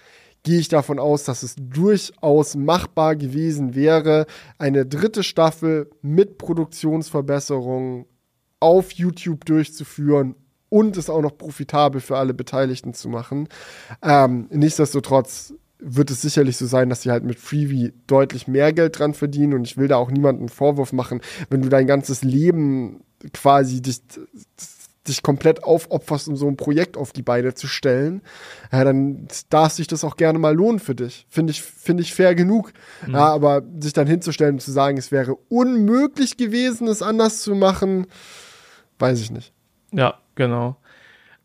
gehe 0.43 0.59
ich 0.59 0.69
davon 0.69 0.99
aus, 0.99 1.25
dass 1.25 1.43
es 1.43 1.55
durchaus 1.59 2.55
machbar 2.55 3.17
gewesen 3.17 3.75
wäre, 3.75 4.27
eine 4.59 4.87
dritte 4.87 5.23
Staffel 5.23 5.91
mit 6.03 6.39
Produktionsverbesserungen 6.39 8.07
auf 8.59 8.93
YouTube 8.93 9.45
durchzuführen 9.45 10.35
und 10.69 10.97
es 10.97 11.11
auch 11.11 11.23
noch 11.23 11.37
profitabel 11.37 12.01
für 12.01 12.17
alle 12.17 12.35
Beteiligten 12.35 12.95
zu 12.95 13.09
machen. 13.09 13.49
Ähm, 14.03 14.49
nichtsdestotrotz 14.51 15.55
wird 15.79 16.11
es 16.11 16.23
sicherlich 16.23 16.57
so 16.57 16.67
sein, 16.67 16.91
dass 16.91 17.03
sie 17.03 17.11
halt 17.11 17.25
mit 17.25 17.39
Freebie 17.39 17.93
deutlich 18.07 18.47
mehr 18.47 18.73
Geld 18.73 18.99
dran 18.99 19.15
verdienen 19.15 19.55
und 19.55 19.67
ich 19.67 19.77
will 19.77 19.89
da 19.89 19.97
auch 19.97 20.11
niemanden 20.11 20.43
einen 20.43 20.49
Vorwurf 20.49 20.93
machen, 20.93 21.21
wenn 21.49 21.63
du 21.63 21.69
dein 21.69 21.87
ganzes 21.87 22.23
Leben 22.23 23.03
quasi 23.33 23.83
dich 23.83 24.03
dich 25.09 25.23
komplett 25.23 25.65
aufopferst, 25.65 26.29
um 26.29 26.37
so 26.37 26.47
ein 26.47 26.57
Projekt 26.57 26.97
auf 26.97 27.13
die 27.13 27.23
Beine 27.23 27.55
zu 27.55 27.67
stellen, 27.67 28.23
ja, 28.71 28.85
dann 28.85 29.29
darf 29.49 29.73
sich 29.73 29.87
das 29.87 30.05
auch 30.05 30.17
gerne 30.17 30.39
mal 30.39 30.55
lohnen 30.55 30.79
für 30.79 30.95
dich. 30.95 31.27
Finde 31.31 31.53
ich, 31.53 31.63
finde 31.63 32.03
ich 32.03 32.15
fair 32.15 32.35
genug. 32.35 32.73
Mhm. 33.07 33.15
Ja, 33.15 33.33
aber 33.33 33.63
sich 33.81 33.93
dann 33.93 34.07
hinzustellen 34.07 34.57
und 34.57 34.61
zu 34.61 34.73
sagen, 34.73 34.99
es 34.99 35.11
wäre 35.11 35.37
unmöglich 35.49 36.37
gewesen, 36.37 36.87
es 36.87 37.03
anders 37.03 37.41
zu 37.43 37.55
machen, 37.55 38.07
weiß 38.99 39.21
ich 39.21 39.31
nicht. 39.31 39.53
Ja, 39.93 40.19
genau. 40.35 40.77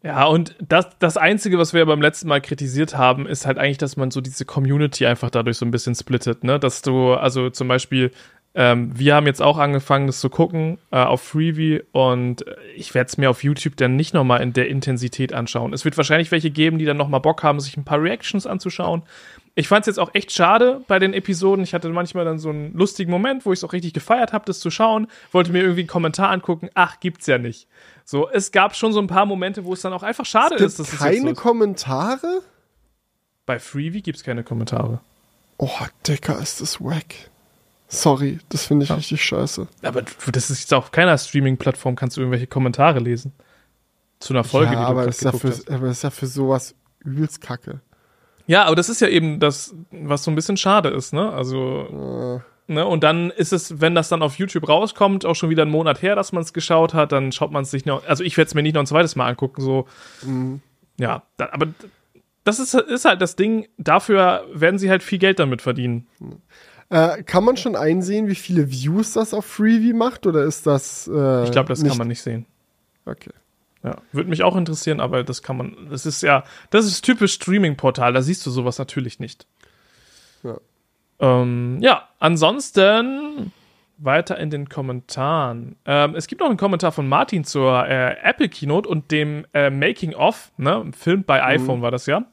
Ja, 0.05 0.25
und 0.25 0.55
das, 0.59 0.89
das 0.99 1.17
Einzige, 1.17 1.57
was 1.57 1.73
wir 1.73 1.83
beim 1.87 1.99
letzten 1.99 2.27
Mal 2.27 2.39
kritisiert 2.39 2.95
haben, 2.95 3.25
ist 3.25 3.47
halt 3.47 3.57
eigentlich, 3.57 3.79
dass 3.79 3.97
man 3.97 4.11
so 4.11 4.21
diese 4.21 4.45
Community 4.45 5.07
einfach 5.07 5.31
dadurch 5.31 5.57
so 5.57 5.65
ein 5.65 5.71
bisschen 5.71 5.95
splittet, 5.95 6.43
ne? 6.43 6.59
Dass 6.59 6.83
du, 6.83 7.13
also 7.15 7.49
zum 7.49 7.67
Beispiel, 7.67 8.11
ähm, 8.57 8.97
wir 8.97 9.15
haben 9.15 9.27
jetzt 9.27 9.41
auch 9.41 9.57
angefangen, 9.57 10.07
das 10.07 10.21
zu 10.21 10.29
gucken 10.29 10.77
äh, 10.89 10.97
auf 10.97 11.21
Freebie 11.21 11.83
und 11.91 12.45
ich 12.75 12.93
werde 12.93 13.09
es 13.09 13.17
mir 13.17 13.29
auf 13.29 13.43
YouTube 13.43 13.75
dann 13.75 13.97
nicht 13.97 14.13
nochmal 14.13 14.41
in 14.41 14.53
der 14.53 14.69
Intensität 14.69 15.33
anschauen. 15.33 15.73
Es 15.73 15.83
wird 15.83 15.97
wahrscheinlich 15.97 16.31
welche 16.31 16.51
geben, 16.51 16.79
die 16.79 16.85
dann 16.85 16.95
nochmal 16.95 17.19
Bock 17.19 17.43
haben, 17.43 17.59
sich 17.59 17.75
ein 17.75 17.83
paar 17.83 18.01
Reactions 18.01 18.47
anzuschauen. 18.47 19.03
Ich 19.55 19.67
fand 19.67 19.81
es 19.81 19.87
jetzt 19.87 19.99
auch 19.99 20.09
echt 20.13 20.31
schade 20.31 20.81
bei 20.87 20.99
den 20.99 21.13
Episoden. 21.13 21.63
Ich 21.63 21.73
hatte 21.73 21.89
manchmal 21.89 22.23
dann 22.23 22.39
so 22.39 22.49
einen 22.49 22.73
lustigen 22.73 23.11
Moment, 23.11 23.45
wo 23.45 23.51
ich 23.51 23.59
es 23.59 23.63
auch 23.65 23.73
richtig 23.73 23.93
gefeiert 23.93 24.31
habe, 24.31 24.45
das 24.45 24.59
zu 24.59 24.69
schauen. 24.69 25.07
Wollte 25.31 25.51
mir 25.51 25.61
irgendwie 25.61 25.81
einen 25.81 25.87
Kommentar 25.87 26.29
angucken. 26.29 26.69
Ach, 26.75 26.99
gibt's 26.99 27.27
ja 27.27 27.37
nicht. 27.37 27.67
So, 28.05 28.29
es 28.29 28.51
gab 28.51 28.75
schon 28.75 28.93
so 28.93 28.99
ein 28.99 29.07
paar 29.07 29.25
Momente, 29.25 29.65
wo 29.65 29.73
es 29.73 29.81
dann 29.81 29.93
auch 29.93 30.03
einfach 30.03 30.25
schade 30.25 30.55
es 30.55 30.61
ist. 30.61 30.79
Dass 30.79 30.97
keine 30.97 31.31
es 31.31 31.37
Kommentare? 31.37 32.41
Bei 33.45 33.59
Freebie 33.59 34.01
gibt 34.01 34.17
es 34.17 34.23
keine 34.23 34.43
Kommentare. 34.43 34.99
Oh, 35.57 35.69
Dicker, 36.07 36.39
ist 36.39 36.61
das 36.61 36.81
wack. 36.81 37.15
Sorry, 37.87 38.39
das 38.49 38.65
finde 38.65 38.83
ich 38.83 38.89
ja. 38.89 38.95
richtig 38.95 39.23
scheiße. 39.23 39.67
Aber 39.83 40.01
das 40.01 40.49
ist 40.49 40.61
jetzt 40.61 40.73
auf 40.73 40.91
keiner 40.91 41.17
Streaming-Plattform 41.17 41.95
kannst 41.95 42.17
du 42.17 42.21
irgendwelche 42.21 42.47
Kommentare 42.47 42.99
lesen. 42.99 43.33
Zu 44.19 44.33
einer 44.33 44.43
Folge, 44.43 44.73
ja, 44.73 44.79
die 44.79 44.85
du 44.85 44.89
aber 44.89 45.05
das, 45.05 45.17
ist 45.17 45.23
ja 45.23 45.31
für, 45.31 45.49
hast. 45.49 45.69
aber 45.69 45.87
das 45.87 45.97
ist 45.97 46.03
ja 46.03 46.09
für 46.09 46.27
sowas 46.27 46.75
übelst 47.03 47.41
kacke. 47.41 47.81
Ja, 48.47 48.65
aber 48.65 48.75
das 48.75 48.89
ist 48.89 49.01
ja 49.01 49.07
eben 49.07 49.39
das, 49.39 49.75
was 49.91 50.23
so 50.23 50.31
ein 50.31 50.35
bisschen 50.35 50.57
schade 50.57 50.89
ist, 50.89 51.13
ne? 51.13 51.31
Also. 51.31 52.41
Äh. 52.41 52.51
Ne? 52.67 52.83
Und 52.83 53.03
dann 53.03 53.29
ist 53.29 53.53
es, 53.53 53.79
wenn 53.79 53.93
das 53.93 54.09
dann 54.09 54.23
auf 54.23 54.39
YouTube 54.39 54.67
rauskommt, 54.67 55.23
auch 55.23 55.35
schon 55.35 55.51
wieder 55.51 55.61
einen 55.61 55.71
Monat 55.71 56.01
her, 56.01 56.15
dass 56.15 56.31
man 56.31 56.41
es 56.41 56.51
geschaut 56.51 56.95
hat, 56.95 57.11
dann 57.11 57.31
schaut 57.31 57.51
man 57.51 57.61
es 57.61 57.69
sich 57.69 57.85
noch. 57.85 58.03
Also 58.07 58.23
ich 58.23 58.37
werde 58.37 58.47
es 58.47 58.55
mir 58.55 58.63
nicht 58.63 58.73
noch 58.73 58.81
ein 58.81 58.87
zweites 58.87 59.15
Mal 59.15 59.27
angucken, 59.27 59.61
so. 59.61 59.85
Mhm. 60.23 60.61
Ja, 60.97 61.23
da, 61.37 61.49
aber 61.51 61.67
das 62.43 62.59
ist, 62.59 62.73
ist 62.73 63.05
halt 63.05 63.21
das 63.21 63.35
Ding, 63.35 63.67
dafür 63.77 64.45
werden 64.51 64.79
sie 64.79 64.89
halt 64.89 65.03
viel 65.03 65.19
Geld 65.19 65.37
damit 65.39 65.61
verdienen. 65.61 66.07
Äh, 66.89 67.23
kann 67.23 67.43
man 67.43 67.57
schon 67.57 67.75
einsehen, 67.75 68.27
wie 68.27 68.35
viele 68.35 68.69
Views 68.69 69.13
das 69.13 69.33
auf 69.33 69.45
Freebie 69.45 69.93
macht 69.93 70.27
oder 70.27 70.43
ist 70.43 70.67
das. 70.67 71.07
Äh, 71.07 71.45
ich 71.45 71.51
glaube, 71.51 71.69
das 71.69 71.83
kann 71.83 71.97
man 71.97 72.07
nicht 72.07 72.21
sehen. 72.21 72.45
Okay. 73.05 73.31
Ja, 73.83 73.97
würde 74.11 74.29
mich 74.29 74.43
auch 74.43 74.55
interessieren, 74.55 74.99
aber 74.99 75.23
das 75.23 75.43
kann 75.43 75.57
man. 75.57 75.89
Das 75.89 76.05
ist 76.05 76.21
ja, 76.21 76.43
das 76.71 76.85
ist 76.85 77.01
typisch 77.01 77.33
Streaming-Portal, 77.33 78.13
da 78.13 78.21
siehst 78.21 78.45
du 78.45 78.51
sowas 78.51 78.79
natürlich 78.79 79.19
nicht. 79.19 79.45
Ja. 80.43 80.57
Ähm, 81.19 81.79
ja, 81.81 82.09
ansonsten 82.19 83.51
weiter 83.97 84.37
in 84.37 84.49
den 84.49 84.69
Kommentaren. 84.69 85.75
Ähm, 85.85 86.15
es 86.15 86.27
gibt 86.27 86.41
noch 86.41 86.49
einen 86.49 86.57
Kommentar 86.57 86.91
von 86.91 87.07
Martin 87.07 87.43
zur 87.43 87.87
äh, 87.87 88.15
Apple 88.21 88.49
Keynote 88.49 88.87
und 88.89 89.11
dem 89.11 89.45
äh, 89.53 89.69
Making 89.69 90.13
of, 90.13 90.51
ne, 90.57 90.91
Film 90.97 91.23
bei 91.23 91.39
mhm. 91.39 91.61
iPhone 91.63 91.77
mhm. 91.79 91.81
war 91.83 91.91
das 91.91 92.05
ja. 92.05 92.25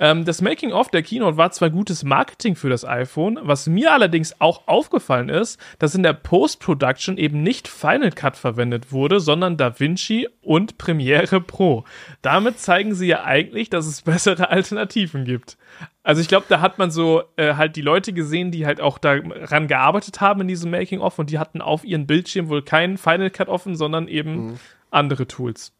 Ähm, 0.00 0.24
das 0.24 0.42
Making 0.42 0.72
of 0.72 0.88
der 0.88 1.02
Keynote 1.02 1.36
war 1.36 1.50
zwar 1.52 1.70
gutes 1.70 2.04
Marketing 2.04 2.56
für 2.56 2.68
das 2.68 2.84
iPhone, 2.84 3.38
was 3.42 3.66
mir 3.66 3.92
allerdings 3.92 4.40
auch 4.40 4.66
aufgefallen 4.66 5.28
ist, 5.28 5.60
dass 5.78 5.94
in 5.94 6.02
der 6.02 6.14
Post-Production 6.14 7.16
eben 7.16 7.42
nicht 7.42 7.68
Final 7.68 8.10
Cut 8.10 8.36
verwendet 8.36 8.92
wurde, 8.92 9.20
sondern 9.20 9.56
DaVinci 9.56 10.28
und 10.42 10.78
Premiere 10.78 11.40
Pro. 11.40 11.84
Damit 12.22 12.58
zeigen 12.58 12.94
sie 12.94 13.06
ja 13.06 13.24
eigentlich, 13.24 13.70
dass 13.70 13.86
es 13.86 14.02
bessere 14.02 14.50
Alternativen 14.50 15.24
gibt. 15.24 15.56
Also 16.04 16.20
ich 16.20 16.28
glaube, 16.28 16.44
da 16.50 16.60
hat 16.60 16.78
man 16.78 16.90
so 16.90 17.22
äh, 17.36 17.54
halt 17.54 17.76
die 17.76 17.80
Leute 17.80 18.12
gesehen, 18.12 18.50
die 18.50 18.66
halt 18.66 18.80
auch 18.80 18.98
daran 18.98 19.66
gearbeitet 19.66 20.20
haben 20.20 20.42
in 20.42 20.48
diesem 20.48 20.70
Making-of 20.70 21.18
und 21.18 21.30
die 21.30 21.38
hatten 21.38 21.62
auf 21.62 21.82
ihren 21.82 22.06
Bildschirm 22.06 22.50
wohl 22.50 22.62
keinen 22.62 22.98
Final 22.98 23.30
Cut 23.30 23.48
offen, 23.48 23.74
sondern 23.74 24.06
eben 24.06 24.48
mhm. 24.48 24.54
andere 24.90 25.26
Tools. 25.26 25.72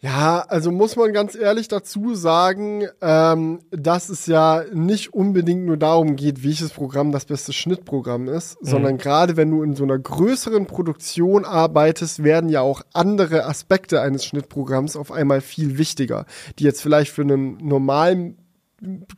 Ja, 0.00 0.44
also 0.48 0.70
muss 0.72 0.96
man 0.96 1.12
ganz 1.12 1.34
ehrlich 1.34 1.68
dazu 1.68 2.14
sagen, 2.14 2.86
ähm, 3.02 3.60
dass 3.70 4.08
es 4.08 4.26
ja 4.26 4.64
nicht 4.72 5.12
unbedingt 5.12 5.66
nur 5.66 5.76
darum 5.76 6.16
geht, 6.16 6.44
welches 6.44 6.70
Programm 6.70 7.12
das 7.12 7.24
beste 7.24 7.52
Schnittprogramm 7.52 8.28
ist, 8.28 8.62
mhm. 8.62 8.66
sondern 8.66 8.98
gerade 8.98 9.36
wenn 9.36 9.50
du 9.50 9.62
in 9.62 9.74
so 9.74 9.84
einer 9.84 9.98
größeren 9.98 10.66
Produktion 10.66 11.44
arbeitest, 11.44 12.24
werden 12.24 12.48
ja 12.50 12.60
auch 12.60 12.82
andere 12.92 13.46
Aspekte 13.46 14.00
eines 14.00 14.24
Schnittprogramms 14.24 14.96
auf 14.96 15.12
einmal 15.12 15.40
viel 15.40 15.76
wichtiger, 15.76 16.24
die 16.58 16.64
jetzt 16.64 16.82
vielleicht 16.82 17.10
für 17.10 17.22
einen 17.22 17.56
normalen 17.58 18.38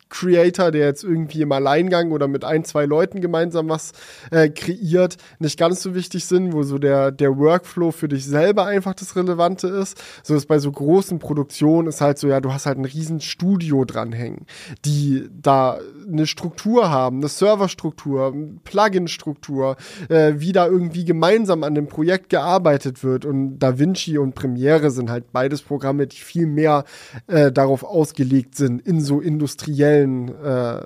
Creator, 0.09 0.71
der 0.71 0.87
jetzt 0.87 1.03
irgendwie 1.03 1.43
im 1.43 1.51
Alleingang 1.51 2.13
oder 2.13 2.29
mit 2.29 2.45
ein, 2.45 2.65
zwei 2.65 2.87
Leuten 2.87 3.21
gemeinsam 3.21 3.69
was 3.69 3.93
äh, 4.31 4.49
kreiert, 4.49 5.17
nicht 5.41 5.59
ganz 5.59 5.83
so 5.83 5.95
wichtig 5.95 6.27
sind, 6.27 6.53
wo 6.53 6.63
so 6.63 6.79
der, 6.79 7.11
der 7.11 7.37
Workflow 7.37 7.91
für 7.91 8.09
dich 8.09 8.25
selber 8.25 8.67
einfach 8.67 8.95
das 8.95 9.17
Relevante 9.17 9.67
ist. 9.67 10.01
So 10.23 10.37
ist 10.37 10.47
bei 10.47 10.61
so 10.61 10.71
großen 10.71 11.19
Produktionen 11.19 11.89
ist 11.89 12.01
halt 12.01 12.19
so, 12.19 12.29
ja, 12.29 12.41
du 12.41 12.53
hast 12.53 12.67
halt 12.67 12.79
ein 12.79 12.85
riesen 12.85 13.21
Studio 13.21 13.85
dranhängen, 13.85 14.47
die 14.85 15.29
da 15.31 15.79
eine 16.11 16.27
Struktur 16.27 16.91
haben, 16.91 17.19
eine 17.19 17.29
Serverstruktur, 17.29 18.35
Plugin-Struktur, 18.65 19.77
äh, 20.09 20.35
wie 20.37 20.53
da 20.53 20.67
irgendwie 20.67 21.05
gemeinsam 21.05 21.63
an 21.65 21.75
dem 21.75 21.89
Projekt 21.89 22.31
gearbeitet 22.31 23.05
wird. 23.05 23.25
Und 23.25 23.59
DaVinci 23.59 24.19
und 24.19 24.35
Premiere 24.35 24.91
sind 24.91 25.11
halt 25.11 25.33
beides 25.33 25.63
Programme, 25.63 26.07
die 26.07 26.17
viel 26.17 26.47
mehr 26.47 26.85
äh, 27.27 27.53
darauf 27.53 27.85
ausgelegt 27.85 28.57
sind, 28.57 28.81
in 28.87 29.01
so 29.01 29.21
industriellen 29.21 30.29
äh, 30.43 30.81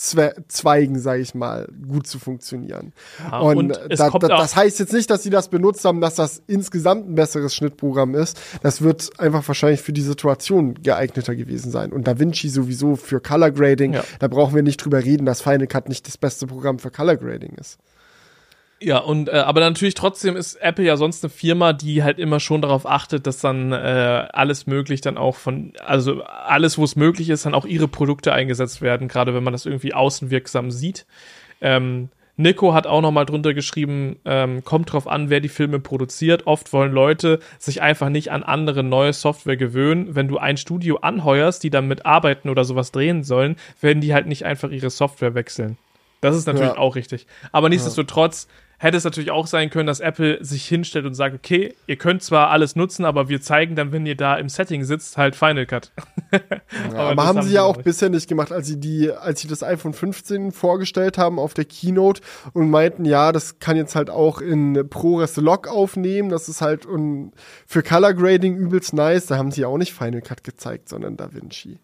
Zwe 0.00 0.34
Zweigen, 0.48 0.98
sage 0.98 1.20
ich 1.20 1.34
mal, 1.34 1.68
gut 1.86 2.06
zu 2.06 2.18
funktionieren. 2.18 2.94
Ja, 3.30 3.40
und, 3.40 3.56
und 3.58 3.68
da, 3.98 4.08
da, 4.08 4.28
das 4.28 4.56
heißt 4.56 4.78
jetzt 4.78 4.94
nicht, 4.94 5.10
dass 5.10 5.22
sie 5.22 5.28
das 5.28 5.48
benutzt 5.48 5.84
haben, 5.84 6.00
dass 6.00 6.14
das 6.14 6.42
insgesamt 6.46 7.06
ein 7.06 7.16
besseres 7.16 7.54
Schnittprogramm 7.54 8.14
ist. 8.14 8.40
Das 8.62 8.80
wird 8.80 9.10
einfach 9.20 9.46
wahrscheinlich 9.46 9.82
für 9.82 9.92
die 9.92 10.00
Situation 10.00 10.72
geeigneter 10.82 11.36
gewesen 11.36 11.70
sein. 11.70 11.92
Und 11.92 12.08
DaVinci 12.08 12.48
sowieso 12.48 12.96
für 12.96 13.20
Color 13.20 13.50
Grading, 13.50 13.92
ja. 13.92 14.04
da 14.20 14.28
brauchen 14.28 14.54
wir 14.54 14.62
nicht 14.62 14.82
drüber 14.82 15.04
reden, 15.04 15.26
dass 15.26 15.42
Final 15.42 15.66
Cut 15.66 15.90
nicht 15.90 16.06
das 16.06 16.16
beste 16.16 16.46
Programm 16.46 16.78
für 16.78 16.90
Color 16.90 17.16
Grading 17.16 17.56
ist. 17.60 17.78
Ja, 18.82 18.98
und 18.98 19.28
äh, 19.28 19.32
aber 19.32 19.60
natürlich 19.60 19.92
trotzdem 19.92 20.36
ist 20.36 20.54
Apple 20.56 20.86
ja 20.86 20.96
sonst 20.96 21.22
eine 21.22 21.30
Firma, 21.30 21.74
die 21.74 22.02
halt 22.02 22.18
immer 22.18 22.40
schon 22.40 22.62
darauf 22.62 22.86
achtet, 22.86 23.26
dass 23.26 23.38
dann 23.38 23.72
äh, 23.72 23.76
alles 24.32 24.66
möglich 24.66 25.02
dann 25.02 25.18
auch 25.18 25.36
von, 25.36 25.74
also 25.84 26.22
alles, 26.22 26.78
wo 26.78 26.84
es 26.84 26.96
möglich 26.96 27.28
ist, 27.28 27.44
dann 27.44 27.52
auch 27.52 27.66
ihre 27.66 27.88
Produkte 27.88 28.32
eingesetzt 28.32 28.80
werden, 28.80 29.06
gerade 29.06 29.34
wenn 29.34 29.44
man 29.44 29.52
das 29.52 29.66
irgendwie 29.66 29.92
außenwirksam 29.92 30.70
sieht. 30.70 31.04
Ähm, 31.60 32.08
Nico 32.36 32.72
hat 32.72 32.86
auch 32.86 33.02
nochmal 33.02 33.26
drunter 33.26 33.52
geschrieben, 33.52 34.16
ähm, 34.24 34.64
kommt 34.64 34.90
drauf 34.90 35.06
an, 35.06 35.28
wer 35.28 35.40
die 35.40 35.50
Filme 35.50 35.78
produziert. 35.78 36.46
Oft 36.46 36.72
wollen 36.72 36.92
Leute 36.92 37.40
sich 37.58 37.82
einfach 37.82 38.08
nicht 38.08 38.32
an 38.32 38.42
andere 38.42 38.82
neue 38.82 39.12
Software 39.12 39.58
gewöhnen. 39.58 40.14
Wenn 40.14 40.28
du 40.28 40.38
ein 40.38 40.56
Studio 40.56 40.96
anheuerst, 41.02 41.62
die 41.62 41.68
dann 41.70 41.86
mit 41.86 42.06
arbeiten 42.06 42.48
oder 42.48 42.64
sowas 42.64 42.92
drehen 42.92 43.24
sollen, 43.24 43.56
werden 43.82 44.00
die 44.00 44.14
halt 44.14 44.26
nicht 44.26 44.46
einfach 44.46 44.70
ihre 44.70 44.88
Software 44.88 45.34
wechseln. 45.34 45.76
Das 46.22 46.34
ist 46.34 46.46
natürlich 46.46 46.72
ja. 46.72 46.78
auch 46.78 46.96
richtig. 46.96 47.26
Aber 47.52 47.68
nichtsdestotrotz 47.68 48.46
ja 48.48 48.54
hätte 48.80 48.96
es 48.96 49.04
natürlich 49.04 49.30
auch 49.30 49.46
sein 49.46 49.68
können, 49.68 49.86
dass 49.86 50.00
Apple 50.00 50.42
sich 50.42 50.66
hinstellt 50.66 51.04
und 51.04 51.12
sagt, 51.12 51.34
okay, 51.34 51.74
ihr 51.86 51.96
könnt 51.96 52.22
zwar 52.22 52.48
alles 52.48 52.76
nutzen, 52.76 53.04
aber 53.04 53.28
wir 53.28 53.42
zeigen 53.42 53.76
dann, 53.76 53.92
wenn 53.92 54.06
ihr 54.06 54.16
da 54.16 54.36
im 54.36 54.48
Setting 54.48 54.84
sitzt, 54.84 55.18
halt 55.18 55.36
Final 55.36 55.66
Cut. 55.66 55.92
ja, 56.32 56.40
aber, 56.94 57.10
aber 57.10 57.26
haben 57.26 57.42
sie 57.42 57.52
ja 57.52 57.62
auch 57.62 57.76
nicht. 57.76 57.84
bisher 57.84 58.08
nicht 58.08 58.26
gemacht, 58.26 58.52
als 58.52 58.66
sie 58.66 58.80
die, 58.80 59.12
als 59.12 59.42
sie 59.42 59.48
das 59.48 59.62
iPhone 59.62 59.92
15 59.92 60.50
vorgestellt 60.50 61.18
haben 61.18 61.38
auf 61.38 61.52
der 61.52 61.66
Keynote 61.66 62.22
und 62.54 62.70
meinten, 62.70 63.04
ja, 63.04 63.32
das 63.32 63.58
kann 63.58 63.76
jetzt 63.76 63.94
halt 63.94 64.08
auch 64.08 64.40
in 64.40 64.88
ProRes 64.88 65.36
Log 65.36 65.68
aufnehmen, 65.68 66.30
das 66.30 66.48
ist 66.48 66.62
halt 66.62 66.88
für 67.66 67.82
Color 67.82 68.14
Grading 68.14 68.56
übelst 68.56 68.94
nice, 68.94 69.26
da 69.26 69.36
haben 69.36 69.50
sie 69.50 69.66
auch 69.66 69.76
nicht 69.76 69.92
Final 69.92 70.22
Cut 70.22 70.42
gezeigt, 70.42 70.88
sondern 70.88 71.18
DaVinci. 71.18 71.80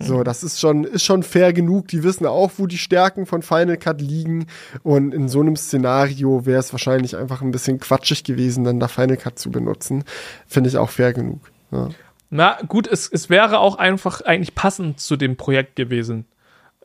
So, 0.00 0.22
das 0.22 0.44
ist 0.44 0.60
schon, 0.60 0.84
ist 0.84 1.04
schon 1.04 1.24
fair 1.24 1.52
genug. 1.52 1.88
Die 1.88 2.04
wissen 2.04 2.24
auch, 2.24 2.52
wo 2.56 2.66
die 2.66 2.78
Stärken 2.78 3.26
von 3.26 3.42
Final 3.42 3.76
Cut 3.76 4.00
liegen. 4.00 4.46
Und 4.84 5.12
in 5.12 5.28
so 5.28 5.40
einem 5.40 5.56
Szenario 5.56 6.46
wäre 6.46 6.60
es 6.60 6.72
wahrscheinlich 6.72 7.16
einfach 7.16 7.42
ein 7.42 7.50
bisschen 7.50 7.80
quatschig 7.80 8.22
gewesen, 8.22 8.62
dann 8.62 8.78
da 8.78 8.86
Final 8.86 9.16
Cut 9.16 9.38
zu 9.38 9.50
benutzen. 9.50 10.04
Finde 10.46 10.70
ich 10.70 10.76
auch 10.76 10.90
fair 10.90 11.12
genug. 11.12 11.40
Ja. 11.72 11.88
Na 12.30 12.58
gut, 12.68 12.86
es, 12.86 13.08
es 13.08 13.28
wäre 13.28 13.58
auch 13.58 13.76
einfach 13.76 14.20
eigentlich 14.20 14.54
passend 14.54 15.00
zu 15.00 15.16
dem 15.16 15.36
Projekt 15.36 15.74
gewesen. 15.74 16.26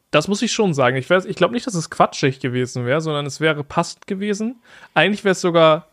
Das 0.10 0.28
muss 0.28 0.42
ich 0.42 0.52
schon 0.52 0.74
sagen. 0.74 0.96
Ich, 0.96 1.10
ich 1.10 1.36
glaube 1.36 1.54
nicht, 1.54 1.68
dass 1.68 1.76
es 1.76 1.90
quatschig 1.90 2.40
gewesen 2.40 2.86
wäre, 2.86 3.02
sondern 3.02 3.26
es 3.26 3.40
wäre 3.40 3.64
passend 3.64 4.08
gewesen. 4.08 4.56
Eigentlich 4.94 5.24
wäre 5.24 5.34
es 5.34 5.42
sogar, 5.42 5.88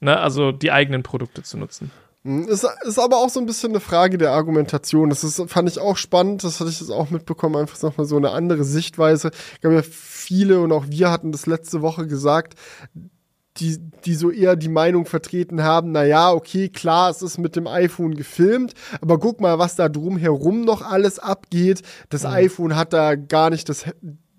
ne, 0.00 0.18
also 0.18 0.52
die 0.52 0.70
eigenen 0.70 1.02
Produkte 1.02 1.42
zu 1.42 1.56
nutzen. 1.56 1.90
Hm, 2.28 2.46
ist, 2.46 2.66
ist 2.82 2.98
aber 2.98 3.16
auch 3.16 3.30
so 3.30 3.40
ein 3.40 3.46
bisschen 3.46 3.72
eine 3.72 3.80
Frage 3.80 4.18
der 4.18 4.32
Argumentation. 4.32 5.08
Das 5.08 5.24
ist, 5.24 5.42
fand 5.46 5.66
ich 5.66 5.78
auch 5.78 5.96
spannend, 5.96 6.44
das 6.44 6.60
hatte 6.60 6.68
ich 6.68 6.78
jetzt 6.78 6.90
auch 6.90 7.08
mitbekommen, 7.08 7.56
einfach 7.56 7.80
nochmal 7.80 8.06
so 8.06 8.18
eine 8.18 8.32
andere 8.32 8.64
Sichtweise. 8.64 9.30
Ich 9.54 9.62
glaube 9.62 9.76
ja, 9.76 9.82
viele 9.82 10.60
und 10.60 10.70
auch 10.70 10.84
wir 10.88 11.10
hatten 11.10 11.32
das 11.32 11.46
letzte 11.46 11.80
Woche 11.80 12.06
gesagt, 12.06 12.54
die, 13.56 13.78
die 14.04 14.14
so 14.14 14.30
eher 14.30 14.56
die 14.56 14.68
Meinung 14.68 15.06
vertreten 15.06 15.62
haben, 15.62 15.92
na 15.92 16.04
ja, 16.04 16.30
okay, 16.30 16.68
klar, 16.68 17.10
es 17.10 17.22
ist 17.22 17.38
mit 17.38 17.56
dem 17.56 17.66
iPhone 17.66 18.14
gefilmt, 18.14 18.74
aber 19.00 19.18
guck 19.18 19.40
mal, 19.40 19.58
was 19.58 19.74
da 19.74 19.88
drumherum 19.88 20.60
noch 20.60 20.82
alles 20.82 21.18
abgeht. 21.18 21.80
Das 22.10 22.24
mhm. 22.24 22.30
iPhone 22.30 22.76
hat 22.76 22.92
da 22.92 23.14
gar 23.14 23.48
nicht 23.48 23.70
das, 23.70 23.86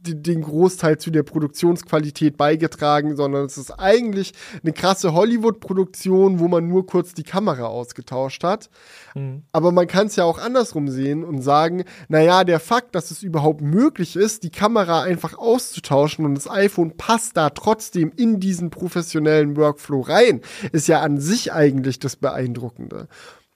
den 0.02 0.41
Großteil 0.41 0.97
zu 0.97 1.12
der 1.12 1.24
Produktionsqualität 1.24 2.38
beigetragen, 2.38 3.16
sondern 3.16 3.45
es 3.45 3.58
ist 3.58 3.72
eigentlich 3.72 4.34
eine 4.64 4.74
krasse 4.74 5.14
Hollywood-Produktion, 5.14 6.39
wo 6.39 6.47
man 6.47 6.68
nur 6.68 6.86
kurz 6.86 7.14
die 7.14 7.24
Kamera 7.24 7.66
ausgetauscht 7.66 8.43
hat. 8.43 8.70
Mhm. 9.16 9.43
Aber 9.52 9.72
man 9.72 9.88
kann 9.88 10.08
es 10.08 10.16
ja 10.16 10.24
auch 10.24 10.39
andersrum 10.39 10.88
sehen 10.88 11.24
und 11.24 11.41
sagen, 11.41 11.84
naja, 12.08 12.43
der 12.43 12.60
Fakt, 12.60 12.95
dass 12.95 13.12
es 13.12 13.24
überhaupt 13.24 13.62
möglich 13.62 14.16
ist, 14.16 14.43
die 14.43 14.52
Kamera 14.52 15.04
einfach 15.04 15.38
auszutauschen 15.38 16.26
und 16.26 16.36
das 16.36 16.50
iPhone 16.50 16.95
passt 16.97 17.36
da 17.38 17.50
trotzdem 17.50 18.12
in 18.16 18.39
diesen 18.39 18.70
professionellen 18.70 19.58
Workflow 19.58 20.02
rein, 20.02 20.41
ist 20.72 20.88
ja 20.88 21.02
an 21.02 21.20
sich 21.20 21.52
eigentlich 21.52 22.00
das 22.00 22.16
Beeindruckende. 22.16 23.08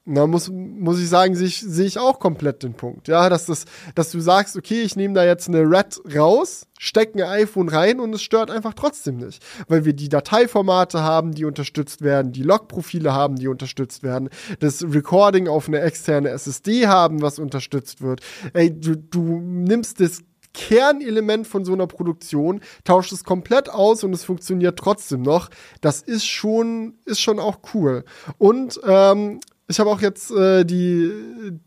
Da 0.06 0.28
muss, 0.28 0.50
muss 0.50 1.00
ich 1.00 1.08
sagen, 1.08 1.34
sehe 1.34 1.48
ich, 1.48 1.62
sehe 1.62 1.86
ich 1.86 1.98
auch 1.98 2.20
komplett 2.20 2.62
den 2.62 2.74
Punkt. 2.74 3.08
Ja, 3.08 3.30
dass, 3.30 3.46
das, 3.46 3.64
dass 3.96 4.12
du 4.12 4.20
sagst, 4.20 4.58
okay, 4.58 4.82
ich 4.82 4.98
nehme 4.98 5.14
da 5.14 5.24
jetzt 5.24 5.48
eine 5.48 5.62
Red 5.62 6.02
raus, 6.14 6.68
stecke 6.78 7.24
ein 7.24 7.32
iPhone 7.32 7.70
rein 7.70 8.02
und 8.02 8.14
es 8.14 8.22
stört 8.22 8.52
einfach 8.52 8.74
trotzdem 8.74 9.16
nicht. 9.16 9.42
Weil 9.70 9.86
wir 9.86 9.94
die 9.94 10.10
Dateiformate 10.10 11.02
haben, 11.02 11.34
die 11.34 11.46
unterstützt 11.46 12.02
werden, 12.02 12.34
die 12.34 12.44
Logprofile 12.44 13.14
haben, 13.14 13.38
die 13.38 13.48
unterstützt 13.48 14.04
werden, 14.04 14.30
das 14.60 14.84
Recording 14.84 15.48
auf 15.48 15.70
eine 15.70 15.80
externe 15.80 16.30
SSD 16.32 16.88
haben, 16.88 17.22
was 17.22 17.40
unterstützt 17.40 18.02
wird. 18.02 18.20
Ey, 18.52 18.78
du, 18.78 18.98
du 18.98 19.40
nimmst 19.40 20.02
das 20.02 20.22
Kernelement 20.54 21.48
von 21.48 21.66
so 21.66 21.74
einer 21.74 21.88
Produktion, 21.88 22.62
tauscht 22.84 23.12
es 23.12 23.24
komplett 23.24 23.70
aus 23.70 24.04
und 24.04 24.14
es 24.14 24.24
funktioniert 24.24 24.78
trotzdem 24.78 25.22
noch. 25.22 25.50
Das 25.82 26.02
ist 26.02 26.26
schon, 26.26 26.96
ist 27.06 27.22
schon 27.22 27.40
auch 27.40 27.60
cool. 27.74 28.04
Und 28.38 28.80
ähm, 28.86 29.40
ich 29.74 29.80
habe 29.80 29.90
auch 29.90 30.02
jetzt 30.02 30.30
äh, 30.30 30.64
die, 30.66 31.12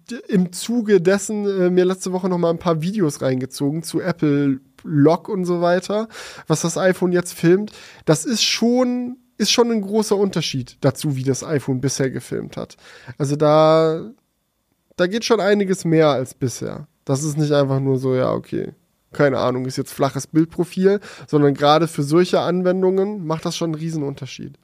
die, 0.09 0.15
im 0.29 0.53
Zuge 0.53 1.01
dessen 1.01 1.45
äh, 1.45 1.71
mir 1.71 1.85
letzte 1.85 2.13
Woche 2.13 2.29
noch 2.29 2.39
mal 2.39 2.51
ein 2.51 2.59
paar 2.61 2.81
Videos 2.81 3.21
reingezogen 3.21 3.83
zu 3.83 4.01
Apple 4.01 4.61
Log 4.85 5.29
und 5.29 5.45
so 5.45 5.61
weiter, 5.61 6.07
was 6.47 6.61
das 6.61 6.79
iPhone 6.79 7.11
jetzt 7.11 7.33
filmt. 7.33 7.73
Das 8.05 8.25
ist 8.25 8.45
schon 8.45 9.17
ist 9.39 9.51
schon 9.51 9.73
ein 9.73 9.83
großer 9.83 10.17
Unterschied 10.17 10.77
dazu, 10.83 11.17
wie 11.17 11.25
das 11.25 11.43
iPhone 11.43 11.81
bisher 11.81 12.09
gefilmt 12.11 12.57
hat. 12.57 12.77
Also 13.19 13.35
da 13.35 14.09
da 14.95 15.09
geht 15.09 15.25
schon 15.25 15.41
einiges 15.41 15.85
mehr 15.85 16.11
als 16.11 16.33
bisher. 16.33 16.87
Das 17.05 17.25
ist 17.25 17.37
nicht 17.37 17.51
einfach 17.51 17.81
nur 17.81 17.99
so, 17.99 18.15
ja, 18.15 18.31
okay. 18.31 18.73
Keine 19.13 19.39
Ahnung, 19.39 19.67
ist 19.67 19.79
jetzt 19.79 19.93
flaches 19.93 20.29
Bildprofil, 20.29 21.01
sondern 21.27 21.55
gerade 21.55 21.89
für 21.89 22.05
solche 22.05 22.39
Anwendungen 22.39 23.27
macht 23.27 23.45
das 23.47 23.57
schon 23.57 23.73
einen 23.73 23.81
riesen 23.81 24.05
Unterschied. 24.05 24.61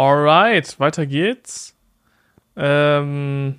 Alright, 0.00 0.80
weiter 0.80 1.04
geht's. 1.04 1.76
Ähm, 2.56 3.56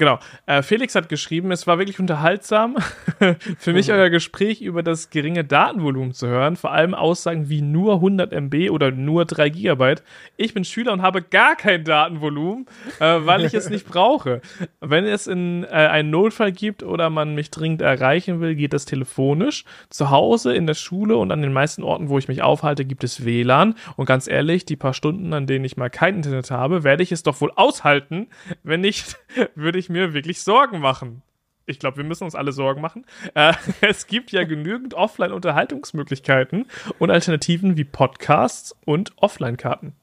Genau. 0.00 0.18
Äh, 0.46 0.62
Felix 0.62 0.94
hat 0.94 1.10
geschrieben, 1.10 1.52
es 1.52 1.66
war 1.66 1.76
wirklich 1.76 2.00
unterhaltsam, 2.00 2.78
für 3.58 3.74
mich 3.74 3.88
mhm. 3.88 3.94
euer 3.96 4.08
Gespräch 4.08 4.62
über 4.62 4.82
das 4.82 5.10
geringe 5.10 5.44
Datenvolumen 5.44 6.14
zu 6.14 6.26
hören, 6.26 6.56
vor 6.56 6.72
allem 6.72 6.94
Aussagen 6.94 7.50
wie 7.50 7.60
nur 7.60 7.96
100 7.96 8.32
MB 8.32 8.70
oder 8.70 8.92
nur 8.92 9.26
3 9.26 9.50
Gigabyte. 9.50 10.02
Ich 10.38 10.54
bin 10.54 10.64
Schüler 10.64 10.94
und 10.94 11.02
habe 11.02 11.20
gar 11.20 11.54
kein 11.54 11.84
Datenvolumen, 11.84 12.64
äh, 12.98 13.18
weil 13.26 13.44
ich 13.44 13.52
es 13.52 13.68
nicht 13.68 13.86
brauche. 13.90 14.40
Wenn 14.80 15.04
es 15.04 15.26
in 15.26 15.64
äh, 15.64 15.66
einen 15.66 16.08
Notfall 16.08 16.52
gibt 16.52 16.82
oder 16.82 17.10
man 17.10 17.34
mich 17.34 17.50
dringend 17.50 17.82
erreichen 17.82 18.40
will, 18.40 18.54
geht 18.54 18.72
das 18.72 18.86
telefonisch. 18.86 19.66
Zu 19.90 20.08
Hause, 20.08 20.54
in 20.54 20.66
der 20.66 20.72
Schule 20.72 21.18
und 21.18 21.30
an 21.30 21.42
den 21.42 21.52
meisten 21.52 21.82
Orten, 21.82 22.08
wo 22.08 22.16
ich 22.16 22.26
mich 22.26 22.40
aufhalte, 22.40 22.86
gibt 22.86 23.04
es 23.04 23.26
WLAN. 23.26 23.74
Und 23.96 24.06
ganz 24.06 24.28
ehrlich, 24.28 24.64
die 24.64 24.76
paar 24.76 24.94
Stunden, 24.94 25.34
an 25.34 25.46
denen 25.46 25.66
ich 25.66 25.76
mal 25.76 25.90
kein 25.90 26.14
Internet 26.14 26.50
habe, 26.50 26.84
werde 26.84 27.02
ich 27.02 27.12
es 27.12 27.22
doch 27.22 27.42
wohl 27.42 27.52
aushalten. 27.54 28.28
Wenn 28.62 28.80
nicht, 28.80 29.18
würde 29.54 29.78
ich 29.78 29.89
mir 29.90 30.14
wirklich 30.14 30.40
Sorgen 30.40 30.80
machen. 30.80 31.22
Ich 31.66 31.78
glaube, 31.78 31.98
wir 31.98 32.04
müssen 32.04 32.24
uns 32.24 32.34
alle 32.34 32.52
Sorgen 32.52 32.80
machen. 32.80 33.04
Äh, 33.34 33.52
es 33.80 34.06
gibt 34.06 34.32
ja 34.32 34.44
genügend 34.44 34.94
Offline-Unterhaltungsmöglichkeiten 34.94 36.66
und 36.98 37.10
Alternativen 37.10 37.76
wie 37.76 37.84
Podcasts 37.84 38.74
und 38.84 39.12
Offline-Karten. 39.16 39.94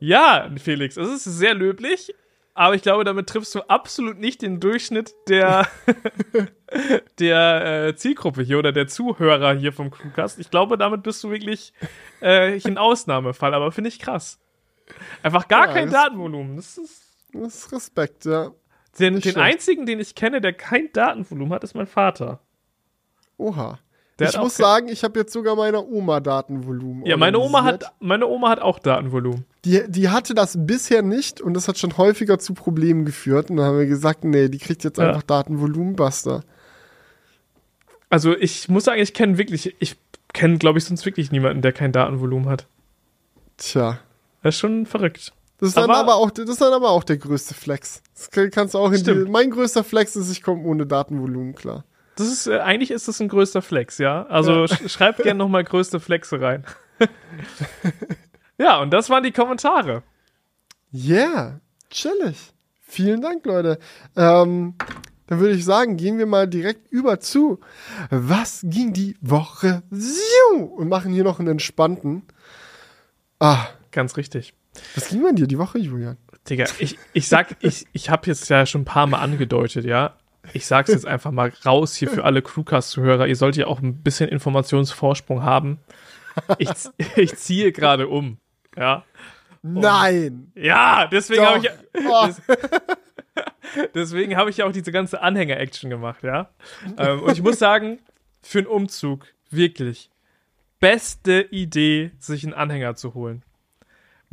Ja, 0.00 0.50
Felix, 0.56 0.96
es 0.96 1.08
ist 1.08 1.24
sehr 1.24 1.54
löblich, 1.54 2.14
aber 2.54 2.74
ich 2.74 2.82
glaube, 2.82 3.04
damit 3.04 3.28
triffst 3.28 3.54
du 3.54 3.60
absolut 3.68 4.18
nicht 4.18 4.42
den 4.42 4.60
Durchschnitt 4.60 5.12
der, 5.28 5.66
der 7.18 7.86
äh, 7.88 7.96
Zielgruppe 7.96 8.42
hier 8.42 8.58
oder 8.58 8.72
der 8.72 8.86
Zuhörer 8.86 9.54
hier 9.54 9.72
vom 9.72 9.90
Crewcast. 9.90 10.38
Ich 10.38 10.50
glaube, 10.50 10.78
damit 10.78 11.02
bist 11.02 11.22
du 11.24 11.30
wirklich 11.30 11.72
äh, 12.20 12.58
ein 12.64 12.78
Ausnahmefall, 12.78 13.54
aber 13.54 13.72
finde 13.72 13.88
ich 13.88 13.98
krass. 13.98 14.38
Einfach 15.22 15.48
gar 15.48 15.66
ja, 15.66 15.72
kein 15.72 15.90
Datenvolumen. 15.90 16.56
Das 16.56 16.78
ist 16.78 17.04
Das 17.32 17.56
ist 17.56 17.72
Respekt, 17.72 18.24
ja. 18.24 18.52
Den, 18.98 19.20
den 19.20 19.36
einzigen, 19.36 19.86
den 19.86 20.00
ich 20.00 20.14
kenne, 20.14 20.40
der 20.40 20.52
kein 20.52 20.90
Datenvolumen 20.92 21.52
hat, 21.52 21.64
ist 21.64 21.74
mein 21.74 21.86
Vater. 21.86 22.40
Oha. 23.36 23.78
Der 24.20 24.28
ich 24.28 24.38
muss 24.38 24.56
sagen, 24.56 24.86
ich 24.88 25.02
habe 25.02 25.18
jetzt 25.18 25.32
sogar 25.32 25.56
meiner 25.56 25.88
Oma 25.88 26.20
Datenvolumen. 26.20 27.04
Ja, 27.04 27.16
meine 27.16 27.40
Oma 27.40 27.64
hat, 27.64 27.92
meine 27.98 28.28
Oma 28.28 28.50
hat 28.50 28.60
auch 28.60 28.78
Datenvolumen. 28.78 29.44
Die, 29.64 29.82
die 29.88 30.08
hatte 30.08 30.34
das 30.34 30.56
bisher 30.56 31.02
nicht 31.02 31.40
und 31.40 31.54
das 31.54 31.66
hat 31.66 31.78
schon 31.78 31.96
häufiger 31.98 32.38
zu 32.38 32.54
Problemen 32.54 33.04
geführt. 33.04 33.50
Und 33.50 33.56
dann 33.56 33.66
haben 33.66 33.78
wir 33.78 33.86
gesagt, 33.86 34.22
nee, 34.22 34.48
die 34.48 34.58
kriegt 34.58 34.84
jetzt 34.84 34.98
Ja. 34.98 35.08
einfach 35.08 35.24
Datenvolumen, 35.24 35.96
basta. 35.96 36.42
Also 38.08 38.36
ich 38.36 38.68
muss 38.68 38.84
sagen, 38.84 39.00
ich 39.02 39.14
kenne 39.14 39.36
wirklich, 39.36 39.74
ich 39.80 39.96
kenne, 40.32 40.58
glaube 40.58 40.78
ich, 40.78 40.84
sonst 40.84 41.04
wirklich 41.04 41.32
niemanden, 41.32 41.62
der 41.62 41.72
kein 41.72 41.90
Datenvolumen 41.90 42.48
hat. 42.48 42.68
Tja. 43.56 43.98
Das 44.42 44.54
ist 44.54 44.60
schon 44.60 44.86
verrückt. 44.86 45.32
Das 45.64 45.70
ist, 45.70 45.76
dann 45.78 45.84
Aber- 45.90 45.96
aber 45.98 46.14
auch, 46.16 46.30
das 46.30 46.48
ist 46.50 46.60
dann 46.60 46.72
aber 46.74 46.90
auch 46.90 47.04
der 47.04 47.16
größte 47.16 47.54
Flex. 47.54 48.02
Das 48.14 48.30
kann- 48.30 48.50
kannst 48.50 48.74
du 48.74 48.78
auch 48.78 48.88
in 48.88 48.94
die, 48.96 49.00
Stimmt. 49.00 49.30
Mein 49.30 49.50
größter 49.50 49.82
Flex 49.82 50.14
ist, 50.14 50.30
ich 50.30 50.42
komme 50.42 50.62
ohne 50.64 50.84
Datenvolumen 50.86 51.54
klar. 51.54 51.84
Das 52.16 52.26
ist, 52.28 52.46
äh, 52.46 52.58
eigentlich 52.58 52.90
ist 52.90 53.08
das 53.08 53.18
ein 53.20 53.28
größter 53.28 53.62
Flex, 53.62 53.96
ja. 53.98 54.26
Also 54.26 54.66
sch 54.66 54.88
schreibt 54.90 55.22
gerne 55.22 55.38
nochmal 55.38 55.64
größte 55.64 56.00
Flexe 56.00 56.40
rein. 56.40 56.64
ja, 58.58 58.80
und 58.80 58.90
das 58.92 59.08
waren 59.10 59.22
die 59.24 59.32
Kommentare. 59.32 60.02
Yeah, 60.92 61.60
chillig. 61.90 62.52
Vielen 62.82 63.20
Dank, 63.22 63.44
Leute. 63.46 63.78
Ähm, 64.16 64.74
dann 65.26 65.40
würde 65.40 65.54
ich 65.54 65.64
sagen, 65.64 65.96
gehen 65.96 66.18
wir 66.18 66.26
mal 66.26 66.46
direkt 66.46 66.92
über 66.92 67.18
zu 67.18 67.58
Was 68.10 68.60
ging 68.64 68.92
die 68.92 69.16
Woche? 69.22 69.82
Und 70.76 70.88
machen 70.88 71.12
hier 71.12 71.24
noch 71.24 71.38
einen 71.38 71.48
entspannten. 71.48 72.22
Ah, 73.40 73.66
Ganz 73.90 74.16
richtig. 74.16 74.54
Was 74.94 75.08
ging 75.08 75.22
bei 75.22 75.32
dir 75.32 75.46
die 75.46 75.58
Woche, 75.58 75.78
Julian? 75.78 76.16
Digga, 76.48 76.66
ich, 76.78 76.98
ich 77.12 77.28
sag, 77.28 77.56
ich, 77.60 77.86
ich 77.92 78.10
habe 78.10 78.26
jetzt 78.26 78.48
ja 78.50 78.66
schon 78.66 78.82
ein 78.82 78.86
paar 78.86 79.06
Mal 79.06 79.18
angedeutet, 79.18 79.84
ja. 79.84 80.16
Ich 80.52 80.66
sag's 80.66 80.90
jetzt 80.90 81.06
einfach 81.06 81.30
mal 81.30 81.52
raus 81.64 81.94
hier 81.96 82.10
für 82.10 82.24
alle 82.24 82.42
Crewcast-Zuhörer. 82.42 83.26
Ihr 83.26 83.36
sollt 83.36 83.56
ja 83.56 83.66
auch 83.66 83.80
ein 83.80 84.02
bisschen 84.02 84.28
Informationsvorsprung 84.28 85.42
haben. 85.42 85.78
Ich, 86.58 86.68
ich 87.16 87.36
ziehe 87.36 87.72
gerade 87.72 88.08
um, 88.08 88.38
ja. 88.76 89.04
Nein! 89.62 90.52
Ja, 90.54 91.06
deswegen 91.06 91.46
habe 91.46 91.58
ich, 91.58 91.70
Oh, 92.06 92.28
deswegen 93.94 94.36
habe 94.36 94.50
ich 94.50 94.58
ja 94.58 94.66
auch 94.66 94.72
diese 94.72 94.92
ganze 94.92 95.22
Anhänger-Action 95.22 95.88
gemacht, 95.88 96.22
ja. 96.22 96.50
Ähm, 96.98 97.22
und 97.22 97.32
ich 97.32 97.42
muss 97.42 97.58
sagen, 97.58 98.00
für 98.42 98.58
einen 98.58 98.66
Umzug, 98.66 99.26
wirklich, 99.50 100.10
beste 100.80 101.40
Idee, 101.50 102.10
sich 102.18 102.44
einen 102.44 102.52
Anhänger 102.52 102.94
zu 102.94 103.14
holen. 103.14 103.42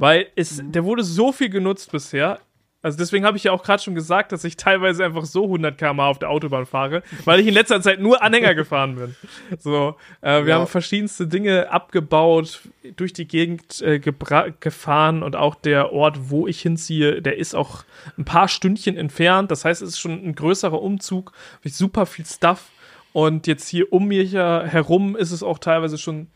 Weil 0.02 0.28
es, 0.36 0.62
der 0.66 0.84
wurde 0.84 1.04
so 1.04 1.32
viel 1.32 1.50
genutzt 1.50 1.92
bisher. 1.92 2.40
Also 2.82 2.98
deswegen 2.98 3.24
habe 3.26 3.38
ich 3.38 3.44
ja 3.44 3.52
auch 3.52 3.62
gerade 3.62 3.84
schon 3.84 3.94
gesagt, 3.94 4.32
dass 4.32 4.44
ich 4.44 4.58
teilweise 4.58 5.06
einfach 5.06 5.26
so 5.26 5.44
100 5.44 5.78
km 5.78 6.00
auf 6.00 6.18
der 6.18 6.32
Autobahn 6.32 6.66
fahre, 6.66 7.04
weil 7.26 7.40
ich 7.40 7.46
in 7.46 7.54
letzter 7.54 7.80
Zeit 7.84 8.00
nur 8.00 8.24
Anhänger 8.24 8.56
gefahren 8.56 8.96
bin. 8.96 9.16
So, 9.60 9.98
äh, 10.22 10.42
wir 10.44 10.48
Ja. 10.48 10.56
haben 10.56 10.66
verschiedenste 10.66 11.28
Dinge 11.28 11.70
abgebaut, 11.72 12.62
durch 12.96 13.14
die 13.14 13.28
Gegend 13.28 13.82
äh, 13.84 14.00
gefahren 14.00 15.22
und 15.22 15.36
auch 15.36 15.54
der 15.54 15.94
Ort, 15.94 16.32
wo 16.32 16.48
ich 16.48 16.60
hinziehe, 16.62 17.22
der 17.22 17.38
ist 17.38 17.54
auch 17.54 17.84
ein 18.18 18.26
paar 18.26 18.48
Stündchen 18.48 18.98
entfernt. 18.98 19.52
Das 19.52 19.64
heißt, 19.64 19.84
es 19.84 19.90
ist 19.90 20.00
schon 20.00 20.14
ein 20.14 20.34
größerer 20.34 20.82
Umzug, 20.82 21.34
mit 21.64 21.76
super 21.76 22.08
viel 22.08 22.26
Stuff. 22.26 22.70
Und 23.14 23.46
jetzt 23.46 23.68
hier 23.68 23.94
um 23.94 24.08
mich 24.08 24.34
herum 24.34 25.16
ist 25.16 25.30
es 25.32 25.44
auch 25.44 25.60
teilweise 25.60 26.00
schon 26.00 26.30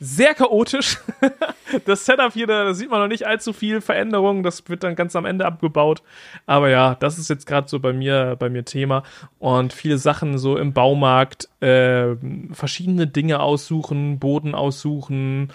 sehr 0.00 0.34
chaotisch. 0.34 0.98
Das 1.84 2.06
Setup 2.06 2.32
hier, 2.32 2.46
da 2.46 2.72
sieht 2.72 2.90
man 2.90 3.00
noch 3.00 3.08
nicht 3.08 3.26
allzu 3.26 3.52
viel 3.52 3.82
Veränderung. 3.82 4.42
Das 4.42 4.66
wird 4.70 4.84
dann 4.84 4.96
ganz 4.96 5.14
am 5.14 5.26
Ende 5.26 5.44
abgebaut. 5.44 6.02
Aber 6.46 6.70
ja, 6.70 6.94
das 6.94 7.18
ist 7.18 7.28
jetzt 7.28 7.46
gerade 7.46 7.68
so 7.68 7.78
bei 7.78 7.92
mir, 7.92 8.36
bei 8.38 8.48
mir 8.48 8.64
Thema. 8.64 9.02
Und 9.38 9.74
viele 9.74 9.98
Sachen 9.98 10.38
so 10.38 10.56
im 10.56 10.72
Baumarkt, 10.72 11.50
äh, 11.60 12.16
verschiedene 12.52 13.06
Dinge 13.06 13.40
aussuchen, 13.40 14.18
Boden 14.18 14.54
aussuchen. 14.54 15.52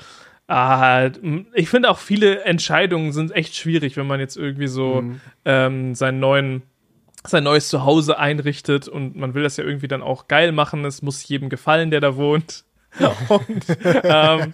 Ah, 0.47 1.09
ich 1.55 1.67
finde 1.67 1.89
auch 1.89 1.97
viele 1.97 2.41
Entscheidungen 2.43 3.11
sind 3.11 3.31
echt 3.31 3.55
schwierig, 3.55 3.97
wenn 3.97 4.05
man 4.05 4.19
jetzt 4.19 4.37
irgendwie 4.37 4.67
so 4.67 5.03
ähm, 5.45 5.95
seinen 5.95 6.19
neuen 6.19 6.61
sein 7.25 7.43
neues 7.43 7.69
Zuhause 7.69 8.19
einrichtet 8.19 8.87
und 8.87 9.15
man 9.15 9.33
will 9.33 9.43
das 9.43 9.57
ja 9.57 9.63
irgendwie 9.63 9.87
dann 9.87 10.03
auch 10.03 10.27
geil 10.27 10.51
machen. 10.51 10.85
Es 10.85 11.01
muss 11.01 11.27
jedem 11.27 11.49
gefallen, 11.49 11.89
der 11.89 12.01
da 12.01 12.17
wohnt. 12.17 12.65
Und 13.29 13.65
ähm, 14.03 14.51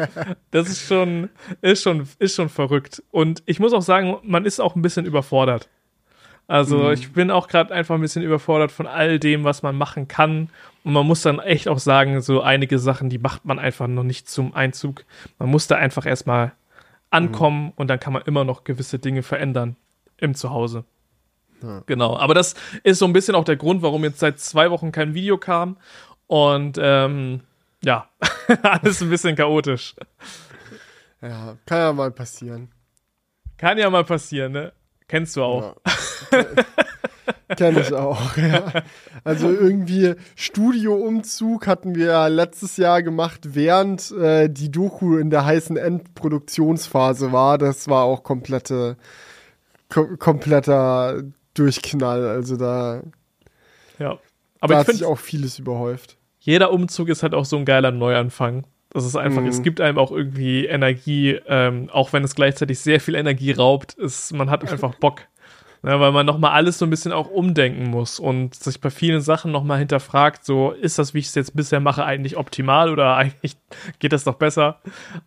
das 0.51 0.69
ist 0.69 0.87
schon, 0.87 1.29
ist 1.61 1.83
schon, 1.83 2.07
ist 2.19 2.35
schon 2.35 2.49
verrückt. 2.49 3.03
Und 3.11 3.43
ich 3.45 3.59
muss 3.59 3.73
auch 3.73 3.81
sagen, 3.81 4.17
man 4.23 4.45
ist 4.45 4.59
auch 4.59 4.75
ein 4.75 4.81
bisschen 4.81 5.05
überfordert. 5.05 5.69
Also 6.47 6.89
ich 6.89 7.13
bin 7.13 7.29
auch 7.29 7.47
gerade 7.47 7.71
einfach 7.71 7.93
ein 7.93 8.01
bisschen 8.01 8.23
überfordert 8.23 8.71
von 8.71 8.87
all 8.87 9.19
dem, 9.19 9.43
was 9.43 9.61
man 9.61 9.75
machen 9.75 10.07
kann. 10.07 10.49
Und 10.83 10.93
man 10.93 11.05
muss 11.05 11.21
dann 11.21 11.39
echt 11.39 11.67
auch 11.67 11.77
sagen, 11.77 12.21
so 12.21 12.41
einige 12.41 12.79
Sachen, 12.79 13.09
die 13.09 13.19
macht 13.19 13.45
man 13.45 13.59
einfach 13.59 13.87
noch 13.87 14.03
nicht 14.03 14.27
zum 14.27 14.55
Einzug. 14.55 15.05
Man 15.37 15.49
muss 15.49 15.67
da 15.67 15.75
einfach 15.75 16.07
erstmal 16.07 16.53
ankommen 17.11 17.71
und 17.75 17.87
dann 17.87 17.99
kann 17.99 18.13
man 18.13 18.23
immer 18.23 18.45
noch 18.45 18.63
gewisse 18.63 18.97
Dinge 18.97 19.21
verändern 19.21 19.75
im 20.17 20.33
Zuhause. 20.33 20.85
Genau, 21.85 22.17
aber 22.17 22.33
das 22.33 22.55
ist 22.83 22.99
so 22.99 23.05
ein 23.05 23.13
bisschen 23.13 23.35
auch 23.35 23.43
der 23.43 23.57
Grund, 23.57 23.81
warum 23.81 24.03
jetzt 24.03 24.19
seit 24.19 24.39
zwei 24.39 24.71
Wochen 24.71 24.91
kein 24.91 25.13
Video 25.13 25.37
kam. 25.37 25.77
Und 26.25 26.79
ähm, 26.81 27.41
ja, 27.83 28.09
alles 28.63 29.01
ein 29.01 29.09
bisschen 29.09 29.35
chaotisch. 29.35 29.95
ja, 31.21 31.57
kann 31.65 31.77
ja 31.79 31.93
mal 31.93 32.11
passieren. 32.11 32.71
Kann 33.57 33.77
ja 33.77 33.89
mal 33.89 34.03
passieren, 34.05 34.53
ne? 34.53 34.73
Kennst 35.07 35.35
du 35.35 35.43
auch. 35.43 35.75
Ja. 36.31 36.45
Kenne 37.55 37.81
ich 37.81 37.91
auch, 37.93 38.37
ja. 38.37 38.71
Also 39.23 39.49
irgendwie 39.49 40.13
Studioumzug 40.35 41.65
hatten 41.67 41.95
wir 41.95 42.05
ja 42.05 42.27
letztes 42.27 42.77
Jahr 42.77 43.01
gemacht, 43.01 43.55
während 43.55 44.11
äh, 44.11 44.49
die 44.49 44.71
Doku 44.71 45.17
in 45.17 45.29
der 45.31 45.45
heißen 45.45 45.75
Endproduktionsphase 45.75 47.31
war. 47.31 47.57
Das 47.57 47.87
war 47.87 48.03
auch 48.03 48.23
komplette, 48.23 48.97
kom 49.89 50.19
kompletter 50.19 51.23
Durchknall. 51.55 52.27
Also 52.27 52.55
da, 52.55 53.01
Ja. 53.97 54.13
da 54.13 54.19
Aber 54.59 54.73
ich 54.75 54.79
hat 54.79 54.87
sich 54.87 55.05
auch 55.05 55.17
vieles 55.17 55.57
überhäuft. 55.57 56.17
Jeder 56.49 56.71
Umzug 56.71 57.09
ist 57.09 57.23
halt 57.23 57.33
auch 57.35 57.45
so 57.45 57.57
ein 57.57 57.65
geiler 57.65 57.91
Neuanfang. 57.91 58.65
Das 58.91 59.05
ist 59.05 59.15
einfach, 59.15 59.41
Mhm. 59.41 59.47
es 59.49 59.61
gibt 59.61 59.81
einem 59.81 59.99
auch 59.99 60.11
irgendwie 60.11 60.65
Energie, 60.65 61.39
ähm, 61.47 61.89
auch 61.91 62.11
wenn 62.11 62.23
es 62.23 62.33
gleichzeitig 62.33 62.79
sehr 62.79 62.99
viel 62.99 63.13
Energie 63.15 63.51
raubt, 63.51 63.93
ist, 63.93 64.33
man 64.33 64.49
hat 64.49 64.69
einfach 64.71 64.95
Bock. 64.99 65.21
Ne, 65.81 65.97
weil 65.97 66.11
man 66.11 66.25
nochmal 66.25 66.51
alles 66.51 66.77
so 66.77 66.85
ein 66.85 66.89
bisschen 66.89 67.13
auch 67.13 67.29
umdenken 67.29 67.89
muss 67.89 68.19
und 68.19 68.53
sich 68.53 68.81
bei 68.81 68.89
vielen 68.89 69.21
Sachen 69.21 69.53
nochmal 69.53 69.79
hinterfragt, 69.79 70.43
so, 70.43 70.71
ist 70.71 70.99
das, 70.99 71.13
wie 71.13 71.19
ich 71.19 71.27
es 71.27 71.35
jetzt 71.35 71.55
bisher 71.55 71.79
mache, 71.79 72.03
eigentlich 72.03 72.35
optimal 72.35 72.91
oder 72.91 73.15
eigentlich 73.21 73.55
geht 73.99 74.11
das 74.11 74.25
doch 74.25 74.35
besser? 74.35 74.81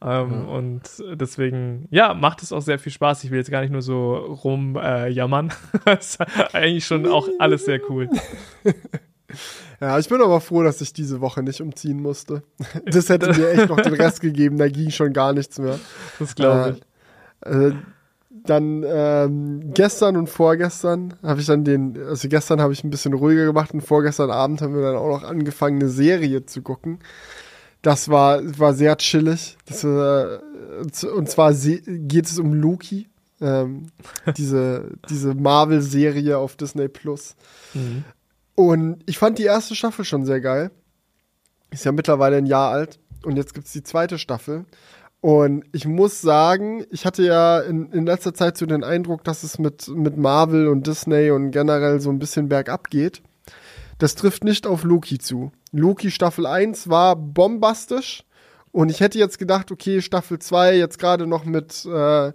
Ähm, 0.05 0.47
Und 0.49 0.83
deswegen, 1.15 1.87
ja, 1.91 2.13
macht 2.13 2.43
es 2.43 2.53
auch 2.53 2.61
sehr 2.61 2.79
viel 2.79 2.93
Spaß. 2.93 3.25
Ich 3.25 3.31
will 3.31 3.39
jetzt 3.39 3.51
gar 3.51 3.63
nicht 3.63 3.71
nur 3.73 3.81
so 3.81 4.15
rum 4.15 4.77
äh, 4.77 5.09
jammern. 5.09 5.55
ist 5.99 6.19
eigentlich 6.55 6.85
schon 6.85 7.07
auch 7.07 7.29
alles 7.39 7.65
sehr 7.65 7.81
cool. 7.89 8.11
Ja, 9.81 9.99
ich 9.99 10.09
bin 10.09 10.21
aber 10.23 10.41
froh, 10.41 10.63
dass 10.63 10.81
ich 10.81 10.93
diese 10.93 11.21
Woche 11.21 11.43
nicht 11.43 11.61
umziehen 11.61 12.01
musste. 12.01 12.43
Das 12.87 13.09
hätte 13.09 13.33
mir 13.33 13.51
echt 13.51 13.69
noch 13.69 13.81
den 13.81 13.95
Rest 13.95 14.21
gegeben, 14.21 14.59
da 14.59 14.69
ging 14.69 14.91
schon 14.91 15.13
gar 15.13 15.33
nichts 15.33 15.59
mehr. 15.59 15.79
Das 16.19 16.35
glaube 16.35 16.77
ich. 16.77 17.49
Äh, 17.49 17.73
dann 18.45 18.85
ähm, 18.87 19.73
gestern 19.75 20.17
und 20.17 20.29
vorgestern 20.29 21.15
habe 21.23 21.41
ich 21.41 21.47
dann 21.47 21.65
den, 21.65 21.97
also 22.09 22.29
gestern 22.29 22.61
habe 22.61 22.73
ich 22.73 22.83
ein 22.83 22.91
bisschen 22.91 23.13
ruhiger 23.13 23.45
gemacht 23.45 23.73
und 23.73 23.83
vorgestern 23.83 24.31
Abend 24.31 24.63
haben 24.63 24.75
wir 24.75 24.83
dann 24.83 24.97
auch 24.97 25.09
noch 25.09 25.23
angefangen, 25.23 25.81
eine 25.81 25.89
Serie 25.89 26.45
zu 26.47 26.63
gucken. 26.63 26.99
Das 27.83 28.09
war, 28.09 28.41
war 28.59 28.75
sehr 28.75 28.97
chillig. 28.97 29.59
Das, 29.67 29.85
äh, 29.85 30.39
und 31.07 31.29
zwar 31.29 31.53
geht 31.53 32.27
es 32.27 32.39
um 32.39 32.55
Loki, 32.55 33.09
ähm, 33.41 33.89
diese, 34.37 34.91
diese 35.09 35.35
Marvel-Serie 35.35 36.39
auf 36.39 36.57
Disney 36.57 36.89
Plus. 36.89 37.35
Mhm. 37.75 38.05
Und 38.55 39.03
ich 39.07 39.19
fand 39.19 39.39
die 39.39 39.45
erste 39.45 39.75
Staffel 39.75 40.05
schon 40.05 40.25
sehr 40.25 40.41
geil. 40.41 40.71
Ist 41.71 41.85
ja 41.85 41.93
mittlerweile 41.93 42.37
ein 42.37 42.47
Jahr 42.47 42.71
alt. 42.71 42.99
Und 43.25 43.37
jetzt 43.37 43.55
gibt 43.55 43.67
es 43.67 43.73
die 43.73 43.83
zweite 43.83 44.19
Staffel. 44.19 44.67
Und 45.21 45.65
ich 45.73 45.87
muss 45.87 46.21
sagen, 46.21 46.85
ich 46.91 47.07
hatte 47.07 47.23
ja 47.23 47.61
in, 47.61 47.93
in 47.93 48.07
letzter 48.07 48.35
Zeit 48.35 48.59
so 48.59 48.67
den 48.67 48.83
Eindruck, 48.83 49.23
dass 49.23 49.45
es 49.45 49.59
mit, 49.59 49.89
mit 49.89 50.17
Marvel 50.17 50.67
und 50.67 50.87
Disney 50.87 51.31
und 51.31 51.53
generell 51.53 52.01
so 52.01 52.11
ein 52.11 52.19
bisschen 52.19 52.49
bergab 52.49 52.91
geht. 52.91 53.23
Das 53.99 54.17
trifft 54.17 54.43
nicht 54.43 54.67
auf 54.67 54.83
Loki 54.83 55.19
zu. 55.19 55.53
Loki 55.71 56.11
Staffel 56.11 56.45
1 56.45 56.89
war 56.89 57.15
bombastisch. 57.15 58.25
Und 58.73 58.91
ich 58.91 59.01
hätte 59.01 59.19
jetzt 59.19 59.39
gedacht, 59.39 59.71
okay, 59.71 60.01
Staffel 60.01 60.41
2, 60.41 60.77
jetzt 60.77 60.99
gerade 60.99 61.27
noch 61.27 61.45
mit 61.45 61.85
äh, 61.85 62.33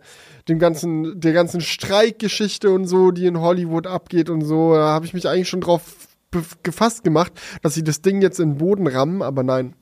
dem 0.48 0.60
ganzen, 0.60 1.20
der 1.20 1.34
ganzen 1.34 1.62
Streikgeschichte 1.62 2.72
und 2.72 2.86
so, 2.86 3.12
die 3.12 3.26
in 3.26 3.42
Hollywood 3.42 3.88
abgeht 3.88 4.30
und 4.30 4.42
so, 4.42 4.76
da 4.76 4.94
habe 4.94 5.06
ich 5.06 5.14
mich 5.14 5.28
eigentlich 5.28 5.50
schon 5.50 5.62
drauf 5.62 6.07
gefasst 6.64 7.04
gemacht, 7.04 7.34
dass 7.62 7.74
sie 7.74 7.84
das 7.84 8.02
Ding 8.02 8.22
jetzt 8.22 8.40
in 8.40 8.52
den 8.52 8.58
Boden 8.58 8.88
rammen, 8.88 9.22
aber 9.22 9.44
nein. 9.44 9.76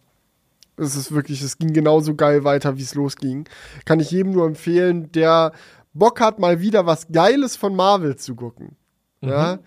Es 0.77 0.95
ist 0.95 1.13
wirklich, 1.13 1.41
es 1.41 1.57
ging 1.57 1.71
genauso 1.71 2.15
geil 2.15 2.43
weiter, 2.43 2.77
wie 2.77 2.81
es 2.81 2.95
losging. 2.95 3.47
Kann 3.85 4.01
ich 4.01 4.11
jedem 4.11 4.33
nur 4.33 4.45
empfehlen, 4.45 5.11
der 5.13 5.53
Bock 5.93 6.19
hat, 6.19 6.39
mal 6.39 6.59
wieder 6.59 6.85
was 6.85 7.07
Geiles 7.07 7.55
von 7.55 7.75
Marvel 7.75 8.17
zu 8.17 8.35
gucken. 8.35 8.75
Mhm. 9.21 9.29
Ja, 9.29 9.59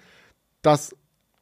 das 0.61 0.95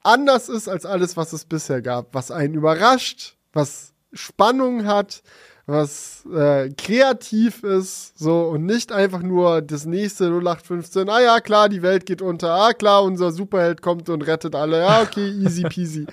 anders 0.03 0.49
ist 0.49 0.69
als 0.69 0.87
alles, 0.87 1.17
was 1.17 1.33
es 1.33 1.45
bisher 1.45 1.83
gab, 1.83 2.15
was 2.15 2.31
einen 2.31 2.55
überrascht, 2.55 3.37
was 3.53 3.93
Spannung 4.13 4.87
hat, 4.87 5.23
was 5.67 6.25
äh, 6.33 6.71
kreativ 6.71 7.65
ist, 7.65 8.17
so 8.17 8.43
und 8.45 8.65
nicht 8.67 8.93
einfach 8.93 9.23
nur 9.23 9.63
das 9.63 9.85
nächste 9.85 10.27
0815, 10.27 11.09
ah 11.09 11.21
ja, 11.21 11.41
klar, 11.41 11.69
die 11.69 11.83
Welt 11.83 12.07
geht 12.07 12.23
unter, 12.23 12.53
ah 12.53 12.73
klar, 12.73 13.03
unser 13.03 13.33
Superheld 13.33 13.83
kommt 13.83 14.09
und 14.09 14.23
rettet 14.23 14.55
alle, 14.55 14.79
ja, 14.81 15.03
okay, 15.03 15.29
easy 15.45 15.65
peasy. 15.65 16.07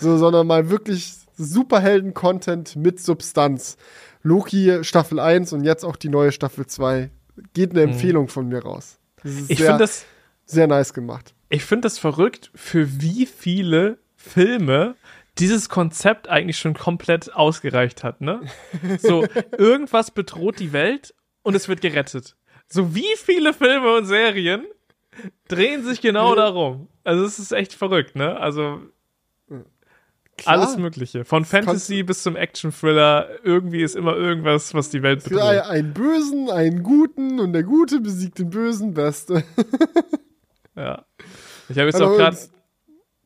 so, 0.00 0.18
sondern 0.18 0.46
mal 0.46 0.70
wirklich 0.70 1.14
Superhelden-Content 1.38 2.76
mit 2.76 3.00
Substanz. 3.00 3.76
Loki 4.22 4.82
Staffel 4.82 5.20
1 5.20 5.52
und 5.52 5.62
jetzt 5.62 5.84
auch 5.84 5.96
die 5.96 6.08
neue 6.08 6.32
Staffel 6.32 6.66
2. 6.66 7.10
Geht 7.54 7.72
eine 7.72 7.82
Empfehlung 7.82 8.26
von 8.28 8.48
mir 8.48 8.62
raus. 8.62 8.98
Das 9.22 9.32
ist 9.32 9.50
Ich 9.50 9.58
finde 9.58 9.78
das, 9.78 10.04
sehr 10.46 10.66
nice 10.66 10.92
gemacht. 10.94 11.34
ich 11.48 11.64
finde 11.64 11.82
das 11.82 11.98
verrückt, 11.98 12.50
für 12.54 13.00
wie 13.00 13.26
viele 13.26 13.98
Filme 14.16 14.96
dieses 15.38 15.68
Konzept 15.68 16.28
eigentlich 16.28 16.58
schon 16.58 16.74
komplett 16.74 17.34
ausgereicht 17.34 18.04
hat, 18.04 18.20
ne? 18.20 18.40
So, 18.98 19.24
irgendwas 19.58 20.10
bedroht 20.10 20.58
die 20.60 20.72
Welt 20.72 21.14
und 21.42 21.54
es 21.54 21.68
wird 21.68 21.80
gerettet. 21.80 22.36
So 22.68 22.94
wie 22.94 23.16
viele 23.16 23.52
Filme 23.52 23.94
und 23.96 24.06
Serien 24.06 24.64
drehen 25.48 25.84
sich 25.84 26.00
genau 26.00 26.34
darum. 26.34 26.88
Also 27.04 27.24
es 27.24 27.38
ist 27.38 27.52
echt 27.52 27.72
verrückt, 27.74 28.16
ne? 28.16 28.38
Also 28.40 28.80
Klar. 30.38 30.58
alles 30.58 30.76
Mögliche. 30.76 31.24
Von 31.24 31.46
Fantasy 31.46 32.02
bis 32.02 32.22
zum 32.22 32.36
Action-Thriller. 32.36 33.28
Irgendwie 33.42 33.82
ist 33.82 33.96
immer 33.96 34.14
irgendwas, 34.16 34.74
was 34.74 34.90
die 34.90 35.02
Welt 35.02 35.22
Für 35.22 35.30
bedroht. 35.30 35.44
ein- 35.48 35.60
einen 35.60 35.94
Bösen, 35.94 36.50
einen 36.50 36.82
Guten 36.82 37.40
und 37.40 37.54
der 37.54 37.62
Gute 37.62 38.00
besiegt 38.00 38.38
den 38.38 38.50
Bösen, 38.50 38.92
Beste. 38.92 39.44
Ja. 40.74 41.06
Ich 41.68 41.78
habe 41.78 41.86
jetzt 41.86 41.94
Also, 41.94 42.08
auch 42.12 42.16
gerade, 42.18 42.36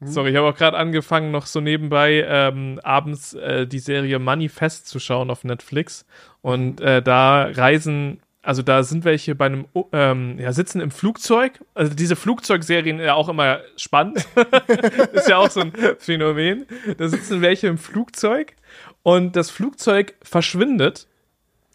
sorry, 0.04 0.30
ich 0.30 0.36
habe 0.36 0.48
auch 0.48 0.56
gerade 0.56 0.76
angefangen, 0.76 1.30
noch 1.30 1.46
so 1.46 1.60
nebenbei 1.60 2.24
ähm, 2.26 2.80
abends 2.82 3.34
äh, 3.34 3.66
die 3.66 3.78
Serie 3.78 4.18
Manifest 4.18 4.88
zu 4.88 4.98
schauen 4.98 5.30
auf 5.30 5.44
Netflix. 5.44 6.06
Und 6.42 6.80
äh, 6.80 7.02
da 7.02 7.44
reisen, 7.44 8.20
also 8.42 8.62
da 8.62 8.82
sind 8.82 9.04
welche 9.04 9.34
bei 9.34 9.46
einem, 9.46 9.66
ähm, 9.92 10.38
ja, 10.38 10.52
sitzen 10.52 10.80
im 10.80 10.90
Flugzeug. 10.90 11.60
Also 11.74 11.94
diese 11.94 12.16
Flugzeugserien 12.16 12.98
ja 12.98 13.14
auch 13.14 13.28
immer 13.28 13.60
spannend. 13.76 14.26
ist 15.12 15.28
ja 15.28 15.36
auch 15.36 15.50
so 15.50 15.60
ein 15.60 15.72
Phänomen. 15.98 16.66
Da 16.96 17.08
sitzen 17.08 17.42
welche 17.42 17.66
im 17.66 17.78
Flugzeug 17.78 18.54
und 19.02 19.36
das 19.36 19.50
Flugzeug 19.50 20.14
verschwindet. 20.22 21.06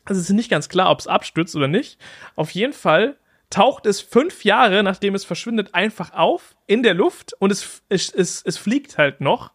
Also 0.06 0.22
es 0.22 0.30
ist 0.30 0.36
nicht 0.36 0.52
ganz 0.52 0.70
klar, 0.70 0.90
ob 0.92 1.00
es 1.00 1.08
abstürzt 1.08 1.56
oder 1.56 1.68
nicht. 1.68 2.00
Auf 2.36 2.52
jeden 2.52 2.74
Fall 2.74 3.18
taucht 3.50 3.86
es 3.86 4.02
fünf 4.02 4.44
Jahre, 4.44 4.84
nachdem 4.84 5.16
es 5.16 5.26
verschwindet, 5.26 5.74
einfach 5.74 6.14
auf 6.14 6.56
in 6.68 6.84
der 6.84 6.94
Luft 6.94 7.34
und 7.40 7.52
es, 7.52 7.82
es, 7.90 8.10
es, 8.10 8.42
es 8.44 8.58
fliegt 8.58 8.98
halt 8.98 9.22
noch 9.22 9.52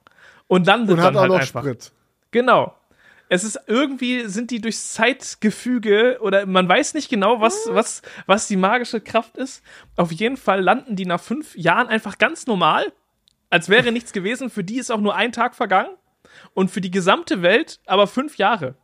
und 0.46 0.66
landet 0.66 0.96
Und 0.96 1.04
dann 1.04 1.16
halt 1.16 1.32
einfach. 1.32 1.62
Sprit. 1.62 1.92
Genau. 2.30 2.74
Es 3.28 3.44
ist 3.44 3.60
irgendwie, 3.68 4.26
sind 4.26 4.50
die 4.50 4.60
durchs 4.60 4.92
Zeitgefüge 4.92 6.18
oder 6.20 6.46
man 6.46 6.68
weiß 6.68 6.94
nicht 6.94 7.08
genau, 7.08 7.40
was, 7.40 7.68
was, 7.68 8.02
was 8.26 8.48
die 8.48 8.56
magische 8.56 9.00
Kraft 9.00 9.36
ist. 9.36 9.62
Auf 9.96 10.10
jeden 10.10 10.36
Fall 10.36 10.60
landen 10.60 10.96
die 10.96 11.06
nach 11.06 11.20
fünf 11.20 11.56
Jahren 11.56 11.86
einfach 11.86 12.18
ganz 12.18 12.48
normal, 12.48 12.92
als 13.48 13.68
wäre 13.68 13.92
nichts 13.92 14.12
gewesen. 14.12 14.50
Für 14.50 14.64
die 14.64 14.78
ist 14.78 14.90
auch 14.90 15.00
nur 15.00 15.14
ein 15.14 15.30
Tag 15.30 15.54
vergangen 15.54 15.94
und 16.54 16.72
für 16.72 16.80
die 16.80 16.90
gesamte 16.90 17.42
Welt 17.42 17.78
aber 17.86 18.08
fünf 18.08 18.36
Jahre. 18.36 18.74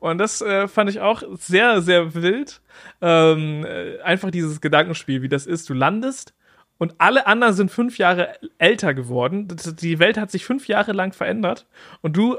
Und 0.00 0.18
das 0.18 0.40
äh, 0.42 0.68
fand 0.68 0.90
ich 0.90 1.00
auch 1.00 1.22
sehr, 1.38 1.80
sehr 1.82 2.14
wild. 2.14 2.60
Ähm, 3.00 3.64
äh, 3.64 4.00
einfach 4.02 4.30
dieses 4.30 4.60
Gedankenspiel, 4.60 5.22
wie 5.22 5.28
das 5.28 5.46
ist. 5.46 5.68
Du 5.70 5.74
landest 5.74 6.34
und 6.78 6.94
alle 6.98 7.26
anderen 7.26 7.54
sind 7.54 7.70
fünf 7.70 7.98
Jahre 7.98 8.34
älter 8.58 8.94
geworden. 8.94 9.48
Die 9.80 9.98
Welt 9.98 10.18
hat 10.18 10.30
sich 10.30 10.44
fünf 10.44 10.68
Jahre 10.68 10.92
lang 10.92 11.12
verändert 11.12 11.66
und 12.02 12.16
du 12.16 12.38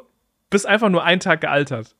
bist 0.49 0.65
einfach 0.65 0.89
nur 0.89 1.03
einen 1.03 1.19
Tag 1.19 1.41
gealtert. 1.41 1.95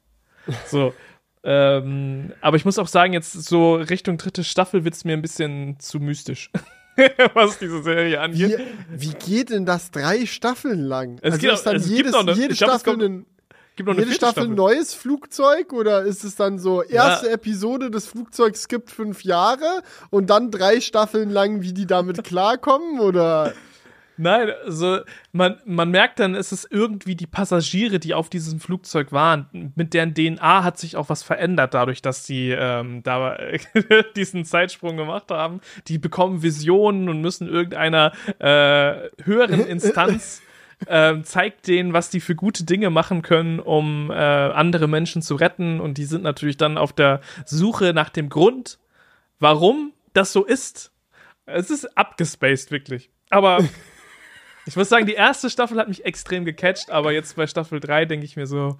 So. 0.68 0.94
ähm, 1.44 2.34
aber 2.41 2.57
ich 2.57 2.65
muss 2.65 2.80
auch 2.80 2.88
sagen, 2.88 3.14
jetzt 3.14 3.34
so 3.34 3.76
Richtung 3.76 4.18
dritte 4.18 4.44
Staffel 4.44 4.84
wird 4.84 4.94
es 4.95 5.03
mir 5.06 5.14
ein 5.14 5.22
bisschen 5.22 5.80
zu 5.80 5.99
mystisch. 5.99 6.52
was 7.34 7.60
diese 7.60 7.84
Serie 7.84 8.19
angeht. 8.19 8.60
Wie, 8.90 9.11
wie 9.11 9.14
geht 9.14 9.52
denn 9.52 9.65
das 9.65 9.91
drei 9.91 10.26
Staffeln 10.26 10.80
lang? 10.80 11.19
Es 11.22 11.34
also 11.34 11.38
geht 11.40 11.52
ist 11.52 11.60
auch- 11.60 11.64
dann 11.65 11.76
es 11.76 11.84
gibt 11.86 11.98
jedes, 11.98 12.11
noch 12.11 12.19
eine- 12.22 12.32
jede 12.34 12.56
glaub, 12.56 12.69
Staffel 12.72 12.94
kommt- 12.94 13.03
ein, 13.03 13.26
Gibt 13.78 13.88
noch 13.88 13.95
eine 13.95 14.06
jede 14.06 14.16
Staffel 14.16 14.45
ein 14.45 14.56
neues 14.56 14.95
Flugzeug 14.95 15.72
oder 15.72 16.02
ist 16.02 16.24
es 16.24 16.36
dann 16.36 16.58
so 16.58 16.82
erste 16.82 17.30
Episode 17.30 17.91
des 17.91 18.08
Flugzeugs 18.08 18.68
gibt 18.68 18.90
fünf 18.90 19.24
Jahre 19.24 19.84
und 20.10 20.32
dann 20.32 20.49
drei 20.49 20.82
Staffeln 20.82 21.30
lang, 21.30 21.62
wie 21.62 21.74
die 21.74 21.86
damit 21.86 22.24
klarkommen 22.24 22.99
oder? 22.99 23.54
Nein, 24.18 24.49
also 24.66 25.02
man, 25.32 25.62
man 25.66 25.91
merkt 25.91 26.20
dann, 26.20 26.34
es 26.34 26.52
ist 26.52 26.68
irgendwie 26.72 27.16
die 27.16 27.28
Passagiere, 27.28 27.99
die 27.99 28.16
auf 28.16 28.30
diesem 28.30 28.60
Flugzeug 28.60 29.12
waren, 29.12 29.72
mit 29.76 29.94
deren 29.94 30.16
DNA 30.16 30.64
hat 30.64 30.80
sich 30.80 30.95
auch 30.95 31.10
was 31.10 31.22
verändert, 31.22 31.76
dadurch, 31.76 32.02
dass 32.02 32.26
sie 32.26 32.49
ähm, 32.49 33.04
da 33.04 33.38
diesen 34.16 34.44
Zeitsprung 34.44 34.98
gemacht 34.98 35.30
haben. 35.30 35.62
Die 35.88 35.99
bekommen 35.99 36.41
Visionen 36.41 37.10
und 37.10 37.22
müssen 37.22 37.48
irgendeiner 37.48 38.12
äh, 38.40 39.10
höheren 39.24 39.60
Instanz 39.68 40.41
ähm, 40.88 41.24
zeigt 41.24 41.68
denen, 41.68 41.94
was 41.94 42.10
die 42.12 42.20
für 42.20 42.36
gute 42.36 42.64
Dinge 42.64 42.90
machen 42.91 43.24
können, 43.24 43.60
um 43.60 44.12
äh, 44.12 44.14
andere 44.14 44.88
Menschen 44.88 45.22
zu 45.24 45.36
retten. 45.36 45.80
Und 45.80 45.98
die 45.98 46.06
sind 46.06 46.22
natürlich 46.24 46.58
dann 46.58 46.78
auf 46.78 46.94
der 46.94 47.22
Suche 47.45 47.94
nach 47.94 48.10
dem 48.10 48.30
Grund, 48.30 48.78
warum 49.40 49.94
das 50.14 50.32
so 50.34 50.45
ist. 50.45 50.91
Es 51.45 51.70
ist 51.72 51.98
abgespaced, 51.98 52.70
wirklich. 52.72 53.10
Aber 53.30 53.64
ich 54.66 54.76
muss 54.76 54.90
sagen, 54.90 55.06
die 55.08 55.14
erste 55.14 55.49
Staffel 55.49 55.80
hat 55.80 55.88
mich 55.88 56.06
extrem 56.06 56.45
gecatcht, 56.45 56.91
aber 56.91 57.12
jetzt 57.12 57.36
bei 57.36 57.48
Staffel 57.48 57.80
3 57.80 58.06
denke 58.06 58.26
ich 58.26 58.36
mir 58.36 58.45
so, 58.48 58.78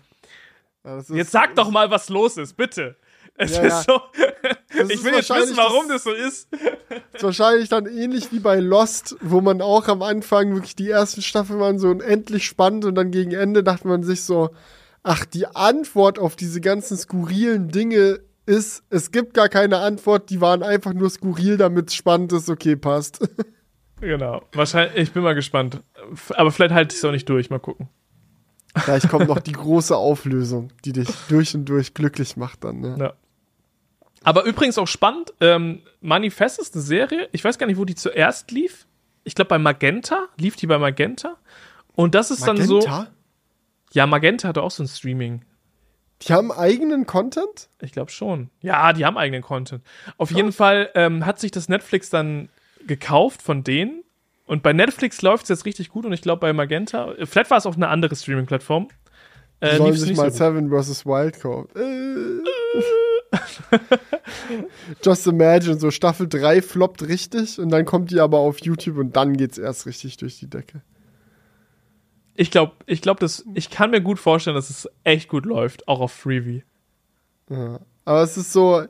ist- 0.84 1.10
jetzt 1.10 1.32
sag 1.32 1.56
doch 1.56 1.72
mal, 1.72 1.90
was 1.90 2.10
los 2.10 2.38
ist, 2.38 2.54
bitte. 2.56 2.96
Es 3.36 3.56
Ja, 3.58 3.64
ist 3.64 3.88
ja. 3.88 3.94
so, 3.94 4.02
ich 4.70 5.04
will 5.04 5.14
jetzt 5.14 5.30
wissen, 5.30 5.58
warum 5.58 5.88
das, 5.88 6.04
das 6.04 6.04
so 6.04 6.12
ist. 6.12 6.48
ist 7.14 7.24
wahrscheinlich 7.24 7.70
dann 7.70 7.86
ähnlich 7.86 8.32
wie 8.32 8.40
bei 8.40 8.60
Lost, 8.60 9.16
wo 9.22 9.42
man 9.42 9.62
auch 9.62 9.88
am 9.88 10.02
Anfang 10.02 10.54
wirklich 10.54 10.76
die 10.76 10.90
ersten 10.90 11.22
Staffeln 11.22 11.60
waren 11.60 11.80
so 11.80 11.90
unendlich 11.90 12.46
spannend 12.46 12.86
und 12.86 12.96
dann 12.96 13.12
gegen 13.12 13.32
Ende 13.32 13.64
dachte 13.64 13.88
man 13.88 14.04
sich 14.04 14.24
so, 14.24 14.50
ach, 15.04 15.26
die 15.26 15.48
Antwort 15.48 16.20
auf 16.20 16.36
diese 16.36 16.62
ganzen 16.62 16.98
skurrilen 16.98 17.70
Dinge 17.70 18.20
ist, 18.46 18.84
es 18.90 19.12
gibt 19.12 19.34
gar 19.34 19.50
keine 19.50 19.78
Antwort, 19.80 20.30
die 20.30 20.42
waren 20.42 20.64
einfach 20.64 20.94
nur 20.94 21.10
skurril, 21.10 21.58
damit 21.58 21.90
es 21.90 21.96
spannend 21.96 22.34
ist, 22.34 22.50
okay, 22.50 22.76
passt. 22.76 23.20
Genau. 24.00 24.44
Wahrscheinlich, 24.54 24.96
ich 24.96 25.12
bin 25.12 25.24
mal 25.24 25.34
gespannt. 25.34 25.82
Aber 26.36 26.52
vielleicht 26.52 26.72
halte 26.72 26.94
ich 26.94 27.00
es 27.00 27.06
auch 27.06 27.12
nicht 27.12 27.28
durch, 27.30 27.50
mal 27.50 27.60
gucken. 27.60 27.90
Vielleicht 28.76 29.10
kommt 29.10 29.28
noch 29.28 29.40
die 29.40 29.54
große 29.54 29.98
Auflösung, 29.98 30.72
die 30.86 30.92
dich 30.92 31.10
durch 31.30 31.56
und 31.56 31.66
durch 31.66 31.96
glücklich 31.96 32.38
macht 32.38 32.64
dann, 32.64 32.80
ne? 32.80 32.96
Ja. 33.00 33.14
Aber 34.24 34.44
übrigens 34.44 34.78
auch 34.78 34.88
spannend, 34.88 35.34
ähm, 35.42 35.82
Manifest 36.02 36.60
ist 36.60 36.76
eine 36.76 36.84
Serie, 36.84 37.30
ich 37.32 37.44
weiß 37.44 37.58
gar 37.58 37.68
nicht, 37.68 37.78
wo 37.78 37.86
die 37.86 37.96
zuerst 37.96 38.52
lief. 38.52 38.88
Ich 39.24 39.36
glaube 39.36 39.50
bei 39.50 39.60
Magenta, 39.60 40.28
lief 40.38 40.56
die 40.56 40.68
bei 40.68 40.78
Magenta. 40.78 41.38
Und 41.96 42.16
das 42.16 42.32
ist 42.32 42.48
dann 42.48 42.58
so. 42.58 42.80
Magenta? 42.80 43.08
Ja, 43.92 44.06
Magenta 44.06 44.48
hatte 44.48 44.62
auch 44.62 44.72
so 44.72 44.84
ein 44.84 44.88
Streaming. 44.88 45.44
Die 46.24 46.34
haben 46.34 46.52
eigenen 46.52 47.06
Content? 47.06 47.70
Ich 47.82 47.92
glaube 47.92 48.12
schon. 48.12 48.50
Ja, 48.62 48.92
die 48.94 49.06
haben 49.06 49.18
eigenen 49.18 49.44
Content. 49.44 49.84
Auf 50.18 50.32
jeden 50.32 50.52
Fall 50.52 50.90
ähm, 50.96 51.26
hat 51.26 51.40
sich 51.40 51.52
das 51.52 51.70
Netflix 51.70 52.10
dann 52.10 52.50
gekauft 52.86 53.42
von 53.42 53.64
denen. 53.64 54.04
Und 54.46 54.64
bei 54.64 54.74
Netflix 54.74 55.22
läuft 55.22 55.44
es 55.44 55.50
jetzt 55.50 55.66
richtig 55.66 55.90
gut 55.90 56.06
und 56.06 56.14
ich 56.14 56.22
glaube 56.22 56.40
bei 56.40 56.54
Magenta, 56.54 57.12
äh, 57.14 57.26
vielleicht 57.26 57.52
war 57.52 57.58
es 57.58 57.66
auch 57.66 57.76
eine 57.76 57.90
andere 57.90 58.16
Streaming-Plattform. 58.16 58.88
Äh, 59.60 59.78
sollen 59.78 59.94
sich 59.94 60.10
nicht 60.10 60.18
mal 60.18 60.32
so. 60.32 60.38
Seven 60.38 60.70
vs. 60.70 61.06
Wild 61.06 61.40
kaufen. 61.40 61.70
Äh. 61.76 62.80
Just 65.04 65.28
imagine, 65.28 65.80
so 65.80 65.92
Staffel 65.92 66.28
3 66.28 66.62
floppt 66.62 67.08
richtig 67.08 67.60
und 67.60 67.70
dann 67.70 67.86
kommt 67.86 68.12
die 68.12 68.20
aber 68.20 68.40
auf 68.40 68.60
YouTube 68.60 68.98
und 68.98 69.16
dann 69.16 69.36
geht's 69.38 69.58
erst 69.58 69.86
richtig 69.86 70.18
durch 70.18 70.40
die 70.40 70.50
Decke. 70.50 70.82
Ich 72.36 72.52
glaube, 72.52 72.74
ich 72.86 73.02
glaube, 73.02 73.20
das, 73.20 73.44
ich 73.56 73.70
kann 73.70 73.92
mir 73.92 74.02
gut 74.02 74.20
vorstellen, 74.20 74.56
dass 74.56 74.70
es 74.70 74.88
echt 75.04 75.28
gut 75.28 75.46
läuft, 75.46 75.88
auch 75.88 76.00
auf 76.00 76.12
Freebie. 76.12 76.64
Ja. 77.50 77.80
Aber 78.06 78.22
es 78.22 78.38
ist 78.38 78.54
so, 78.54 78.84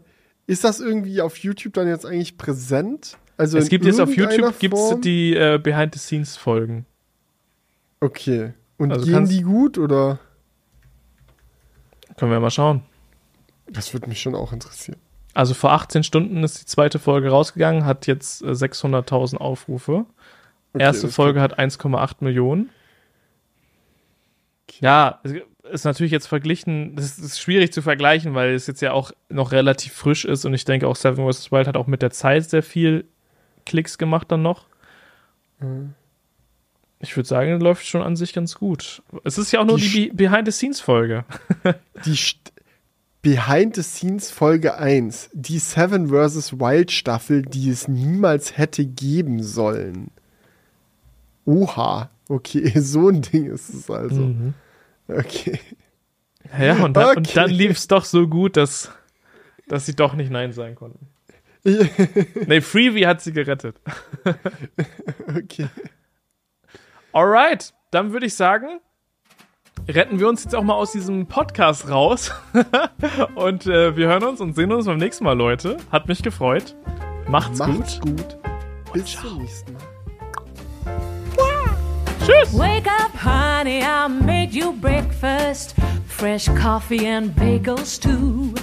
ist 0.47 0.63
das 0.63 0.79
irgendwie 0.79 1.21
auf 1.21 1.37
YouTube 1.37 1.73
dann 1.73 1.87
jetzt 1.87 2.05
eigentlich 2.05 2.37
präsent? 2.37 3.17
Also 3.37 3.57
es 3.57 3.69
gibt 3.69 3.85
jetzt 3.85 3.99
auf 3.99 4.15
YouTube 4.15 4.57
gibt's 4.59 4.95
die 5.01 5.35
äh, 5.35 5.59
Behind-the-Scenes-Folgen. 5.61 6.85
Okay. 7.99 8.53
Und 8.77 8.91
Also 8.91 9.05
gehen 9.05 9.27
die 9.27 9.41
gut 9.41 9.77
oder? 9.77 10.19
Können 12.17 12.31
wir 12.31 12.39
mal 12.39 12.51
schauen. 12.51 12.81
Das 13.69 13.93
würde 13.93 14.07
mich 14.07 14.21
schon 14.21 14.35
auch 14.35 14.53
interessieren. 14.53 14.97
Also 15.33 15.53
vor 15.53 15.71
18 15.73 16.03
Stunden 16.03 16.43
ist 16.43 16.61
die 16.61 16.65
zweite 16.65 16.97
Folge 16.99 17.29
rausgegangen, 17.29 17.85
hat 17.85 18.07
jetzt 18.07 18.41
äh, 18.41 18.47
600.000 18.51 19.37
Aufrufe. 19.37 20.05
Okay, 20.73 20.83
Erste 20.83 21.07
Folge 21.09 21.41
hat 21.41 21.59
1,8 21.59 22.15
Millionen. 22.21 22.69
Ja, 24.79 25.19
es- 25.23 25.33
ist 25.71 25.83
natürlich 25.83 26.13
jetzt 26.13 26.27
verglichen, 26.27 26.95
das 26.95 27.19
ist 27.19 27.41
schwierig 27.41 27.73
zu 27.73 27.81
vergleichen, 27.81 28.33
weil 28.35 28.53
es 28.53 28.67
jetzt 28.67 28.81
ja 28.81 28.93
auch 28.93 29.11
noch 29.27 29.51
relativ 29.51 29.91
frisch 29.91 30.23
ist 30.23 30.45
und 30.45 30.53
ich 30.53 30.63
denke 30.63 30.87
auch 30.87 30.95
Seven 30.95 31.29
vs. 31.29 31.51
Wild 31.51 31.67
hat 31.67 31.75
auch 31.75 31.87
mit 31.87 32.01
der 32.01 32.11
Zeit 32.11 32.49
sehr 32.49 32.63
viel 32.63 33.03
Klicks 33.65 33.97
gemacht 33.97 34.31
dann 34.31 34.41
noch. 34.43 34.65
Mhm. 35.59 35.93
Ich 36.99 37.15
würde 37.17 37.27
sagen, 37.27 37.59
läuft 37.59 37.85
schon 37.85 38.01
an 38.01 38.15
sich 38.15 38.31
ganz 38.31 38.55
gut. 38.55 39.03
Es 39.25 39.37
ist 39.37 39.51
ja 39.51 39.59
auch 39.59 39.65
nur 39.65 39.77
die, 39.77 39.89
die 39.89 40.09
Behind-the-Scenes-Folge. 40.13 41.25
die 42.05 42.15
St 43.17 43.21
Behind-the-Scenes 43.21 44.31
Folge 44.31 44.77
1, 44.77 45.31
die 45.33 45.59
Seven 45.59 46.07
vs. 46.09 46.59
Wild 46.59 46.91
Staffel, 46.91 47.41
die 47.41 47.69
es 47.69 47.87
niemals 47.87 48.57
hätte 48.57 48.85
geben 48.85 49.43
sollen. 49.43 50.11
Oha, 51.45 52.09
okay, 52.29 52.71
so 52.79 53.09
ein 53.09 53.21
Ding 53.21 53.51
ist 53.51 53.69
es 53.69 53.89
also. 53.89 54.21
Mhm. 54.21 54.53
Okay. 55.07 55.59
Ja, 56.57 56.83
und 56.83 56.95
dann, 56.95 57.17
okay. 57.17 57.31
dann 57.35 57.49
lief 57.49 57.77
es 57.77 57.87
doch 57.87 58.05
so 58.05 58.27
gut, 58.27 58.55
dass, 58.55 58.91
dass 59.67 59.85
sie 59.85 59.95
doch 59.95 60.13
nicht 60.13 60.31
Nein 60.31 60.53
sagen 60.53 60.75
konnten. 60.75 61.07
nee, 61.63 62.61
Freebie 62.61 63.07
hat 63.07 63.21
sie 63.21 63.33
gerettet. 63.33 63.75
okay. 65.27 65.67
Alright, 67.11 67.73
dann 67.91 68.13
würde 68.13 68.25
ich 68.27 68.35
sagen, 68.35 68.79
retten 69.87 70.19
wir 70.19 70.27
uns 70.27 70.43
jetzt 70.43 70.55
auch 70.55 70.63
mal 70.63 70.73
aus 70.73 70.91
diesem 70.91 71.27
Podcast 71.27 71.89
raus. 71.89 72.31
und 73.35 73.65
äh, 73.65 73.95
wir 73.95 74.07
hören 74.07 74.23
uns 74.23 74.41
und 74.41 74.55
sehen 74.55 74.71
uns 74.71 74.85
beim 74.85 74.97
nächsten 74.97 75.23
Mal, 75.23 75.37
Leute. 75.37 75.77
Hat 75.91 76.07
mich 76.07 76.21
gefreut. 76.23 76.75
Macht's, 77.27 77.59
Macht's 77.59 77.99
gut. 77.99 78.17
gut. 78.17 78.37
Bis 78.93 79.15
zum 79.19 79.37
nächsten 79.39 79.73
Mal. 79.73 79.81
Tschüss. 82.25 82.57
Wake 82.57 82.87
up, 82.87 83.13
honey, 83.23 83.81
I 83.81 84.07
made 84.09 84.53
you 84.53 84.73
breakfast. 84.73 85.75
Fresh 86.07 86.49
coffee 86.55 87.07
and 87.07 87.33
bagels 87.35 87.97
too. 87.97 88.53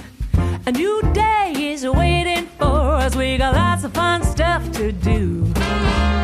A 0.67 0.71
new 0.71 1.01
day 1.13 1.53
is 1.73 1.83
waiting 1.87 2.47
for 2.59 2.97
us. 2.97 3.15
We 3.15 3.37
got 3.37 3.55
lots 3.55 3.83
of 3.83 3.93
fun 3.93 4.23
stuff 4.23 4.71
to 4.73 4.91
do. 4.91 5.45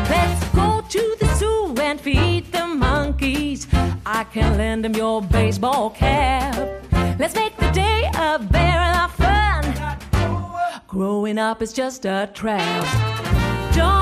Let's 0.08 0.44
go 0.54 0.82
to 0.88 1.16
the 1.18 1.34
zoo 1.34 1.74
and 1.80 2.00
feed 2.00 2.52
the 2.52 2.66
monkeys. 2.66 3.66
I 4.04 4.24
can 4.24 4.58
lend 4.58 4.84
him 4.84 4.94
your 4.94 5.22
baseball 5.22 5.90
cap. 5.90 6.56
Let's 7.18 7.34
make 7.34 7.56
the 7.56 7.70
day 7.70 8.10
a 8.14 8.38
lot 8.38 9.04
of 9.04 9.14
fun. 9.14 10.82
Growing 10.88 11.38
up 11.38 11.62
is 11.62 11.72
just 11.72 12.04
a 12.04 12.28
trap. 12.34 12.84
Don't 13.74 14.01